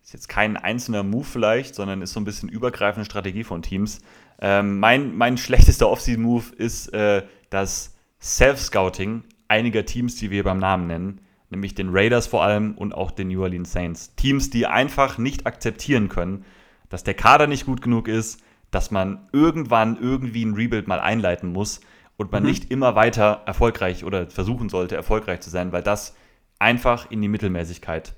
ist 0.02 0.12
jetzt 0.12 0.28
kein 0.28 0.56
einzelner 0.56 1.02
Move 1.02 1.24
vielleicht, 1.24 1.74
sondern 1.74 2.02
ist 2.02 2.12
so 2.12 2.20
ein 2.20 2.24
bisschen 2.24 2.48
übergreifende 2.48 3.04
Strategie 3.04 3.44
von 3.44 3.62
Teams. 3.62 4.00
Ähm, 4.40 4.78
mein, 4.78 5.16
mein 5.16 5.36
schlechtester 5.36 5.88
Offseason-Move 5.88 6.54
ist 6.56 6.92
äh, 6.92 7.24
das 7.50 7.96
Self-Scouting 8.20 9.24
einiger 9.48 9.84
Teams, 9.84 10.16
die 10.16 10.30
wir 10.30 10.44
beim 10.44 10.58
Namen 10.58 10.86
nennen, 10.86 11.20
nämlich 11.50 11.74
den 11.74 11.88
Raiders 11.90 12.26
vor 12.26 12.42
allem 12.42 12.74
und 12.76 12.92
auch 12.94 13.10
den 13.10 13.28
New 13.28 13.42
Orleans 13.42 13.72
Saints. 13.72 14.14
Teams, 14.16 14.50
die 14.50 14.66
einfach 14.66 15.18
nicht 15.18 15.46
akzeptieren 15.46 16.08
können, 16.08 16.44
dass 16.88 17.04
der 17.04 17.14
Kader 17.14 17.46
nicht 17.46 17.66
gut 17.66 17.82
genug 17.82 18.08
ist, 18.08 18.40
dass 18.70 18.90
man 18.90 19.28
irgendwann 19.32 19.98
irgendwie 20.00 20.44
ein 20.44 20.54
Rebuild 20.54 20.88
mal 20.88 21.00
einleiten 21.00 21.52
muss 21.52 21.80
und 22.18 22.32
man 22.32 22.42
mhm. 22.42 22.50
nicht 22.50 22.70
immer 22.70 22.94
weiter 22.96 23.42
erfolgreich 23.46 24.04
oder 24.04 24.28
versuchen 24.28 24.68
sollte, 24.68 24.96
erfolgreich 24.96 25.40
zu 25.40 25.48
sein, 25.48 25.72
weil 25.72 25.82
das 25.82 26.14
einfach 26.58 27.10
in 27.10 27.22
die 27.22 27.28
Mittelmäßigkeit 27.28 28.14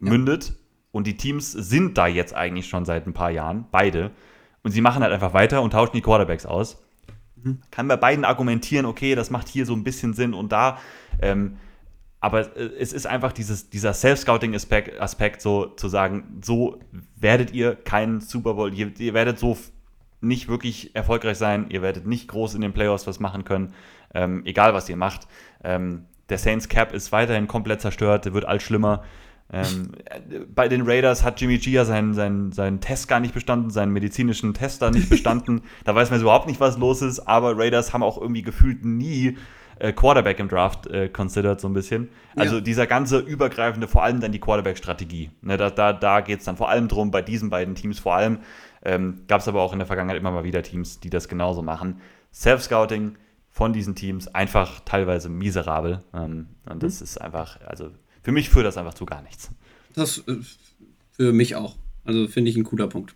ja. 0.00 0.10
mündet. 0.10 0.54
Und 0.90 1.06
die 1.06 1.16
Teams 1.16 1.52
sind 1.52 1.98
da 1.98 2.06
jetzt 2.06 2.34
eigentlich 2.34 2.68
schon 2.68 2.84
seit 2.84 3.06
ein 3.06 3.12
paar 3.12 3.30
Jahren, 3.30 3.66
beide. 3.70 4.10
Und 4.62 4.70
sie 4.70 4.80
machen 4.80 5.02
halt 5.02 5.12
einfach 5.12 5.34
weiter 5.34 5.60
und 5.60 5.72
tauschen 5.72 5.92
die 5.94 6.00
Quarterbacks 6.00 6.46
aus. 6.46 6.82
Mhm. 7.36 7.60
Kann 7.70 7.86
bei 7.86 7.96
beiden 7.96 8.24
argumentieren, 8.24 8.86
okay, 8.86 9.14
das 9.14 9.30
macht 9.30 9.48
hier 9.48 9.66
so 9.66 9.74
ein 9.74 9.84
bisschen 9.84 10.14
Sinn 10.14 10.32
und 10.32 10.50
da. 10.50 10.78
Ähm, 11.20 11.58
aber 12.20 12.56
es 12.56 12.94
ist 12.94 13.06
einfach 13.06 13.32
dieses, 13.32 13.68
dieser 13.68 13.92
Self-Scouting-Aspekt, 13.92 14.98
Aspekt, 14.98 15.42
so 15.42 15.66
zu 15.66 15.88
sagen, 15.88 16.40
so 16.42 16.80
werdet 17.16 17.52
ihr 17.52 17.74
keinen 17.74 18.22
Super 18.22 18.54
Bowl, 18.54 18.72
ihr, 18.72 18.98
ihr, 18.98 19.12
werdet 19.12 19.38
so 19.38 19.58
nicht 20.24 20.48
wirklich 20.48 20.94
erfolgreich 20.94 21.38
sein, 21.38 21.66
ihr 21.68 21.82
werdet 21.82 22.06
nicht 22.06 22.28
groß 22.28 22.54
in 22.54 22.60
den 22.60 22.72
Playoffs 22.72 23.06
was 23.06 23.20
machen 23.20 23.44
können, 23.44 23.74
ähm, 24.14 24.42
egal 24.44 24.74
was 24.74 24.88
ihr 24.88 24.96
macht. 24.96 25.26
Ähm, 25.62 26.06
der 26.28 26.38
Saints 26.38 26.68
Cap 26.68 26.92
ist 26.92 27.12
weiterhin 27.12 27.46
komplett 27.46 27.80
zerstört, 27.80 28.32
wird 28.32 28.44
all 28.44 28.60
schlimmer. 28.60 29.04
Ähm, 29.52 29.92
bei 30.54 30.68
den 30.68 30.82
Raiders 30.82 31.22
hat 31.22 31.40
Jimmy 31.40 31.58
G 31.58 31.70
ja 31.70 31.84
seinen, 31.84 32.14
seinen, 32.14 32.52
seinen 32.52 32.80
Test 32.80 33.08
gar 33.08 33.20
nicht 33.20 33.34
bestanden, 33.34 33.70
seinen 33.70 33.92
medizinischen 33.92 34.54
Test 34.54 34.82
da 34.82 34.90
nicht 34.90 35.08
bestanden. 35.08 35.62
da 35.84 35.94
weiß 35.94 36.10
man 36.10 36.20
überhaupt 36.20 36.46
nicht, 36.46 36.60
was 36.60 36.78
los 36.78 37.02
ist, 37.02 37.20
aber 37.20 37.56
Raiders 37.56 37.92
haben 37.92 38.02
auch 38.02 38.20
irgendwie 38.20 38.42
gefühlt 38.42 38.84
nie 38.84 39.36
äh, 39.78 39.92
Quarterback 39.92 40.38
im 40.38 40.48
Draft 40.48 40.86
äh, 40.86 41.08
considered, 41.08 41.60
so 41.60 41.68
ein 41.68 41.74
bisschen. 41.74 42.08
Also 42.36 42.56
ja. 42.56 42.60
dieser 42.60 42.86
ganze 42.86 43.18
übergreifende, 43.18 43.88
vor 43.88 44.02
allem 44.02 44.20
dann 44.20 44.32
die 44.32 44.40
Quarterback-Strategie. 44.40 45.30
Ne, 45.42 45.56
da 45.56 45.70
da, 45.70 45.92
da 45.92 46.20
geht 46.20 46.40
es 46.40 46.44
dann 46.44 46.56
vor 46.56 46.68
allem 46.68 46.88
drum, 46.88 47.10
bei 47.10 47.22
diesen 47.22 47.50
beiden 47.50 47.74
Teams 47.74 47.98
vor 47.98 48.14
allem. 48.14 48.38
Ähm, 48.84 49.22
Gab 49.28 49.40
es 49.40 49.48
aber 49.48 49.62
auch 49.62 49.72
in 49.72 49.78
der 49.78 49.86
Vergangenheit 49.86 50.18
immer 50.18 50.30
mal 50.30 50.44
wieder 50.44 50.62
Teams, 50.62 51.00
die 51.00 51.10
das 51.10 51.28
genauso 51.28 51.62
machen. 51.62 52.00
Self-Scouting 52.32 53.16
von 53.50 53.72
diesen 53.72 53.94
Teams 53.94 54.28
einfach 54.28 54.80
teilweise 54.80 55.28
miserabel. 55.28 56.02
Ähm, 56.12 56.48
und 56.68 56.82
das 56.82 57.00
mhm. 57.00 57.04
ist 57.04 57.20
einfach, 57.20 57.60
also 57.62 57.90
für 58.22 58.32
mich 58.32 58.50
führt 58.50 58.66
das 58.66 58.76
einfach 58.76 58.94
zu 58.94 59.06
gar 59.06 59.22
nichts. 59.22 59.50
Das 59.94 60.18
äh, 60.26 60.36
für 61.12 61.32
mich 61.32 61.54
auch. 61.56 61.76
Also 62.04 62.26
finde 62.26 62.50
ich 62.50 62.56
ein 62.56 62.64
cooler 62.64 62.88
Punkt. 62.88 63.14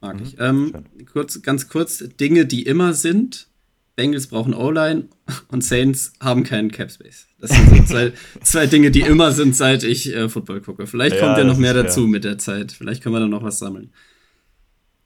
Mag 0.00 0.16
mhm, 0.16 0.22
ich. 0.22 0.36
Ähm, 0.38 0.72
kurz, 1.12 1.42
ganz 1.42 1.68
kurz, 1.68 1.98
Dinge, 2.20 2.46
die 2.46 2.62
immer 2.62 2.94
sind. 2.94 3.48
Bengals 3.96 4.28
brauchen 4.28 4.54
O-Line 4.54 5.08
und 5.48 5.62
Saints 5.62 6.12
haben 6.20 6.44
keinen 6.44 6.70
Cap 6.70 6.90
Space. 6.90 7.26
Das 7.38 7.50
sind 7.50 7.68
so 7.68 7.84
zwei, 7.84 8.12
zwei 8.42 8.66
Dinge, 8.66 8.90
die 8.90 9.00
immer 9.00 9.32
sind, 9.32 9.56
seit 9.56 9.82
ich 9.82 10.14
äh, 10.14 10.28
Football 10.28 10.60
gucke. 10.60 10.86
Vielleicht 10.86 11.16
ja, 11.16 11.22
kommt 11.22 11.36
ja 11.36 11.44
noch 11.44 11.58
mehr 11.58 11.74
dazu 11.74 12.06
mit 12.06 12.24
der 12.24 12.38
Zeit. 12.38 12.72
Vielleicht 12.72 13.02
können 13.02 13.14
wir 13.14 13.20
dann 13.20 13.30
noch 13.30 13.42
was 13.42 13.58
sammeln. 13.58 13.92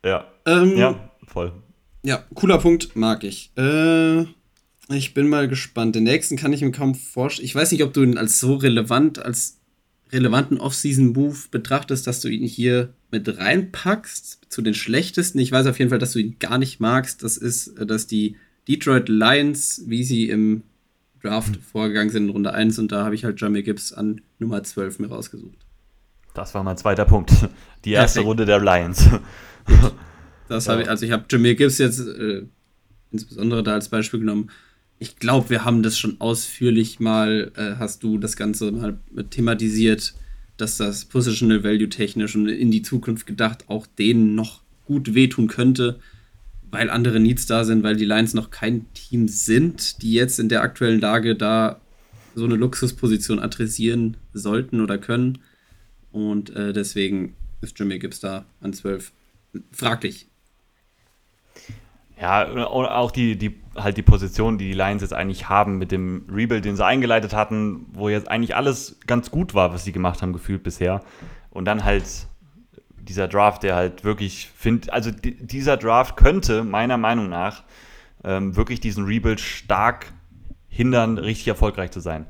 Ja. 0.04 0.26
Ähm, 0.46 0.76
ja, 0.76 1.10
voll. 1.26 1.52
Ja, 2.02 2.24
cooler 2.34 2.58
Punkt, 2.58 2.94
mag 2.94 3.24
ich. 3.24 3.50
Äh, 3.56 4.26
ich 4.90 5.14
bin 5.14 5.28
mal 5.28 5.48
gespannt. 5.48 5.94
Den 5.94 6.04
nächsten 6.04 6.36
kann 6.36 6.52
ich 6.52 6.60
mir 6.60 6.70
kaum 6.70 6.94
vorstellen. 6.94 7.46
Ich 7.46 7.54
weiß 7.54 7.72
nicht, 7.72 7.82
ob 7.82 7.94
du 7.94 8.02
ihn 8.02 8.18
als 8.18 8.38
so 8.38 8.54
relevant, 8.54 9.18
als 9.18 9.58
relevanten 10.12 10.60
Off-Season-Move 10.60 11.36
betrachtest, 11.50 12.06
dass 12.06 12.20
du 12.20 12.28
ihn 12.28 12.46
hier 12.46 12.92
mit 13.10 13.38
reinpackst 13.38 14.40
zu 14.48 14.60
den 14.60 14.74
schlechtesten. 14.74 15.38
Ich 15.38 15.50
weiß 15.50 15.66
auf 15.66 15.78
jeden 15.78 15.88
Fall, 15.88 15.98
dass 15.98 16.12
du 16.12 16.18
ihn 16.18 16.36
gar 16.38 16.58
nicht 16.58 16.78
magst. 16.78 17.22
Das 17.22 17.36
ist, 17.36 17.68
äh, 17.78 17.86
dass 17.86 18.06
die 18.06 18.36
Detroit 18.68 19.08
Lions, 19.08 19.82
wie 19.86 20.04
sie 20.04 20.28
im 20.28 20.62
Draft 21.22 21.56
mhm. 21.56 21.62
vorgegangen 21.62 22.10
sind 22.10 22.24
in 22.24 22.30
Runde 22.30 22.52
1, 22.52 22.78
und 22.78 22.92
da 22.92 23.04
habe 23.04 23.14
ich 23.14 23.24
halt 23.24 23.40
Jamie 23.40 23.62
Gibbs 23.62 23.92
an 23.92 24.20
Nummer 24.38 24.62
12 24.62 24.98
mir 24.98 25.08
rausgesucht. 25.08 25.58
Das 26.34 26.54
war 26.54 26.62
mein 26.62 26.76
zweiter 26.76 27.04
Punkt. 27.04 27.30
Die 27.84 27.92
erste 27.92 28.20
Perfekt. 28.20 28.28
Runde 28.28 28.44
der 28.44 28.58
Lions. 28.58 29.08
das 30.48 30.68
habe 30.68 30.82
ich, 30.82 30.90
also 30.90 31.06
ich 31.06 31.12
habe 31.12 31.24
Jamie 31.30 31.54
Gibbs 31.54 31.78
jetzt 31.78 32.00
äh, 32.00 32.42
insbesondere 33.10 33.62
da 33.62 33.74
als 33.74 33.88
Beispiel 33.88 34.20
genommen, 34.20 34.50
ich 34.98 35.16
glaube, 35.16 35.50
wir 35.50 35.64
haben 35.64 35.82
das 35.82 35.98
schon 35.98 36.20
ausführlich 36.20 37.00
mal, 37.00 37.52
äh, 37.56 37.76
hast 37.78 38.02
du 38.02 38.18
das 38.18 38.36
Ganze 38.36 38.70
mal 38.72 38.98
thematisiert, 39.30 40.14
dass 40.56 40.76
das 40.76 41.04
Positional 41.04 41.64
Value 41.64 41.88
technisch 41.88 42.36
und 42.36 42.48
in 42.48 42.70
die 42.70 42.82
Zukunft 42.82 43.26
gedacht 43.26 43.64
auch 43.68 43.86
denen 43.86 44.34
noch 44.34 44.62
gut 44.86 45.14
wehtun 45.14 45.48
könnte, 45.48 45.98
weil 46.70 46.90
andere 46.90 47.18
Needs 47.18 47.46
da 47.46 47.64
sind, 47.64 47.82
weil 47.82 47.96
die 47.96 48.04
Lions 48.04 48.34
noch 48.34 48.50
kein 48.50 48.86
Team 48.94 49.28
sind, 49.28 50.02
die 50.02 50.12
jetzt 50.12 50.38
in 50.38 50.48
der 50.48 50.62
aktuellen 50.62 51.00
Lage 51.00 51.34
da 51.34 51.80
so 52.34 52.44
eine 52.44 52.56
Luxusposition 52.56 53.38
adressieren 53.38 54.16
sollten 54.32 54.80
oder 54.80 54.98
können. 54.98 55.38
Und 56.12 56.50
äh, 56.50 56.72
deswegen 56.72 57.34
ist 57.60 57.78
Jimmy 57.78 57.98
Gibbs 57.98 58.20
da 58.20 58.44
an 58.60 58.72
12 58.72 59.12
fraglich. 59.72 60.28
Ja, 62.20 62.46
auch 62.66 63.10
die, 63.10 63.36
die, 63.36 63.60
halt 63.76 63.96
die 63.96 64.02
Position, 64.02 64.56
die 64.56 64.68
die 64.68 64.74
Lions 64.74 65.02
jetzt 65.02 65.12
eigentlich 65.12 65.48
haben 65.48 65.78
mit 65.78 65.90
dem 65.90 66.26
Rebuild, 66.30 66.64
den 66.64 66.76
sie 66.76 66.84
eingeleitet 66.84 67.34
hatten, 67.34 67.86
wo 67.92 68.08
jetzt 68.08 68.30
eigentlich 68.30 68.54
alles 68.54 69.00
ganz 69.06 69.30
gut 69.30 69.54
war, 69.54 69.72
was 69.72 69.84
sie 69.84 69.92
gemacht 69.92 70.22
haben, 70.22 70.32
gefühlt 70.32 70.62
bisher. 70.62 71.02
Und 71.50 71.64
dann 71.64 71.84
halt 71.84 72.04
dieser 72.96 73.28
Draft, 73.28 73.62
der 73.62 73.74
halt 73.74 74.04
wirklich, 74.04 74.48
find, 74.56 74.92
also 74.92 75.10
dieser 75.10 75.76
Draft 75.76 76.16
könnte 76.16 76.64
meiner 76.64 76.96
Meinung 76.96 77.28
nach 77.28 77.64
ähm, 78.22 78.56
wirklich 78.56 78.80
diesen 78.80 79.04
Rebuild 79.04 79.40
stark 79.40 80.12
hindern, 80.68 81.18
richtig 81.18 81.48
erfolgreich 81.48 81.90
zu 81.90 82.00
sein. 82.00 82.26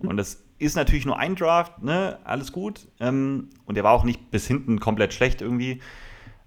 Und 0.00 0.16
das 0.16 0.42
ist 0.58 0.76
natürlich 0.76 1.06
nur 1.06 1.18
ein 1.18 1.34
Draft, 1.34 1.82
ne, 1.82 2.18
alles 2.24 2.52
gut. 2.52 2.86
Ähm, 3.00 3.50
und 3.66 3.74
der 3.74 3.84
war 3.84 3.92
auch 3.92 4.04
nicht 4.04 4.30
bis 4.30 4.46
hinten 4.46 4.78
komplett 4.78 5.12
schlecht 5.12 5.42
irgendwie. 5.42 5.80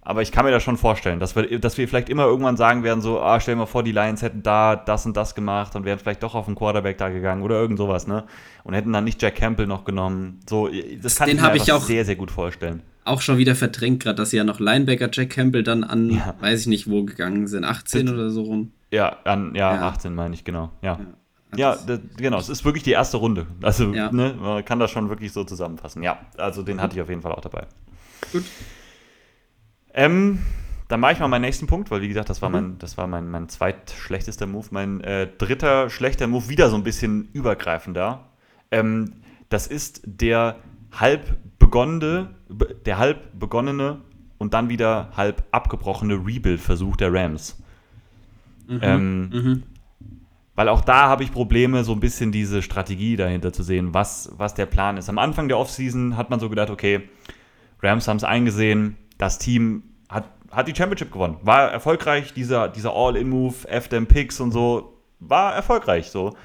Aber 0.07 0.21
ich 0.21 0.31
kann 0.31 0.45
mir 0.45 0.51
das 0.51 0.61
schon 0.61 0.77
vorstellen, 0.77 1.19
dass 1.19 1.35
wir, 1.35 1.59
dass 1.59 1.77
wir 1.79 1.87
vielleicht 1.87 2.09
immer 2.09 2.25
irgendwann 2.25 2.57
sagen 2.57 2.83
werden, 2.83 3.01
so, 3.01 3.19
ah, 3.21 3.39
stell 3.39 3.55
dir 3.55 3.59
mal 3.61 3.65
vor, 3.65 3.81
die 3.81 3.91
Lions 3.91 4.21
hätten 4.21 4.43
da 4.43 4.75
das 4.75 5.05
und 5.07 5.17
das 5.17 5.33
gemacht 5.33 5.75
und 5.75 5.83
wären 5.83 5.97
vielleicht 5.97 6.21
doch 6.21 6.35
auf 6.35 6.45
den 6.45 6.53
Quarterback 6.53 6.99
da 6.99 7.09
gegangen 7.09 7.41
oder 7.41 7.59
irgend 7.59 7.79
sowas, 7.79 8.05
ne? 8.05 8.23
Und 8.63 8.75
hätten 8.75 8.93
dann 8.93 9.03
nicht 9.03 9.19
Jack 9.21 9.35
Campbell 9.35 9.65
noch 9.65 9.83
genommen. 9.83 10.39
So, 10.47 10.69
das 11.01 11.15
kann 11.15 11.27
Den 11.27 11.37
ich 11.37 11.43
mir 11.43 11.55
ich 11.55 11.71
auch- 11.73 11.81
sehr, 11.81 12.05
sehr 12.05 12.15
gut 12.15 12.29
vorstellen. 12.29 12.83
Auch 13.03 13.21
schon 13.21 13.37
wieder 13.39 13.55
verdrängt, 13.55 14.03
gerade 14.03 14.15
dass 14.15 14.29
sie 14.29 14.37
ja 14.37 14.43
noch 14.43 14.59
Linebacker 14.59 15.09
Jack 15.11 15.31
Campbell 15.31 15.63
dann 15.63 15.83
an, 15.83 16.09
Ja. 16.11 16.35
weiß 16.39 16.61
ich 16.61 16.67
nicht 16.67 16.89
wo 16.89 17.03
gegangen 17.03 17.47
sind, 17.47 17.63
18 17.63 18.07
oder 18.09 18.29
so 18.29 18.43
rum. 18.43 18.71
Ja, 18.91 19.17
an, 19.25 19.53
ja, 19.55 19.73
Ja. 19.75 19.87
18 19.87 20.13
meine 20.13 20.35
ich, 20.35 20.43
genau. 20.43 20.71
Ja. 20.83 20.99
Ja, 21.55 21.57
Ja, 21.57 21.77
das- 21.87 21.99
genau, 22.17 22.37
es 22.37 22.49
ist 22.49 22.63
wirklich 22.65 22.83
die 22.83 22.91
erste 22.91 23.17
Runde. 23.17 23.47
Also, 23.63 23.85
ne, 23.87 24.35
man 24.39 24.63
kann 24.65 24.77
das 24.79 24.91
schon 24.91 25.09
wirklich 25.09 25.31
so 25.33 25.43
zusammenfassen. 25.43 26.03
Ja, 26.03 26.19
also 26.37 26.61
den 26.63 26.79
hatte 26.81 26.95
ich 26.95 27.01
auf 27.01 27.09
jeden 27.09 27.21
Fall 27.21 27.31
auch 27.31 27.41
dabei. 27.41 27.65
Gut. 28.31 28.43
Ähm, 29.95 30.39
dann 30.87 30.99
mache 30.99 31.13
ich 31.13 31.19
mal 31.19 31.27
meinen 31.27 31.41
nächsten 31.41 31.65
Punkt, 31.67 31.89
weil 31.89 32.01
wie 32.01 32.07
gesagt, 32.07 32.29
das 32.29 32.41
war 32.43 32.49
Mhm. 32.49 32.53
mein, 32.53 32.77
das 32.79 32.97
war 32.97 33.07
mein, 33.07 33.29
mein 33.29 33.49
zweitschlechtester 33.49 34.45
Move. 34.45 34.67
Mein 34.71 35.01
äh, 35.01 35.27
dritter 35.37 35.89
schlechter 35.89 36.27
Move, 36.27 36.49
wieder 36.49 36.69
so 36.69 36.75
ein 36.75 36.83
bisschen 36.83 37.29
übergreifender. 37.33 38.25
Ähm, 38.71 39.13
das 39.49 39.65
ist 39.67 40.01
der 40.05 40.57
halb 40.91 41.37
begonnene, 41.57 42.35
be- 42.49 42.75
der 42.85 42.97
halb 42.99 43.39
begonnene 43.39 44.01
und 44.37 44.53
dann 44.53 44.69
wieder 44.69 45.09
halb 45.15 45.43
abgebrochene 45.51 46.15
Rebuild-Versuch 46.15 46.97
der 46.97 47.11
Rams. 47.13 47.57
Ähm, 48.81 49.29
Mhm. 49.29 49.63
weil 50.55 50.69
auch 50.69 50.81
da 50.81 51.07
habe 51.07 51.23
ich 51.23 51.31
Probleme, 51.31 51.83
so 51.83 51.93
ein 51.93 51.99
bisschen 51.99 52.31
diese 52.31 52.61
Strategie 52.61 53.15
dahinter 53.15 53.53
zu 53.53 53.61
sehen, 53.63 53.93
was, 53.93 54.31
was 54.37 54.53
der 54.55 54.65
Plan 54.65 54.97
ist. 54.97 55.07
Am 55.09 55.19
Anfang 55.19 55.47
der 55.47 55.57
Offseason 55.57 56.17
hat 56.17 56.29
man 56.29 56.39
so 56.39 56.49
gedacht, 56.49 56.69
okay, 56.69 57.01
Rams 57.81 58.07
haben 58.07 58.17
es 58.17 58.23
eingesehen, 58.23 58.97
das 59.18 59.38
Team 59.39 59.84
hat, 60.09 60.30
hat 60.51 60.68
die 60.68 60.76
Championship 60.76 61.11
gewonnen. 61.11 61.38
War 61.41 61.72
erfolgreich, 61.72 62.34
dieser, 62.34 62.70
dieser 62.70 62.93
All-In-Move, 62.93 63.68
F-Dem 63.68 64.07
Picks 64.07 64.39
und 64.39 64.51
so, 64.51 65.01
war 65.20 65.55
erfolgreich 65.55 66.09
so. 66.09 66.36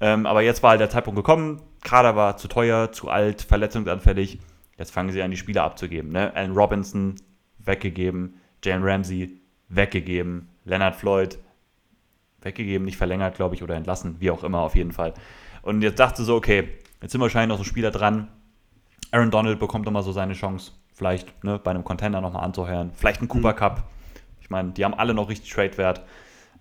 Ähm, 0.00 0.26
aber 0.26 0.42
jetzt 0.42 0.62
war 0.62 0.70
halt 0.70 0.80
der 0.80 0.90
Zeitpunkt 0.90 1.16
gekommen, 1.16 1.62
Kader 1.82 2.16
war 2.16 2.36
zu 2.36 2.48
teuer, 2.48 2.92
zu 2.92 3.08
alt, 3.08 3.42
verletzungsanfällig. 3.42 4.40
Jetzt 4.76 4.92
fangen 4.92 5.10
sie 5.10 5.22
an, 5.22 5.30
die 5.30 5.36
Spieler 5.36 5.62
abzugeben. 5.62 6.10
Ne? 6.10 6.34
Allen 6.34 6.52
Robinson 6.52 7.14
weggegeben, 7.58 8.34
Jalen 8.62 8.82
Ramsey 8.82 9.40
weggegeben, 9.68 10.48
Leonard 10.64 10.96
Floyd 10.96 11.38
weggegeben, 12.42 12.84
nicht 12.84 12.96
verlängert, 12.96 13.36
glaube 13.36 13.54
ich, 13.54 13.62
oder 13.62 13.74
entlassen, 13.74 14.16
wie 14.20 14.30
auch 14.30 14.44
immer, 14.44 14.60
auf 14.60 14.76
jeden 14.76 14.92
Fall. 14.92 15.14
Und 15.62 15.82
jetzt 15.82 15.98
dachte 15.98 16.22
so, 16.22 16.36
okay, 16.36 16.68
jetzt 17.02 17.12
sind 17.12 17.20
wahrscheinlich 17.20 17.48
noch 17.48 17.58
so 17.58 17.64
Spieler 17.64 17.90
dran. 17.90 18.28
Aaron 19.10 19.30
Donald 19.30 19.58
bekommt 19.58 19.84
nochmal 19.84 20.02
so 20.02 20.12
seine 20.12 20.34
Chance, 20.34 20.72
vielleicht 20.96 21.44
ne, 21.44 21.60
bei 21.62 21.70
einem 21.70 21.84
Contender 21.84 22.20
nochmal 22.20 22.42
anzuhören. 22.42 22.90
Vielleicht 22.94 23.20
ein 23.20 23.28
Cooper 23.28 23.52
Cup. 23.52 23.84
Ich 24.40 24.48
meine, 24.48 24.72
die 24.72 24.84
haben 24.84 24.94
alle 24.94 25.12
noch 25.12 25.28
richtig 25.28 25.52
Trade-Wert. 25.52 26.02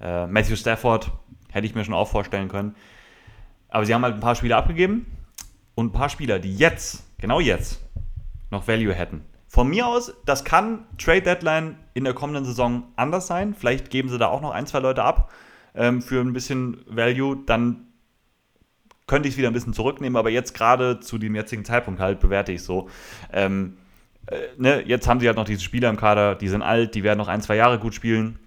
Äh, 0.02 0.28
Matthew 0.28 0.58
Stafford 0.58 1.10
hätte 1.50 1.66
ich 1.66 1.74
mir 1.74 1.86
schon 1.86 1.94
auch 1.94 2.10
vorstellen 2.10 2.50
können. 2.50 2.76
Aber 3.70 3.86
sie 3.86 3.94
haben 3.94 4.04
halt 4.04 4.16
ein 4.16 4.20
paar 4.20 4.36
Spieler 4.36 4.58
abgegeben 4.58 5.06
und 5.74 5.88
ein 5.88 5.92
paar 5.94 6.10
Spieler, 6.10 6.40
die 6.40 6.54
jetzt, 6.54 7.06
genau 7.18 7.40
jetzt, 7.40 7.82
noch 8.52 8.68
Value 8.68 8.94
hätten. 8.94 9.24
Von 9.48 9.70
mir 9.70 9.88
aus, 9.88 10.14
das 10.26 10.44
kann 10.44 10.86
Trade 10.98 11.22
Deadline 11.22 11.78
in 11.94 12.04
der 12.04 12.14
kommenden 12.14 12.44
Saison 12.44 12.84
anders 12.98 13.28
sein. 13.28 13.54
Vielleicht 13.54 13.90
geben 13.90 14.10
sie 14.10 14.18
da 14.18 14.28
auch 14.28 14.42
noch 14.42 14.52
ein, 14.52 14.68
zwei 14.68 14.80
Leute 14.80 15.04
ab 15.04 15.32
ähm, 15.76 16.02
für 16.02 16.20
ein 16.20 16.34
bisschen 16.34 16.84
Value. 16.88 17.38
Dann 17.46 17.88
könnte 19.08 19.30
ich 19.30 19.36
es 19.36 19.38
wieder 19.38 19.48
ein 19.48 19.54
bisschen 19.54 19.74
zurücknehmen, 19.74 20.18
aber 20.18 20.30
jetzt 20.30 20.54
gerade 20.54 21.00
zu 21.00 21.18
dem 21.18 21.36
jetzigen 21.36 21.64
Zeitpunkt 21.64 22.02
halt 22.02 22.20
bewerte 22.20 22.52
ich 22.52 22.60
es 22.60 22.66
so. 22.66 22.90
Ähm, 23.32 23.78
äh, 24.28 24.36
ne, 24.58 24.84
jetzt 24.86 25.08
haben 25.08 25.20
sie 25.20 25.28
halt 25.28 25.38
noch 25.38 25.46
diese 25.46 25.62
Spieler 25.62 25.90
im 25.90 25.98
Kader, 25.98 26.36
die 26.36 26.48
sind 26.48 26.62
alt, 26.62 26.96
die 26.96 27.04
werden 27.04 27.18
noch 27.18 27.28
ein, 27.28 27.42
zwei 27.42 27.56
Jahre 27.56 27.80
gut 27.80 27.94
spielen, 27.94 28.40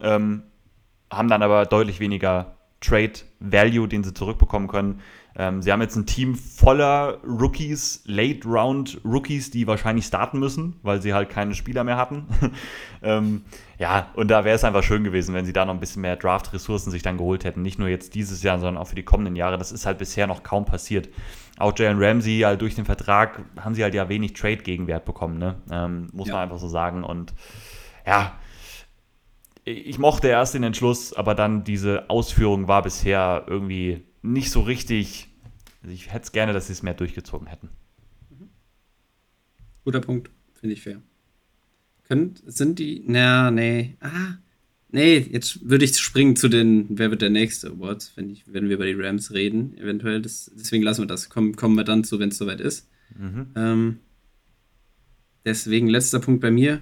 ähm, 0.00 0.42
haben 1.10 1.28
dann 1.28 1.42
aber 1.42 1.66
deutlich 1.66 2.00
weniger 2.00 2.58
Trade 2.80 3.12
Value, 3.40 3.88
den 3.88 4.04
sie 4.04 4.14
zurückbekommen 4.14 4.68
können. 4.68 5.00
Ähm, 5.36 5.62
sie 5.62 5.70
haben 5.70 5.80
jetzt 5.80 5.94
ein 5.94 6.06
Team 6.06 6.34
voller 6.34 7.18
Rookies, 7.24 8.02
Late 8.06 8.46
Round 8.46 9.00
Rookies, 9.04 9.50
die 9.50 9.66
wahrscheinlich 9.66 10.06
starten 10.06 10.40
müssen, 10.40 10.76
weil 10.82 11.00
sie 11.00 11.14
halt 11.14 11.28
keine 11.28 11.54
Spieler 11.54 11.84
mehr 11.84 11.96
hatten. 11.96 12.26
ähm, 13.02 13.42
ja, 13.78 14.08
und 14.14 14.28
da 14.28 14.44
wäre 14.44 14.56
es 14.56 14.64
einfach 14.64 14.82
schön 14.82 15.04
gewesen, 15.04 15.34
wenn 15.34 15.44
sie 15.44 15.52
da 15.52 15.64
noch 15.64 15.74
ein 15.74 15.80
bisschen 15.80 16.02
mehr 16.02 16.16
Draft-Ressourcen 16.16 16.90
sich 16.90 17.02
dann 17.02 17.18
geholt 17.18 17.44
hätten. 17.44 17.62
Nicht 17.62 17.78
nur 17.78 17.88
jetzt 17.88 18.16
dieses 18.16 18.42
Jahr, 18.42 18.58
sondern 18.58 18.82
auch 18.82 18.88
für 18.88 18.96
die 18.96 19.04
kommenden 19.04 19.36
Jahre. 19.36 19.58
Das 19.58 19.70
ist 19.70 19.86
halt 19.86 19.98
bisher 19.98 20.26
noch 20.26 20.42
kaum 20.42 20.64
passiert. 20.64 21.08
Auch 21.58 21.76
Jalen 21.76 21.98
Ramsey, 22.02 22.40
halt 22.40 22.60
durch 22.60 22.74
den 22.76 22.84
Vertrag 22.84 23.44
haben 23.60 23.74
sie 23.74 23.82
halt 23.82 23.94
ja 23.94 24.08
wenig 24.08 24.32
Trade-Gegenwert 24.34 25.04
bekommen, 25.04 25.38
ne? 25.38 25.56
ähm, 25.70 26.08
muss 26.12 26.28
Ja. 26.28 26.34
man 26.34 26.42
einfach 26.44 26.58
so 26.58 26.68
sagen. 26.68 27.02
Und 27.04 27.34
ja, 28.06 28.38
ich 29.64 29.98
mochte 29.98 30.28
erst 30.28 30.54
den 30.54 30.62
Entschluss, 30.62 31.12
aber 31.12 31.34
dann 31.34 31.64
diese 31.64 32.08
Ausführung 32.08 32.68
war 32.68 32.82
bisher 32.82 33.44
irgendwie 33.48 34.02
nicht 34.22 34.50
so 34.50 34.60
richtig. 34.62 35.28
Also 35.82 35.92
ich 35.94 36.12
hätte 36.12 36.24
es 36.24 36.32
gerne, 36.32 36.52
dass 36.52 36.68
sie 36.68 36.72
es 36.72 36.82
mehr 36.82 36.94
durchgezogen 36.94 37.46
hätten. 37.48 37.68
Guter 39.84 40.00
Punkt, 40.00 40.30
finde 40.54 40.74
ich 40.74 40.82
fair. 40.82 41.00
Könnt, 42.04 42.42
sind 42.46 42.78
die, 42.78 43.02
na, 43.06 43.50
nee, 43.50 43.96
ah, 44.00 44.34
nee, 44.90 45.18
jetzt 45.18 45.68
würde 45.68 45.84
ich 45.84 45.96
springen 45.98 46.36
zu 46.36 46.48
den, 46.48 46.86
wer 46.88 47.10
wird 47.10 47.22
der 47.22 47.30
nächste 47.30 47.70
Awards, 47.70 48.12
wenn, 48.16 48.30
ich, 48.30 48.44
wenn 48.46 48.68
wir 48.68 48.76
über 48.76 48.86
die 48.86 48.94
Rams 48.94 49.32
reden, 49.32 49.76
eventuell, 49.78 50.22
das, 50.22 50.50
deswegen 50.54 50.82
lassen 50.82 51.02
wir 51.02 51.06
das, 51.06 51.28
kommen, 51.28 51.56
kommen 51.56 51.76
wir 51.76 51.84
dann 51.84 52.04
zu, 52.04 52.18
wenn 52.18 52.30
es 52.30 52.38
soweit 52.38 52.60
ist. 52.60 52.88
Ähm, 53.56 53.98
deswegen 55.44 55.88
letzter 55.88 56.20
Punkt 56.20 56.40
bei 56.40 56.50
mir. 56.50 56.80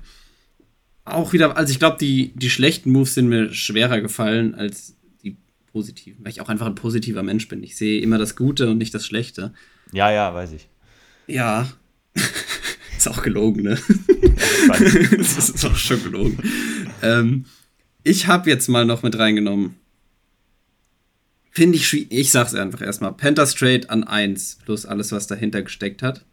Auch 1.05 1.33
wieder, 1.33 1.57
also 1.57 1.71
ich 1.71 1.79
glaube, 1.79 1.99
die, 2.01 2.33
die 2.35 2.51
schlechten 2.51 2.91
Moves 2.91 3.15
sind 3.15 3.29
mir 3.29 3.53
schwerer 3.53 4.01
gefallen 4.01 4.55
als 4.55 4.97
die 5.23 5.37
positiven, 5.73 6.25
weil 6.25 6.33
ich 6.33 6.41
auch 6.41 6.49
einfach 6.49 6.67
ein 6.67 6.75
positiver 6.75 7.23
Mensch 7.23 7.49
bin. 7.49 7.63
Ich 7.63 7.77
sehe 7.77 8.01
immer 8.01 8.19
das 8.19 8.35
Gute 8.35 8.71
und 8.71 8.79
nicht 8.79 8.95
das 8.95 9.07
Schlechte. 9.07 9.55
Ja, 9.93 10.11
ja, 10.11 10.35
weiß 10.35 10.53
ich. 10.53 10.69
Ja. 11.29 11.69
ist 12.97 13.09
auch 13.09 13.23
gelogen, 13.23 13.63
ne? 13.63 13.79
Das 15.17 15.49
ist 15.49 15.65
auch 15.65 15.77
schon 15.77 16.03
gelogen. 16.03 16.39
ähm, 17.03 17.45
ich 18.07 18.29
habe 18.29 18.49
jetzt 18.49 18.69
mal 18.69 18.85
noch 18.85 19.03
mit 19.03 19.19
reingenommen. 19.19 19.75
Finde 21.51 21.77
ich 21.77 21.89
schwierig. 21.89 22.09
Ich 22.11 22.31
sag's 22.31 22.55
einfach 22.55 22.81
erstmal. 22.81 23.13
Panther 23.13 23.47
Straight 23.47 23.91
an 23.91 24.05
1 24.05 24.59
plus 24.65 24.87
alles, 24.87 25.11
was 25.11 25.27
dahinter 25.27 25.63
gesteckt 25.63 26.03
hat. 26.03 26.25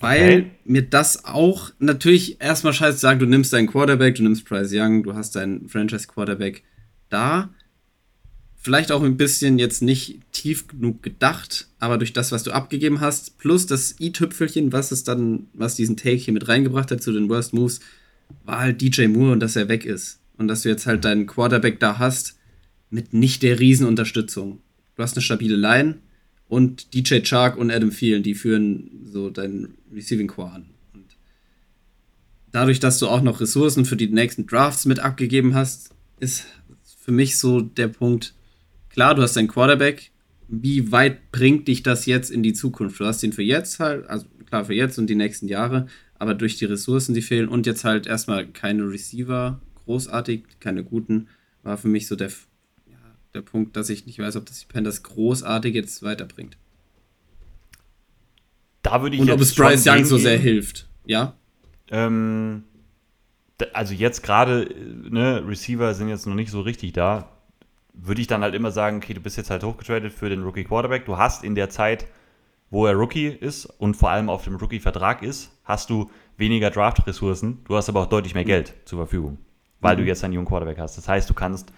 Weil 0.00 0.22
Okay. 0.22 0.50
mir 0.64 0.82
das 0.82 1.24
auch 1.24 1.70
natürlich 1.78 2.40
erstmal 2.40 2.72
scheiße 2.72 2.96
zu 2.96 3.00
sagen, 3.02 3.18
du 3.20 3.26
nimmst 3.26 3.52
deinen 3.52 3.66
Quarterback, 3.66 4.14
du 4.14 4.22
nimmst 4.22 4.44
Bryce 4.46 4.72
Young, 4.72 5.02
du 5.02 5.14
hast 5.14 5.36
deinen 5.36 5.68
Franchise-Quarterback 5.68 6.62
da. 7.10 7.50
Vielleicht 8.56 8.92
auch 8.92 9.02
ein 9.02 9.16
bisschen 9.16 9.58
jetzt 9.58 9.82
nicht 9.82 10.20
tief 10.32 10.66
genug 10.66 11.02
gedacht, 11.02 11.68
aber 11.78 11.98
durch 11.98 12.12
das, 12.12 12.32
was 12.32 12.42
du 12.42 12.52
abgegeben 12.52 13.00
hast, 13.00 13.38
plus 13.38 13.66
das 13.66 13.96
i-Tüpfelchen, 14.00 14.72
was 14.72 14.92
es 14.92 15.04
dann, 15.04 15.46
was 15.52 15.76
diesen 15.76 15.96
Take 15.96 16.16
hier 16.16 16.34
mit 16.34 16.48
reingebracht 16.48 16.90
hat 16.90 17.02
zu 17.02 17.12
den 17.12 17.28
Worst 17.28 17.52
Moves, 17.52 17.80
war 18.44 18.60
halt 18.60 18.80
DJ 18.80 19.06
Moore 19.06 19.32
und 19.32 19.40
dass 19.40 19.56
er 19.56 19.68
weg 19.68 19.84
ist. 19.84 20.20
Und 20.38 20.48
dass 20.48 20.62
du 20.62 20.68
jetzt 20.68 20.86
halt 20.86 21.04
deinen 21.04 21.26
Quarterback 21.26 21.80
da 21.80 21.98
hast, 21.98 22.38
mit 22.90 23.14
nicht 23.14 23.42
der 23.42 23.58
Riesenunterstützung. 23.58 24.60
Du 24.94 25.02
hast 25.02 25.16
eine 25.16 25.22
stabile 25.22 25.56
Line 25.56 25.98
und 26.48 26.94
DJ 26.94 27.20
Chark 27.20 27.56
und 27.56 27.70
Adam 27.70 27.90
Thielen, 27.90 28.22
die 28.22 28.34
führen 28.34 28.90
so 29.04 29.30
dein 29.30 29.74
Receiving 29.92 30.28
Core 30.28 30.52
an. 30.52 30.66
Und 30.94 31.16
dadurch, 32.52 32.80
dass 32.80 32.98
du 32.98 33.08
auch 33.08 33.22
noch 33.22 33.40
Ressourcen 33.40 33.84
für 33.84 33.96
die 33.96 34.08
nächsten 34.08 34.46
Drafts 34.46 34.86
mit 34.86 35.00
abgegeben 35.00 35.54
hast, 35.54 35.90
ist 36.20 36.46
für 37.00 37.12
mich 37.12 37.38
so 37.38 37.60
der 37.60 37.88
Punkt, 37.88 38.34
klar, 38.90 39.14
du 39.14 39.22
hast 39.22 39.36
deinen 39.36 39.48
Quarterback, 39.48 40.10
wie 40.48 40.92
weit 40.92 41.32
bringt 41.32 41.66
dich 41.68 41.82
das 41.82 42.06
jetzt 42.06 42.30
in 42.30 42.42
die 42.42 42.52
Zukunft? 42.52 43.00
Du 43.00 43.04
hast 43.04 43.22
ihn 43.22 43.32
für 43.32 43.42
jetzt 43.42 43.80
halt, 43.80 44.08
also 44.08 44.26
klar 44.46 44.64
für 44.64 44.74
jetzt 44.74 44.98
und 44.98 45.08
die 45.08 45.16
nächsten 45.16 45.48
Jahre, 45.48 45.88
aber 46.18 46.34
durch 46.34 46.56
die 46.56 46.64
Ressourcen, 46.64 47.14
die 47.14 47.22
fehlen 47.22 47.48
und 47.48 47.66
jetzt 47.66 47.84
halt 47.84 48.06
erstmal 48.06 48.46
keine 48.46 48.88
Receiver, 48.88 49.60
großartig, 49.84 50.44
keine 50.60 50.84
guten, 50.84 51.28
war 51.62 51.76
für 51.76 51.88
mich 51.88 52.06
so 52.06 52.16
der, 52.16 52.28
ja, 52.28 52.96
der 53.34 53.42
Punkt, 53.42 53.76
dass 53.76 53.90
ich 53.90 54.06
nicht 54.06 54.18
weiß, 54.18 54.36
ob 54.36 54.46
das 54.46 54.60
die 54.60 54.66
Panthers 54.66 55.02
großartig 55.02 55.74
jetzt 55.74 56.02
weiterbringt. 56.02 56.56
Da 58.82 59.02
würde 59.02 59.16
ich 59.16 59.22
Und 59.22 59.30
ob 59.30 59.40
es 59.40 59.54
Bryce 59.54 59.86
Young 59.86 60.04
so 60.04 60.16
sehr 60.16 60.38
hilft. 60.38 60.88
Ja? 61.04 61.34
Ähm, 61.90 62.62
also 63.72 63.94
jetzt 63.94 64.22
gerade, 64.22 64.64
äh, 64.64 65.10
ne, 65.10 65.42
Receiver 65.46 65.94
sind 65.94 66.08
jetzt 66.08 66.26
noch 66.26 66.34
nicht 66.34 66.50
so 66.50 66.60
richtig 66.60 66.92
da. 66.92 67.32
Würde 67.94 68.20
ich 68.20 68.26
dann 68.26 68.42
halt 68.42 68.54
immer 68.54 68.70
sagen, 68.70 68.98
okay, 68.98 69.14
du 69.14 69.20
bist 69.20 69.36
jetzt 69.36 69.50
halt 69.50 69.64
hochgetradet 69.64 70.12
für 70.12 70.28
den 70.28 70.42
Rookie 70.42 70.64
Quarterback. 70.64 71.06
Du 71.06 71.16
hast 71.16 71.44
in 71.44 71.54
der 71.54 71.70
Zeit, 71.70 72.06
wo 72.76 72.84
er 72.84 72.92
Rookie 72.92 73.28
ist 73.28 73.64
und 73.64 73.96
vor 73.96 74.10
allem 74.10 74.28
auf 74.28 74.44
dem 74.44 74.56
Rookie-Vertrag 74.56 75.22
ist, 75.22 75.50
hast 75.64 75.88
du 75.88 76.10
weniger 76.36 76.68
Draft-Ressourcen. 76.68 77.64
Du 77.64 77.74
hast 77.74 77.88
aber 77.88 78.02
auch 78.02 78.06
deutlich 78.06 78.34
mehr 78.34 78.44
Geld 78.44 78.74
zur 78.84 78.98
Verfügung, 78.98 79.38
weil 79.80 79.96
du 79.96 80.02
jetzt 80.02 80.22
einen 80.22 80.34
jungen 80.34 80.46
Quarterback 80.46 80.76
hast. 80.78 80.98
Das 80.98 81.08
heißt, 81.08 81.30
du 81.30 81.32
kannst 81.32 81.72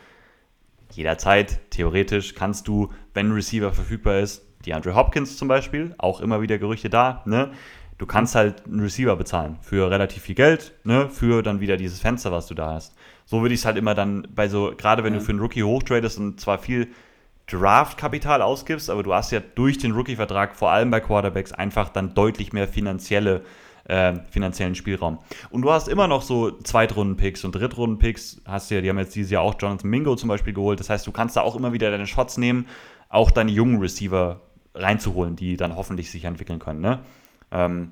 jederzeit, 0.90 1.70
theoretisch, 1.70 2.34
kannst 2.34 2.66
du, 2.66 2.90
wenn 3.14 3.28
ein 3.28 3.32
Receiver 3.32 3.72
verfügbar 3.72 4.18
ist, 4.18 4.44
die 4.64 4.74
Andrew 4.74 4.92
Hopkins 4.92 5.36
zum 5.36 5.46
Beispiel, 5.46 5.94
auch 5.98 6.20
immer 6.20 6.42
wieder 6.42 6.58
Gerüchte 6.58 6.90
da, 6.90 7.22
ne? 7.26 7.52
du 7.98 8.06
kannst 8.06 8.34
halt 8.34 8.66
einen 8.66 8.80
Receiver 8.80 9.14
bezahlen 9.14 9.58
für 9.60 9.92
relativ 9.92 10.24
viel 10.24 10.34
Geld, 10.34 10.74
ne, 10.82 11.08
für 11.10 11.44
dann 11.44 11.60
wieder 11.60 11.76
dieses 11.76 12.00
Fenster, 12.00 12.32
was 12.32 12.48
du 12.48 12.54
da 12.54 12.72
hast. 12.72 12.96
So 13.24 13.42
würde 13.42 13.54
ich 13.54 13.60
es 13.60 13.66
halt 13.66 13.76
immer 13.76 13.94
dann 13.94 14.26
bei 14.34 14.48
so, 14.48 14.72
gerade 14.76 15.04
wenn 15.04 15.12
ja. 15.12 15.20
du 15.20 15.24
für 15.24 15.30
einen 15.30 15.40
Rookie 15.40 15.62
hochtradest 15.62 16.18
und 16.18 16.40
zwar 16.40 16.58
viel 16.58 16.88
Draftkapital 17.50 18.42
ausgibst, 18.42 18.90
aber 18.90 19.02
du 19.02 19.14
hast 19.14 19.32
ja 19.32 19.40
durch 19.40 19.78
den 19.78 19.92
Rookie-Vertrag 19.92 20.54
vor 20.54 20.70
allem 20.70 20.90
bei 20.90 21.00
Quarterbacks 21.00 21.52
einfach 21.52 21.88
dann 21.88 22.14
deutlich 22.14 22.52
mehr 22.52 22.68
finanzielle 22.68 23.42
äh, 23.88 24.16
finanziellen 24.30 24.74
Spielraum. 24.74 25.18
Und 25.50 25.62
du 25.62 25.72
hast 25.72 25.88
immer 25.88 26.06
noch 26.08 26.20
so 26.20 26.50
Zweitrunden-Picks 26.50 27.44
und 27.44 27.52
Drittrunden-Picks. 27.52 28.42
Hast 28.44 28.70
ja, 28.70 28.82
die 28.82 28.90
haben 28.90 28.98
jetzt 28.98 29.14
dieses 29.14 29.30
Jahr 29.30 29.42
auch 29.42 29.54
Jonathan 29.58 29.88
Mingo 29.88 30.14
zum 30.14 30.28
Beispiel 30.28 30.52
geholt. 30.52 30.78
Das 30.78 30.90
heißt, 30.90 31.06
du 31.06 31.12
kannst 31.12 31.36
da 31.36 31.40
auch 31.40 31.56
immer 31.56 31.72
wieder 31.72 31.90
deine 31.90 32.06
Shots 32.06 32.36
nehmen, 32.36 32.66
auch 33.08 33.30
deine 33.30 33.50
jungen 33.50 33.80
Receiver 33.80 34.42
reinzuholen, 34.74 35.36
die 35.36 35.56
dann 35.56 35.74
hoffentlich 35.74 36.10
sich 36.10 36.24
entwickeln 36.24 36.58
können. 36.58 36.80
Ne? 36.80 37.00
Ähm, 37.50 37.90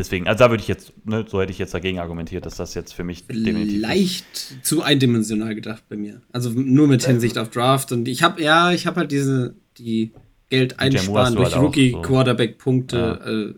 desweswegen, 0.00 0.26
also 0.26 0.44
da 0.44 0.50
würde 0.50 0.62
ich 0.62 0.68
jetzt, 0.68 0.92
ne, 1.04 1.24
so 1.28 1.40
hätte 1.40 1.52
ich 1.52 1.58
jetzt 1.58 1.74
dagegen 1.74 1.98
argumentiert, 1.98 2.46
dass 2.46 2.56
das 2.56 2.74
jetzt 2.74 2.92
für 2.92 3.04
mich 3.04 3.26
definitiv. 3.26 3.80
Leicht 3.80 4.64
zu 4.64 4.82
eindimensional 4.82 5.54
gedacht 5.54 5.84
bei 5.88 5.96
mir. 5.96 6.22
Also 6.32 6.50
nur 6.50 6.88
mit 6.88 7.04
Hinsicht 7.04 7.36
auf 7.38 7.50
Draft. 7.50 7.92
Und 7.92 8.08
ich 8.08 8.22
habe, 8.22 8.42
ja, 8.42 8.72
ich 8.72 8.86
habe 8.86 9.00
halt 9.00 9.12
diese, 9.12 9.54
die 9.78 10.12
Geld 10.48 10.80
einsparen 10.80 11.34
durch 11.34 11.54
halt 11.54 11.62
Rookie-Quarterback-Punkte 11.62 12.96
ja. 12.96 13.26
äh, 13.26 13.54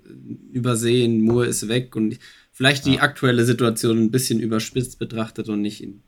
übersehen. 0.53 1.23
Moore 1.23 1.47
ist 1.47 1.69
weg 1.69 1.95
und 1.95 2.19
vielleicht 2.51 2.87
die 2.87 2.95
ja. 2.95 3.03
aktuelle 3.03 3.45
Situation 3.45 3.99
ein 3.99 4.11
bisschen 4.11 4.41
überspitzt 4.41 4.99
betrachtet 4.99 5.49
und 5.49 5.63
nicht 5.63 5.83
in 5.83 6.03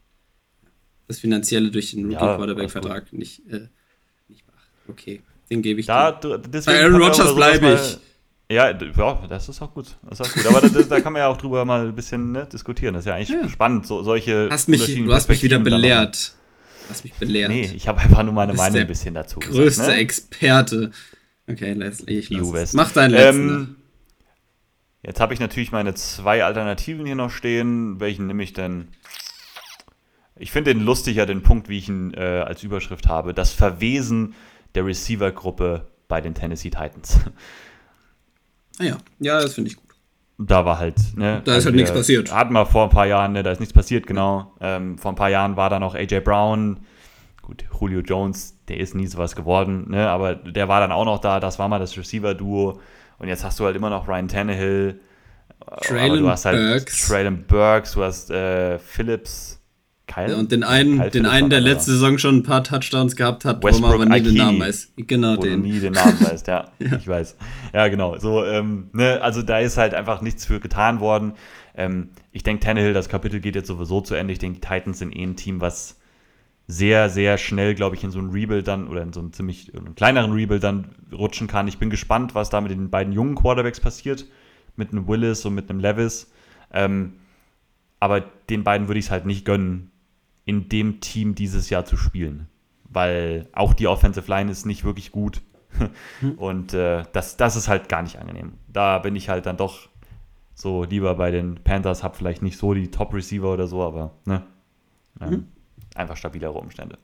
das 1.06 1.20
Finanzielle 1.20 1.70
durch 1.70 1.92
den 1.92 2.06
Rookie-Quarterback-Vertrag 2.06 3.06
ja, 3.12 3.18
nicht, 3.18 3.46
äh, 3.50 3.68
nicht 4.28 4.44
beachtet. 4.46 4.72
Okay, 4.88 5.22
den 5.48 5.62
gebe 5.62 5.80
ich 5.80 5.86
da, 5.86 6.12
dir. 6.12 6.40
Bei 6.66 6.82
Aaron 6.82 7.00
Rodgers 7.00 7.34
bleibe 7.34 7.74
ich. 7.74 7.98
Ja, 8.50 8.70
ja, 8.70 8.72
das 8.74 9.48
ist 9.48 9.62
auch 9.62 9.72
gut. 9.72 9.96
Das 10.08 10.20
ist 10.20 10.26
auch 10.26 10.34
gut. 10.34 10.46
Aber 10.46 10.60
das, 10.60 10.88
da 10.88 11.00
kann 11.00 11.12
man 11.12 11.20
ja 11.20 11.28
auch 11.28 11.36
drüber 11.36 11.64
mal 11.64 11.86
ein 11.86 11.94
bisschen 11.94 12.32
ne, 12.32 12.46
diskutieren. 12.46 12.94
Das 12.94 13.02
ist 13.02 13.06
ja 13.08 13.14
eigentlich 13.14 13.30
ja. 13.30 13.48
spannend, 13.48 13.86
so, 13.86 14.02
solche. 14.02 14.48
Hast 14.50 14.68
mich, 14.68 14.94
du 14.94 15.12
hast 15.12 15.28
mich 15.28 15.42
wieder 15.42 15.58
belehrt. 15.58 16.34
Lass 16.88 17.04
mich 17.04 17.14
belehrt. 17.14 17.50
Nee, 17.50 17.70
ich 17.74 17.88
habe 17.88 18.00
einfach 18.00 18.22
nur 18.22 18.34
meine 18.34 18.52
Meinung 18.52 18.80
ein 18.80 18.86
bisschen 18.86 19.14
dazu 19.14 19.40
gesagt. 19.40 19.56
Größte 19.56 19.86
ne? 19.86 19.94
Experte. 19.94 20.90
Okay, 21.48 21.72
Leslie, 21.72 22.18
ich 22.18 22.30
lass 22.30 22.74
Mach 22.74 22.92
deinen 22.92 23.12
letzten. 23.12 23.48
Ähm, 23.48 23.76
jetzt 25.02 25.20
habe 25.20 25.32
ich 25.32 25.40
natürlich 25.40 25.72
meine 25.72 25.94
zwei 25.94 26.44
Alternativen 26.44 27.06
hier 27.06 27.14
noch 27.14 27.30
stehen. 27.30 28.00
Welchen 28.00 28.26
nehme 28.26 28.42
ich 28.42 28.52
denn? 28.52 28.88
Ich 30.36 30.50
finde 30.50 30.74
den 30.74 30.84
lustiger, 30.84 31.26
den 31.26 31.42
Punkt, 31.42 31.68
wie 31.68 31.78
ich 31.78 31.88
ihn 31.88 32.12
äh, 32.14 32.42
als 32.44 32.62
Überschrift 32.62 33.08
habe. 33.08 33.32
Das 33.32 33.52
Verwesen 33.52 34.34
der 34.74 34.84
Receiver-Gruppe 34.84 35.86
bei 36.08 36.20
den 36.20 36.34
Tennessee 36.34 36.70
Titans. 36.70 37.20
Ah 38.78 38.84
ja, 38.84 38.96
ja, 39.20 39.40
das 39.40 39.54
finde 39.54 39.70
ich 39.70 39.76
gut. 39.76 39.84
Da 40.38 40.64
war 40.64 40.78
halt, 40.78 40.96
ne? 41.16 41.42
Da 41.44 41.56
ist 41.56 41.64
halt 41.64 41.76
nichts 41.76 41.92
passiert. 41.92 42.34
Hatten 42.34 42.54
wir 42.54 42.66
vor 42.66 42.84
ein 42.84 42.90
paar 42.90 43.06
Jahren, 43.06 43.32
ne? 43.32 43.42
Da 43.42 43.52
ist 43.52 43.60
nichts 43.60 43.72
passiert, 43.72 44.06
genau. 44.06 44.52
Ähm, 44.60 44.98
vor 44.98 45.12
ein 45.12 45.16
paar 45.16 45.30
Jahren 45.30 45.56
war 45.56 45.70
da 45.70 45.78
noch 45.78 45.94
AJ 45.94 46.20
Brown. 46.20 46.80
Gut, 47.40 47.64
Julio 47.78 48.00
Jones, 48.00 48.58
der 48.68 48.78
ist 48.78 48.94
nie 48.94 49.06
sowas 49.06 49.36
geworden, 49.36 49.90
ne? 49.90 50.08
Aber 50.08 50.34
der 50.34 50.68
war 50.68 50.80
dann 50.80 50.90
auch 50.90 51.04
noch 51.04 51.20
da. 51.20 51.38
Das 51.38 51.58
war 51.58 51.68
mal 51.68 51.78
das 51.78 51.96
Receiver-Duo. 51.96 52.80
Und 53.18 53.28
jetzt 53.28 53.44
hast 53.44 53.60
du 53.60 53.64
halt 53.64 53.76
immer 53.76 53.90
noch 53.90 54.08
Ryan 54.08 54.26
Tannehill. 54.28 55.00
Traylon 55.82 56.18
du 56.18 56.28
hast 56.28 56.44
halt 56.44 56.58
Burks. 56.58 57.06
Traylon 57.06 57.44
Burks, 57.46 57.92
du 57.92 58.02
hast 58.02 58.30
äh, 58.30 58.78
Phillips. 58.78 59.60
Kyle? 60.06 60.32
Ja, 60.32 60.36
und 60.36 60.52
den 60.52 60.62
einen, 60.62 60.98
Kyle 60.98 61.10
den 61.10 61.26
einen 61.26 61.50
der 61.50 61.60
letzte 61.60 61.92
Saison 61.92 62.18
schon 62.18 62.36
ein 62.36 62.42
paar 62.42 62.62
Touchdowns 62.62 63.16
gehabt 63.16 63.44
hat, 63.44 63.62
Westbrook 63.64 63.92
wo 63.92 63.98
man 63.98 64.02
aber 64.02 64.06
nie 64.06 64.20
Ikini, 64.20 64.36
den 64.36 64.46
Namen 64.46 64.60
weiß. 64.60 64.92
Genau 64.96 65.36
den. 65.36 65.62
Nie 65.62 65.80
den 65.80 65.92
Namen 65.94 66.20
weißt, 66.30 66.46
ja, 66.46 66.68
ja. 66.78 66.96
Ich 66.96 67.08
weiß. 67.08 67.36
Ja, 67.72 67.88
genau. 67.88 68.18
So, 68.18 68.44
ähm, 68.44 68.88
ne, 68.92 69.20
also 69.22 69.42
da 69.42 69.58
ist 69.58 69.76
halt 69.76 69.94
einfach 69.94 70.20
nichts 70.20 70.44
für 70.44 70.60
getan 70.60 71.00
worden. 71.00 71.32
Ähm, 71.74 72.10
ich 72.32 72.42
denke, 72.42 72.64
Tannehill, 72.64 72.92
das 72.92 73.08
Kapitel 73.08 73.40
geht 73.40 73.54
jetzt 73.54 73.68
sowieso 73.68 74.00
zu 74.00 74.14
Ende. 74.14 74.32
Ich 74.32 74.38
denke, 74.38 74.60
die 74.60 74.66
Titans 74.66 74.98
sind 74.98 75.14
eh 75.14 75.22
ein 75.22 75.36
Team, 75.36 75.60
was 75.60 75.98
sehr, 76.66 77.10
sehr 77.10 77.36
schnell, 77.36 77.74
glaube 77.74 77.96
ich, 77.96 78.04
in 78.04 78.10
so 78.10 78.18
ein 78.18 78.30
Rebuild 78.30 78.68
dann 78.68 78.88
oder 78.88 79.02
in 79.02 79.12
so 79.12 79.20
einen 79.20 79.32
ziemlich 79.32 79.74
einen 79.74 79.94
kleineren 79.94 80.32
Rebuild 80.32 80.62
dann 80.62 80.94
rutschen 81.12 81.46
kann. 81.46 81.68
Ich 81.68 81.78
bin 81.78 81.90
gespannt, 81.90 82.34
was 82.34 82.50
da 82.50 82.60
mit 82.60 82.70
den 82.70 82.90
beiden 82.90 83.12
jungen 83.12 83.34
Quarterbacks 83.34 83.80
passiert. 83.80 84.26
Mit 84.76 84.92
einem 84.92 85.06
Willis 85.06 85.44
und 85.44 85.54
mit 85.54 85.70
einem 85.70 85.78
Levis. 85.78 86.32
Ähm, 86.72 87.14
aber 88.00 88.20
den 88.50 88.64
beiden 88.64 88.88
würde 88.88 88.98
ich 88.98 89.06
es 89.06 89.10
halt 89.10 89.24
nicht 89.24 89.44
gönnen, 89.44 89.90
in 90.44 90.68
dem 90.68 91.00
Team 91.00 91.34
dieses 91.34 91.70
Jahr 91.70 91.84
zu 91.84 91.96
spielen. 91.96 92.48
Weil 92.84 93.48
auch 93.52 93.74
die 93.74 93.86
Offensive 93.86 94.30
Line 94.30 94.50
ist 94.50 94.66
nicht 94.66 94.84
wirklich 94.84 95.10
gut. 95.10 95.42
Hm. 96.20 96.32
Und 96.36 96.74
äh, 96.74 97.04
das, 97.12 97.36
das 97.36 97.56
ist 97.56 97.68
halt 97.68 97.88
gar 97.88 98.02
nicht 98.02 98.18
angenehm. 98.18 98.54
Da 98.68 98.98
bin 98.98 99.16
ich 99.16 99.28
halt 99.28 99.46
dann 99.46 99.56
doch 99.56 99.88
so 100.54 100.84
lieber 100.84 101.14
bei 101.16 101.30
den 101.30 101.56
Panthers, 101.56 102.02
habe 102.02 102.16
vielleicht 102.16 102.42
nicht 102.42 102.58
so 102.58 102.74
die 102.74 102.90
Top-Receiver 102.90 103.52
oder 103.52 103.66
so, 103.66 103.82
aber 103.82 104.14
ne, 104.24 104.46
ähm, 105.20 105.30
mhm. 105.30 105.46
einfach 105.96 106.16
stabilere 106.16 106.52
Umstände. 106.52 106.98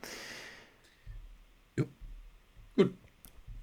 Jo. 1.77 1.85
Gut. 2.77 2.93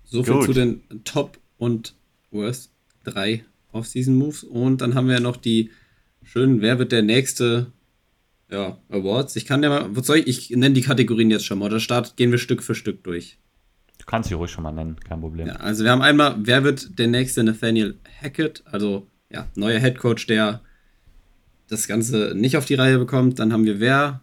So 0.05 0.22
viel 0.22 0.35
Gut. 0.35 0.45
zu 0.45 0.53
den 0.53 0.83
Top 1.05 1.39
und 1.57 1.95
Worst 2.31 2.72
drei 3.05 3.45
Off-Season-Moves. 3.72 4.45
Und 4.45 4.83
dann 4.83 4.95
haben 4.95 5.09
wir 5.09 5.20
noch 5.20 5.37
die 5.37 5.70
schönen, 6.22 6.61
wer 6.61 6.79
wird 6.79 6.93
der 6.93 7.03
nächste 7.03 7.72
ja, 8.51 8.78
Awards. 8.88 9.36
Ich 9.36 9.46
kann 9.46 9.62
ja 9.62 9.68
mal, 9.68 9.86
was 9.94 10.07
soll 10.07 10.18
ich, 10.18 10.51
ich 10.51 10.57
nenne 10.57 10.74
die 10.74 10.82
Kategorien 10.82 11.30
jetzt 11.30 11.44
schon 11.44 11.59
mal, 11.59 11.66
oder 11.66 11.80
start, 11.80 12.16
gehen 12.16 12.30
wir 12.30 12.38
Stück 12.38 12.62
für 12.62 12.74
Stück 12.74 13.05
durch. 13.05 13.38
Du 13.99 14.07
kannst 14.07 14.28
sie 14.28 14.34
ruhig 14.34 14.51
schon 14.51 14.64
mal 14.64 14.72
nennen, 14.72 14.96
kein 15.01 15.20
Problem. 15.20 15.49
Ja, 15.49 15.57
also 15.57 15.84
wir 15.84 15.90
haben 15.90 16.03
einmal, 16.03 16.36
wer 16.38 16.64
wird 16.64 16.99
der 16.99 17.09
nächste 17.09 17.42
Nathaniel 17.44 17.99
Hackett, 18.22 18.62
also 18.64 19.07
ja, 19.30 19.46
neuer 19.55 19.80
Head 19.80 19.99
Coach, 19.99 20.26
der 20.26 20.62
das 21.68 21.86
Ganze 21.86 22.32
nicht 22.34 22.57
auf 22.57 22.64
die 22.64 22.74
Reihe 22.74 22.99
bekommt. 22.99 23.38
Dann 23.38 23.53
haben 23.53 23.64
wir 23.64 23.80
wer, 23.80 24.22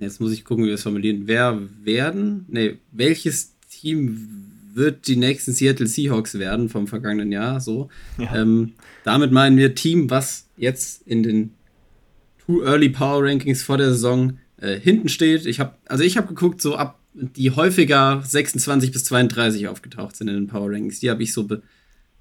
jetzt 0.00 0.20
muss 0.20 0.32
ich 0.32 0.44
gucken, 0.44 0.64
wie 0.64 0.68
wir 0.68 0.74
es 0.74 0.82
formulieren, 0.82 1.22
wer 1.26 1.60
werden, 1.82 2.46
nee, 2.48 2.78
welches 2.90 3.54
Team 3.68 4.46
wird 4.72 5.06
die 5.06 5.16
nächsten 5.16 5.52
Seattle 5.52 5.86
Seahawks 5.86 6.38
werden 6.38 6.68
vom 6.68 6.86
vergangenen 6.86 7.32
Jahr, 7.32 7.60
so. 7.60 7.88
Ja. 8.18 8.34
Ähm, 8.34 8.72
damit 9.04 9.32
meinen 9.32 9.56
wir 9.56 9.74
Team, 9.74 10.10
was 10.10 10.48
jetzt 10.56 11.06
in 11.06 11.22
den 11.22 11.54
Too 12.50 12.64
Early 12.64 12.88
Power 12.88 13.24
Rankings 13.24 13.62
vor 13.62 13.78
der 13.78 13.90
Saison 13.90 14.38
äh, 14.56 14.78
hinten 14.78 15.08
steht. 15.08 15.46
Ich 15.46 15.60
habe, 15.60 15.74
also 15.86 16.02
ich 16.02 16.16
habe 16.16 16.26
geguckt, 16.28 16.60
so 16.60 16.76
ab 16.76 16.98
die 17.12 17.50
häufiger 17.50 18.22
26 18.24 18.92
bis 18.92 19.04
32 19.04 19.68
aufgetaucht 19.68 20.16
sind 20.16 20.28
in 20.28 20.34
den 20.34 20.46
Power 20.46 20.70
Rankings. 20.70 21.00
Die 21.00 21.10
habe 21.10 21.22
ich 21.22 21.32
so 21.32 21.44
be 21.44 21.62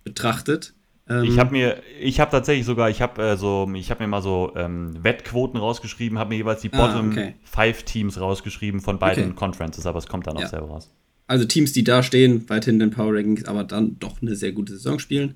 betrachtet. 0.03 0.73
Ähm, 1.07 1.23
ich 1.23 1.37
habe 1.37 1.51
mir, 1.51 1.81
ich 1.99 2.19
habe 2.19 2.31
tatsächlich 2.31 2.65
sogar, 2.65 2.89
ich 2.89 3.01
habe 3.01 3.21
äh, 3.21 3.37
so, 3.37 3.69
ich 3.75 3.91
habe 3.91 4.03
mir 4.03 4.07
mal 4.07 4.21
so 4.21 4.53
ähm, 4.55 5.03
Wettquoten 5.03 5.59
rausgeschrieben, 5.59 6.17
habe 6.17 6.29
mir 6.29 6.37
jeweils 6.37 6.61
die 6.61 6.71
ah, 6.71 6.77
Bottom 6.77 7.09
ah, 7.09 7.11
okay. 7.11 7.35
Five 7.43 7.83
Teams 7.83 8.19
rausgeschrieben 8.19 8.81
von 8.81 8.97
beiden 8.97 9.25
okay. 9.25 9.35
Conferences, 9.35 9.85
aber 9.85 9.99
es 9.99 10.07
kommt 10.07 10.27
dann 10.27 10.37
auch 10.37 10.41
ja. 10.41 10.47
selber 10.47 10.67
raus. 10.67 10.89
Also 11.27 11.45
Teams, 11.45 11.73
die 11.73 11.83
da 11.83 12.01
stehen, 12.01 12.49
weiterhin 12.49 12.75
in 12.75 12.89
den 12.89 12.91
Power 12.91 13.13
Rankings, 13.13 13.45
aber 13.45 13.63
dann 13.63 13.97
doch 13.99 14.21
eine 14.21 14.35
sehr 14.35 14.51
gute 14.51 14.73
Saison 14.73 14.99
spielen. 14.99 15.35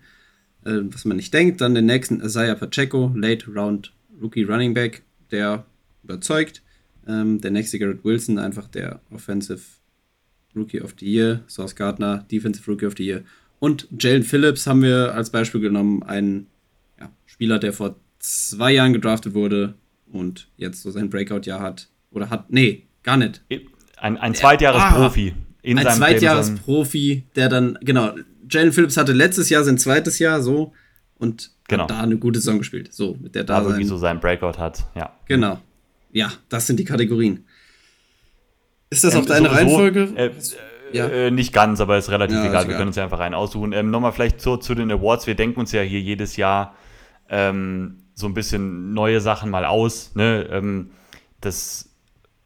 Äh, 0.66 0.80
was 0.86 1.06
man 1.06 1.18
nicht 1.18 1.34
denkt, 1.34 1.62
dann 1.62 1.76
den 1.76 1.86
nächsten 1.86 2.22
Isaiah 2.22 2.56
Pacheco, 2.56 3.12
Late 3.16 3.52
Round 3.52 3.94
Rookie 4.24 4.43
Running 4.43 4.74
Back, 4.74 5.03
der 5.32 5.65
überzeugt. 6.03 6.63
Ähm, 7.07 7.41
der 7.41 7.51
nächste 7.51 7.78
Garrett 7.78 8.03
Wilson, 8.03 8.39
einfach 8.39 8.67
der 8.67 9.01
Offensive 9.11 9.61
Rookie 10.55 10.82
of 10.82 10.95
the 10.99 11.05
Year. 11.05 11.41
Source 11.47 11.76
Gardner, 11.76 12.26
Defensive 12.32 12.69
Rookie 12.71 12.86
of 12.86 12.93
the 12.97 13.05
Year. 13.05 13.24
Und 13.59 13.88
Jalen 13.99 14.24
Phillips 14.24 14.65
haben 14.67 14.82
wir 14.82 15.13
als 15.13 15.30
Beispiel 15.30 15.61
genommen, 15.61 16.03
einen 16.03 16.47
ja, 16.99 17.11
Spieler, 17.26 17.59
der 17.59 17.74
vor 17.74 17.97
zwei 18.19 18.71
Jahren 18.71 18.93
gedraftet 18.93 19.34
wurde 19.34 19.76
und 20.11 20.49
jetzt 20.57 20.82
so 20.82 20.91
sein 20.91 21.09
Breakout-Jahr 21.09 21.59
hat. 21.59 21.89
Oder 22.11 22.30
hat, 22.30 22.51
nee, 22.51 22.84
gar 23.03 23.17
nicht. 23.17 23.41
Ein, 23.97 24.17
ein 24.17 24.36
Zweitjahresprofi. 24.36 25.34
Ah, 25.34 25.69
ein 25.69 25.88
Zweitjahresprofi, 25.95 27.24
der 27.36 27.49
dann, 27.49 27.78
genau, 27.82 28.15
Jalen 28.49 28.71
Phillips 28.71 28.97
hatte 28.97 29.13
letztes 29.13 29.49
Jahr 29.49 29.63
sein 29.63 29.78
zweites 29.78 30.19
Jahr 30.19 30.41
so 30.41 30.74
und 31.15 31.51
genau. 31.78 31.88
da 31.88 32.01
eine 32.01 32.17
gute 32.17 32.39
Saison 32.39 32.57
gespielt. 32.57 32.93
So, 32.93 33.17
mit 33.21 33.36
der 33.36 33.43
da. 33.43 33.57
Aber 33.57 33.78
wie 33.78 33.84
so 33.84 33.97
sein 33.97 34.19
Breakout 34.19 34.57
hat, 34.57 34.86
ja. 34.95 35.11
Genau. 35.28 35.59
Ja, 36.11 36.32
das 36.49 36.67
sind 36.67 36.80
die 36.80 36.86
Kategorien. 36.86 37.45
Ist 38.89 39.03
das 39.03 39.15
ähm, 39.15 39.21
auf 39.21 39.26
deine 39.26 39.49
sowieso, 39.49 39.57
Reihenfolge? 39.57 40.13
Äh, 40.15 40.32
ja. 40.93 41.07
Äh, 41.07 41.32
nicht 41.32 41.53
ganz, 41.53 41.82
aber 41.82 41.97
ist 41.97 42.11
relativ 42.11 42.38
ja, 42.38 42.45
egal. 42.45 42.61
Ist 42.61 42.69
Wir 42.69 42.76
können 42.76 42.88
uns 42.88 42.95
ja 42.95 43.03
einfach 43.03 43.19
einen 43.19 43.36
aussuchen. 43.36 43.74
Ähm, 43.74 43.89
Nochmal 43.89 44.11
vielleicht 44.11 44.39
zu, 44.39 44.57
zu 44.57 44.76
den 44.76 44.91
Awards. 44.91 45.28
Wir 45.28 45.36
denken 45.36 45.59
uns 45.59 45.71
ja 45.71 45.82
hier 45.82 45.99
jedes 45.99 46.38
Jahr 46.38 46.76
ähm, 47.30 48.03
so 48.13 48.28
ein 48.28 48.34
bisschen 48.34 48.93
neue 48.93 49.19
Sachen 49.19 49.49
mal 49.49 49.65
aus. 49.65 50.13
Ne? 50.15 50.47
Ähm, 50.51 50.91
das, 51.41 51.89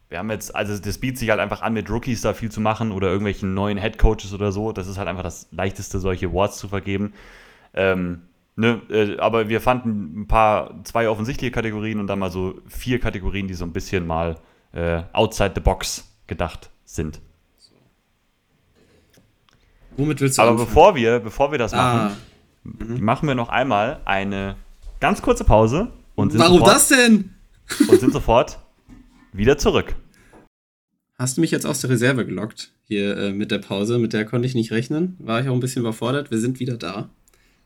wir 0.07 0.19
haben 0.19 0.31
jetzt, 0.31 0.55
also 0.55 0.77
das 0.77 0.97
bietet 0.97 1.19
sich 1.19 1.29
halt 1.29 1.41
einfach 1.41 1.61
an, 1.61 1.73
mit 1.73 1.89
Rookies 1.89 2.21
da 2.21 2.33
viel 2.33 2.49
zu 2.49 2.61
machen 2.61 2.91
oder 2.93 3.07
irgendwelchen 3.09 3.53
neuen 3.53 3.77
Head 3.77 3.97
Coaches 3.97 4.33
oder 4.33 4.53
so. 4.53 4.71
Das 4.71 4.87
ist 4.87 4.97
halt 4.97 5.09
einfach 5.09 5.23
das 5.23 5.47
leichteste, 5.51 5.99
solche 5.99 6.27
Awards 6.27 6.57
zu 6.57 6.69
vergeben. 6.69 7.13
Ähm, 7.73 8.21
Ne, 8.59 8.81
äh, 8.89 9.17
aber 9.19 9.49
wir 9.49 9.61
fanden 9.61 10.21
ein 10.21 10.27
paar, 10.27 10.83
zwei 10.83 11.07
offensichtliche 11.07 11.51
Kategorien 11.51 11.99
und 11.99 12.07
dann 12.07 12.17
mal 12.17 12.31
so 12.31 12.59
vier 12.67 12.99
Kategorien, 12.99 13.47
die 13.47 13.53
so 13.53 13.63
ein 13.63 13.71
bisschen 13.71 14.07
mal 14.07 14.39
äh, 14.73 15.03
outside 15.13 15.51
the 15.53 15.61
box 15.61 16.11
gedacht 16.25 16.71
sind. 16.83 17.21
Womit 19.95 20.21
willst 20.21 20.39
du 20.39 20.41
Aber 20.41 20.57
bevor 20.57 20.95
wir, 20.95 21.19
bevor 21.19 21.51
wir 21.51 21.59
das 21.59 21.71
ah. 21.73 21.77
machen, 21.77 22.17
mhm. 22.63 23.05
machen 23.05 23.27
wir 23.27 23.35
noch 23.35 23.49
einmal 23.49 24.01
eine 24.05 24.55
ganz 24.99 25.21
kurze 25.21 25.43
Pause. 25.43 25.91
Und 26.15 26.31
sind 26.31 26.41
Warum 26.41 26.57
sofort, 26.57 26.75
das 26.75 26.87
denn? 26.87 27.35
und 27.87 27.99
sind 27.99 28.11
sofort 28.11 28.57
wieder 29.33 29.59
zurück. 29.59 29.95
Hast 31.19 31.37
du 31.37 31.41
mich 31.41 31.51
jetzt 31.51 31.67
aus 31.67 31.81
der 31.81 31.91
Reserve 31.91 32.25
gelockt? 32.25 32.71
Hier 32.85 33.17
äh, 33.17 33.33
mit 33.33 33.51
der 33.51 33.59
Pause, 33.59 33.99
mit 33.99 34.13
der 34.13 34.25
konnte 34.25 34.47
ich 34.47 34.55
nicht 34.55 34.71
rechnen. 34.71 35.15
War 35.19 35.41
ich 35.41 35.47
auch 35.47 35.53
ein 35.53 35.59
bisschen 35.59 35.81
überfordert. 35.81 36.31
Wir 36.31 36.39
sind 36.39 36.59
wieder 36.59 36.77
da. 36.77 37.09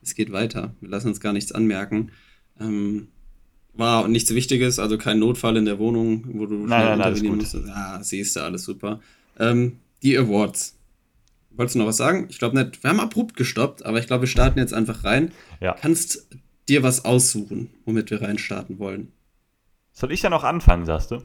Es 0.02 0.16
geht 0.16 0.32
weiter. 0.32 0.74
Wir 0.82 0.90
lassen 0.90 1.08
uns 1.08 1.20
gar 1.20 1.34
nichts 1.34 1.52
anmerken. 1.52 2.12
Ähm, 2.60 3.08
war 3.74 4.08
nichts 4.08 4.34
Wichtiges, 4.34 4.80
also 4.80 4.98
kein 4.98 5.20
Notfall 5.20 5.58
in 5.58 5.66
der 5.66 5.80
Wohnung, 5.80 6.26
wo 6.34 6.46
du 6.46 6.56
nein, 6.56 6.98
nein, 6.98 7.00
intervenieren 7.00 7.38
musstest. 7.38 7.68
Ja, 7.68 8.04
siehst 8.04 8.36
du, 8.36 8.42
alles 8.42 8.64
super. 8.64 9.00
Ähm, 9.40 9.80
die 10.04 10.18
Awards. 10.18 10.78
Wolltest 11.52 11.76
du 11.76 11.80
noch 11.80 11.88
was 11.88 11.98
sagen? 11.98 12.28
Ich 12.30 12.40
glaube 12.40 12.62
nicht. 12.62 12.84
Wir 12.84 12.90
haben 12.90 13.00
abrupt 13.00 13.36
gestoppt, 13.36 13.86
aber 13.86 14.00
ich 14.00 14.08
glaube, 14.08 14.24
wir 14.24 14.28
starten 14.28 14.60
jetzt 14.60 14.74
einfach 14.74 15.04
rein. 15.04 15.32
Ja. 15.60 15.76
Kannst 15.80 16.28
dir 16.70 16.84
was 16.84 17.06
aussuchen, 17.06 17.70
womit 17.86 18.10
wir 18.12 18.22
reinstarten 18.22 18.80
wollen. 18.80 19.12
Soll 19.92 20.12
ich 20.12 20.22
dann 20.22 20.34
auch 20.34 20.44
anfangen, 20.44 20.86
sagst 20.86 21.12
du? 21.12 21.22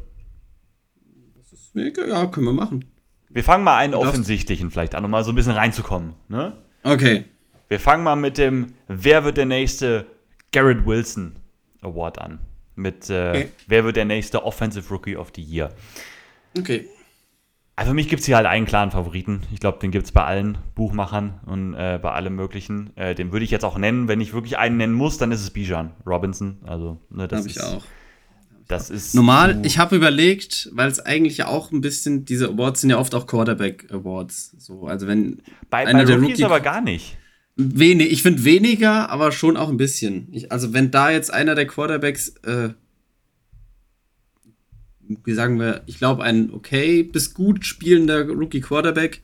Ja, 1.74 2.26
können 2.26 2.46
wir 2.46 2.52
machen. 2.52 2.84
Wir 3.28 3.44
fangen 3.44 3.64
mal 3.64 3.76
einen 3.76 3.94
offensichtlichen 3.94 4.70
vielleicht 4.70 4.94
an, 4.94 5.04
um 5.04 5.10
mal 5.10 5.24
so 5.24 5.32
ein 5.32 5.34
bisschen 5.34 5.52
reinzukommen. 5.52 6.14
Ne? 6.28 6.56
Okay. 6.82 7.24
Wir 7.68 7.80
fangen 7.80 8.04
mal 8.04 8.16
mit 8.16 8.38
dem 8.38 8.74
Wer 8.88 9.24
wird 9.24 9.36
der 9.36 9.46
nächste 9.46 10.06
Garrett 10.52 10.86
Wilson 10.86 11.36
Award 11.82 12.18
an. 12.18 12.38
Mit 12.74 13.10
äh, 13.10 13.30
okay. 13.30 13.48
Wer 13.66 13.84
wird 13.84 13.96
der 13.96 14.04
nächste 14.04 14.44
Offensive 14.44 14.88
Rookie 14.90 15.16
of 15.16 15.32
the 15.34 15.42
Year. 15.42 15.72
Okay. 16.56 16.88
Also 17.74 17.90
für 17.90 17.94
mich 17.94 18.08
gibt 18.08 18.20
es 18.20 18.26
hier 18.26 18.36
halt 18.36 18.46
einen 18.46 18.64
klaren 18.64 18.90
Favoriten. 18.90 19.42
Ich 19.52 19.60
glaube, 19.60 19.78
den 19.80 19.90
gibt 19.90 20.06
es 20.06 20.12
bei 20.12 20.24
allen 20.24 20.56
Buchmachern 20.74 21.40
und 21.44 21.74
äh, 21.74 21.98
bei 22.00 22.10
allem 22.12 22.34
möglichen. 22.34 22.96
Äh, 22.96 23.14
den 23.14 23.32
würde 23.32 23.44
ich 23.44 23.50
jetzt 23.50 23.64
auch 23.64 23.76
nennen. 23.76 24.08
Wenn 24.08 24.20
ich 24.22 24.32
wirklich 24.32 24.56
einen 24.56 24.78
nennen 24.78 24.94
muss, 24.94 25.18
dann 25.18 25.30
ist 25.30 25.42
es 25.42 25.50
Bijan 25.50 25.92
Robinson. 26.06 26.58
Also, 26.64 26.98
ne, 27.10 27.28
das 27.28 27.40
habe 27.40 27.50
ich 27.50 27.60
auch. 27.60 27.84
Das 28.68 28.90
ist 28.90 29.14
normal. 29.14 29.60
Ich 29.64 29.78
habe 29.78 29.94
überlegt, 29.94 30.70
weil 30.72 30.88
es 30.88 31.00
eigentlich 31.00 31.36
ja 31.36 31.48
auch 31.48 31.70
ein 31.70 31.82
bisschen 31.82 32.24
diese 32.24 32.48
Awards 32.48 32.80
sind 32.80 32.90
ja 32.90 32.98
oft 32.98 33.14
auch 33.14 33.26
Quarterback 33.26 33.86
Awards. 33.92 34.56
So, 34.58 34.86
also 34.86 35.06
wenn 35.06 35.42
bei, 35.70 35.86
einer 35.86 36.00
bei 36.00 36.04
der 36.06 36.16
Rookies 36.16 36.30
Rookie 36.30 36.44
aber 36.44 36.60
gar 36.60 36.80
nicht. 36.80 37.16
Wenig, 37.56 38.12
ich 38.12 38.22
finde 38.22 38.44
weniger, 38.44 39.08
aber 39.08 39.32
schon 39.32 39.56
auch 39.56 39.70
ein 39.70 39.78
bisschen. 39.78 40.28
Ich, 40.30 40.52
also 40.52 40.74
wenn 40.74 40.90
da 40.90 41.10
jetzt 41.10 41.32
einer 41.32 41.54
der 41.54 41.66
Quarterbacks, 41.66 42.28
äh, 42.44 42.70
wie 45.24 45.32
sagen 45.32 45.58
wir, 45.58 45.82
ich 45.86 45.98
glaube 45.98 46.22
ein 46.22 46.50
okay 46.52 47.02
bis 47.02 47.32
gut 47.32 47.64
spielender 47.64 48.28
Rookie 48.28 48.60
Quarterback 48.60 49.22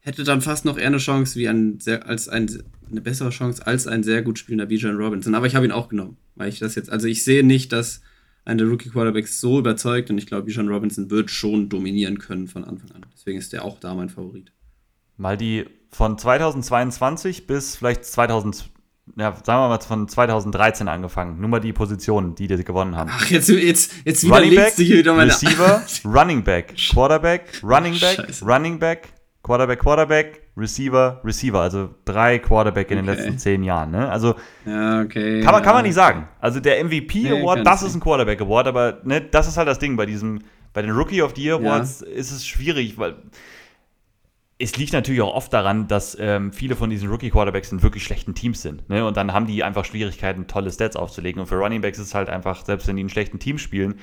hätte 0.00 0.24
dann 0.24 0.42
fast 0.42 0.66
noch 0.66 0.76
eher 0.76 0.88
eine 0.88 0.98
Chance 0.98 1.38
wie 1.38 1.48
ein 1.48 1.80
sehr, 1.80 2.06
als 2.06 2.28
ein, 2.28 2.50
eine 2.90 3.00
bessere 3.00 3.30
Chance 3.30 3.66
als 3.66 3.86
ein 3.86 4.02
sehr 4.02 4.22
gut 4.22 4.38
spielender 4.38 4.66
Bijan 4.66 4.96
Robinson. 4.96 5.34
Aber 5.34 5.46
ich 5.46 5.54
habe 5.54 5.64
ihn 5.64 5.72
auch 5.72 5.88
genommen, 5.88 6.18
weil 6.34 6.50
ich 6.50 6.58
das 6.58 6.74
jetzt, 6.74 6.90
also 6.90 7.06
ich 7.06 7.24
sehe 7.24 7.44
nicht, 7.44 7.72
dass 7.72 8.02
einer 8.44 8.64
der 8.64 8.68
Rookie 8.68 8.90
Quarterbacks 8.90 9.40
so 9.40 9.58
überzeugt 9.58 10.10
und 10.10 10.18
ich 10.18 10.26
glaube, 10.26 10.46
Bijan 10.46 10.68
Robinson 10.68 11.10
wird 11.10 11.30
schon 11.30 11.70
dominieren 11.70 12.18
können 12.18 12.46
von 12.46 12.64
Anfang 12.64 12.90
an. 12.92 13.06
Deswegen 13.14 13.38
ist 13.38 13.52
der 13.52 13.64
auch 13.64 13.78
da 13.78 13.94
mein 13.94 14.08
Favorit. 14.08 14.52
Mal 15.16 15.36
die 15.36 15.66
von 15.90 16.16
2022 16.16 17.46
bis 17.46 17.76
vielleicht 17.76 18.04
2000, 18.04 18.70
ja, 19.16 19.32
sagen 19.32 19.62
wir 19.62 19.68
mal 19.68 19.80
von 19.80 20.08
2013 20.08 20.88
angefangen. 20.88 21.40
Nur 21.40 21.48
mal 21.48 21.60
die 21.60 21.72
Positionen, 21.72 22.34
die 22.34 22.46
die 22.46 22.64
gewonnen 22.64 22.96
haben. 22.96 23.10
Ach, 23.12 23.26
jetzt, 23.30 23.48
jetzt, 23.48 23.92
jetzt 24.04 24.24
Running 24.24 24.54
Back, 24.54 24.78
wieder 24.78 25.14
meine 25.14 25.30
Receiver, 25.30 25.82
Running 26.04 26.42
Back, 26.44 26.74
Quarterback, 26.90 27.60
Running 27.62 27.98
Back, 27.98 28.16
Scheiße. 28.16 28.44
Running 28.44 28.78
Back, 28.78 29.08
Quarterback, 29.42 29.80
Quarterback, 29.80 30.40
Receiver, 30.56 31.20
Receiver. 31.24 31.60
Also 31.60 31.90
drei 32.04 32.38
Quarterback 32.38 32.90
in 32.90 32.98
okay. 32.98 33.06
den 33.06 33.16
letzten 33.16 33.38
zehn 33.38 33.64
Jahren. 33.64 33.90
Ne? 33.90 34.08
Also 34.08 34.34
ja, 34.66 35.00
okay, 35.02 35.40
kann, 35.40 35.52
man, 35.52 35.62
kann 35.62 35.74
man 35.74 35.84
nicht 35.84 35.94
sagen. 35.94 36.28
Also 36.38 36.60
der 36.60 36.84
MVP 36.84 37.28
Award, 37.30 37.58
nee, 37.58 37.64
das 37.64 37.82
ist 37.82 37.94
ein 37.94 38.00
Quarterback 38.00 38.40
Award, 38.40 38.68
aber 38.68 39.00
ne, 39.04 39.20
das 39.20 39.48
ist 39.48 39.56
halt 39.56 39.66
das 39.66 39.78
Ding 39.78 39.96
bei 39.96 40.06
diesem, 40.06 40.40
bei 40.72 40.82
den 40.82 40.92
Rookie 40.92 41.22
of 41.22 41.32
the 41.34 41.42
Year 41.42 41.56
Awards 41.56 42.04
ja. 42.06 42.14
ist 42.14 42.30
es 42.30 42.46
schwierig, 42.46 42.98
weil 42.98 43.16
es 44.60 44.76
liegt 44.76 44.92
natürlich 44.92 45.22
auch 45.22 45.34
oft 45.34 45.52
daran, 45.52 45.88
dass 45.88 46.16
ähm, 46.20 46.52
viele 46.52 46.76
von 46.76 46.90
diesen 46.90 47.08
Rookie-Quarterbacks 47.08 47.72
in 47.72 47.82
wirklich 47.82 48.04
schlechten 48.04 48.34
Teams 48.34 48.60
sind. 48.60 48.88
Ne? 48.90 49.06
Und 49.06 49.16
dann 49.16 49.32
haben 49.32 49.46
die 49.46 49.64
einfach 49.64 49.86
Schwierigkeiten, 49.86 50.46
tolle 50.46 50.70
Stats 50.70 50.96
aufzulegen. 50.96 51.40
Und 51.40 51.46
für 51.46 51.56
Runningbacks 51.56 51.98
ist 51.98 52.08
es 52.08 52.14
halt 52.14 52.28
einfach, 52.28 52.64
selbst 52.66 52.86
wenn 52.86 52.96
die 52.96 53.02
in 53.02 53.08
schlechten 53.08 53.38
Teams 53.38 53.62
spielen, 53.62 53.94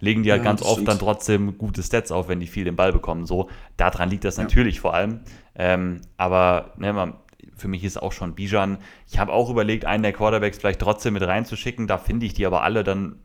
legen 0.00 0.24
die 0.24 0.32
halt 0.32 0.42
ja, 0.42 0.44
ganz 0.44 0.60
oft 0.60 0.86
dann 0.88 0.98
trotzdem 0.98 1.56
gute 1.56 1.84
Stats 1.84 2.10
auf, 2.10 2.26
wenn 2.26 2.40
die 2.40 2.48
viel 2.48 2.64
den 2.64 2.74
Ball 2.74 2.92
bekommen. 2.92 3.26
So, 3.26 3.48
daran 3.76 4.10
liegt 4.10 4.24
das 4.24 4.38
ja. 4.38 4.42
natürlich 4.42 4.80
vor 4.80 4.92
allem. 4.92 5.20
Ähm, 5.54 6.00
aber 6.16 6.72
ne, 6.78 6.92
man, 6.92 7.14
für 7.56 7.68
mich 7.68 7.84
ist 7.84 8.02
auch 8.02 8.10
schon 8.10 8.34
Bijan. 8.34 8.78
Ich 9.08 9.20
habe 9.20 9.32
auch 9.32 9.50
überlegt, 9.50 9.84
einen 9.84 10.02
der 10.02 10.12
Quarterbacks 10.12 10.58
vielleicht 10.58 10.80
trotzdem 10.80 11.14
mit 11.14 11.22
reinzuschicken. 11.22 11.86
Da 11.86 11.98
finde 11.98 12.26
ich 12.26 12.34
die 12.34 12.44
aber 12.44 12.64
alle 12.64 12.82
dann 12.82 13.20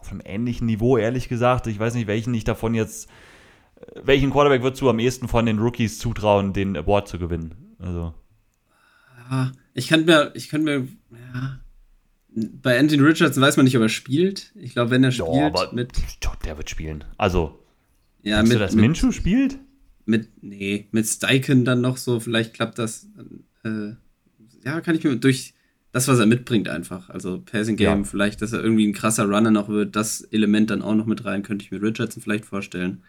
auf 0.00 0.10
einem 0.10 0.22
ähnlichen 0.24 0.66
Niveau, 0.66 0.96
ehrlich 0.96 1.28
gesagt. 1.28 1.68
Ich 1.68 1.78
weiß 1.78 1.94
nicht, 1.94 2.08
welchen 2.08 2.34
ich 2.34 2.42
davon 2.42 2.74
jetzt 2.74 3.08
welchen 4.02 4.30
Quarterback 4.30 4.62
würdest 4.62 4.82
du 4.82 4.90
am 4.90 4.98
ehesten 4.98 5.28
von 5.28 5.46
den 5.46 5.58
Rookies 5.58 5.98
zutrauen, 5.98 6.52
den 6.52 6.76
Award 6.76 7.08
zu 7.08 7.18
gewinnen? 7.18 7.54
Also. 7.78 8.14
Ich 9.74 9.88
könnte 9.88 10.06
mir, 10.06 10.32
ich 10.34 10.48
könnte 10.48 10.64
mir, 10.64 10.88
ja. 11.10 11.60
Bei 12.62 12.78
Anthony 12.78 13.02
Richardson 13.02 13.42
weiß 13.42 13.56
man 13.56 13.64
nicht, 13.64 13.76
ob 13.76 13.82
er 13.82 13.88
spielt. 13.88 14.52
Ich 14.54 14.72
glaube, 14.72 14.90
wenn 14.90 15.02
er 15.02 15.12
spielt, 15.12 15.34
ja, 15.34 15.46
aber 15.46 15.72
mit. 15.72 15.92
Der 16.44 16.56
wird 16.56 16.70
spielen. 16.70 17.04
Also. 17.16 17.58
Ja, 18.22 18.42
mit, 18.42 18.52
du, 18.52 18.58
dass 18.58 18.74
Minshew 18.74 19.12
spielt? 19.12 19.58
Mit, 20.04 20.28
nee, 20.42 20.88
mit 20.92 21.06
Steichen 21.06 21.64
dann 21.64 21.80
noch 21.80 21.96
so, 21.96 22.20
vielleicht 22.20 22.54
klappt 22.54 22.78
das. 22.78 23.08
Äh, 23.64 23.92
ja, 24.64 24.80
kann 24.80 24.94
ich 24.94 25.04
mir 25.04 25.16
durch 25.16 25.54
das, 25.92 26.08
was 26.08 26.18
er 26.18 26.26
mitbringt, 26.26 26.68
einfach. 26.68 27.08
Also 27.10 27.40
Passing 27.40 27.76
Game, 27.76 28.00
ja. 28.00 28.04
vielleicht, 28.04 28.42
dass 28.42 28.52
er 28.52 28.62
irgendwie 28.62 28.86
ein 28.86 28.92
krasser 28.92 29.24
Runner 29.24 29.50
noch 29.50 29.68
wird, 29.68 29.96
das 29.96 30.20
Element 30.20 30.70
dann 30.70 30.82
auch 30.82 30.94
noch 30.94 31.06
mit 31.06 31.24
rein, 31.24 31.42
könnte 31.42 31.64
ich 31.64 31.70
mir 31.70 31.82
Richardson 31.82 32.22
vielleicht 32.22 32.44
vorstellen 32.44 33.02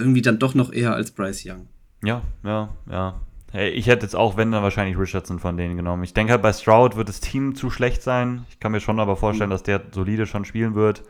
irgendwie 0.00 0.22
dann 0.22 0.38
doch 0.38 0.54
noch 0.54 0.72
eher 0.72 0.94
als 0.94 1.12
Bryce 1.12 1.44
Young. 1.46 1.68
Ja, 2.02 2.22
ja, 2.44 2.70
ja. 2.90 3.20
Hey, 3.52 3.70
ich 3.70 3.88
hätte 3.88 4.06
jetzt 4.06 4.14
auch, 4.14 4.36
wenn, 4.36 4.52
dann 4.52 4.62
wahrscheinlich 4.62 4.96
Richardson 4.96 5.40
von 5.40 5.56
denen 5.56 5.76
genommen. 5.76 6.04
Ich 6.04 6.14
denke 6.14 6.32
halt, 6.32 6.42
bei 6.42 6.52
Stroud 6.52 6.96
wird 6.96 7.08
das 7.08 7.20
Team 7.20 7.54
zu 7.56 7.68
schlecht 7.68 8.02
sein. 8.02 8.44
Ich 8.48 8.60
kann 8.60 8.70
mir 8.70 8.80
schon 8.80 9.00
aber 9.00 9.16
vorstellen, 9.16 9.50
mhm. 9.50 9.54
dass 9.54 9.64
der 9.64 9.82
solide 9.90 10.26
schon 10.26 10.44
spielen 10.44 10.74
wird. 10.74 11.02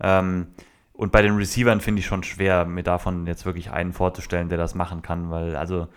Ähm, 0.00 0.46
und 0.94 1.12
bei 1.12 1.20
den 1.22 1.36
Receivern 1.36 1.80
finde 1.80 2.00
ich 2.00 2.06
schon 2.06 2.22
schwer, 2.22 2.64
mir 2.64 2.84
davon 2.84 3.26
jetzt 3.26 3.44
wirklich 3.44 3.70
einen 3.70 3.92
vorzustellen, 3.92 4.48
der 4.48 4.58
das 4.58 4.74
machen 4.74 5.02
kann, 5.02 5.30
weil, 5.30 5.56
also, 5.56 5.88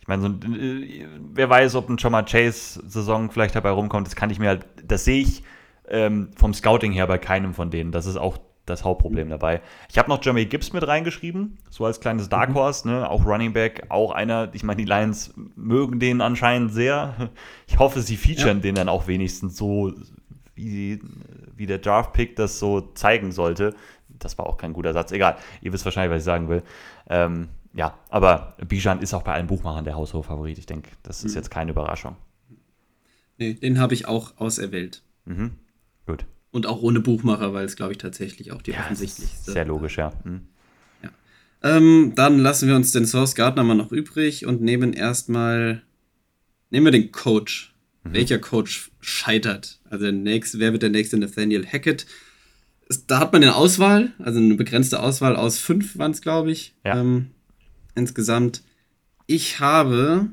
ich 0.00 0.08
meine, 0.08 0.22
so, 0.22 0.28
äh, 0.28 1.06
wer 1.32 1.48
weiß, 1.48 1.74
ob 1.76 1.88
ein 1.88 1.96
Jamar 1.98 2.24
Chase-Saison 2.24 3.30
vielleicht 3.30 3.54
dabei 3.54 3.70
rumkommt, 3.70 4.06
das 4.06 4.16
kann 4.16 4.28
ich 4.28 4.38
mir 4.38 4.48
halt, 4.48 4.66
das 4.84 5.04
sehe 5.04 5.22
ich 5.22 5.42
ähm, 5.88 6.30
vom 6.36 6.52
Scouting 6.52 6.92
her 6.92 7.06
bei 7.06 7.18
keinem 7.18 7.54
von 7.54 7.70
denen. 7.70 7.92
Das 7.92 8.06
ist 8.06 8.16
auch 8.16 8.38
das 8.70 8.84
Hauptproblem 8.84 9.26
mhm. 9.26 9.30
dabei. 9.30 9.60
Ich 9.90 9.98
habe 9.98 10.08
noch 10.08 10.24
Jeremy 10.24 10.46
Gibbs 10.46 10.72
mit 10.72 10.86
reingeschrieben, 10.86 11.58
so 11.68 11.84
als 11.84 12.00
kleines 12.00 12.28
Dark 12.28 12.50
mhm. 12.50 12.54
Horse, 12.54 12.88
ne? 12.88 13.08
auch 13.08 13.24
Running 13.24 13.52
Back, 13.52 13.86
auch 13.88 14.12
einer, 14.12 14.50
ich 14.52 14.62
meine, 14.62 14.78
die 14.78 14.84
Lions 14.84 15.34
mögen 15.56 16.00
den 16.00 16.20
anscheinend 16.20 16.72
sehr. 16.72 17.30
Ich 17.66 17.78
hoffe, 17.78 18.02
sie 18.02 18.16
featuren 18.16 18.58
ja. 18.58 18.62
den 18.62 18.74
dann 18.74 18.88
auch 18.88 19.06
wenigstens 19.06 19.56
so, 19.56 19.92
wie, 20.54 21.00
wie 21.54 21.66
der 21.66 21.78
Draft-Pick 21.78 22.36
das 22.36 22.58
so 22.58 22.80
zeigen 22.94 23.32
sollte. 23.32 23.74
Das 24.08 24.36
war 24.38 24.46
auch 24.46 24.56
kein 24.56 24.72
guter 24.72 24.92
Satz, 24.92 25.12
egal. 25.12 25.36
Ihr 25.60 25.72
wisst 25.72 25.84
wahrscheinlich, 25.84 26.12
was 26.12 26.22
ich 26.22 26.24
sagen 26.24 26.48
will. 26.48 26.62
Ähm, 27.08 27.48
ja, 27.72 27.94
aber 28.08 28.56
Bijan 28.66 29.00
ist 29.00 29.14
auch 29.14 29.22
bei 29.22 29.34
allen 29.34 29.46
Buchmachern 29.46 29.84
der 29.84 29.94
Haushof-Favorit. 29.94 30.58
Ich 30.58 30.66
denke, 30.66 30.90
das 31.02 31.22
ist 31.22 31.32
mhm. 31.32 31.38
jetzt 31.38 31.50
keine 31.50 31.70
Überraschung. 31.70 32.16
Nee, 33.38 33.54
den 33.54 33.78
habe 33.78 33.94
ich 33.94 34.06
auch 34.06 34.36
auserwählt. 34.36 35.02
Mhm. 35.24 35.52
Gut. 36.06 36.26
Und 36.52 36.66
auch 36.66 36.82
ohne 36.82 37.00
Buchmacher, 37.00 37.52
weil 37.52 37.64
es, 37.64 37.76
glaube 37.76 37.92
ich, 37.92 37.98
tatsächlich 37.98 38.50
auch 38.52 38.62
die 38.62 38.72
ja, 38.72 38.80
offensichtlichste. 38.80 39.52
Sehr 39.52 39.64
logisch, 39.64 39.98
ja. 39.98 40.12
Mhm. 40.24 40.40
ja. 41.02 41.10
Ähm, 41.62 42.12
dann 42.16 42.38
lassen 42.38 42.68
wir 42.68 42.74
uns 42.74 42.92
den 42.92 43.06
Source 43.06 43.34
Gardner 43.34 43.62
mal 43.62 43.74
noch 43.74 43.92
übrig 43.92 44.46
und 44.46 44.60
nehmen 44.60 44.92
erstmal. 44.92 45.82
Nehmen 46.70 46.86
wir 46.86 46.92
den 46.92 47.12
Coach. 47.12 47.74
Mhm. 48.04 48.14
Welcher 48.14 48.38
Coach 48.38 48.90
scheitert? 49.00 49.80
Also 49.88 50.04
der 50.04 50.12
nächste, 50.12 50.58
wer 50.58 50.72
wird 50.72 50.82
der 50.82 50.90
nächste 50.90 51.18
Nathaniel 51.18 51.66
Hackett? 51.66 52.06
Da 53.06 53.20
hat 53.20 53.32
man 53.32 53.42
eine 53.42 53.54
Auswahl, 53.54 54.12
also 54.18 54.40
eine 54.40 54.54
begrenzte 54.54 55.00
Auswahl 55.00 55.36
aus 55.36 55.58
fünf 55.58 55.96
waren 55.98 56.10
es, 56.10 56.22
glaube 56.22 56.50
ich. 56.50 56.74
Ja. 56.84 57.00
Ähm, 57.00 57.30
insgesamt. 57.94 58.62
Ich 59.26 59.60
habe 59.60 60.26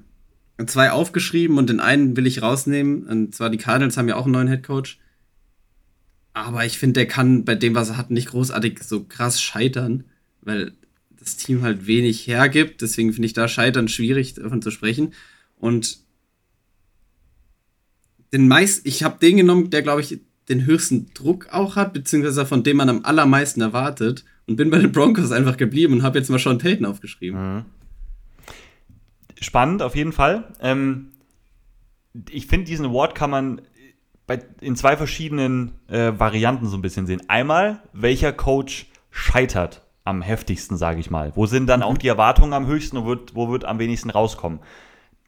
zwei 0.66 0.90
aufgeschrieben 0.90 1.60
und 1.60 1.70
den 1.70 1.80
einen 1.80 2.18
will 2.18 2.26
ich 2.26 2.42
rausnehmen. 2.42 3.04
Und 3.04 3.36
zwar 3.36 3.52
die 3.52 3.60
Cardinals 3.60 3.98
haben 3.98 4.10
ja 4.10 4.16
auch 4.16 4.24
einen 4.24 4.34
neuen 4.34 4.48
Head 4.48 4.64
Coach. 4.64 5.00
Aber 6.46 6.66
ich 6.66 6.78
finde, 6.78 6.94
der 6.94 7.08
kann 7.08 7.46
bei 7.46 7.56
dem, 7.56 7.74
was 7.74 7.90
er 7.90 7.98
hat, 7.98 8.12
nicht 8.12 8.30
großartig 8.30 8.84
so 8.84 9.04
krass 9.04 9.42
scheitern, 9.42 10.04
weil 10.42 10.74
das 11.20 11.36
Team 11.36 11.64
halt 11.64 11.88
wenig 11.88 12.28
hergibt. 12.28 12.82
Deswegen 12.82 13.12
finde 13.12 13.26
ich 13.26 13.34
da 13.34 13.48
Scheitern 13.48 13.88
schwierig 13.88 14.36
davon 14.36 14.62
zu 14.62 14.70
sprechen. 14.70 15.14
Und 15.58 15.98
den 18.32 18.48
meist, 18.48 18.86
ich 18.86 19.02
habe 19.02 19.18
den 19.20 19.38
genommen, 19.38 19.72
der, 19.72 19.82
glaube 19.82 20.02
ich, 20.02 20.20
den 20.48 20.66
höchsten 20.66 21.12
Druck 21.16 21.48
auch 21.52 21.76
hat, 21.76 21.94
beziehungsweise 21.94 22.46
von 22.46 22.64
dem 22.64 22.78
man 22.78 22.90
am 22.90 23.04
allermeisten 23.04 23.62
erwartet. 23.62 24.24
Und 24.46 24.58
bin 24.58 24.70
bei 24.70 24.78
den 24.78 24.92
Broncos 24.92 25.32
einfach 25.32 25.58
geblieben 25.58 25.94
und 25.94 26.04
habe 26.04 26.20
jetzt 26.20 26.30
mal 26.30 26.40
Sean 26.40 26.60
Payton 26.60 26.86
aufgeschrieben. 26.86 27.56
Mhm. 27.58 27.66
Spannend, 29.42 29.82
auf 29.82 29.96
jeden 29.96 30.14
Fall. 30.14 30.54
Ähm, 30.62 31.10
ich 32.30 32.46
finde, 32.46 32.68
diesen 32.68 32.86
Award 32.86 33.16
kann 33.16 33.32
man 33.32 33.62
bei, 34.28 34.40
in 34.62 34.76
zwei 34.76 34.98
verschiedenen 34.98 35.72
äh, 35.88 36.12
Varianten 36.18 36.68
so 36.68 36.78
ein 36.78 36.82
bisschen 36.82 37.08
sehen. 37.08 37.22
Einmal, 37.30 37.82
welcher 37.94 38.34
Coach 38.34 38.88
scheitert 39.10 39.82
am 40.04 40.22
heftigsten, 40.22 40.78
sage 40.78 41.00
ich 41.00 41.10
mal. 41.10 41.32
Wo 41.36 41.46
sind 41.46 41.68
dann 41.68 41.80
mhm. 41.80 41.86
auch 41.86 41.98
die 41.98 42.08
Erwartungen 42.08 42.54
am 42.54 42.68
höchsten 42.68 42.98
und 42.98 43.06
wird, 43.06 43.36
wo 43.36 43.50
wird 43.50 43.66
am 43.66 43.80
wenigsten 43.80 44.10
rauskommen? 44.10 44.60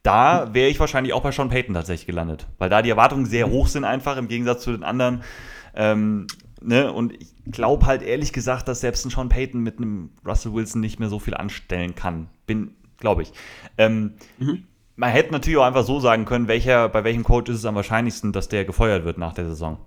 Da 0.02 0.54
wäre 0.54 0.70
ich 0.70 0.80
wahrscheinlich 0.80 1.12
auch 1.12 1.22
bei 1.22 1.32
Sean 1.32 1.50
Payton 1.50 1.74
tatsächlich 1.74 2.06
gelandet, 2.06 2.46
weil 2.58 2.70
da 2.70 2.80
die 2.80 2.88
Erwartungen 2.88 3.26
sehr 3.26 3.46
mhm. 3.46 3.52
hoch 3.52 3.66
sind, 3.66 3.84
einfach 3.84 4.16
im 4.16 4.28
Gegensatz 4.28 4.62
zu 4.62 4.72
den 4.72 4.84
anderen. 4.84 5.22
Ähm, 5.74 6.26
ne? 6.62 6.92
Und 6.92 7.12
ich 7.14 7.34
glaube 7.50 7.86
halt 7.86 8.02
ehrlich 8.02 8.32
gesagt, 8.32 8.68
dass 8.68 8.80
selbst 8.80 9.04
ein 9.04 9.10
Sean 9.10 9.28
Payton 9.28 9.60
mit 9.60 9.78
einem 9.78 10.10
Russell 10.26 10.52
Wilson 10.54 10.80
nicht 10.80 11.00
mehr 11.00 11.08
so 11.08 11.18
viel 11.18 11.34
anstellen 11.34 11.94
kann. 11.94 12.28
Bin, 12.46 12.74
glaube 12.98 13.22
ich. 13.22 13.32
Ähm, 13.76 14.14
mhm. 14.38 14.64
Man 15.00 15.10
hätte 15.10 15.32
natürlich 15.32 15.58
auch 15.58 15.64
einfach 15.64 15.84
so 15.84 15.98
sagen 15.98 16.26
können, 16.26 16.46
welcher, 16.46 16.88
bei 16.90 17.04
welchem 17.04 17.24
Coach 17.24 17.50
ist 17.50 17.58
es 17.58 17.64
am 17.64 17.74
wahrscheinlichsten, 17.74 18.32
dass 18.32 18.48
der 18.48 18.64
gefeuert 18.64 19.04
wird 19.04 19.16
nach 19.16 19.32
der 19.32 19.46
Saison 19.46 19.78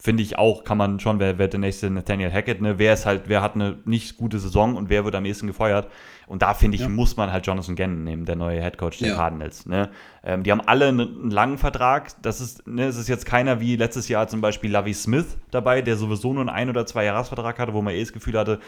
finde 0.00 0.22
ich 0.22 0.38
auch, 0.38 0.64
kann 0.64 0.78
man 0.78 0.98
schon, 0.98 1.20
wer, 1.20 1.36
wer 1.36 1.46
der 1.46 1.60
nächste 1.60 1.90
Nathaniel 1.90 2.32
Hackett, 2.32 2.62
ne, 2.62 2.78
wer 2.78 2.94
ist 2.94 3.04
halt, 3.04 3.24
wer 3.26 3.42
hat 3.42 3.54
eine 3.54 3.78
nicht 3.84 4.16
gute 4.16 4.38
Saison 4.38 4.74
und 4.74 4.88
wer 4.88 5.04
wird 5.04 5.14
am 5.14 5.26
ehesten 5.26 5.46
gefeuert. 5.46 5.88
Und 6.26 6.40
da 6.40 6.54
finde 6.54 6.76
ich, 6.76 6.82
ja. 6.82 6.88
muss 6.88 7.18
man 7.18 7.30
halt 7.30 7.46
Jonathan 7.46 7.76
Gannon 7.76 8.04
nehmen, 8.04 8.24
der 8.24 8.36
neue 8.36 8.62
Headcoach 8.62 8.98
der 8.98 9.08
ja. 9.08 9.14
Cardinals. 9.14 9.66
Ne? 9.66 9.90
Ähm, 10.24 10.42
die 10.42 10.52
haben 10.52 10.62
alle 10.62 10.88
einen, 10.88 11.30
langen 11.30 11.58
Vertrag. 11.58 12.10
Das 12.22 12.40
ist, 12.40 12.66
ne, 12.66 12.86
es 12.86 12.96
ist 12.96 13.08
jetzt 13.08 13.26
keiner 13.26 13.60
wie 13.60 13.76
letztes 13.76 14.08
Jahr 14.08 14.26
zum 14.26 14.40
Beispiel 14.40 14.70
Lavi 14.70 14.94
Smith 14.94 15.36
dabei, 15.50 15.82
der 15.82 15.96
sowieso 15.96 16.32
nur 16.32 16.40
einen 16.40 16.48
ein- 16.48 16.70
oder 16.70 16.86
zwei 16.86 17.04
Jahresvertrag 17.04 17.58
hatte, 17.58 17.74
wo 17.74 17.82
man 17.82 17.92
eh 17.92 18.00
das 18.00 18.14
Gefühl 18.14 18.38
hatte, 18.38 18.58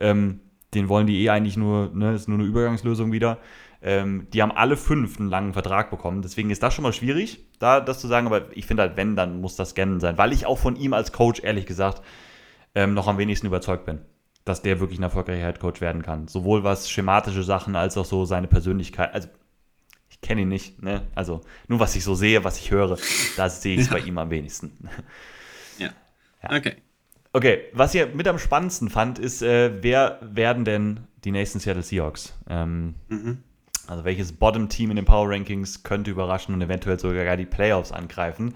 ähm, 0.00 0.40
den 0.74 0.88
wollen 0.90 1.06
die 1.06 1.22
eh 1.22 1.30
eigentlich 1.30 1.56
nur, 1.56 1.92
ne, 1.94 2.14
ist 2.14 2.28
nur 2.28 2.38
eine 2.38 2.46
Übergangslösung 2.46 3.10
wieder. 3.10 3.38
Ähm, 3.86 4.28
die 4.32 4.40
haben 4.40 4.50
alle 4.50 4.78
fünf 4.78 5.20
einen 5.20 5.28
langen 5.28 5.52
Vertrag 5.52 5.90
bekommen. 5.90 6.22
Deswegen 6.22 6.48
ist 6.48 6.62
das 6.62 6.72
schon 6.72 6.82
mal 6.82 6.94
schwierig, 6.94 7.44
da 7.58 7.80
das 7.80 8.00
zu 8.00 8.08
sagen. 8.08 8.26
Aber 8.26 8.46
ich 8.56 8.64
finde 8.64 8.82
halt, 8.82 8.96
wenn, 8.96 9.14
dann 9.14 9.42
muss 9.42 9.56
das 9.56 9.74
Gannon 9.74 10.00
sein. 10.00 10.16
Weil 10.16 10.32
ich 10.32 10.46
auch 10.46 10.58
von 10.58 10.74
ihm 10.76 10.94
als 10.94 11.12
Coach, 11.12 11.42
ehrlich 11.44 11.66
gesagt, 11.66 12.02
ähm, 12.74 12.94
noch 12.94 13.06
am 13.08 13.18
wenigsten 13.18 13.46
überzeugt 13.46 13.84
bin, 13.84 14.00
dass 14.46 14.62
der 14.62 14.80
wirklich 14.80 14.98
ein 14.98 15.02
erfolgreicher 15.02 15.44
Headcoach 15.44 15.82
werden 15.82 16.00
kann. 16.00 16.28
Sowohl 16.28 16.64
was 16.64 16.90
schematische 16.90 17.42
Sachen 17.42 17.76
als 17.76 17.98
auch 17.98 18.06
so 18.06 18.24
seine 18.24 18.48
Persönlichkeit. 18.48 19.12
Also, 19.12 19.28
ich 20.08 20.22
kenne 20.22 20.42
ihn 20.42 20.48
nicht, 20.48 20.82
ne? 20.82 21.02
Also, 21.14 21.42
nur 21.68 21.78
was 21.78 21.94
ich 21.94 22.04
so 22.04 22.14
sehe, 22.14 22.42
was 22.42 22.58
ich 22.58 22.70
höre, 22.70 22.96
da 23.36 23.50
sehe 23.50 23.74
ich 23.74 23.82
es 23.82 23.86
ja. 23.88 23.92
bei 23.92 24.00
ihm 24.00 24.16
am 24.16 24.30
wenigsten. 24.30 24.88
ja. 25.78 25.90
ja. 26.42 26.56
Okay. 26.56 26.76
Okay, 27.34 27.64
was 27.72 27.94
ihr 27.94 28.06
mit 28.06 28.28
am 28.28 28.38
spannendsten 28.38 28.88
fand, 28.88 29.18
ist, 29.18 29.42
äh, 29.42 29.82
wer 29.82 30.20
werden 30.22 30.64
denn 30.64 31.00
die 31.24 31.32
nächsten 31.32 31.58
Seattle 31.58 31.82
Seahawks? 31.82 32.32
Ähm, 32.48 32.94
mhm. 33.08 33.42
Also 33.86 34.04
welches 34.04 34.32
Bottom-Team 34.32 34.90
in 34.90 34.96
den 34.96 35.04
Power 35.04 35.30
Rankings 35.30 35.82
könnte 35.82 36.10
überraschen 36.10 36.54
und 36.54 36.62
eventuell 36.62 36.98
sogar 36.98 37.36
die 37.36 37.44
Playoffs 37.44 37.92
angreifen? 37.92 38.54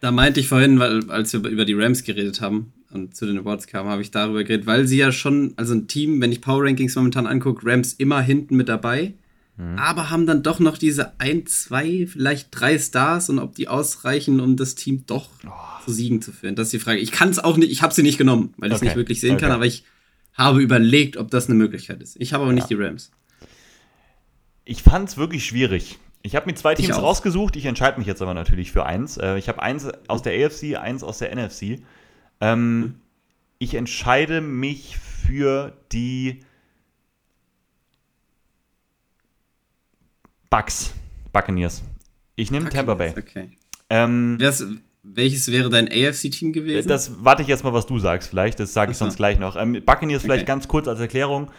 Da 0.00 0.10
meinte 0.10 0.40
ich 0.40 0.48
vorhin, 0.48 0.78
weil, 0.78 1.10
als 1.10 1.32
wir 1.32 1.44
über 1.48 1.64
die 1.64 1.74
Rams 1.74 2.04
geredet 2.04 2.40
haben 2.40 2.72
und 2.92 3.16
zu 3.16 3.26
den 3.26 3.38
Awards 3.38 3.66
kamen, 3.66 3.90
habe 3.90 4.02
ich 4.02 4.10
darüber 4.10 4.44
geredet, 4.44 4.66
weil 4.66 4.86
sie 4.86 4.98
ja 4.98 5.10
schon, 5.10 5.54
also 5.56 5.74
ein 5.74 5.88
Team, 5.88 6.20
wenn 6.20 6.30
ich 6.30 6.40
Power 6.40 6.64
Rankings 6.64 6.94
momentan 6.94 7.26
angucke, 7.26 7.66
Rams 7.66 7.94
immer 7.94 8.20
hinten 8.20 8.56
mit 8.56 8.68
dabei, 8.68 9.14
mhm. 9.56 9.76
aber 9.76 10.10
haben 10.10 10.26
dann 10.26 10.42
doch 10.42 10.60
noch 10.60 10.78
diese 10.78 11.18
ein, 11.18 11.46
zwei, 11.46 12.06
vielleicht 12.06 12.48
drei 12.52 12.78
Stars 12.78 13.28
und 13.28 13.40
ob 13.40 13.56
die 13.56 13.66
ausreichen, 13.66 14.38
um 14.40 14.56
das 14.56 14.76
Team 14.76 15.04
doch 15.06 15.28
oh. 15.46 15.84
zu 15.84 15.92
Siegen 15.92 16.22
zu 16.22 16.30
führen. 16.30 16.54
Das 16.54 16.68
ist 16.68 16.74
die 16.74 16.78
Frage. 16.78 17.00
Ich 17.00 17.10
kann 17.10 17.30
es 17.30 17.40
auch 17.40 17.56
nicht, 17.56 17.72
ich 17.72 17.82
habe 17.82 17.92
sie 17.92 18.02
nicht 18.02 18.18
genommen, 18.18 18.54
weil 18.58 18.68
ich 18.68 18.76
es 18.76 18.80
okay. 18.80 18.90
nicht 18.90 18.96
wirklich 18.96 19.20
sehen 19.20 19.34
okay. 19.34 19.46
kann, 19.46 19.52
aber 19.52 19.66
ich 19.66 19.84
habe 20.34 20.62
überlegt, 20.62 21.16
ob 21.16 21.32
das 21.32 21.46
eine 21.46 21.56
Möglichkeit 21.56 22.00
ist. 22.00 22.16
Ich 22.20 22.32
habe 22.32 22.44
aber 22.44 22.52
ja. 22.52 22.54
nicht 22.54 22.70
die 22.70 22.74
Rams. 22.74 23.10
Ich 24.68 24.82
fand 24.82 25.08
es 25.08 25.16
wirklich 25.16 25.46
schwierig. 25.46 25.98
Ich 26.20 26.36
habe 26.36 26.44
mir 26.44 26.54
zwei 26.54 26.74
Teams 26.74 27.00
rausgesucht. 27.00 27.56
Ich 27.56 27.64
entscheide 27.64 27.96
mich 27.98 28.06
jetzt 28.06 28.20
aber 28.20 28.34
natürlich 28.34 28.70
für 28.70 28.84
eins. 28.84 29.16
Äh, 29.16 29.38
ich 29.38 29.48
habe 29.48 29.62
eins 29.62 29.88
aus 30.08 30.20
der 30.20 30.44
AFC, 30.44 30.76
eins 30.76 31.02
aus 31.02 31.18
der 31.18 31.34
NFC. 31.34 31.80
Ähm. 32.42 33.00
Ich 33.58 33.74
entscheide 33.74 34.42
mich 34.42 34.98
für 34.98 35.72
die 35.90 36.44
Bucks, 40.50 40.92
Buccaneers. 41.32 41.82
Ich 42.36 42.50
nehme 42.50 42.68
Tampa 42.68 42.94
Bay. 42.94 43.14
Okay. 43.18 43.56
Ähm, 43.88 44.36
das, 44.38 44.64
welches 45.02 45.50
wäre 45.50 45.70
dein 45.70 45.88
AFC-Team 45.88 46.52
gewesen? 46.52 46.88
Das 46.88 47.24
warte 47.24 47.40
ich 47.40 47.48
jetzt 47.48 47.64
mal, 47.64 47.72
was 47.72 47.86
du 47.86 47.98
sagst, 47.98 48.28
vielleicht. 48.28 48.60
Das 48.60 48.74
sage 48.74 48.92
ich 48.92 48.98
sonst 48.98 49.16
gleich 49.16 49.38
noch. 49.38 49.56
Ähm, 49.56 49.82
Buccaneers 49.84 50.20
okay. 50.20 50.26
vielleicht 50.26 50.46
ganz 50.46 50.68
kurz 50.68 50.86
als 50.86 51.00
Erklärung. 51.00 51.50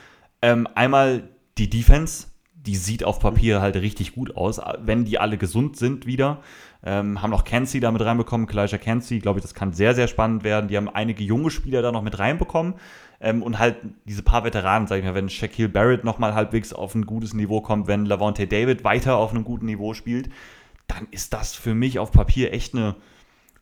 Ähm, 0.41 0.67
einmal 0.75 1.27
die 1.57 1.69
Defense 1.69 2.28
die 2.65 2.75
sieht 2.75 3.03
auf 3.03 3.19
Papier 3.19 3.61
halt 3.61 3.75
richtig 3.77 4.13
gut 4.13 4.35
aus, 4.35 4.59
wenn 4.81 5.05
die 5.05 5.17
alle 5.17 5.37
gesund 5.37 5.77
sind 5.77 6.05
wieder. 6.05 6.41
Ähm, 6.83 7.21
haben 7.21 7.31
noch 7.31 7.43
Kenzie 7.43 7.79
da 7.79 7.91
mit 7.91 8.01
reinbekommen, 8.01 8.47
Kalijah 8.47 8.77
Kenzie, 8.77 9.19
glaube 9.19 9.39
ich, 9.39 9.43
das 9.43 9.53
kann 9.53 9.73
sehr, 9.73 9.95
sehr 9.95 10.07
spannend 10.07 10.43
werden. 10.43 10.67
Die 10.67 10.77
haben 10.77 10.89
einige 10.89 11.23
junge 11.23 11.51
Spieler 11.51 11.81
da 11.81 11.91
noch 11.91 12.01
mit 12.01 12.19
reinbekommen 12.19 12.75
ähm, 13.21 13.43
und 13.43 13.59
halt 13.59 13.77
diese 14.05 14.23
paar 14.23 14.43
Veteranen, 14.43 14.87
sag 14.87 14.99
ich 14.99 15.05
mal, 15.05 15.15
wenn 15.15 15.29
Shaquille 15.29 15.69
Barrett 15.69 16.03
nochmal 16.03 16.35
halbwegs 16.35 16.73
auf 16.73 16.95
ein 16.95 17.05
gutes 17.05 17.33
Niveau 17.33 17.61
kommt, 17.61 17.87
wenn 17.87 18.05
Lavonte 18.05 18.47
David 18.47 18.83
weiter 18.83 19.17
auf 19.17 19.31
einem 19.31 19.43
guten 19.43 19.65
Niveau 19.65 19.93
spielt, 19.93 20.29
dann 20.87 21.07
ist 21.11 21.33
das 21.33 21.53
für 21.53 21.75
mich 21.75 21.99
auf 21.99 22.11
Papier 22.11 22.53
echt 22.53 22.73
eine, 22.73 22.95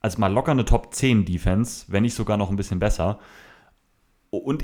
also 0.02 0.19
mal 0.19 0.32
locker 0.32 0.52
eine 0.52 0.65
Top 0.65 0.94
10 0.94 1.26
Defense, 1.26 1.86
wenn 1.88 2.03
nicht 2.03 2.14
sogar 2.14 2.38
noch 2.38 2.49
ein 2.49 2.56
bisschen 2.56 2.80
besser. 2.80 3.19
Und 4.30 4.64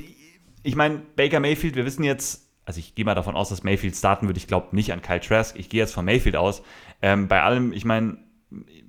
ich 0.64 0.76
meine, 0.76 1.02
Baker 1.16 1.40
Mayfield, 1.40 1.76
wir 1.76 1.86
wissen 1.86 2.04
jetzt, 2.04 2.44
also 2.66 2.80
ich 2.80 2.96
gehe 2.96 3.06
mal 3.06 3.16
davon 3.16 3.36
aus, 3.36 3.50
dass 3.50 3.64
Mayfield 3.64 3.96
starten 3.96 4.28
würde. 4.28 4.38
Ich 4.38 4.48
glaube 4.48 4.76
nicht 4.76 4.94
an 4.94 5.02
Kyle 5.02 5.20
Trask. 5.20 5.58
Ich 5.58 5.70
gehe 5.70 5.82
jetzt 5.82 5.94
von 5.94 6.06
Mayfield 6.06 6.36
aus. 6.36 6.64
Ähm, 7.02 7.28
bei 7.28 7.42
allem, 7.42 7.74
ich 7.74 7.86
meine, 7.86 8.18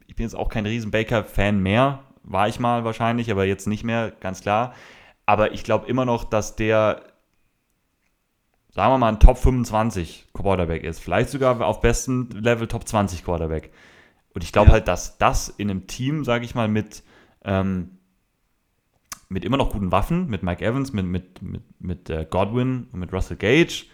ich 0.07 0.15
bin 0.15 0.25
jetzt 0.25 0.35
auch 0.37 0.49
kein 0.49 0.67
riesen 0.67 0.91
Baker-Fan 0.91 1.61
mehr. 1.61 2.01
War 2.23 2.49
ich 2.49 2.61
mal 2.61 2.85
wahrscheinlich, 2.85 3.31
aber 3.31 3.45
jetzt 3.45 3.67
nicht 3.67 3.85
mehr, 3.85 4.13
ganz 4.21 4.43
klar. 4.43 4.75
Aber 5.27 5.53
ich 5.53 5.65
glaube 5.65 5.89
immer 5.89 6.05
noch, 6.05 6.25
dass 6.25 6.55
der, 6.55 7.03
sagen 8.71 8.93
wir 8.93 8.99
mal, 8.99 9.09
ein 9.09 9.21
Top 9.21 9.39
25 9.39 10.29
Quarterback 10.33 10.85
ist. 10.85 11.01
Vielleicht 11.01 11.31
sogar 11.31 11.61
auf 11.61 11.81
besten 11.81 12.31
Level 12.31 12.69
Top 12.69 12.87
20 12.87 13.25
Quarterback. 13.25 13.73
Und 14.35 14.45
ich 14.45 14.53
glaube 14.53 14.69
ja. 14.69 14.75
halt, 14.75 14.89
dass 14.89 15.19
das 15.19 15.49
in 15.49 15.71
einem 15.71 15.87
Team, 15.87 16.25
sage 16.25 16.45
ich 16.45 16.55
mal, 16.55 16.69
mit 16.69 17.03
ähm, 17.45 17.94
mit 19.35 19.45
immer 19.45 19.57
noch 19.57 19.71
guten 19.71 19.91
Waffen, 19.91 20.29
mit 20.29 20.45
Mike 20.45 20.65
Evans, 20.65 20.93
mit, 20.93 21.07
mit, 21.07 21.43
mit, 21.43 21.63
mit 21.81 22.09
äh, 22.09 22.25
Godwin 22.31 22.87
und 22.93 23.01
mit 23.01 23.13
Russell 23.13 23.37
Gage. 23.37 23.87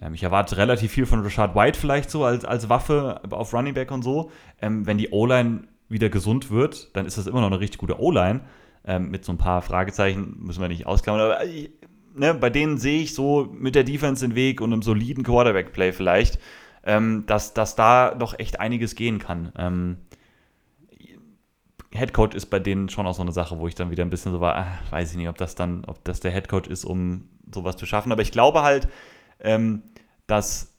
Ähm, 0.00 0.12
ich 0.12 0.24
erwarte 0.24 0.56
relativ 0.56 0.90
viel 0.90 1.06
von 1.06 1.22
Rashad 1.22 1.54
White 1.54 1.78
vielleicht 1.78 2.10
so 2.10 2.24
als, 2.24 2.44
als 2.44 2.68
Waffe 2.68 3.20
auf 3.30 3.54
Running 3.54 3.74
Back 3.74 3.92
und 3.92 4.02
so. 4.02 4.32
Ähm, 4.60 4.84
wenn 4.84 4.98
die 4.98 5.10
O-Line 5.10 5.68
wieder 5.88 6.08
gesund 6.08 6.50
wird, 6.50 6.96
dann 6.96 7.06
ist 7.06 7.16
das 7.16 7.28
immer 7.28 7.40
noch 7.40 7.46
eine 7.46 7.60
richtig 7.60 7.78
gute 7.78 8.00
O-Line. 8.00 8.40
Ähm, 8.84 9.08
mit 9.08 9.24
so 9.24 9.30
ein 9.30 9.38
paar 9.38 9.62
Fragezeichen 9.62 10.38
müssen 10.40 10.60
wir 10.60 10.66
nicht 10.66 10.84
ausklammern. 10.84 11.20
Aber 11.20 11.44
ich, 11.44 11.70
ne, 12.16 12.34
bei 12.34 12.50
denen 12.50 12.76
sehe 12.76 13.02
ich 13.02 13.14
so 13.14 13.54
mit 13.56 13.76
der 13.76 13.84
Defense 13.84 14.26
den 14.26 14.34
Weg 14.34 14.60
und 14.60 14.72
einem 14.72 14.82
soliden 14.82 15.22
Quarterback-Play 15.22 15.92
vielleicht, 15.92 16.40
ähm, 16.82 17.22
dass, 17.26 17.54
dass 17.54 17.76
da 17.76 18.16
noch 18.18 18.36
echt 18.36 18.58
einiges 18.58 18.96
gehen 18.96 19.20
kann. 19.20 19.52
Headcoach 21.92 22.34
ist 22.34 22.46
bei 22.46 22.58
denen 22.58 22.88
schon 22.88 23.06
auch 23.06 23.14
so 23.14 23.22
eine 23.22 23.32
Sache, 23.32 23.58
wo 23.58 23.68
ich 23.68 23.74
dann 23.74 23.90
wieder 23.90 24.04
ein 24.04 24.10
bisschen 24.10 24.32
so 24.32 24.40
war, 24.40 24.56
ach, 24.56 24.92
weiß 24.92 25.10
ich 25.12 25.16
nicht, 25.16 25.28
ob 25.28 25.38
das 25.38 25.54
dann, 25.54 25.84
ob 25.84 26.02
das 26.04 26.20
der 26.20 26.30
Headcoach 26.30 26.66
ist, 26.66 26.84
um 26.84 27.28
sowas 27.52 27.76
zu 27.76 27.86
schaffen. 27.86 28.12
Aber 28.12 28.22
ich 28.22 28.32
glaube 28.32 28.62
halt, 28.62 28.88
ähm, 29.40 29.82
dass 30.26 30.74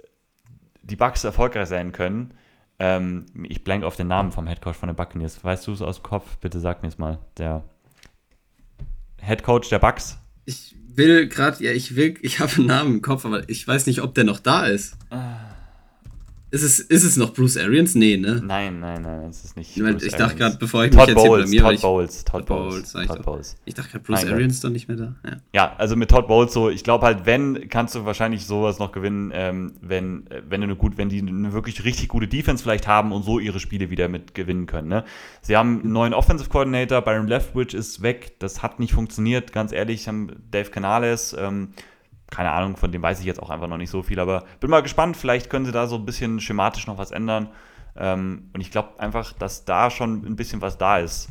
die 0.81 0.95
Bucks 0.95 1.23
erfolgreich 1.23 1.69
sein 1.69 1.91
können. 1.91 2.33
Ähm, 2.79 3.25
ich 3.47 3.63
blank 3.63 3.83
auf 3.83 3.95
den 3.95 4.07
Namen 4.07 4.31
vom 4.31 4.47
Headcoach 4.47 4.75
von 4.75 4.87
den 4.87 4.95
Buccaneers. 4.95 5.43
Weißt 5.43 5.67
du 5.67 5.73
es 5.73 5.81
aus 5.81 5.97
dem 5.97 6.03
Kopf? 6.03 6.37
Bitte 6.37 6.59
sag 6.59 6.81
mir 6.81 6.89
es 6.89 6.97
mal. 6.97 7.19
Der 7.37 7.63
Headcoach 9.21 9.69
der 9.69 9.79
Bucks. 9.79 10.17
Ich 10.45 10.75
will 10.95 11.27
gerade, 11.27 11.63
ja, 11.63 11.71
ich 11.71 11.95
will, 11.95 12.15
ich 12.21 12.39
habe 12.39 12.51
einen 12.57 12.65
Namen 12.67 12.95
im 12.95 13.01
Kopf, 13.01 13.25
aber 13.25 13.47
ich 13.49 13.67
weiß 13.67 13.85
nicht, 13.85 14.01
ob 14.01 14.13
der 14.15 14.23
noch 14.23 14.39
da 14.39 14.65
ist. 14.65 14.97
Ah. 15.09 15.52
Ist 16.53 16.61
es, 16.61 16.79
ist 16.79 17.03
es 17.03 17.17
noch 17.17 17.33
Bruce 17.33 17.57
Arians? 17.57 17.95
Nee, 17.95 18.15
ne? 18.15 18.39
Nein, 18.45 18.79
nein, 18.79 19.01
nein, 19.01 19.23
es 19.27 19.43
ist 19.43 19.57
nicht. 19.57 19.75
Ich, 19.75 19.81
mein, 19.81 19.97
ich 19.97 20.13
dachte 20.13 20.35
gerade, 20.35 20.55
bevor 20.59 20.85
ich 20.85 20.91
Todd 20.91 21.07
mich 21.07 21.15
jetzt 21.15 21.25
Bowles, 21.25 21.49
hier 21.49 21.61
blamiere. 21.61 21.81
Todd 21.81 21.81
Bowles, 21.81 22.23
Todd 22.25 22.45
Bowles. 22.45 22.91
Todd 22.91 23.07
Bowles. 23.07 23.25
Bowles. 23.25 23.57
Ich 23.65 23.73
dachte 23.73 23.89
gerade, 23.89 24.03
Bruce 24.03 24.23
nein, 24.23 24.33
Arians 24.33 24.53
ist 24.53 24.63
doch 24.63 24.69
nicht 24.69 24.87
mehr 24.87 24.97
da. 24.97 25.15
Ja. 25.25 25.37
ja, 25.51 25.75
also 25.79 25.95
mit 25.95 26.11
Todd 26.11 26.27
Bowles 26.27 26.53
so, 26.53 26.69
ich 26.69 26.83
glaube 26.83 27.07
halt, 27.07 27.25
wenn, 27.25 27.69
kannst 27.69 27.95
du 27.95 28.05
wahrscheinlich 28.05 28.45
sowas 28.45 28.77
noch 28.77 28.91
gewinnen, 28.91 29.31
ähm, 29.33 29.73
wenn, 29.81 30.25
wenn 30.47 30.61
du 30.61 30.65
eine 30.65 30.75
gut, 30.75 30.99
wenn 30.99 31.09
die 31.09 31.21
eine 31.21 31.53
wirklich 31.53 31.85
richtig 31.85 32.09
gute 32.09 32.27
Defense 32.27 32.61
vielleicht 32.61 32.85
haben 32.85 33.13
und 33.13 33.23
so 33.23 33.39
ihre 33.39 33.59
Spiele 33.59 33.89
wieder 33.89 34.07
mit 34.07 34.35
gewinnen 34.35 34.67
können. 34.67 34.89
Ne? 34.89 35.05
Sie 35.41 35.57
haben 35.57 35.81
einen 35.81 35.91
neuen 35.91 36.13
Offensive 36.13 36.51
Coordinator, 36.51 37.01
Byron 37.01 37.27
Leftwich 37.27 37.73
ist 37.73 38.03
weg, 38.03 38.35
das 38.37 38.61
hat 38.61 38.79
nicht 38.79 38.93
funktioniert, 38.93 39.53
ganz 39.53 39.71
ehrlich, 39.71 40.07
haben 40.07 40.29
Dave 40.51 40.69
Canales, 40.69 41.35
ähm, 41.35 41.69
keine 42.33 42.51
Ahnung, 42.51 42.77
von 42.77 42.91
dem 42.91 43.03
weiß 43.03 43.19
ich 43.19 43.25
jetzt 43.25 43.41
auch 43.41 43.51
einfach 43.51 43.67
noch 43.67 43.77
nicht 43.77 43.91
so 43.91 44.01
viel, 44.01 44.19
aber 44.19 44.45
bin 44.59 44.71
mal 44.71 44.81
gespannt, 44.81 45.15
vielleicht 45.15 45.51
können 45.51 45.65
sie 45.65 45.71
da 45.71 45.85
so 45.85 45.97
ein 45.97 46.05
bisschen 46.05 46.39
schematisch 46.39 46.87
noch 46.87 46.97
was 46.97 47.11
ändern. 47.11 47.49
Ähm, 47.95 48.49
und 48.53 48.61
ich 48.61 48.71
glaube 48.71 48.99
einfach, 48.99 49.33
dass 49.33 49.65
da 49.65 49.91
schon 49.91 50.25
ein 50.25 50.35
bisschen 50.35 50.59
was 50.59 50.79
da 50.79 50.97
ist, 50.97 51.29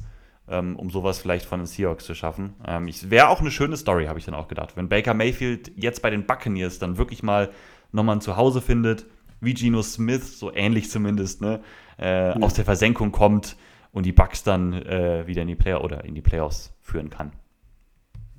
ähm, 0.49 0.77
um 0.77 0.91
sowas 0.91 1.19
vielleicht 1.19 1.45
von 1.45 1.59
den 1.59 1.67
Seahawks 1.67 2.05
zu 2.05 2.15
schaffen. 2.15 2.55
Ähm, 2.65 2.89
Wäre 3.03 3.29
auch 3.29 3.41
eine 3.41 3.51
schöne 3.51 3.77
Story, 3.77 4.07
habe 4.07 4.21
ich 4.21 4.27
dann 4.27 4.35
auch 4.35 4.47
gedacht. 4.47 4.77
Wenn 4.77 4.89
Baker 4.89 5.13
Mayfield 5.13 5.73
jetzt 5.75 6.03
bei 6.03 6.11
den 6.11 6.25
Buccaneers 6.25 6.79
dann 6.79 6.99
wirklich 6.99 7.25
mal 7.25 7.51
nochmal 7.91 8.17
ein 8.17 8.21
Zuhause 8.21 8.61
findet, 8.61 9.07
wie 9.41 9.55
Geno 9.55 9.83
Smith, 9.83 10.39
so 10.39 10.55
ähnlich 10.55 10.89
zumindest, 10.89 11.41
ne? 11.41 11.63
äh, 11.99 12.29
ja. 12.29 12.37
aus 12.37 12.55
der 12.55 12.65
Versenkung 12.65 13.11
kommt 13.11 13.57
und 13.91 14.07
die 14.07 14.13
Bucks 14.13 14.45
dann 14.45 14.73
äh, 14.73 15.27
wieder 15.27 15.43
in 15.43 15.49
die 15.49 15.57
Player 15.57 15.83
oder 15.83 16.05
in 16.05 16.15
die 16.15 16.23
Playoffs 16.23 16.73
führen 16.81 17.11
kann. 17.11 17.33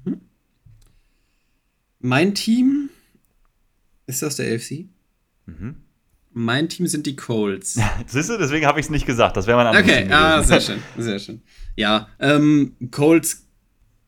Mhm. 0.06 0.22
Mein 2.06 2.36
Team 2.36 2.90
ist 4.08 4.24
aus 4.26 4.36
der 4.36 4.54
AFC. 4.54 4.90
Mhm. 5.46 5.76
Mein 6.34 6.68
Team 6.68 6.86
sind 6.86 7.06
die 7.06 7.16
Colts. 7.16 7.80
Siehst 8.08 8.30
du, 8.30 8.38
deswegen 8.38 8.66
habe 8.66 8.80
ich 8.82 8.88
es 8.88 8.90
nicht 8.90 9.06
gesagt. 9.06 9.38
Das 9.38 9.48
wäre 9.48 9.56
mein 9.58 9.68
anderes 9.68 9.88
Okay, 9.88 10.04
Team 10.04 10.12
ah, 10.12 10.44
sehr 10.44 10.60
schön, 10.62 10.80
sehr 10.98 11.18
schön. 11.18 11.42
Ja, 11.78 12.10
ähm, 12.20 12.76
Colts 12.92 13.48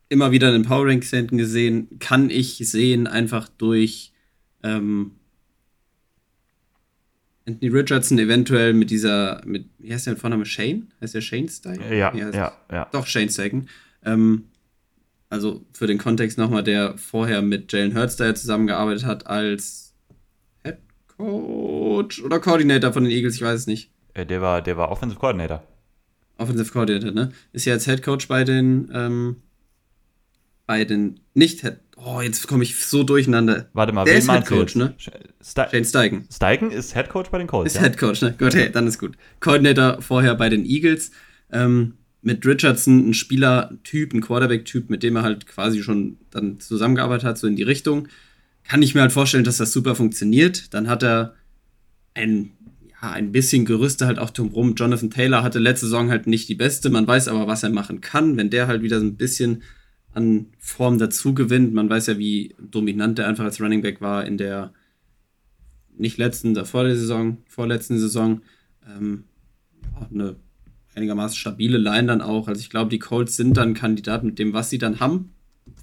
immer 0.09 0.31
wieder 0.31 0.49
in 0.49 0.61
den 0.61 0.63
Power 0.63 0.87
Rank 0.87 1.05
Centen 1.05 1.37
gesehen, 1.37 1.87
kann 1.99 2.29
ich 2.29 2.57
sehen 2.57 3.07
einfach 3.07 3.47
durch 3.47 4.11
ähm, 4.61 5.11
Anthony 7.47 7.71
Richardson 7.71 8.19
eventuell 8.19 8.73
mit 8.73 8.89
dieser, 8.89 9.41
mit, 9.45 9.69
wie 9.77 9.93
heißt 9.93 10.07
der 10.07 10.17
Vorname? 10.17 10.45
Shane? 10.45 10.91
Heißt 10.99 11.15
der 11.15 11.21
Shane 11.21 11.47
Steichen? 11.47 11.83
Ja, 11.89 12.13
ja, 12.13 12.29
ja, 12.31 12.53
ja. 12.69 12.89
Doch, 12.91 13.07
Shane 13.07 13.29
Steichen. 13.29 13.69
Ähm, 14.03 14.49
also 15.35 15.65
für 15.73 15.85
den 15.85 15.97
Kontext 15.97 16.37
nochmal, 16.37 16.63
der 16.63 16.97
vorher 16.97 17.41
mit 17.41 17.71
Jalen 17.71 17.95
Hurts 17.95 18.15
da 18.15 18.25
ja 18.25 18.35
zusammengearbeitet 18.35 19.05
hat 19.05 19.27
als 19.27 19.93
Head 20.63 20.77
Coach 21.17 22.23
oder 22.23 22.39
Coordinator 22.39 22.93
von 22.93 23.03
den 23.03 23.11
Eagles, 23.11 23.35
ich 23.35 23.41
weiß 23.41 23.61
es 23.61 23.67
nicht. 23.67 23.91
Äh, 24.13 24.25
der 24.25 24.41
war, 24.41 24.61
der 24.61 24.77
war 24.77 24.89
Offensive 24.89 25.19
Coordinator. 25.19 25.61
Offensive 26.37 26.71
Coordinator, 26.71 27.11
ne? 27.11 27.31
Ist 27.53 27.65
ja 27.65 27.73
jetzt 27.73 27.85
Head 27.85 28.01
Coach 28.01 28.27
bei 28.27 28.43
den, 28.43 28.89
ähm, 28.93 29.35
bei 30.65 30.85
den 30.85 31.19
nicht 31.33 31.61
Head 31.61 31.79
Oh, 31.97 32.19
jetzt 32.19 32.47
komme 32.47 32.63
ich 32.63 32.75
so 32.75 33.03
durcheinander. 33.03 33.69
Warte 33.71 33.93
mal, 33.93 34.03
der 34.03 34.15
ist 34.17 34.29
Head 34.29 34.45
Coach, 34.45 34.75
ne? 34.75 34.95
Ste 35.41 35.67
Shane 35.71 35.85
Steichen. 35.85 36.27
Steichen 36.29 36.69
ist 36.69 36.93
Head 36.93 37.07
Coach 37.07 37.29
bei 37.29 37.37
den 37.37 37.47
Colts. 37.47 37.73
Ist 37.73 37.81
ja? 37.81 37.87
Head 37.87 37.97
Coach, 37.97 38.21
ne? 38.21 38.35
Gut, 38.37 38.53
hey, 38.53 38.69
dann 38.69 38.85
ist 38.85 38.99
gut. 38.99 39.15
Coordinator 39.39 40.01
vorher 40.01 40.35
bei 40.35 40.49
den 40.49 40.65
Eagles. 40.65 41.11
Ähm, 41.51 41.93
mit 42.25 42.45
Richardson 42.45 43.09
ein 43.09 43.13
Spielertyp, 43.13 44.13
ein 44.13 44.21
Quarterback-Typ, 44.21 44.89
mit 44.89 45.03
dem 45.03 45.15
er 45.15 45.21
halt 45.21 45.45
quasi 45.45 45.83
schon 45.83 46.17
dann 46.31 46.59
zusammengearbeitet 46.59 47.23
hat, 47.23 47.37
so 47.37 47.45
in 47.45 47.55
die 47.55 47.63
Richtung. 47.63 48.07
Kann 48.63 48.81
ich 48.81 48.95
mir 48.95 49.01
halt 49.01 49.11
vorstellen, 49.11 49.43
dass 49.43 49.57
das 49.57 49.71
super 49.71 49.93
funktioniert. 49.93 50.73
Dann 50.73 50.89
hat 50.89 51.03
er 51.03 51.35
ein, 52.15 52.51
ja, 52.99 53.11
ein 53.11 53.31
bisschen 53.31 53.65
Gerüste 53.65 54.07
halt 54.07 54.17
auch 54.17 54.31
drumherum. 54.31 54.73
Jonathan 54.73 55.11
Taylor 55.11 55.43
hatte 55.43 55.59
letzte 55.59 55.85
Saison 55.85 56.09
halt 56.09 56.25
nicht 56.25 56.49
die 56.49 56.55
beste. 56.55 56.89
Man 56.89 57.05
weiß 57.05 57.27
aber, 57.27 57.45
was 57.45 57.61
er 57.61 57.69
machen 57.69 58.01
kann. 58.01 58.37
Wenn 58.37 58.49
der 58.49 58.65
halt 58.65 58.81
wieder 58.81 58.99
so 58.99 59.05
ein 59.05 59.17
bisschen 59.17 59.61
an 60.13 60.47
Form 60.57 60.97
dazu 60.97 61.35
gewinnt. 61.35 61.75
Man 61.75 61.91
weiß 61.91 62.07
ja, 62.07 62.17
wie 62.17 62.55
dominant 62.59 63.19
er 63.19 63.27
einfach 63.27 63.43
als 63.43 63.61
Running 63.61 63.83
Back 63.83 64.01
war 64.01 64.25
in 64.25 64.39
der 64.39 64.73
nicht 65.95 66.17
letzten, 66.17 66.55
davor 66.55 66.85
der 66.85 66.95
Saison, 66.95 67.37
vorletzten 67.47 67.99
Saison. 67.99 68.41
Ähm, 68.87 69.25
ja, 69.83 70.07
eine 70.11 70.35
einigermaßen 70.95 71.37
stabile 71.37 71.77
Line 71.77 72.07
dann 72.07 72.21
auch. 72.21 72.47
Also 72.47 72.61
ich 72.61 72.69
glaube, 72.69 72.89
die 72.89 72.99
Colts 72.99 73.35
sind 73.35 73.57
dann 73.57 73.73
Kandidat 73.73 74.23
mit 74.23 74.39
dem, 74.39 74.53
was 74.53 74.69
sie 74.69 74.77
dann 74.77 74.99
haben. 74.99 75.31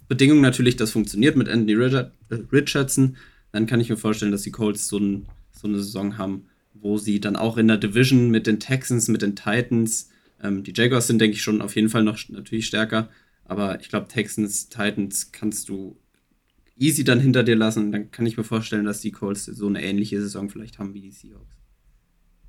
Bedingung 0.09 0.41
natürlich, 0.41 0.77
das 0.77 0.91
funktioniert 0.91 1.37
mit 1.37 1.49
Anthony 1.49 1.75
Richardson. 2.53 3.17
Dann 3.53 3.67
kann 3.67 3.81
ich 3.81 3.91
mir 3.91 3.97
vorstellen, 3.97 4.33
dass 4.33 4.43
die 4.43 4.51
Colts 4.51 4.89
so, 4.89 4.99
ein, 4.99 5.27
so 5.53 5.69
eine 5.69 5.79
Saison 5.79 6.19
haben, 6.19 6.47
wo 6.75 6.99
sie 6.99 7.21
dann 7.21 7.37
auch 7.37 7.59
in 7.59 7.69
der 7.69 7.77
Division 7.77 8.31
mit 8.31 8.47
den 8.47 8.61
Texans, 8.61 9.09
mit 9.09 9.23
den 9.23 9.37
Titans, 9.37 10.11
ähm, 10.43 10.65
die 10.65 10.73
Jaguars 10.75 11.07
sind, 11.07 11.21
denke 11.21 11.37
ich, 11.37 11.43
schon 11.43 11.63
auf 11.63 11.77
jeden 11.77 11.89
Fall 11.89 12.03
noch 12.03 12.19
natürlich 12.29 12.67
stärker, 12.67 13.09
aber 13.45 13.81
ich 13.81 13.89
glaube, 13.89 14.09
Texans, 14.09 14.69
Titans 14.69 15.33
kannst 15.33 15.69
du 15.69 15.97
easy 16.79 17.05
dann 17.05 17.21
hinter 17.21 17.45
dir 17.45 17.57
lassen. 17.57 17.93
Dann 17.93 18.11
kann 18.11 18.27
ich 18.27 18.37
mir 18.37 18.45
vorstellen, 18.45 18.85
dass 18.85 19.01
die 19.01 19.13
Colts 19.13 19.45
so 19.45 19.67
eine 19.67 19.83
ähnliche 19.83 20.21
Saison 20.21 20.49
vielleicht 20.49 20.79
haben 20.79 20.95
wie 20.95 21.01
die 21.01 21.11
Seahawks. 21.11 21.57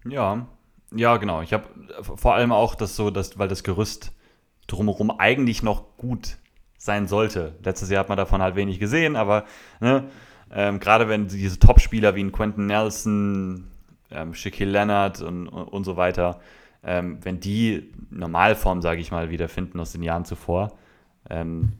Ja, 0.09 0.47
ja, 0.95 1.17
genau. 1.17 1.41
Ich 1.41 1.53
habe 1.53 1.65
vor 2.01 2.35
allem 2.35 2.51
auch 2.51 2.75
das 2.75 2.95
so, 2.95 3.09
dass, 3.09 3.37
weil 3.37 3.47
das 3.47 3.63
Gerüst 3.63 4.11
drumherum 4.67 5.11
eigentlich 5.11 5.63
noch 5.63 5.97
gut 5.97 6.37
sein 6.77 7.07
sollte. 7.07 7.55
Letztes 7.63 7.89
Jahr 7.89 8.01
hat 8.01 8.09
man 8.09 8.17
davon 8.17 8.41
halt 8.41 8.55
wenig 8.55 8.79
gesehen, 8.79 9.15
aber 9.15 9.45
ne, 9.79 10.09
ähm, 10.51 10.79
gerade 10.79 11.07
wenn 11.07 11.27
diese 11.27 11.59
Top-Spieler 11.59 12.15
wie 12.15 12.29
Quentin 12.29 12.67
Nelson, 12.67 13.67
ähm, 14.11 14.33
Shaquille 14.33 14.71
Leonard 14.71 15.21
und, 15.21 15.47
und, 15.47 15.63
und 15.63 15.83
so 15.83 15.97
weiter, 15.97 16.39
ähm, 16.83 17.19
wenn 17.23 17.39
die 17.39 17.91
Normalform, 18.09 18.81
sage 18.81 19.01
ich 19.01 19.11
mal, 19.11 19.29
wiederfinden 19.29 19.79
aus 19.79 19.93
den 19.93 20.03
Jahren 20.03 20.25
zuvor, 20.25 20.73
ähm, 21.29 21.73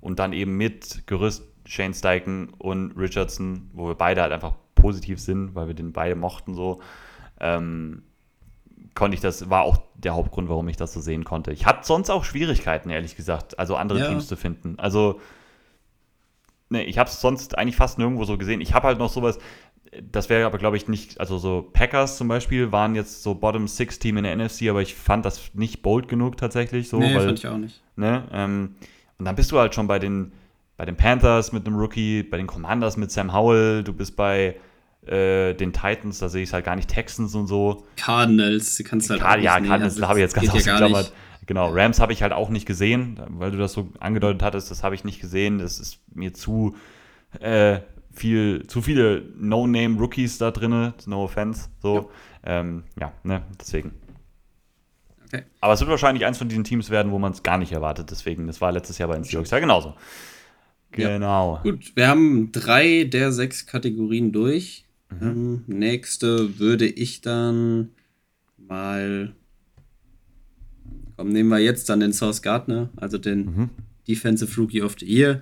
und 0.00 0.18
dann 0.18 0.34
eben 0.34 0.56
mit 0.56 1.06
Gerüst 1.06 1.44
Shane 1.66 1.94
Steichen 1.94 2.50
und 2.50 2.92
Richardson, 2.92 3.70
wo 3.72 3.88
wir 3.88 3.94
beide 3.94 4.20
halt 4.20 4.32
einfach 4.32 4.52
positiv 4.74 5.18
sind, 5.18 5.54
weil 5.54 5.66
wir 5.66 5.74
den 5.74 5.92
beide 5.92 6.14
mochten 6.14 6.54
so, 6.54 6.82
ähm, 7.40 8.02
konnte 8.94 9.14
ich 9.14 9.20
das, 9.20 9.50
war 9.50 9.62
auch 9.62 9.78
der 9.94 10.14
Hauptgrund, 10.14 10.48
warum 10.48 10.68
ich 10.68 10.76
das 10.76 10.92
so 10.92 11.00
sehen 11.00 11.24
konnte. 11.24 11.52
Ich 11.52 11.66
hatte 11.66 11.86
sonst 11.86 12.10
auch 12.10 12.24
Schwierigkeiten, 12.24 12.90
ehrlich 12.90 13.16
gesagt, 13.16 13.58
also 13.58 13.76
andere 13.76 14.00
ja. 14.00 14.08
Teams 14.08 14.28
zu 14.28 14.36
finden. 14.36 14.78
Also, 14.78 15.20
ne, 16.68 16.84
ich 16.84 16.98
habe 16.98 17.08
es 17.08 17.20
sonst 17.20 17.58
eigentlich 17.58 17.76
fast 17.76 17.98
nirgendwo 17.98 18.24
so 18.24 18.38
gesehen. 18.38 18.60
Ich 18.60 18.74
habe 18.74 18.86
halt 18.86 18.98
noch 18.98 19.10
sowas, 19.10 19.38
das 20.02 20.28
wäre 20.28 20.46
aber, 20.46 20.58
glaube 20.58 20.76
ich, 20.76 20.88
nicht, 20.88 21.20
also 21.20 21.38
so 21.38 21.68
Packers 21.72 22.16
zum 22.16 22.28
Beispiel 22.28 22.72
waren 22.72 22.94
jetzt 22.94 23.22
so 23.22 23.34
Bottom 23.34 23.68
Six 23.68 23.98
Team 23.98 24.16
in 24.16 24.24
der 24.24 24.36
NFC, 24.36 24.68
aber 24.68 24.82
ich 24.82 24.94
fand 24.94 25.24
das 25.24 25.54
nicht 25.54 25.82
bold 25.82 26.08
genug 26.08 26.36
tatsächlich. 26.36 26.88
So, 26.88 26.98
nee, 26.98 27.14
weil, 27.14 27.26
fand 27.26 27.38
ich 27.38 27.46
auch 27.46 27.56
nicht. 27.56 27.82
Ne, 27.96 28.24
ähm, 28.32 28.76
und 29.18 29.24
dann 29.24 29.36
bist 29.36 29.52
du 29.52 29.58
halt 29.58 29.74
schon 29.74 29.86
bei 29.86 29.98
den, 29.98 30.32
bei 30.76 30.84
den 30.84 30.96
Panthers 30.96 31.52
mit 31.52 31.66
einem 31.66 31.76
Rookie, 31.76 32.22
bei 32.22 32.36
den 32.36 32.46
Commanders 32.46 32.96
mit 32.96 33.10
Sam 33.10 33.32
Howell, 33.32 33.84
du 33.84 33.92
bist 33.92 34.16
bei 34.16 34.56
äh, 35.08 35.54
den 35.54 35.72
Titans, 35.72 36.18
da 36.18 36.28
sehe 36.28 36.42
ich 36.42 36.48
es 36.48 36.52
halt 36.52 36.64
gar 36.64 36.76
nicht, 36.76 36.88
Texans 36.88 37.34
und 37.34 37.46
so. 37.46 37.84
Cardinals, 37.96 38.76
die 38.76 38.84
kannst 38.84 39.08
du 39.08 39.14
halt 39.14 39.22
Card 39.22 39.42
Ja, 39.42 39.52
Cardinals 39.52 39.94
also, 39.94 40.08
habe 40.08 40.18
ich 40.18 40.22
jetzt 40.22 40.34
ganz 40.34 40.50
ausgeklammert. 40.50 41.12
Genau, 41.46 41.70
Rams 41.72 42.00
habe 42.00 42.12
ich 42.12 42.22
halt 42.22 42.32
auch 42.32 42.48
nicht 42.48 42.66
gesehen, 42.66 43.20
weil 43.28 43.50
du 43.50 43.58
das 43.58 43.72
so 43.72 43.88
angedeutet 44.00 44.42
hattest, 44.42 44.70
das 44.70 44.82
habe 44.82 44.94
ich 44.94 45.04
nicht 45.04 45.20
gesehen. 45.20 45.58
Das 45.58 45.78
ist 45.78 45.98
mir 46.14 46.32
zu 46.32 46.74
äh, 47.40 47.80
viel, 48.12 48.66
zu 48.66 48.80
viele 48.80 49.22
No-Name-Rookies 49.36 50.38
da 50.38 50.50
drin, 50.50 50.94
no 51.06 51.24
offense. 51.24 51.68
So, 51.82 52.10
ja, 52.46 52.60
ähm, 52.60 52.84
ja 52.98 53.12
ne, 53.24 53.42
deswegen. 53.60 53.92
Okay. 55.26 55.42
Aber 55.60 55.72
es 55.72 55.80
wird 55.80 55.90
wahrscheinlich 55.90 56.24
eins 56.24 56.38
von 56.38 56.48
diesen 56.48 56.64
Teams 56.64 56.90
werden, 56.90 57.12
wo 57.12 57.18
man 57.18 57.32
es 57.32 57.42
gar 57.42 57.58
nicht 57.58 57.72
erwartet. 57.72 58.10
Deswegen, 58.10 58.46
das 58.46 58.60
war 58.60 58.72
letztes 58.72 58.98
Jahr 58.98 59.08
bei 59.08 59.16
den 59.16 59.24
Seahawks 59.24 59.50
ja 59.50 59.58
genauso. 59.58 59.94
Genau. 60.92 61.56
Ja. 61.56 61.62
Gut, 61.62 61.96
wir 61.96 62.08
haben 62.08 62.52
drei 62.52 63.04
der 63.04 63.32
sechs 63.32 63.66
Kategorien 63.66 64.32
durch. 64.32 64.83
Mhm. 65.20 65.26
Ähm, 65.26 65.64
nächste 65.66 66.58
würde 66.58 66.86
ich 66.86 67.20
dann 67.20 67.90
mal. 68.56 69.34
Komm, 71.16 71.28
nehmen 71.28 71.48
wir 71.48 71.58
jetzt 71.58 71.88
dann 71.88 72.00
den 72.00 72.12
Source 72.12 72.42
Gardner, 72.42 72.90
also 72.96 73.18
den 73.18 73.44
mhm. 73.44 73.70
Defensive 74.08 74.60
Rookie 74.60 74.82
of 74.82 74.96
the 74.98 75.06
Year 75.06 75.40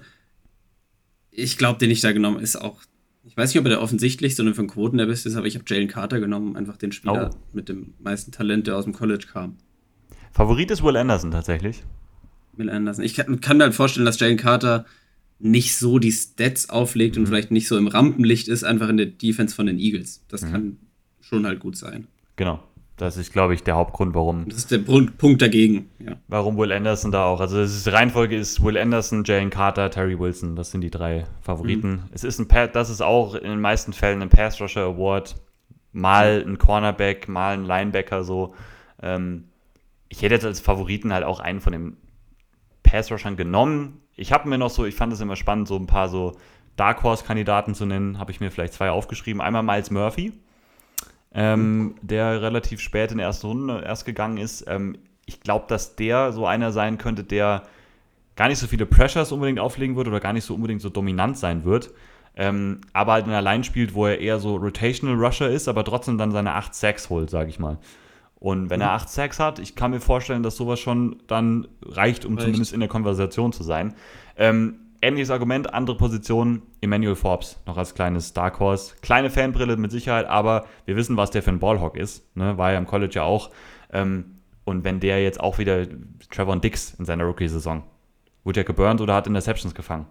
ich 1.32 1.58
glaube, 1.58 1.78
den 1.78 1.90
ich 1.90 2.00
da 2.00 2.12
genommen 2.12 2.38
ist 2.38 2.56
auch. 2.56 2.80
Ich 3.24 3.36
weiß 3.36 3.50
nicht, 3.50 3.60
ob 3.60 3.66
er 3.66 3.70
der 3.70 3.82
offensichtlich, 3.82 4.36
sondern 4.36 4.54
von 4.54 4.66
Quoten 4.66 4.98
der 4.98 5.06
Beste 5.06 5.28
ist, 5.28 5.36
aber 5.36 5.46
ich 5.46 5.54
habe 5.54 5.64
Jalen 5.66 5.88
Carter 5.88 6.20
genommen, 6.20 6.56
einfach 6.56 6.76
den 6.76 6.92
Spieler 6.92 7.30
oh. 7.32 7.38
mit 7.52 7.68
dem 7.68 7.94
meisten 8.00 8.32
Talent, 8.32 8.66
der 8.66 8.76
aus 8.76 8.84
dem 8.84 8.92
College 8.92 9.26
kam. 9.32 9.56
Favorit 10.32 10.70
ist 10.70 10.82
Will 10.82 10.96
Anderson 10.96 11.30
tatsächlich. 11.30 11.84
Will 12.54 12.68
Anderson. 12.68 13.04
Ich 13.04 13.14
kann, 13.14 13.40
kann 13.40 13.58
mir 13.58 13.64
halt 13.64 13.74
vorstellen, 13.74 14.06
dass 14.06 14.18
Jalen 14.18 14.36
Carter 14.36 14.86
nicht 15.42 15.76
so 15.76 15.98
die 15.98 16.12
Stats 16.12 16.70
auflegt 16.70 17.16
mhm. 17.16 17.22
und 17.22 17.26
vielleicht 17.26 17.50
nicht 17.50 17.68
so 17.68 17.76
im 17.76 17.88
Rampenlicht 17.88 18.48
ist, 18.48 18.64
einfach 18.64 18.88
in 18.88 18.96
der 18.96 19.06
Defense 19.06 19.54
von 19.54 19.66
den 19.66 19.78
Eagles. 19.78 20.24
Das 20.28 20.42
mhm. 20.42 20.52
kann 20.52 20.76
schon 21.20 21.46
halt 21.46 21.60
gut 21.60 21.76
sein. 21.76 22.06
Genau. 22.36 22.62
Das 22.96 23.16
ist, 23.16 23.32
glaube 23.32 23.54
ich, 23.54 23.64
der 23.64 23.74
Hauptgrund, 23.74 24.14
warum. 24.14 24.48
Das 24.48 24.58
ist 24.58 24.70
der 24.70 24.78
Punkt 24.78 25.42
dagegen, 25.42 25.88
ja. 25.98 26.16
Warum 26.28 26.56
Will 26.56 26.70
Anderson 26.70 27.10
da 27.10 27.24
auch. 27.24 27.40
Also 27.40 27.60
ist, 27.60 27.84
die 27.84 27.90
Reihenfolge 27.90 28.36
ist 28.36 28.62
Will 28.62 28.78
Anderson, 28.78 29.24
Jalen 29.24 29.50
Carter, 29.50 29.90
Terry 29.90 30.16
Wilson. 30.16 30.54
Das 30.54 30.70
sind 30.70 30.82
die 30.82 30.90
drei 30.90 31.24
Favoriten. 31.40 31.90
Mhm. 31.90 32.02
Es 32.12 32.22
ist 32.22 32.38
ein 32.38 32.46
das 32.72 32.90
ist 32.90 33.02
auch 33.02 33.34
in 33.34 33.50
den 33.50 33.60
meisten 33.60 33.92
Fällen 33.92 34.22
ein 34.22 34.28
Pass 34.28 34.60
Rusher 34.60 34.82
Award. 34.82 35.34
Mal 35.90 36.44
ein 36.46 36.58
Cornerback, 36.58 37.28
mal 37.28 37.54
ein 37.54 37.64
Linebacker 37.64 38.22
so. 38.22 38.54
Ähm, 39.02 39.44
ich 40.08 40.22
hätte 40.22 40.34
jetzt 40.34 40.44
als 40.44 40.60
Favoriten 40.60 41.12
halt 41.12 41.24
auch 41.24 41.40
einen 41.40 41.60
von 41.60 41.72
den 41.72 41.96
Pass 42.84 43.10
Rushern 43.10 43.36
genommen. 43.36 44.01
Ich 44.16 44.32
habe 44.32 44.48
mir 44.48 44.58
noch 44.58 44.70
so, 44.70 44.84
ich 44.84 44.94
fand 44.94 45.12
es 45.12 45.20
immer 45.20 45.36
spannend, 45.36 45.68
so 45.68 45.76
ein 45.76 45.86
paar 45.86 46.08
so 46.08 46.36
Dark 46.76 47.02
Horse 47.02 47.24
Kandidaten 47.24 47.74
zu 47.74 47.86
nennen. 47.86 48.18
Habe 48.18 48.30
ich 48.30 48.40
mir 48.40 48.50
vielleicht 48.50 48.74
zwei 48.74 48.90
aufgeschrieben. 48.90 49.40
Einmal 49.40 49.62
Miles 49.62 49.90
Murphy 49.90 50.32
ähm, 51.34 51.94
der 52.02 52.42
relativ 52.42 52.80
spät 52.80 53.10
in 53.10 53.18
der 53.18 53.26
ersten 53.26 53.46
Runde 53.46 53.82
erst 53.84 54.04
gegangen 54.04 54.38
ist. 54.38 54.64
Ähm, 54.68 54.98
ich 55.24 55.40
glaube, 55.40 55.66
dass 55.68 55.96
der 55.96 56.32
so 56.32 56.46
einer 56.46 56.72
sein 56.72 56.98
könnte, 56.98 57.24
der 57.24 57.62
gar 58.36 58.48
nicht 58.48 58.58
so 58.58 58.66
viele 58.66 58.86
Pressures 58.86 59.32
unbedingt 59.32 59.58
auflegen 59.58 59.96
wird 59.96 60.08
oder 60.08 60.20
gar 60.20 60.32
nicht 60.32 60.44
so 60.44 60.54
unbedingt 60.54 60.80
so 60.80 60.90
dominant 60.90 61.38
sein 61.38 61.64
wird. 61.64 61.90
Ähm, 62.34 62.80
aber 62.92 63.12
halt 63.12 63.26
in 63.26 63.32
einer 63.32 63.42
Line 63.42 63.62
spielt, 63.62 63.94
wo 63.94 64.06
er 64.06 64.18
eher 64.18 64.38
so 64.38 64.56
Rotational 64.56 65.22
Rusher 65.22 65.50
ist, 65.50 65.68
aber 65.68 65.84
trotzdem 65.84 66.16
dann 66.16 66.32
seine 66.32 66.54
8 66.54 66.74
Sacks 66.74 67.10
holt, 67.10 67.28
sage 67.28 67.50
ich 67.50 67.58
mal. 67.58 67.78
Und 68.42 68.70
wenn 68.70 68.80
mhm. 68.80 68.86
er 68.86 68.90
8 68.94 69.08
Sacks 69.08 69.38
hat, 69.38 69.60
ich 69.60 69.76
kann 69.76 69.92
mir 69.92 70.00
vorstellen, 70.00 70.42
dass 70.42 70.56
sowas 70.56 70.80
schon 70.80 71.22
dann 71.28 71.68
reicht, 71.86 72.24
um 72.24 72.34
reicht. 72.34 72.46
zumindest 72.46 72.72
in 72.72 72.80
der 72.80 72.88
Konversation 72.88 73.52
zu 73.52 73.62
sein. 73.62 73.94
Ähm, 74.36 74.80
ähnliches 75.00 75.30
Argument, 75.30 75.72
andere 75.72 75.96
Position, 75.96 76.62
Emmanuel 76.80 77.14
Forbes, 77.14 77.60
noch 77.66 77.76
als 77.76 77.94
kleines 77.94 78.32
Dark 78.32 78.58
Horse. 78.58 78.96
Kleine 79.00 79.30
Fanbrille 79.30 79.76
mit 79.76 79.92
Sicherheit, 79.92 80.26
aber 80.26 80.66
wir 80.86 80.96
wissen, 80.96 81.16
was 81.16 81.30
der 81.30 81.44
für 81.44 81.50
ein 81.50 81.60
Ballhawk 81.60 81.96
ist. 81.96 82.36
Ne? 82.36 82.58
War 82.58 82.72
ja 82.72 82.78
im 82.78 82.86
College 82.88 83.14
ja 83.14 83.22
auch. 83.22 83.50
Ähm, 83.92 84.38
und 84.64 84.82
wenn 84.82 84.98
der 84.98 85.22
jetzt 85.22 85.38
auch 85.38 85.58
wieder 85.58 85.86
Trevor 86.28 86.56
Dix 86.56 86.94
in 86.94 87.04
seiner 87.04 87.22
Rookie-Saison, 87.22 87.84
wurde 88.42 88.60
ja 88.60 88.64
geburnt 88.64 89.00
oder 89.00 89.14
hat 89.14 89.28
Interceptions 89.28 89.72
gefangen. 89.72 90.06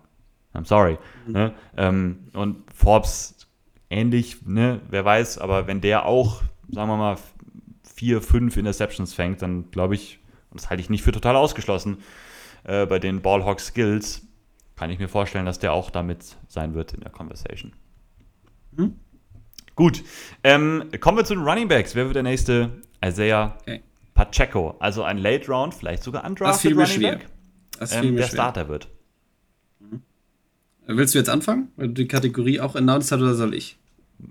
I'm 0.53 0.65
sorry. 0.65 0.97
Mhm. 1.27 1.33
Ne? 1.33 1.53
Ähm, 1.75 2.19
und 2.31 2.63
Forbes 2.73 3.45
ähnlich, 3.89 4.45
ne? 4.45 4.79
wer 4.89 5.03
weiß, 5.03 5.37
aber 5.37 5.67
wenn 5.67 5.81
der 5.81 6.05
auch, 6.05 6.43
sagen 6.69 6.89
wir 6.89 6.95
mal, 6.95 7.17
vier, 8.01 8.19
fünf 8.19 8.57
Interceptions 8.57 9.13
fängt, 9.13 9.43
dann 9.43 9.69
glaube 9.69 9.93
ich, 9.93 10.17
und 10.49 10.59
das 10.59 10.71
halte 10.71 10.81
ich 10.81 10.89
nicht 10.89 11.03
für 11.03 11.11
total 11.11 11.35
ausgeschlossen, 11.35 11.99
äh, 12.63 12.87
bei 12.87 12.97
den 12.97 13.21
Ballhawk 13.21 13.59
Skills, 13.59 14.23
kann 14.75 14.89
ich 14.89 14.97
mir 14.97 15.07
vorstellen, 15.07 15.45
dass 15.45 15.59
der 15.59 15.71
auch 15.71 15.91
damit 15.91 16.35
sein 16.47 16.73
wird 16.73 16.93
in 16.93 17.01
der 17.01 17.11
Conversation. 17.11 17.73
Mhm. 18.71 18.95
Gut, 19.75 20.03
ähm, 20.43 20.85
kommen 20.99 21.15
wir 21.15 21.25
zu 21.25 21.35
den 21.35 21.43
Running 21.43 21.67
Backs. 21.67 21.93
Wer 21.93 22.05
wird 22.05 22.15
der 22.15 22.23
nächste? 22.23 22.81
Isaiah 23.05 23.55
okay. 23.61 23.83
Pacheco, 24.15 24.75
also 24.79 25.03
ein 25.03 25.19
Late 25.19 25.45
Round, 25.51 25.75
vielleicht 25.75 26.01
sogar 26.01 26.25
undrafted 26.25 26.71
Running 26.71 26.87
schwer. 26.87 27.11
Back, 27.17 27.27
ähm, 27.91 28.15
der 28.15 28.23
schwer. 28.23 28.33
Starter 28.33 28.67
wird. 28.67 28.87
Mhm. 29.79 30.01
Willst 30.87 31.13
du 31.13 31.19
jetzt 31.19 31.29
anfangen, 31.29 31.67
weil 31.75 31.89
du 31.89 31.93
die 31.93 32.07
Kategorie 32.07 32.59
auch 32.59 32.73
announced 32.73 33.11
hast 33.11 33.21
oder 33.21 33.35
soll 33.35 33.53
ich? 33.53 33.77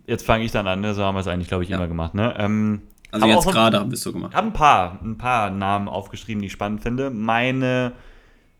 Jetzt 0.09 0.27
fange 0.27 0.45
ich 0.45 0.51
dann 0.51 0.67
an, 0.67 0.81
ne? 0.81 0.93
so 0.93 1.05
haben 1.05 1.15
wir 1.15 1.21
es 1.21 1.29
eigentlich, 1.29 1.47
glaube 1.47 1.63
ich, 1.63 1.71
ja. 1.71 1.77
immer 1.77 1.87
gemacht. 1.87 2.15
Ne? 2.15 2.35
Ähm, 2.37 2.83
also 3.11 3.27
jetzt 3.27 3.47
gerade 3.47 3.79
haben 3.79 3.91
wir 3.91 3.95
es 3.95 4.03
so 4.03 4.13
gemacht. 4.13 4.33
Ich 4.33 4.37
habe 4.37 4.49
ein 4.49 4.53
paar, 4.53 5.01
ein 5.03 5.19
paar 5.19 5.51
Namen 5.51 5.89
aufgeschrieben, 5.89 6.41
die 6.41 6.47
ich 6.47 6.53
spannend 6.53 6.83
finde. 6.83 7.11
Meine, 7.11 7.93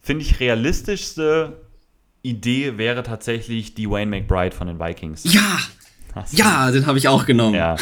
finde 0.01 0.25
ich, 0.25 0.41
realistischste 0.41 1.61
Idee 2.23 2.77
wäre 2.77 3.03
tatsächlich 3.03 3.75
die 3.75 3.89
Wayne 3.89 4.11
McBride 4.11 4.55
von 4.55 4.67
den 4.67 4.79
Vikings. 4.79 5.25
Ja! 5.33 5.59
ja, 6.33 6.71
den 6.71 6.87
habe 6.87 6.99
ich 6.99 7.09
auch 7.09 7.25
genommen. 7.25 7.55
Ja. 7.55 7.77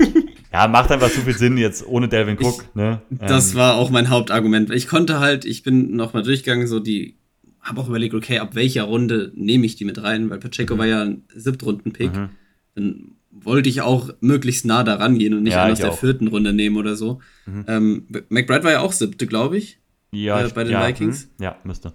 ja, 0.52 0.68
macht 0.68 0.90
einfach 0.90 1.10
zu 1.10 1.20
viel 1.20 1.36
Sinn 1.36 1.58
jetzt 1.58 1.86
ohne 1.86 2.08
Delvin 2.08 2.36
Cook. 2.38 2.64
Ich, 2.68 2.74
ne? 2.74 3.02
Das 3.10 3.52
ähm. 3.52 3.56
war 3.58 3.74
auch 3.76 3.90
mein 3.90 4.08
Hauptargument. 4.10 4.70
Ich 4.70 4.88
konnte 4.88 5.20
halt, 5.20 5.44
ich 5.44 5.62
bin 5.62 5.94
noch 5.94 6.14
mal 6.14 6.22
durchgegangen, 6.22 6.66
so 6.66 6.80
die, 6.80 7.16
habe 7.60 7.80
auch 7.80 7.88
überlegt, 7.88 8.14
okay, 8.14 8.38
ab 8.38 8.54
welcher 8.54 8.84
Runde 8.84 9.32
nehme 9.34 9.66
ich 9.66 9.76
die 9.76 9.84
mit 9.84 10.02
rein, 10.02 10.30
weil 10.30 10.38
Pacheco 10.38 10.74
mhm. 10.74 10.78
war 10.78 10.86
ja 10.86 11.02
ein 11.02 11.24
Siebtrunden-Pick. 11.34 12.14
Mhm. 12.14 12.28
Dann 12.74 13.12
wollte 13.34 13.68
ich 13.68 13.82
auch 13.82 14.10
möglichst 14.20 14.64
nah 14.64 14.84
daran 14.84 15.18
gehen 15.18 15.34
und 15.34 15.42
nicht 15.42 15.54
ja, 15.54 15.68
aus 15.68 15.78
der 15.78 15.90
auch. 15.90 15.98
vierten 15.98 16.28
Runde 16.28 16.52
nehmen 16.52 16.76
oder 16.76 16.96
so. 16.96 17.20
Mhm. 17.46 17.64
Ähm, 17.68 18.06
McBride 18.28 18.64
war 18.64 18.70
ja 18.70 18.80
auch 18.80 18.92
siebte, 18.92 19.26
glaube 19.26 19.58
ich. 19.58 19.78
Ja, 20.12 20.40
äh, 20.40 20.48
bei 20.48 20.64
den 20.64 20.72
ja, 20.72 20.86
Vikings. 20.86 21.28
Mh. 21.38 21.44
Ja, 21.44 21.56
müsste. 21.64 21.92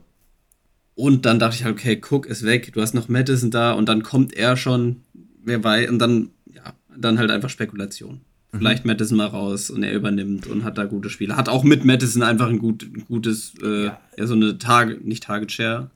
Und 0.95 1.25
dann 1.25 1.39
dachte 1.39 1.55
ich 1.55 1.63
halt, 1.63 1.77
okay, 1.77 2.01
Cook 2.09 2.25
ist 2.25 2.45
weg, 2.45 2.73
du 2.73 2.81
hast 2.81 2.93
noch 2.93 3.07
Madison 3.07 3.51
da 3.51 3.71
und 3.71 3.87
dann 3.87 4.03
kommt 4.03 4.33
er 4.33 4.57
schon, 4.57 4.97
wer 5.43 5.63
weiß, 5.63 5.89
und 5.89 5.99
dann, 5.99 6.31
ja, 6.53 6.73
dann 6.95 7.17
halt 7.17 7.31
einfach 7.31 7.49
Spekulation. 7.49 8.19
Mhm. 8.51 8.57
Vielleicht 8.57 8.85
Madison 8.85 9.17
mal 9.17 9.27
raus 9.27 9.69
und 9.69 9.83
er 9.83 9.93
übernimmt 9.93 10.47
und 10.47 10.65
hat 10.65 10.77
da 10.77 10.83
gute 10.85 11.09
Spiele. 11.09 11.37
Hat 11.37 11.47
auch 11.47 11.63
mit 11.63 11.85
Madison 11.85 12.21
einfach 12.21 12.49
ein, 12.49 12.59
gut, 12.59 12.83
ein 12.83 13.05
gutes, 13.05 13.53
äh, 13.63 13.85
ja. 13.85 13.99
ja. 14.17 14.27
so 14.27 14.33
eine 14.33 14.57
Target, 14.57 15.05
nicht 15.05 15.23
Target 15.23 15.53
Share, 15.53 15.89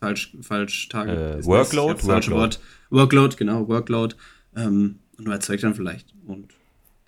falsch, 0.00 0.34
falsch 0.40 0.88
Target. 0.88 1.42
Äh, 1.42 1.44
Workload? 1.44 1.94
Das, 1.94 2.06
Workload. 2.06 2.40
Wort. 2.40 2.60
Workload, 2.88 3.36
genau, 3.36 3.68
Workload. 3.68 4.16
Ähm, 4.56 4.98
und 5.18 5.26
überzeugt 5.26 5.62
dann 5.62 5.74
vielleicht. 5.74 6.14
Und 6.26 6.54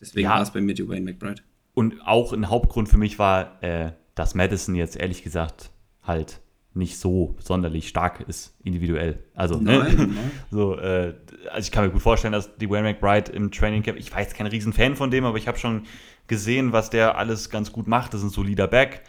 deswegen 0.00 0.24
ja. 0.24 0.34
war 0.34 0.42
es 0.42 0.50
bei 0.50 0.60
mir 0.60 0.74
die 0.74 0.88
Wayne 0.88 1.04
McBride. 1.04 1.42
Und 1.74 2.00
auch 2.06 2.32
ein 2.32 2.48
Hauptgrund 2.48 2.88
für 2.88 2.98
mich 2.98 3.18
war, 3.18 3.62
äh, 3.62 3.92
dass 4.14 4.34
Madison 4.34 4.74
jetzt 4.74 4.96
ehrlich 4.96 5.22
gesagt 5.22 5.70
halt 6.02 6.40
nicht 6.74 6.98
so 6.98 7.36
sonderlich 7.38 7.88
stark 7.88 8.20
ist, 8.28 8.54
individuell. 8.64 9.22
Also, 9.34 9.58
ne? 9.58 9.78
nein, 9.78 9.96
ne? 9.96 10.06
nein. 10.08 10.30
so, 10.50 10.76
äh, 10.76 11.14
also 11.50 11.66
ich 11.66 11.70
kann 11.70 11.84
mir 11.84 11.90
gut 11.90 12.02
vorstellen, 12.02 12.32
dass 12.32 12.56
die 12.56 12.68
Wayne 12.68 12.88
McBride 12.88 13.30
im 13.32 13.50
Training 13.50 13.82
Camp, 13.82 13.98
ich 13.98 14.12
war 14.12 14.20
jetzt 14.20 14.34
kein 14.34 14.46
Riesenfan 14.46 14.96
von 14.96 15.10
dem, 15.10 15.24
aber 15.24 15.38
ich 15.38 15.46
habe 15.46 15.58
schon 15.58 15.84
gesehen, 16.26 16.72
was 16.72 16.90
der 16.90 17.16
alles 17.16 17.50
ganz 17.50 17.70
gut 17.72 17.86
macht. 17.86 18.12
Das 18.12 18.20
ist 18.20 18.26
ein 18.26 18.30
solider 18.30 18.66
Back, 18.66 19.02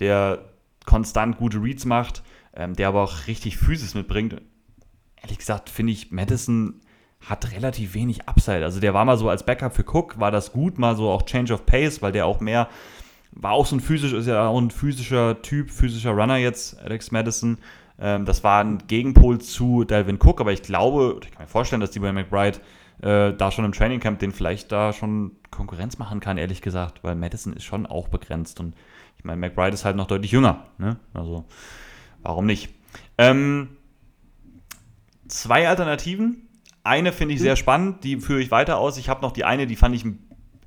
der 0.00 0.50
konstant 0.86 1.38
gute 1.38 1.62
Reads 1.62 1.84
macht, 1.84 2.22
ähm, 2.54 2.74
der 2.74 2.88
aber 2.88 3.02
auch 3.02 3.26
richtig 3.28 3.58
Physis 3.58 3.94
mitbringt. 3.94 4.40
Ehrlich 5.22 5.38
gesagt 5.38 5.70
finde 5.70 5.92
ich 5.92 6.10
Madison 6.10 6.80
hat 7.28 7.52
relativ 7.52 7.94
wenig 7.94 8.28
Upside. 8.28 8.64
Also 8.64 8.80
der 8.80 8.94
war 8.94 9.04
mal 9.04 9.16
so 9.16 9.28
als 9.28 9.44
Backup 9.44 9.74
für 9.74 9.84
Cook, 9.84 10.18
war 10.18 10.30
das 10.30 10.52
gut, 10.52 10.78
mal 10.78 10.96
so 10.96 11.10
auch 11.10 11.22
Change 11.22 11.54
of 11.54 11.66
Pace, 11.66 12.02
weil 12.02 12.12
der 12.12 12.26
auch 12.26 12.40
mehr, 12.40 12.68
war 13.32 13.52
auch 13.52 13.66
so 13.66 13.76
ein 13.76 13.80
physisch, 13.80 14.12
ist 14.12 14.26
ja 14.26 14.46
auch 14.46 14.60
ein 14.60 14.70
physischer 14.70 15.40
Typ, 15.42 15.70
physischer 15.70 16.10
Runner 16.10 16.36
jetzt, 16.36 16.80
Alex 16.80 17.10
Madison. 17.10 17.58
Ähm, 17.98 18.24
das 18.24 18.44
war 18.44 18.62
ein 18.62 18.78
Gegenpol 18.86 19.40
zu 19.40 19.84
Dalvin 19.84 20.18
Cook, 20.22 20.40
aber 20.40 20.52
ich 20.52 20.62
glaube, 20.62 21.20
ich 21.22 21.30
kann 21.30 21.42
mir 21.42 21.48
vorstellen, 21.48 21.80
dass 21.80 21.90
die 21.90 22.00
bei 22.00 22.12
McBride 22.12 22.58
äh, 23.02 23.32
da 23.32 23.50
schon 23.50 23.64
im 23.64 23.72
Training 23.72 24.00
Camp 24.00 24.18
den 24.18 24.32
vielleicht 24.32 24.70
da 24.70 24.92
schon 24.92 25.32
Konkurrenz 25.50 25.98
machen 25.98 26.20
kann, 26.20 26.38
ehrlich 26.38 26.62
gesagt, 26.62 27.02
weil 27.02 27.14
Madison 27.14 27.52
ist 27.54 27.64
schon 27.64 27.86
auch 27.86 28.08
begrenzt 28.08 28.60
und 28.60 28.74
ich 29.16 29.24
meine, 29.24 29.40
McBride 29.40 29.72
ist 29.72 29.84
halt 29.84 29.96
noch 29.96 30.06
deutlich 30.06 30.32
jünger, 30.32 30.66
ne? 30.76 30.98
Also, 31.14 31.44
warum 32.22 32.44
nicht? 32.44 32.68
Ähm, 33.16 33.70
zwei 35.28 35.68
Alternativen 35.68 36.43
eine 36.84 37.12
finde 37.12 37.34
ich 37.34 37.40
sehr 37.40 37.56
spannend, 37.56 38.04
die 38.04 38.18
führe 38.18 38.40
ich 38.40 38.50
weiter 38.50 38.78
aus. 38.78 38.98
Ich 38.98 39.08
habe 39.08 39.22
noch 39.22 39.32
die 39.32 39.44
eine, 39.44 39.66
die 39.66 39.76
fand 39.76 39.94
ich 39.94 40.04
ein 40.04 40.18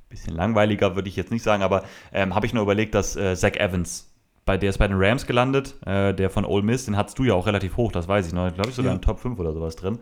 bisschen 0.10 0.36
langweiliger, 0.36 0.96
würde 0.96 1.08
ich 1.10 1.16
jetzt 1.16 1.32
nicht 1.32 1.44
sagen, 1.44 1.64
aber 1.64 1.84
ähm, 2.12 2.36
habe 2.36 2.46
ich 2.46 2.54
nur 2.54 2.64
überlegt, 2.64 2.96
dass 2.96 3.16
äh, 3.16 3.36
Zach 3.36 3.56
Evans, 3.56 4.14
bei, 4.46 4.58
der 4.58 4.70
ist 4.70 4.78
bei 4.78 4.88
den 4.88 4.98
Rams 5.00 5.28
gelandet, 5.28 5.76
äh, 5.86 6.14
der 6.14 6.30
von 6.30 6.46
Ole 6.46 6.64
Miss, 6.64 6.86
den 6.86 6.98
hattest 6.98 7.20
du 7.20 7.24
ja 7.24 7.34
auch 7.34 7.46
relativ 7.46 7.78
hoch, 7.78 7.92
das 7.92 8.08
weiß 8.08 8.28
ich 8.28 8.34
noch, 8.34 8.52
glaube 8.54 8.70
ich 8.70 8.76
sogar 8.76 8.92
ja. 8.92 8.96
in 8.96 9.02
Top 9.02 9.20
5 9.20 9.40
oder 9.40 9.54
sowas 9.54 9.76
drin. 9.76 10.00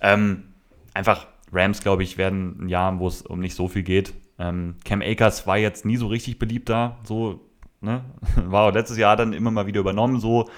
Ähm, 0.00 0.44
einfach, 0.92 1.26
Rams, 1.52 1.80
glaube 1.80 2.02
ich, 2.02 2.18
werden 2.18 2.64
ein 2.64 2.68
Jahr, 2.68 2.98
wo 2.98 3.08
es 3.08 3.22
um 3.22 3.40
nicht 3.40 3.54
so 3.54 3.68
viel 3.68 3.82
geht. 3.82 4.12
Ähm, 4.38 4.76
Cam 4.84 5.00
Akers 5.00 5.46
war 5.46 5.56
jetzt 5.56 5.84
nie 5.84 5.96
so 5.96 6.08
richtig 6.08 6.38
beliebt 6.38 6.68
da, 6.68 6.98
so, 7.04 7.40
ne? 7.80 8.04
War 8.36 8.68
auch 8.68 8.74
letztes 8.74 8.98
Jahr 8.98 9.16
dann 9.16 9.32
immer 9.32 9.52
mal 9.52 9.66
wieder 9.66 9.80
übernommen, 9.80 10.18
so 10.18 10.48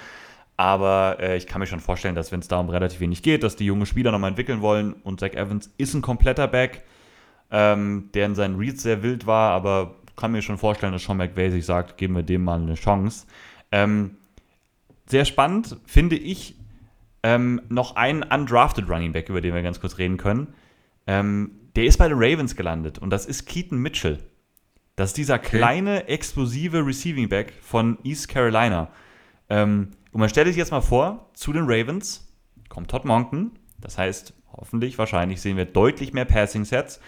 aber 0.56 1.18
äh, 1.20 1.36
ich 1.36 1.46
kann 1.46 1.60
mir 1.60 1.66
schon 1.66 1.80
vorstellen, 1.80 2.14
dass 2.14 2.32
wenn 2.32 2.40
es 2.40 2.48
darum 2.48 2.68
relativ 2.68 3.00
wenig 3.00 3.22
geht, 3.22 3.42
dass 3.42 3.56
die 3.56 3.66
junge 3.66 3.86
Spieler 3.86 4.12
nochmal 4.12 4.30
entwickeln 4.30 4.60
wollen 4.60 4.94
und 5.04 5.20
Zach 5.20 5.32
Evans 5.32 5.72
ist 5.76 5.94
ein 5.94 6.02
kompletter 6.02 6.48
Back, 6.48 6.82
ähm, 7.50 8.10
der 8.14 8.26
in 8.26 8.34
seinen 8.34 8.56
Reads 8.56 8.82
sehr 8.82 9.02
wild 9.02 9.26
war, 9.26 9.52
aber 9.52 9.96
kann 10.16 10.32
mir 10.32 10.42
schon 10.42 10.58
vorstellen, 10.58 10.92
dass 10.92 11.04
Sean 11.04 11.18
McVay 11.18 11.50
sich 11.50 11.66
sagt, 11.66 11.98
geben 11.98 12.16
wir 12.16 12.22
dem 12.22 12.42
mal 12.42 12.60
eine 12.60 12.74
Chance. 12.74 13.26
Ähm, 13.70 14.16
sehr 15.06 15.24
spannend 15.24 15.76
finde 15.84 16.16
ich 16.16 16.56
ähm, 17.22 17.60
noch 17.68 17.96
einen 17.96 18.22
undrafted 18.22 18.88
Running 18.88 19.12
Back, 19.12 19.28
über 19.28 19.40
den 19.40 19.54
wir 19.54 19.62
ganz 19.62 19.80
kurz 19.80 19.98
reden 19.98 20.16
können. 20.16 20.54
Ähm, 21.06 21.50
der 21.76 21.84
ist 21.84 21.98
bei 21.98 22.08
den 22.08 22.16
Ravens 22.18 22.56
gelandet 22.56 22.98
und 22.98 23.10
das 23.10 23.26
ist 23.26 23.44
Keaton 23.46 23.78
Mitchell. 23.78 24.18
Das 24.96 25.10
ist 25.10 25.18
dieser 25.18 25.38
kleine, 25.38 26.08
explosive 26.08 26.84
Receiving 26.86 27.28
Back 27.28 27.52
von 27.60 27.98
East 28.02 28.28
Carolina. 28.28 28.88
Ähm, 29.50 29.90
und 30.16 30.20
man 30.20 30.30
stellt 30.30 30.46
sich 30.46 30.56
jetzt 30.56 30.70
mal 30.70 30.80
vor, 30.80 31.28
zu 31.34 31.52
den 31.52 31.64
Ravens 31.66 32.26
kommt 32.70 32.90
Todd 32.90 33.04
Monken. 33.04 33.50
Das 33.78 33.98
heißt, 33.98 34.32
hoffentlich, 34.50 34.96
wahrscheinlich 34.96 35.42
sehen 35.42 35.58
wir 35.58 35.66
deutlich 35.66 36.14
mehr 36.14 36.24
Passing-Sets. 36.24 37.00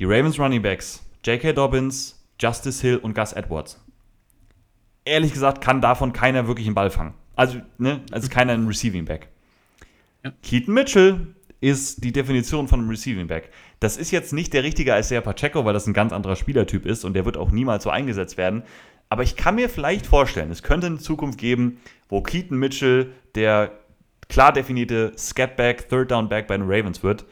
Die 0.00 0.06
Ravens 0.06 0.36
Running 0.36 0.60
Backs, 0.60 1.08
J.K. 1.24 1.52
Dobbins, 1.52 2.20
Justice 2.40 2.80
Hill 2.80 2.96
und 2.96 3.14
Gus 3.14 3.32
Edwards. 3.32 3.80
Ehrlich 5.04 5.32
gesagt 5.32 5.60
kann 5.60 5.80
davon 5.80 6.12
keiner 6.12 6.48
wirklich 6.48 6.66
einen 6.66 6.74
Ball 6.74 6.90
fangen. 6.90 7.14
Also, 7.36 7.60
ne, 7.78 8.00
also 8.10 8.28
keiner 8.28 8.54
ein 8.54 8.66
Receiving 8.66 9.04
Back. 9.04 9.28
Ja. 10.24 10.32
Keaton 10.42 10.74
Mitchell 10.74 11.36
ist 11.60 12.02
die 12.02 12.10
Definition 12.10 12.66
von 12.66 12.80
einem 12.80 12.90
Receiving 12.90 13.28
Back. 13.28 13.50
Das 13.78 13.96
ist 13.96 14.10
jetzt 14.10 14.32
nicht 14.32 14.52
der 14.52 14.64
richtige 14.64 14.98
Isaiah 14.98 15.20
Pacheco, 15.20 15.64
weil 15.64 15.74
das 15.74 15.86
ein 15.86 15.94
ganz 15.94 16.12
anderer 16.12 16.34
Spielertyp 16.34 16.86
ist 16.86 17.04
und 17.04 17.14
der 17.14 17.24
wird 17.24 17.36
auch 17.36 17.52
niemals 17.52 17.84
so 17.84 17.90
eingesetzt 17.90 18.36
werden. 18.36 18.64
Aber 19.10 19.24
ich 19.24 19.36
kann 19.36 19.56
mir 19.56 19.68
vielleicht 19.68 20.06
vorstellen, 20.06 20.52
es 20.52 20.62
könnte 20.62 20.86
eine 20.86 20.98
Zukunft 20.98 21.38
geben, 21.38 21.80
wo 22.10 22.20
Keaton 22.20 22.58
Mitchell 22.58 23.12
der 23.34 23.72
klar 24.28 24.52
definierte 24.52 25.12
Scatback, 25.16 25.88
Third 25.88 26.10
Down 26.10 26.28
Back 26.28 26.46
bei 26.46 26.56
den 26.56 26.70
Ravens 26.70 27.02
wird, 27.02 27.24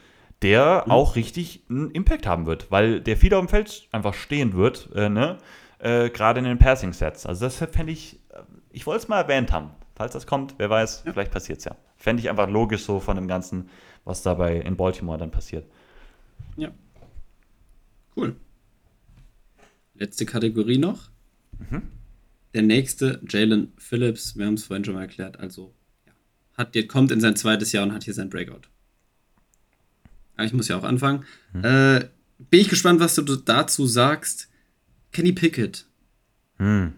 der 0.42 0.84
mhm. 0.86 0.92
auch 0.92 1.16
richtig 1.16 1.64
einen 1.68 1.90
Impact 1.90 2.26
haben 2.26 2.46
wird, 2.46 2.70
weil 2.70 3.00
der 3.00 3.16
viel 3.16 3.34
auf 3.34 3.44
dem 3.44 3.48
Feld 3.48 3.88
einfach 3.92 4.14
stehen 4.14 4.54
wird, 4.54 4.90
äh, 4.94 5.08
ne? 5.08 5.38
Äh, 5.78 6.10
gerade 6.10 6.40
in 6.40 6.44
den 6.44 6.58
Passing 6.58 6.92
Sets. 6.92 7.24
Also 7.24 7.44
das 7.44 7.56
fände 7.56 7.92
ich, 7.92 8.18
äh, 8.30 8.42
ich 8.70 8.86
wollte 8.86 9.02
es 9.02 9.08
mal 9.08 9.20
erwähnt 9.20 9.52
haben. 9.52 9.70
Falls 9.94 10.12
das 10.12 10.26
kommt, 10.26 10.54
wer 10.58 10.70
weiß, 10.70 11.04
ja. 11.04 11.12
vielleicht 11.12 11.32
passiert 11.32 11.58
es 11.58 11.64
ja. 11.64 11.76
Fände 11.96 12.20
ich 12.20 12.30
einfach 12.30 12.48
logisch 12.48 12.84
so 12.84 13.00
von 13.00 13.16
dem 13.16 13.28
Ganzen, 13.28 13.68
was 14.04 14.22
dabei 14.22 14.56
in 14.56 14.76
Baltimore 14.76 15.18
dann 15.18 15.30
passiert. 15.30 15.66
Ja. 16.56 16.70
Cool. 18.16 18.36
Letzte 19.94 20.26
Kategorie 20.26 20.78
noch. 20.78 21.10
Mhm. 21.58 21.97
Der 22.54 22.62
nächste, 22.62 23.20
Jalen 23.28 23.72
Phillips, 23.76 24.36
wir 24.36 24.46
haben 24.46 24.54
es 24.54 24.64
vorhin 24.64 24.84
schon 24.84 24.94
mal 24.94 25.02
erklärt, 25.02 25.38
also 25.38 25.74
ja, 26.06 26.12
hat, 26.54 26.74
kommt 26.88 27.10
in 27.10 27.20
sein 27.20 27.36
zweites 27.36 27.72
Jahr 27.72 27.84
und 27.84 27.92
hat 27.92 28.04
hier 28.04 28.14
sein 28.14 28.30
Breakout. 28.30 28.68
Aber 30.36 30.44
ich 30.46 30.52
muss 30.52 30.68
ja 30.68 30.78
auch 30.78 30.84
anfangen. 30.84 31.24
Mhm. 31.52 31.64
Äh, 31.64 32.08
bin 32.38 32.60
ich 32.60 32.68
gespannt, 32.68 33.00
was 33.00 33.14
du 33.16 33.22
dazu 33.22 33.86
sagst. 33.86 34.48
Kenny 35.12 35.32
Pickett. 35.32 35.86
Hm. 36.58 36.94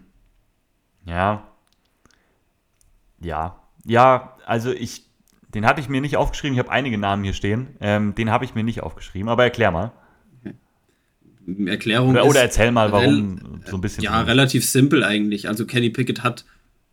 Ja. 1.05 1.47
Ja. 3.19 3.59
Ja, 3.83 4.37
also 4.45 4.71
ich, 4.71 5.09
den 5.53 5.65
hatte 5.65 5.81
ich 5.81 5.89
mir 5.89 6.01
nicht 6.01 6.17
aufgeschrieben. 6.17 6.53
Ich 6.53 6.59
habe 6.59 6.71
einige 6.71 6.97
Namen 6.97 7.23
hier 7.23 7.33
stehen. 7.33 7.75
Ähm, 7.79 8.13
den 8.13 8.29
habe 8.29 8.45
ich 8.45 8.53
mir 8.53 8.63
nicht 8.63 8.83
aufgeschrieben, 8.83 9.29
aber 9.29 9.43
erklär 9.43 9.71
mal. 9.71 9.91
Erklärung 11.67 12.11
Oder, 12.11 12.21
ist 12.21 12.29
oder 12.29 12.41
erzähl 12.41 12.71
mal, 12.71 12.91
warum 12.91 13.61
so 13.65 13.75
ein 13.75 13.81
bisschen. 13.81 14.03
ja 14.03 14.21
relativ 14.21 14.67
simpel 14.67 15.03
eigentlich. 15.03 15.47
Also 15.47 15.65
Kenny 15.65 15.89
Pickett 15.89 16.23
hat 16.23 16.45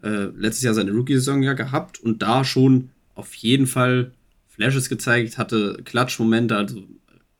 äh, 0.02 0.26
letztes 0.36 0.62
Jahr 0.62 0.74
seine 0.74 0.92
Rookie-Saison 0.92 1.42
ja 1.42 1.54
gehabt 1.54 1.98
und 1.98 2.22
da 2.22 2.44
schon 2.44 2.90
auf 3.14 3.34
jeden 3.34 3.66
Fall 3.66 4.12
Flashes 4.48 4.88
gezeigt, 4.88 5.38
hatte 5.38 5.80
Klatschmomente, 5.84 6.56
also 6.56 6.78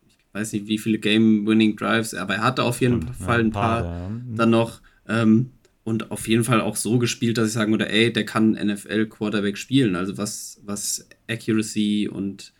ich 0.06 0.16
weiß 0.32 0.52
nicht, 0.52 0.66
wie 0.66 0.78
viele 0.78 0.98
Game-Winning-Drives, 0.98 2.14
aber 2.14 2.36
er 2.36 2.42
hatte 2.42 2.62
auf 2.62 2.80
jeden 2.80 3.12
Fall 3.12 3.40
ein 3.40 3.50
paar, 3.50 3.84
ja. 3.84 4.10
dann 4.36 4.50
noch 4.50 4.80
ähm, 5.08 5.50
und 5.84 6.10
auf 6.10 6.28
jeden 6.28 6.44
Fall 6.44 6.60
auch 6.60 6.76
so 6.76 6.98
gespielt, 6.98 7.38
dass 7.38 7.48
ich 7.48 7.54
sagen 7.54 7.72
würde, 7.72 7.88
ey, 7.88 8.12
der 8.12 8.24
kann 8.24 8.52
NFL-Quarterback 8.52 9.56
spielen, 9.56 9.96
also 9.96 10.18
was, 10.18 10.60
was 10.64 11.08
Accuracy 11.28 12.08
und 12.08 12.52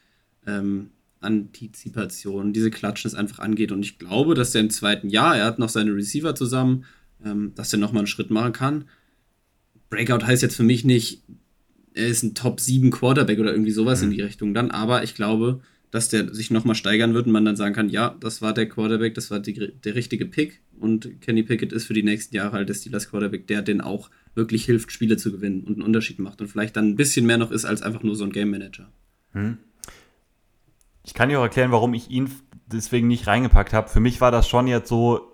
ähm, 0.47 0.91
Antizipation, 1.21 2.53
diese 2.53 2.71
Klatschen 2.71 3.09
es 3.09 3.15
einfach 3.15 3.39
angeht. 3.39 3.73
Und 3.73 3.83
ich 3.83 3.99
glaube, 3.99 4.35
dass 4.35 4.53
der 4.53 4.61
im 4.61 4.71
zweiten 4.71 5.09
Jahr, 5.09 5.37
er 5.37 5.45
hat 5.45 5.59
noch 5.59 5.69
seine 5.69 5.95
Receiver 5.95 6.35
zusammen, 6.35 6.85
ähm, 7.25 7.53
dass 7.55 7.73
er 7.73 7.79
nochmal 7.79 8.01
einen 8.01 8.07
Schritt 8.07 8.31
machen 8.31 8.53
kann. 8.53 8.85
Breakout 9.91 10.25
heißt 10.27 10.43
jetzt 10.43 10.57
für 10.57 10.63
mich 10.63 10.85
nicht, 10.85 11.23
er 11.95 12.07
ist 12.07 12.23
ein 12.23 12.35
Top 12.35 12.61
7 12.61 12.91
Quarterback 12.91 13.39
oder 13.39 13.53
irgendwie 13.53 13.73
sowas 13.73 14.03
in 14.03 14.11
die 14.11 14.21
Richtung 14.21 14.55
dann, 14.55 14.71
aber 14.71 15.03
ich 15.03 15.15
glaube, 15.15 15.61
dass 15.91 16.09
der 16.09 16.33
sich 16.35 16.51
nochmal 16.51 16.75
steigern 16.75 17.15
wird 17.15 17.27
und 17.27 17.33
man 17.33 17.45
dann 17.45 17.57
sagen 17.57 17.75
kann, 17.75 17.89
ja, 17.89 18.15
das 18.21 18.43
war 18.43 18.53
der 18.53 18.69
Quarterback, 18.69 19.15
das 19.15 19.31
war 19.31 19.41
die, 19.41 19.73
der 19.73 19.95
richtige 19.95 20.27
Pick. 20.27 20.61
Und 20.79 21.21
Kenny 21.23 21.43
Pickett 21.43 21.73
ist 21.73 21.87
für 21.87 21.95
die 21.95 22.03
nächsten 22.03 22.37
Jahre 22.37 22.53
halt 22.53 22.69
der 22.69 22.75
Steelers 22.75 23.09
Quarterback, 23.09 23.47
der 23.47 23.63
den 23.63 23.81
auch 23.81 24.11
wirklich 24.35 24.65
hilft, 24.65 24.93
Spiele 24.93 25.17
zu 25.17 25.33
gewinnen 25.33 25.63
und 25.63 25.75
einen 25.75 25.83
Unterschied 25.83 26.19
macht 26.19 26.41
und 26.41 26.49
vielleicht 26.49 26.77
dann 26.77 26.91
ein 26.91 26.97
bisschen 26.97 27.27
mehr 27.27 27.39
noch 27.39 27.51
ist 27.51 27.65
als 27.65 27.83
einfach 27.83 28.03
nur 28.03 28.17
so 28.17 28.25
ein 28.25 28.33
Game 28.33 28.51
Manager. 28.51 28.93
Ich 31.09 31.15
kann 31.15 31.31
dir 31.31 31.39
auch 31.39 31.45
erklären, 31.45 31.73
warum 31.73 31.95
ich 31.95 32.11
ihn 32.11 32.31
deswegen 32.67 33.09
nicht 33.09 33.27
reingepackt 33.27 33.73
habe. 33.73 33.89
Für 33.89 33.99
mich 33.99 34.21
war 34.21 34.31
das 34.31 34.47
schon 34.47 34.67
jetzt 34.67 34.91
so, 34.91 35.33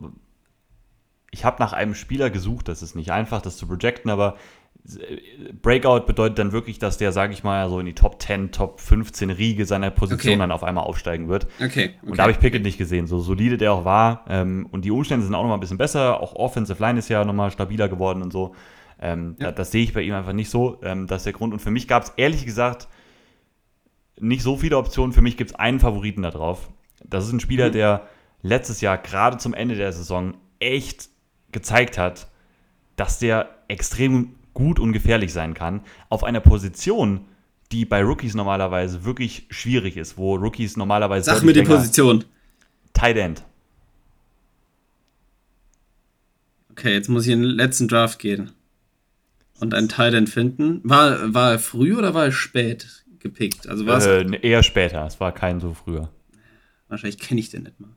ich 1.33 1.45
habe 1.45 1.57
nach 1.59 1.73
einem 1.73 1.97
Spieler 1.97 2.31
gesucht, 2.31 2.69
das 2.69 2.81
ist 2.81 2.95
nicht 2.95 3.11
einfach, 3.11 3.43
das 3.43 3.57
zu 3.57 3.67
projecten, 3.67 4.09
aber 4.09 4.37
Breakout 5.63 6.07
bedeutet 6.07 6.39
dann 6.39 6.53
wirklich, 6.53 6.79
dass 6.79 6.97
der, 6.97 7.11
sage 7.11 7.33
ich 7.33 7.43
mal, 7.43 7.69
so 7.69 7.81
in 7.81 7.87
die 7.87 7.95
Top 7.95 8.23
10, 8.23 8.53
Top 8.53 8.81
15 8.81 9.31
Riege 9.31 9.67
seiner 9.67 9.91
Position 9.91 10.35
Okay. 10.35 10.39
dann 10.39 10.53
auf 10.53 10.63
einmal 10.63 10.85
aufsteigen 10.85 11.29
wird. 11.29 11.49
Okay. 11.57 11.67
okay. 11.67 11.95
Und 12.03 12.19
da 12.19 12.23
habe 12.23 12.31
ich 12.33 12.39
Pickett 12.39 12.63
nicht 12.63 12.79
gesehen, 12.79 13.09
so 13.09 13.19
solide 13.19 13.57
der 13.57 13.73
auch 13.73 13.85
war. 13.85 14.25
Ähm, 14.29 14.69
und 14.71 14.85
die 14.85 14.93
Umstände 14.93 15.25
sind 15.27 15.35
auch 15.35 15.43
nochmal 15.43 15.57
ein 15.57 15.61
bisschen 15.61 15.79
besser. 15.79 16.21
Auch 16.21 16.37
Offensive 16.37 16.81
Line 16.81 17.01
ist 17.01 17.09
ja 17.09 17.25
nochmal 17.25 17.51
stabiler 17.51 17.89
geworden 17.89 18.23
und 18.23 18.33
so. 18.33 18.55
Ähm, 19.01 19.35
Ja. 19.41 19.47
da, 19.47 19.53
das 19.53 19.73
sehe 19.73 19.83
ich 19.83 19.93
bei 19.93 20.03
ihm 20.03 20.15
einfach 20.15 20.35
nicht 20.35 20.51
so. 20.51 20.79
Ähm, 20.85 21.09
das 21.09 21.23
ist 21.23 21.27
der 21.27 21.33
Grund. 21.33 21.53
Und 21.53 21.59
für 21.61 21.73
mich 21.73 21.89
gab 21.89 22.05
es 22.05 22.13
ehrlich 22.17 22.45
gesagt 22.45 22.87
nicht 24.19 24.43
so 24.43 24.57
viele 24.57 24.77
Optionen. 24.79 25.13
Für 25.13 25.23
mich 25.23 25.37
gibt 25.37 25.51
es 25.51 25.57
einen 25.57 25.81
Favoriten 25.81 26.23
da 26.23 26.31
drauf. 26.31 26.71
Das 27.05 27.27
ist 27.27 27.33
ein 27.33 27.41
Spieler, 27.41 27.69
Mhm. 27.69 27.73
der 27.73 28.09
letztes 28.43 28.81
Jahr 28.81 28.99
gerade 28.99 29.39
zum 29.39 29.55
Ende 29.55 29.75
der 29.75 29.93
Saison 29.93 30.35
echt 30.61 31.09
gezeigt 31.53 31.99
hat, 31.99 32.29
dass 32.97 33.19
der 33.19 33.49
extrem 33.69 34.35
gut 34.53 34.79
und 34.79 34.93
gefährlich 34.93 35.33
sein 35.33 35.55
kann. 35.55 35.81
Auf 36.09 36.25
einer 36.25 36.41
Position, 36.41 37.23
die 37.73 37.85
bei 37.85 38.03
Rookies 38.03 38.35
normalerweise 38.35 39.05
wirklich 39.05 39.47
schwierig 39.51 39.97
ist, 39.97 40.17
wo 40.17 40.37
Rookies 40.37 40.77
normalerweise 40.77 41.25
Sag 41.31 41.43
mir 41.43 41.53
die 41.53 41.63
Position. 41.63 42.25
Tight 42.93 43.17
End. 43.17 43.43
Okay, 46.71 46.93
jetzt 46.93 47.09
muss 47.09 47.27
ich 47.27 47.33
in 47.33 47.43
den 47.43 47.51
letzten 47.51 47.89
Draft 47.89 48.19
gehen. 48.19 48.53
Und 49.61 49.75
einen 49.75 49.89
Tight 49.89 50.15
End 50.15 50.29
finden. 50.29 50.81
War, 50.85 51.33
war 51.33 51.53
er 51.53 51.59
früh 51.59 51.97
oder 51.97 52.15
war 52.15 52.25
er 52.27 52.33
spät 52.33 53.04
gepickt? 53.25 53.67
Also 53.69 53.85
war 53.87 53.97
es. 53.99 54.07
Äh, 54.07 54.25
eher 54.43 54.63
später, 54.63 55.05
es 55.07 55.19
war 55.19 55.33
kein 55.33 55.59
so 55.59 55.75
früher. 55.75 56.11
Wahrscheinlich 56.89 57.19
kenne 57.19 57.41
ich 57.41 57.51
den 57.51 57.65
nicht 57.65 57.81
mal. 57.81 57.91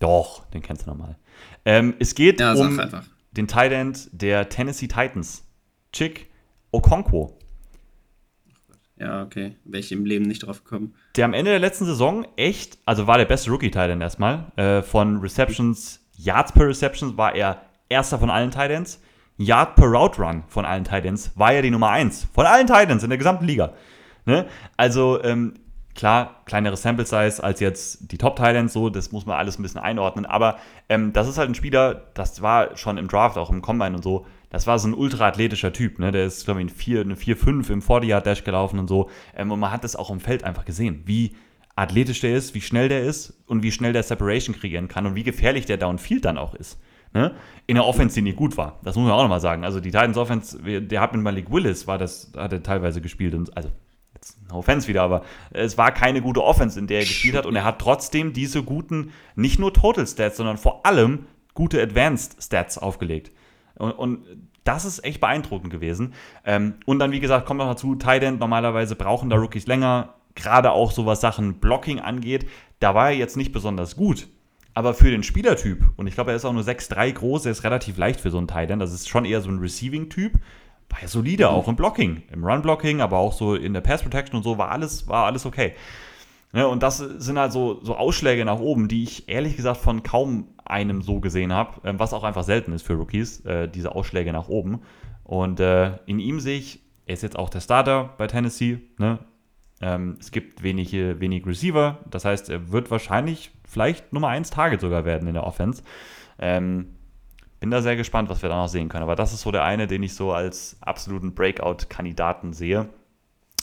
Doch, 0.00 0.44
den 0.50 0.62
kennst 0.62 0.86
du 0.86 0.90
nochmal. 0.90 1.16
Ähm, 1.64 1.94
es 2.00 2.14
geht 2.16 2.40
Ja, 2.40 2.54
um 2.54 2.80
einfach. 2.80 3.04
den 3.30 3.46
Tight 3.46 3.70
End 3.70 4.08
der 4.12 4.48
Tennessee 4.48 4.88
Titans. 4.88 5.44
Chick 5.92 6.30
Okonkwo. 6.72 7.36
Ja, 8.98 9.22
okay. 9.22 9.56
Wäre 9.64 9.80
ich 9.80 9.92
im 9.92 10.04
Leben 10.04 10.24
nicht 10.26 10.40
drauf 10.46 10.64
gekommen. 10.64 10.94
Der 11.16 11.24
am 11.24 11.32
Ende 11.34 11.50
der 11.50 11.60
letzten 11.60 11.84
Saison 11.86 12.26
echt, 12.36 12.78
also 12.84 13.06
war 13.06 13.16
der 13.18 13.24
beste 13.24 13.50
Rookie-Tight 13.50 13.90
End 13.90 14.02
erstmal. 14.02 14.52
Äh, 14.56 14.82
von 14.82 15.18
Receptions, 15.20 16.00
Yards 16.16 16.52
per 16.52 16.66
Reception 16.68 17.16
war 17.16 17.34
er 17.34 17.62
erster 17.88 18.18
von 18.18 18.30
allen 18.30 18.50
Tight 18.50 18.70
Ends. 18.70 19.00
Yard 19.38 19.74
per 19.74 19.86
Route 19.86 20.20
Run 20.20 20.44
von 20.48 20.66
allen 20.66 20.84
Tight 20.84 21.06
Ends 21.06 21.32
war 21.34 21.52
er 21.54 21.62
die 21.62 21.70
Nummer 21.70 21.88
1. 21.90 22.26
Von 22.34 22.44
allen 22.44 22.66
Tight 22.66 22.90
Ends 22.90 23.02
in 23.04 23.08
der 23.10 23.16
gesamten 23.18 23.46
Liga. 23.46 23.72
Ne? 24.26 24.46
Also, 24.76 25.22
ähm, 25.22 25.54
klar, 25.94 26.42
kleinere 26.46 26.76
Sample 26.76 27.04
Size 27.04 27.42
als 27.42 27.60
jetzt 27.60 28.10
die 28.12 28.18
Top 28.18 28.40
Ends, 28.40 28.72
so, 28.72 28.90
das 28.90 29.12
muss 29.12 29.26
man 29.26 29.36
alles 29.36 29.58
ein 29.58 29.62
bisschen 29.62 29.80
einordnen. 29.80 30.26
Aber 30.26 30.58
ähm, 30.88 31.12
das 31.12 31.28
ist 31.28 31.38
halt 31.38 31.50
ein 31.50 31.54
Spieler, 31.54 32.06
das 32.14 32.42
war 32.42 32.76
schon 32.76 32.98
im 32.98 33.08
Draft, 33.08 33.36
auch 33.36 33.50
im 33.50 33.62
Combine 33.62 33.96
und 33.96 34.02
so, 34.02 34.26
das 34.50 34.66
war 34.66 34.78
so 34.78 34.88
ein 34.88 34.94
ultra-athletischer 34.94 35.72
Typ, 35.72 35.98
ne? 35.98 36.10
Der 36.10 36.24
ist, 36.24 36.44
glaube 36.44 36.60
ich, 36.60 36.68
in 36.68 36.74
4, 36.74 37.00
eine 37.02 37.14
4-5 37.14 37.70
im 37.70 37.82
40-Yard-Dash 37.82 38.44
gelaufen 38.44 38.78
und 38.78 38.88
so. 38.88 39.08
Ähm, 39.36 39.52
und 39.52 39.60
man 39.60 39.70
hat 39.70 39.84
das 39.84 39.94
auch 39.94 40.10
im 40.10 40.20
Feld 40.20 40.42
einfach 40.42 40.64
gesehen, 40.64 41.02
wie 41.06 41.36
athletisch 41.76 42.20
der 42.20 42.34
ist, 42.34 42.54
wie 42.54 42.60
schnell 42.60 42.88
der 42.88 43.02
ist 43.02 43.42
und 43.46 43.62
wie 43.62 43.70
schnell 43.70 43.92
der 43.92 44.02
Separation 44.02 44.56
kreieren 44.56 44.88
kann 44.88 45.06
und 45.06 45.14
wie 45.14 45.22
gefährlich 45.22 45.66
der 45.66 45.76
Downfield 45.76 46.24
dann 46.24 46.36
auch 46.36 46.54
ist. 46.54 46.80
Ne? 47.12 47.34
In 47.66 47.76
der 47.76 47.86
Offense, 47.86 48.16
die 48.16 48.22
nicht 48.22 48.36
gut 48.36 48.56
war. 48.56 48.80
Das 48.82 48.96
muss 48.96 49.04
man 49.04 49.12
auch 49.12 49.22
nochmal 49.22 49.40
sagen. 49.40 49.64
Also 49.64 49.80
die 49.80 49.90
Titans 49.90 50.16
Offense, 50.16 50.58
der 50.82 51.00
hat 51.00 51.12
mit 51.12 51.22
Malik 51.22 51.50
Willis, 51.50 51.86
war 51.86 51.98
das, 51.98 52.32
hat 52.36 52.52
er 52.52 52.62
teilweise 52.62 53.00
gespielt 53.00 53.34
und 53.34 53.56
also 53.56 53.70
jetzt 54.20 54.36
no 54.48 54.58
offense 54.58 54.86
wieder, 54.88 55.02
aber 55.02 55.22
es 55.50 55.78
war 55.78 55.92
keine 55.92 56.20
gute 56.20 56.42
Offense, 56.42 56.78
in 56.78 56.86
der 56.86 57.00
er 57.00 57.04
gespielt 57.04 57.36
hat 57.36 57.46
und 57.46 57.56
er 57.56 57.64
hat 57.64 57.78
trotzdem 57.78 58.32
diese 58.32 58.62
guten, 58.62 59.12
nicht 59.34 59.58
nur 59.58 59.72
Total 59.72 60.06
Stats, 60.06 60.36
sondern 60.36 60.58
vor 60.58 60.84
allem 60.84 61.26
gute 61.54 61.82
Advanced 61.82 62.42
Stats 62.42 62.78
aufgelegt. 62.78 63.32
Und, 63.76 63.92
und 63.92 64.26
das 64.64 64.84
ist 64.84 65.04
echt 65.04 65.20
beeindruckend 65.20 65.72
gewesen. 65.72 66.12
Ähm, 66.44 66.74
und 66.84 66.98
dann, 66.98 67.12
wie 67.12 67.20
gesagt, 67.20 67.46
kommt 67.46 67.58
noch 67.58 67.68
dazu, 67.68 67.94
Tight 67.94 68.22
End, 68.22 68.40
normalerweise 68.40 68.94
brauchen 68.94 69.30
da 69.30 69.36
Rookies 69.36 69.66
länger, 69.66 70.14
gerade 70.34 70.72
auch 70.72 70.92
so 70.92 71.06
was 71.06 71.20
Sachen 71.20 71.54
Blocking 71.54 71.98
angeht. 71.98 72.46
Da 72.78 72.94
war 72.94 73.10
er 73.10 73.16
jetzt 73.16 73.36
nicht 73.36 73.52
besonders 73.52 73.96
gut. 73.96 74.28
Aber 74.74 74.94
für 74.94 75.10
den 75.10 75.22
Spielertyp, 75.22 75.82
und 75.96 76.06
ich 76.06 76.14
glaube, 76.14 76.30
er 76.30 76.36
ist 76.36 76.44
auch 76.44 76.52
nur 76.52 76.62
6'3 76.62 77.12
groß, 77.12 77.46
er 77.46 77.52
ist 77.52 77.64
relativ 77.64 77.96
leicht 77.96 78.20
für 78.20 78.30
so 78.30 78.38
einen 78.38 78.46
Tight 78.46 78.70
End, 78.70 78.80
das 78.80 78.92
ist 78.92 79.08
schon 79.08 79.24
eher 79.24 79.40
so 79.40 79.50
ein 79.50 79.58
Receiving-Typ, 79.58 80.38
war 80.90 81.00
er 81.00 81.08
solide, 81.08 81.48
auch 81.50 81.68
im 81.68 81.76
Blocking, 81.76 82.22
im 82.32 82.44
Run-Blocking, 82.44 83.00
aber 83.00 83.18
auch 83.18 83.32
so 83.32 83.54
in 83.54 83.72
der 83.72 83.80
Pass-Protection 83.80 84.36
und 84.36 84.42
so, 84.42 84.58
war 84.58 84.70
alles, 84.70 85.08
war 85.08 85.26
alles 85.26 85.46
okay. 85.46 85.74
Ne, 86.52 86.66
und 86.66 86.82
das 86.82 86.98
sind 86.98 87.38
halt 87.38 87.52
so, 87.52 87.78
so 87.82 87.96
Ausschläge 87.96 88.44
nach 88.44 88.58
oben, 88.58 88.88
die 88.88 89.04
ich 89.04 89.28
ehrlich 89.28 89.56
gesagt 89.56 89.76
von 89.76 90.02
kaum 90.02 90.48
einem 90.64 91.00
so 91.00 91.20
gesehen 91.20 91.52
habe, 91.52 91.80
ähm, 91.84 92.00
was 92.00 92.12
auch 92.12 92.24
einfach 92.24 92.42
selten 92.42 92.72
ist 92.72 92.82
für 92.82 92.94
Rookies, 92.94 93.44
äh, 93.44 93.68
diese 93.68 93.94
Ausschläge 93.94 94.32
nach 94.32 94.48
oben. 94.48 94.80
Und 95.22 95.60
äh, 95.60 95.98
in 96.06 96.18
ihm 96.18 96.40
sehe 96.40 96.58
ich, 96.58 96.80
er 97.06 97.14
ist 97.14 97.22
jetzt 97.22 97.38
auch 97.38 97.50
der 97.50 97.60
Starter 97.60 98.14
bei 98.18 98.26
Tennessee. 98.26 98.80
Ne? 98.98 99.20
Ähm, 99.80 100.16
es 100.18 100.32
gibt 100.32 100.64
wenig, 100.64 100.92
wenig 100.92 101.46
Receiver, 101.46 102.00
das 102.10 102.24
heißt, 102.24 102.50
er 102.50 102.72
wird 102.72 102.90
wahrscheinlich 102.90 103.52
vielleicht 103.64 104.12
Nummer 104.12 104.28
1 104.28 104.50
Target 104.50 104.80
sogar 104.80 105.04
werden 105.04 105.28
in 105.28 105.34
der 105.34 105.46
Offense. 105.46 105.84
Ähm, 106.38 106.96
bin 107.60 107.70
da 107.70 107.82
sehr 107.82 107.96
gespannt, 107.96 108.28
was 108.30 108.42
wir 108.42 108.48
da 108.48 108.56
noch 108.56 108.68
sehen 108.68 108.88
können. 108.88 109.02
Aber 109.02 109.16
das 109.16 109.32
ist 109.32 109.42
so 109.42 109.52
der 109.52 109.64
eine, 109.64 109.86
den 109.86 110.02
ich 110.02 110.14
so 110.14 110.32
als 110.32 110.76
absoluten 110.80 111.34
Breakout-Kandidaten 111.34 112.52
sehe. 112.52 112.88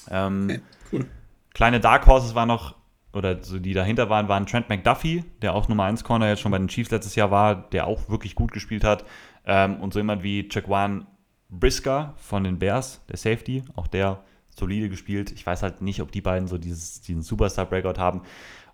Ähm, 0.09 0.45
Okay, 0.49 0.61
cool. 0.93 1.05
Kleine 1.53 1.79
Dark 1.79 2.05
Horses 2.05 2.35
waren 2.35 2.47
noch, 2.47 2.75
oder 3.13 3.43
so 3.43 3.57
die 3.57 3.73
dahinter 3.73 4.09
waren, 4.09 4.29
waren 4.29 4.45
Trent 4.45 4.69
McDuffie, 4.69 5.23
der 5.41 5.55
auch 5.55 5.67
Nummer 5.67 5.85
1 5.85 6.03
Corner 6.03 6.29
jetzt 6.29 6.41
schon 6.41 6.51
bei 6.51 6.59
den 6.59 6.67
Chiefs 6.67 6.91
letztes 6.91 7.15
Jahr 7.15 7.31
war, 7.31 7.55
der 7.55 7.87
auch 7.87 8.09
wirklich 8.09 8.35
gut 8.35 8.51
gespielt 8.51 8.83
hat. 8.83 9.05
Ähm, 9.45 9.77
und 9.81 9.91
so 9.91 9.99
jemand 9.99 10.21
wie 10.21 10.47
Jaquan 10.49 11.07
Brisker 11.49 12.13
von 12.17 12.43
den 12.43 12.59
Bears, 12.59 13.01
der 13.09 13.17
Safety, 13.17 13.63
auch 13.75 13.87
der 13.87 14.23
solide 14.49 14.89
gespielt. 14.89 15.31
Ich 15.31 15.45
weiß 15.45 15.63
halt 15.63 15.81
nicht, 15.81 16.01
ob 16.01 16.11
die 16.11 16.21
beiden 16.21 16.47
so 16.47 16.57
dieses, 16.57 17.01
diesen 17.01 17.23
Superstar-Breakout 17.23 17.99
haben. 17.99 18.21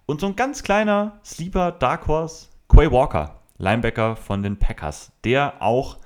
Und 0.05 0.19
so 0.19 0.27
ein 0.27 0.35
ganz 0.35 0.63
kleiner 0.63 1.19
Sleeper 1.23 1.71
Dark 1.71 2.07
Horse, 2.07 2.47
Quay 2.67 2.91
Walker, 2.91 3.39
Linebacker 3.63 4.15
von 4.15 4.43
den 4.43 4.59
Packers, 4.59 5.13
der 5.23 5.61
auch 5.61 5.97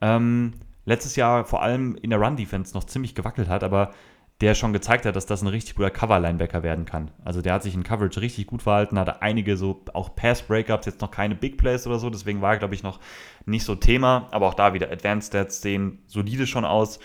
ähm, 0.00 0.54
letztes 0.84 1.14
Jahr 1.14 1.44
vor 1.44 1.62
allem 1.62 1.94
in 1.96 2.10
der 2.10 2.18
Run-Defense 2.18 2.74
noch 2.74 2.84
ziemlich 2.84 3.14
gewackelt 3.14 3.48
hat, 3.48 3.62
aber 3.62 3.92
der 4.40 4.56
schon 4.56 4.72
gezeigt 4.72 5.06
hat, 5.06 5.14
dass 5.14 5.26
das 5.26 5.42
ein 5.42 5.46
richtig 5.46 5.76
guter 5.76 5.90
Cover-Linebacker 5.90 6.64
werden 6.64 6.84
kann. 6.84 7.12
Also 7.24 7.42
der 7.42 7.52
hat 7.54 7.62
sich 7.62 7.74
in 7.74 7.84
Coverage 7.84 8.20
richtig 8.20 8.48
gut 8.48 8.62
verhalten, 8.62 8.98
hatte 8.98 9.22
einige 9.22 9.56
so 9.56 9.84
auch 9.92 10.16
Pass-Breakups, 10.16 10.86
jetzt 10.86 11.00
noch 11.00 11.12
keine 11.12 11.36
Big 11.36 11.58
Plays 11.58 11.86
oder 11.86 12.00
so, 12.00 12.10
deswegen 12.10 12.42
war 12.42 12.54
er, 12.54 12.58
glaube 12.58 12.74
ich, 12.74 12.82
noch 12.82 12.98
nicht 13.46 13.64
so 13.64 13.76
Thema, 13.76 14.26
aber 14.32 14.48
auch 14.48 14.54
da 14.54 14.74
wieder 14.74 14.90
Advanced 14.90 15.28
Stats 15.28 15.62
sehen 15.62 16.00
solide 16.06 16.48
schon 16.48 16.64
aus. 16.64 16.98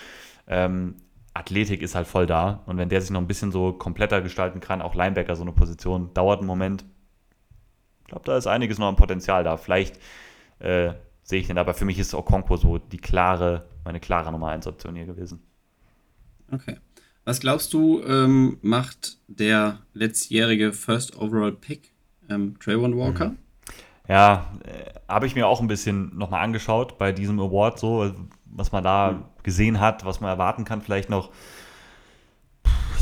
Ähm, 0.48 0.96
Athletik 1.36 1.84
ist 1.84 1.94
halt 1.94 2.08
voll 2.08 2.26
da 2.26 2.64
und 2.66 2.78
wenn 2.78 2.90
der 2.90 3.02
sich 3.02 3.12
noch 3.12 3.22
ein 3.22 3.28
bisschen 3.28 3.52
so 3.52 3.74
kompletter 3.74 4.22
gestalten 4.22 4.60
kann, 4.60 4.82
auch 4.82 4.96
Linebacker 4.96 5.36
so 5.36 5.44
eine 5.44 5.52
Position, 5.52 6.12
dauert 6.16 6.40
einen 6.40 6.48
Moment. 6.48 6.86
Ich 8.08 8.12
glaube, 8.12 8.24
da 8.24 8.38
ist 8.38 8.48
einiges 8.48 8.78
noch 8.80 8.88
an 8.88 8.96
Potenzial 8.96 9.44
da. 9.44 9.58
Vielleicht 9.58 10.00
äh, 10.60 10.94
sehe 11.24 11.42
ich 11.42 11.48
den, 11.48 11.58
aber 11.58 11.74
für 11.74 11.84
mich 11.84 12.00
ist 12.00 12.14
Okonkwo 12.14 12.56
so 12.56 12.78
die 12.78 13.00
klare, 13.00 13.66
meine 13.84 14.00
klare 14.00 14.32
Nummer 14.32 14.48
1 14.48 14.66
Option 14.66 14.96
hier 14.96 15.06
gewesen. 15.06 15.44
Okay. 16.50 16.78
Was 17.26 17.42
glaubst 17.42 17.74
du, 17.74 18.02
ähm, 18.04 18.60
macht 18.62 19.18
der 19.28 19.80
letztjährige 19.94 20.72
First 20.72 21.18
Overall 21.18 21.52
Pick, 21.52 21.92
ähm, 22.30 22.58
Trayvon 22.62 22.98
Walker? 22.98 23.32
Mhm. 23.32 23.38
Ja, 24.08 24.54
äh, 24.64 24.94
habe 25.10 25.28
ich 25.28 25.36
mir 25.36 25.46
auch 25.46 25.60
ein 25.60 25.68
bisschen 25.68 26.18
nochmal 26.18 26.46
angeschaut 26.46 26.98
bei 26.98 27.12
diesem 27.12 27.42
Award, 27.42 27.78
so, 27.78 28.14
was 28.46 28.72
man 28.72 28.86
da 28.86 29.12
mhm. 29.12 29.44
gesehen 29.44 29.82
hat, 29.82 30.06
was 30.06 30.22
man 30.22 30.30
erwarten 30.30 30.64
kann, 30.64 30.82
vielleicht 30.82 31.10
noch. 31.10 31.32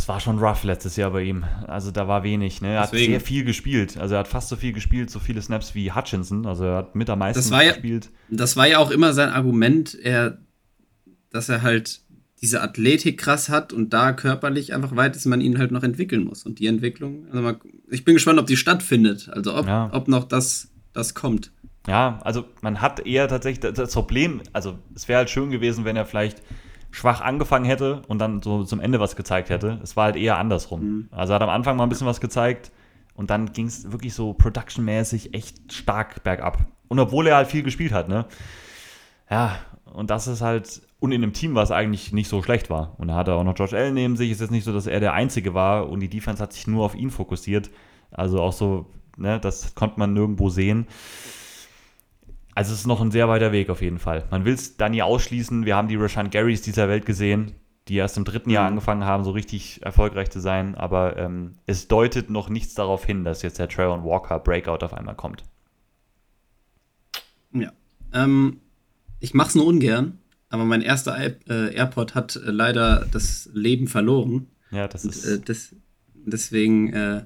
Es 0.06 0.10
war 0.10 0.20
schon 0.20 0.38
rough 0.38 0.64
letztes 0.64 0.98
Jahr 0.98 1.10
bei 1.10 1.24
ihm. 1.24 1.46
Also 1.66 1.90
da 1.90 2.08
war 2.08 2.22
wenig. 2.22 2.62
Ne? 2.62 2.76
Er 2.76 2.84
Deswegen. 2.84 3.16
hat 3.16 3.22
sehr 3.22 3.28
viel 3.28 3.44
gespielt. 3.44 3.98
Also 3.98 4.14
er 4.14 4.20
hat 4.20 4.28
fast 4.28 4.50
so 4.50 4.56
viel 4.56 4.72
gespielt, 4.72 5.10
so 5.10 5.18
viele 5.18 5.42
Snaps 5.42 5.74
wie 5.74 5.92
Hutchinson. 5.92 6.46
Also 6.46 6.64
er 6.64 6.76
hat 6.76 6.94
mit 6.94 7.10
am 7.10 7.18
meisten 7.18 7.50
das 7.50 7.70
gespielt. 7.74 8.12
Ja, 8.30 8.38
das 8.38 8.56
war 8.56 8.68
ja 8.68 8.78
auch 8.78 8.92
immer 8.92 9.14
sein 9.14 9.30
Argument, 9.30 9.98
er, 10.00 10.38
dass 11.32 11.50
er 11.50 11.64
halt 11.64 12.02
diese 12.40 12.62
Athletik 12.62 13.18
krass 13.18 13.50
hat 13.50 13.74
und 13.74 13.94
da 13.94 14.14
körperlich 14.14 14.76
einfach 14.76 14.96
weit 14.96 15.16
ist, 15.16 15.26
man 15.26 15.42
ihn 15.42 15.58
halt 15.58 15.72
noch 15.72 15.82
entwickeln 15.82 16.24
muss. 16.24 16.46
Und 16.46 16.60
die 16.60 16.68
Entwicklung, 16.68 17.26
also 17.32 17.42
mal, 17.42 17.60
ich 17.90 18.06
bin 18.06 18.14
gespannt, 18.14 18.38
ob 18.38 18.46
die 18.46 18.58
stattfindet. 18.58 19.30
Also 19.34 19.56
ob, 19.56 19.66
ja. 19.66 19.90
ob 19.92 20.08
noch 20.08 20.26
das, 20.26 20.68
das 20.94 21.16
kommt. 21.16 21.52
Ja, 21.88 22.20
also 22.24 22.46
man 22.62 22.80
hat 22.80 23.08
eher 23.08 23.28
tatsächlich 23.28 23.74
das 23.74 23.92
Problem, 23.92 24.44
also 24.54 24.78
es 24.94 25.08
wäre 25.08 25.18
halt 25.18 25.32
schön 25.32 25.50
gewesen, 25.50 25.84
wenn 25.84 25.96
er 25.96 26.06
vielleicht 26.06 26.44
schwach 26.96 27.20
angefangen 27.20 27.66
hätte 27.66 28.02
und 28.08 28.20
dann 28.20 28.42
so 28.42 28.64
zum 28.64 28.80
Ende 28.80 29.02
was 29.02 29.18
gezeigt 29.18 29.50
hätte. 29.50 29.80
Es 29.84 29.98
war 29.98 30.06
halt 30.06 30.16
eher 30.16 30.38
andersrum. 30.38 30.82
Mhm. 30.82 31.10
Also 31.12 31.34
hat 31.34 31.42
am 31.42 31.50
Anfang 31.50 31.76
mal 31.76 31.84
ein 31.84 31.90
bisschen 31.90 32.08
was 32.08 32.22
gezeigt 32.22 32.72
und 33.16 33.30
dann 33.30 33.52
ging 33.52 33.68
es 33.68 33.92
wirklich 33.92 34.14
so 34.14 34.34
productionmäßig 34.34 35.34
echt 35.34 35.74
stark 35.74 36.24
bergab. 36.24 36.66
Und 36.88 37.00
obwohl 37.00 37.28
er 37.28 37.36
halt 37.36 37.48
viel 37.48 37.64
gespielt 37.64 37.92
hat, 37.92 38.08
ne? 38.08 38.26
Ja, 39.30 39.58
und 39.94 40.10
das 40.10 40.28
ist 40.28 40.42
halt, 40.42 40.82
und 41.00 41.12
in 41.12 41.22
einem 41.22 41.34
Team, 41.34 41.54
was 41.54 41.72
eigentlich 41.72 42.14
nicht 42.14 42.30
so 42.30 42.42
schlecht 42.42 42.70
war. 42.70 42.96
Und 42.98 43.10
er 43.10 43.16
hatte 43.16 43.34
auch 43.34 43.44
noch 43.44 43.58
Josh 43.58 43.74
Allen 43.74 43.94
neben 43.94 44.16
sich. 44.16 44.30
Es 44.30 44.38
ist 44.38 44.42
jetzt 44.42 44.52
nicht 44.52 44.64
so, 44.64 44.72
dass 44.72 44.88
er 44.88 45.02
der 45.02 45.14
Einzige 45.14 45.54
war 45.54 45.90
und 45.90 46.00
die 46.00 46.10
Defense 46.10 46.42
hat 46.42 46.54
sich 46.54 46.66
nur 46.66 46.86
auf 46.86 46.96
ihn 46.96 47.10
fokussiert. 47.10 47.72
Also 48.12 48.42
auch 48.42 48.54
so, 48.54 48.86
ne, 49.18 49.38
das 49.40 49.76
konnte 49.76 50.00
man 50.00 50.14
nirgendwo 50.14 50.50
sehen. 50.50 50.88
Also 52.56 52.72
es 52.72 52.80
ist 52.80 52.88
noch 52.88 53.02
ein 53.02 53.12
sehr 53.12 53.28
weiter 53.28 53.52
Weg 53.52 53.70
auf 53.70 53.82
jeden 53.82 54.00
Fall. 54.00 54.24
Man 54.32 54.46
will 54.46 54.54
es 54.54 54.78
da 54.78 54.88
nie 54.88 55.02
ausschließen. 55.02 55.66
Wir 55.66 55.76
haben 55.76 55.90
die 55.90 55.98
Rashan 55.98 56.30
Garys 56.30 56.62
dieser 56.62 56.88
Welt 56.88 57.06
gesehen, 57.06 57.52
die 57.90 57.96
erst 57.96 58.16
im 58.16 58.24
dritten 58.24 58.50
Jahr 58.50 58.64
mhm. 58.64 58.70
angefangen 58.70 59.04
haben, 59.04 59.26
so 59.26 59.32
richtig 59.32 59.84
erfolgreich 59.84 60.32
zu 60.32 60.40
sein. 60.40 60.74
Aber 60.74 61.18
ähm, 61.18 61.56
es 61.66 61.90
deutet 61.90 62.30
noch 62.30 62.48
nichts 62.48 62.74
darauf 62.74 63.04
hin, 63.04 63.26
dass 63.26 63.42
jetzt 63.42 63.60
der 63.60 63.68
Trayvon 63.68 64.06
Walker 64.06 64.40
Breakout 64.40 64.86
auf 64.86 64.94
einmal 64.94 65.16
kommt. 65.16 65.44
Ja. 67.52 67.74
Ähm, 68.14 68.62
ich 69.20 69.34
mache 69.34 69.50
es 69.50 69.56
nur 69.56 69.66
ungern, 69.66 70.20
aber 70.48 70.64
mein 70.64 70.82
erster 70.82 71.18
äh, 71.20 71.76
AirPod 71.76 72.16
hat 72.16 72.38
äh, 72.38 72.52
leider 72.52 73.06
das 73.12 73.50
Leben 73.54 73.88
verloren. 73.88 74.48
Ja, 74.72 74.88
das 74.88 75.04
ist. 75.04 75.26
Und, 75.26 75.34
äh, 75.34 75.40
das, 75.44 75.76
deswegen 76.14 76.94
äh, 76.94 77.26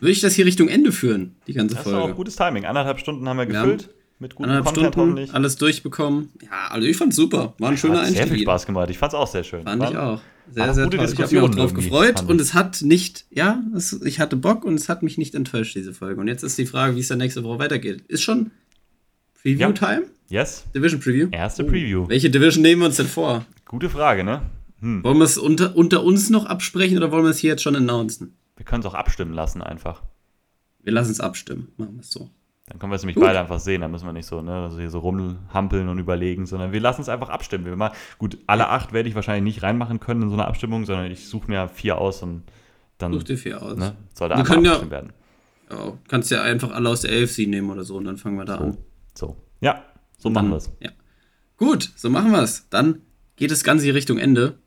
würde 0.00 0.10
ich 0.10 0.20
das 0.20 0.34
hier 0.34 0.44
Richtung 0.44 0.66
Ende 0.66 0.90
führen, 0.90 1.36
die 1.46 1.52
ganze 1.52 1.76
das 1.76 1.84
Folge. 1.84 1.98
Das 1.98 2.06
ist 2.06 2.12
auch 2.12 2.16
gutes 2.16 2.34
Timing. 2.34 2.64
Anderthalb 2.64 2.98
Stunden 2.98 3.28
haben 3.28 3.36
wir 3.36 3.46
gefüllt. 3.46 3.82
Ja 3.82 3.99
mit 4.20 4.34
gutem 4.34 4.62
Content 4.62 4.76
Stunden, 4.76 4.96
hoffentlich. 4.96 5.34
alles 5.34 5.56
durchbekommen. 5.56 6.28
Ja, 6.42 6.68
also 6.70 6.86
ich 6.86 6.96
fand's 6.96 7.16
super. 7.16 7.54
War 7.58 7.70
ein 7.70 7.76
schöner 7.76 7.94
hat 7.94 8.00
Einstieg. 8.02 8.18
Sehr 8.18 8.34
viel 8.34 8.42
Spaß 8.42 8.66
gemacht. 8.66 8.90
Ich 8.90 8.98
fand's 8.98 9.14
auch 9.14 9.26
sehr 9.26 9.42
schön. 9.44 9.64
Fand 9.64 9.80
War, 9.80 9.90
ich 9.90 9.96
auch. 9.96 10.20
Sehr, 10.52 10.74
sehr 10.74 10.90
toll. 10.90 11.04
Ich 11.04 11.18
habe 11.18 11.34
mich 11.34 11.42
auch 11.42 11.54
drauf 11.54 11.74
gefreut 11.74 12.22
und 12.28 12.40
es 12.40 12.54
hat 12.54 12.82
nicht, 12.82 13.24
ja, 13.30 13.62
es, 13.74 13.92
ich 14.04 14.20
hatte 14.20 14.36
Bock 14.36 14.64
und 14.64 14.74
es 14.74 14.88
hat 14.88 15.02
mich 15.02 15.16
nicht 15.16 15.34
enttäuscht, 15.34 15.74
diese 15.74 15.94
Folge. 15.94 16.20
Und 16.20 16.28
jetzt 16.28 16.42
ist 16.42 16.58
die 16.58 16.66
Frage, 16.66 16.96
wie 16.96 17.00
es 17.00 17.08
dann 17.08 17.18
nächste 17.18 17.44
Woche 17.44 17.60
weitergeht. 17.60 18.02
Ist 18.08 18.22
schon 18.22 18.50
Preview-Time? 19.42 20.02
Ja. 20.28 20.40
Yes. 20.40 20.64
Division 20.74 21.00
Preview? 21.00 21.28
Erste 21.32 21.64
Preview. 21.64 22.08
Welche 22.08 22.30
Division 22.30 22.62
nehmen 22.62 22.82
wir 22.82 22.86
uns 22.86 22.96
denn 22.96 23.06
vor? 23.06 23.46
Gute 23.64 23.88
Frage, 23.88 24.22
ne? 24.22 24.42
Hm. 24.80 25.02
Wollen 25.02 25.18
wir 25.18 25.24
es 25.24 25.38
unter, 25.38 25.76
unter 25.76 26.04
uns 26.04 26.30
noch 26.30 26.46
absprechen 26.46 26.96
oder 26.96 27.10
wollen 27.10 27.24
wir 27.24 27.30
es 27.30 27.38
hier 27.38 27.50
jetzt 27.50 27.62
schon 27.62 27.74
announcen? 27.74 28.34
Wir 28.56 28.64
können 28.64 28.80
es 28.80 28.86
auch 28.86 28.94
abstimmen 28.94 29.32
lassen 29.32 29.62
einfach. 29.62 30.02
Wir 30.82 30.92
lassen 30.92 31.10
es 31.10 31.20
abstimmen. 31.20 31.68
Machen 31.76 31.94
wir 31.96 32.00
es 32.00 32.10
so. 32.10 32.30
Dann 32.70 32.78
können 32.78 32.92
wir 32.92 32.96
es 32.96 33.02
nämlich 33.02 33.16
gut. 33.16 33.24
beide 33.24 33.40
einfach 33.40 33.58
sehen. 33.58 33.80
Dann 33.80 33.90
müssen 33.90 34.06
wir 34.06 34.12
nicht 34.12 34.26
so, 34.26 34.42
ne, 34.42 34.62
also 34.62 34.78
hier 34.78 34.90
so 34.90 35.00
rumhampeln 35.00 35.88
und 35.88 35.98
überlegen, 35.98 36.46
sondern 36.46 36.72
wir 36.72 36.78
lassen 36.78 37.00
es 37.00 37.08
einfach 37.08 37.28
abstimmen. 37.28 37.64
Wir 37.64 37.74
mal, 37.74 37.90
gut, 38.18 38.38
alle 38.46 38.68
acht 38.68 38.92
werde 38.92 39.08
ich 39.08 39.16
wahrscheinlich 39.16 39.54
nicht 39.54 39.64
reinmachen 39.64 39.98
können 39.98 40.22
in 40.22 40.28
so 40.28 40.36
eine 40.36 40.46
Abstimmung, 40.46 40.84
sondern 40.84 41.10
ich 41.10 41.28
suche 41.28 41.50
mir 41.50 41.68
vier 41.68 41.98
aus 41.98 42.22
und 42.22 42.44
dann 42.98 43.12
Such 43.12 43.24
dir 43.24 43.36
vier 43.36 43.60
aus. 43.60 43.76
Ne, 43.76 43.96
soll 44.14 44.28
da 44.28 44.36
abgestimmt 44.36 44.66
ja, 44.66 44.88
werden. 44.88 45.12
Ja, 45.68 45.94
kannst 46.06 46.30
ja 46.30 46.42
einfach 46.42 46.70
alle 46.70 46.88
aus 46.88 47.00
der 47.00 47.10
AFC 47.10 47.48
nehmen 47.48 47.70
oder 47.70 47.82
so 47.82 47.96
und 47.96 48.04
dann 48.04 48.18
fangen 48.18 48.36
wir 48.36 48.44
da 48.44 48.58
so, 48.58 48.64
an. 48.64 48.76
So. 49.14 49.36
Ja, 49.60 49.82
so 50.16 50.28
und 50.28 50.34
machen 50.34 50.50
wir 50.50 50.56
es. 50.56 50.70
Ja. 50.78 50.90
Gut, 51.56 51.90
so 51.96 52.08
machen 52.08 52.30
wir 52.30 52.42
es. 52.42 52.68
Dann 52.70 53.02
geht 53.34 53.50
das 53.50 53.64
Ganze 53.64 53.84
hier 53.84 53.96
Richtung 53.96 54.18
Ende. 54.18 54.58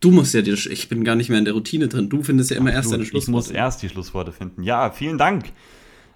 Du 0.00 0.10
musst 0.10 0.32
ja, 0.32 0.40
dir, 0.40 0.54
ich 0.54 0.88
bin 0.88 1.04
gar 1.04 1.14
nicht 1.14 1.28
mehr 1.28 1.38
in 1.38 1.44
der 1.44 1.54
Routine 1.54 1.88
drin. 1.88 2.08
Du 2.08 2.22
findest 2.22 2.50
ja 2.50 2.56
immer 2.56 2.70
Ach, 2.70 2.76
erst 2.76 2.86
du, 2.88 2.92
deine 2.92 3.04
Schlussworte. 3.04 3.48
Ich 3.48 3.48
muss 3.48 3.50
erst 3.50 3.82
die 3.82 3.90
Schlussworte 3.90 4.32
finden. 4.32 4.62
Ja, 4.62 4.90
vielen 4.90 5.18
Dank 5.18 5.52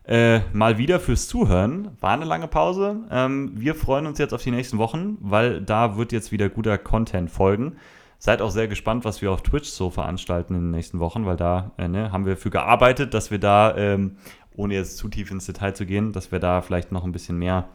äh, 0.08 0.40
mal 0.54 0.78
wieder 0.78 1.00
fürs 1.00 1.28
Zuhören. 1.28 1.90
War 2.00 2.12
eine 2.14 2.24
lange 2.24 2.48
Pause. 2.48 2.96
Ähm, 3.10 3.52
wir 3.54 3.74
freuen 3.74 4.06
uns 4.06 4.18
jetzt 4.18 4.32
auf 4.32 4.42
die 4.42 4.50
nächsten 4.50 4.78
Wochen, 4.78 5.18
weil 5.20 5.60
da 5.60 5.98
wird 5.98 6.12
jetzt 6.12 6.32
wieder 6.32 6.48
guter 6.48 6.78
Content 6.78 7.30
folgen. 7.30 7.76
Seid 8.18 8.40
auch 8.40 8.50
sehr 8.50 8.68
gespannt, 8.68 9.04
was 9.04 9.20
wir 9.20 9.30
auf 9.30 9.42
Twitch 9.42 9.68
so 9.68 9.90
veranstalten 9.90 10.54
in 10.54 10.62
den 10.62 10.70
nächsten 10.70 10.98
Wochen, 10.98 11.26
weil 11.26 11.36
da 11.36 11.72
äh, 11.76 11.88
ne, 11.88 12.10
haben 12.10 12.24
wir 12.24 12.38
für 12.38 12.48
gearbeitet, 12.48 13.12
dass 13.12 13.30
wir 13.30 13.38
da, 13.38 13.76
ähm, 13.76 14.16
ohne 14.56 14.74
jetzt 14.74 14.96
zu 14.96 15.08
tief 15.08 15.30
ins 15.30 15.44
Detail 15.44 15.74
zu 15.74 15.84
gehen, 15.84 16.12
dass 16.12 16.32
wir 16.32 16.38
da 16.38 16.62
vielleicht 16.62 16.90
noch 16.90 17.04
ein 17.04 17.12
bisschen 17.12 17.38
mehr 17.38 17.68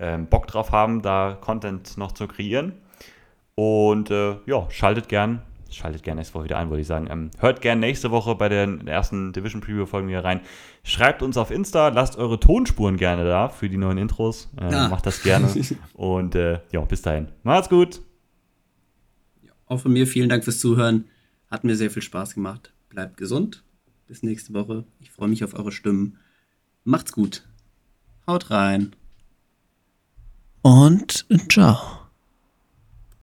ähm, 0.00 0.26
Bock 0.26 0.46
drauf 0.46 0.72
haben, 0.72 1.02
da 1.02 1.36
Content 1.38 1.98
noch 1.98 2.12
zu 2.12 2.26
kreieren. 2.26 2.72
Und 3.54 4.10
äh, 4.10 4.36
ja, 4.46 4.66
schaltet 4.70 5.08
gern 5.08 5.42
Schaltet 5.70 6.02
gerne 6.02 6.20
nächste 6.20 6.34
Woche 6.34 6.44
wieder 6.44 6.58
ein, 6.58 6.70
würde 6.70 6.80
ich 6.80 6.86
sagen. 6.86 7.08
Ähm, 7.10 7.30
hört 7.38 7.60
gerne 7.60 7.80
nächste 7.80 8.10
Woche 8.10 8.34
bei 8.34 8.48
den 8.48 8.86
ersten 8.86 9.32
Division 9.32 9.60
Preview 9.60 9.84
Folgen 9.84 10.08
wieder 10.08 10.24
rein. 10.24 10.40
Schreibt 10.82 11.22
uns 11.22 11.36
auf 11.36 11.50
Insta, 11.50 11.88
lasst 11.88 12.16
eure 12.16 12.40
Tonspuren 12.40 12.96
gerne 12.96 13.24
da 13.24 13.48
für 13.50 13.68
die 13.68 13.76
neuen 13.76 13.98
Intros. 13.98 14.50
Äh, 14.58 14.72
ja. 14.72 14.88
Macht 14.88 15.04
das 15.04 15.22
gerne. 15.22 15.48
Und 15.92 16.34
äh, 16.34 16.60
ja, 16.72 16.80
bis 16.80 17.02
dahin. 17.02 17.28
Macht's 17.42 17.68
gut. 17.68 18.00
Ja, 19.42 19.52
auch 19.66 19.80
von 19.80 19.92
mir 19.92 20.06
vielen 20.06 20.30
Dank 20.30 20.44
fürs 20.44 20.58
Zuhören. 20.58 21.04
Hat 21.50 21.64
mir 21.64 21.76
sehr 21.76 21.90
viel 21.90 22.02
Spaß 22.02 22.34
gemacht. 22.34 22.72
Bleibt 22.88 23.16
gesund. 23.16 23.64
Bis 24.06 24.22
nächste 24.22 24.54
Woche. 24.54 24.84
Ich 25.00 25.10
freue 25.10 25.28
mich 25.28 25.44
auf 25.44 25.54
eure 25.54 25.72
Stimmen. 25.72 26.16
Macht's 26.84 27.12
gut. 27.12 27.46
Haut 28.26 28.50
rein. 28.50 28.96
Und 30.62 31.26
ciao. 31.50 31.97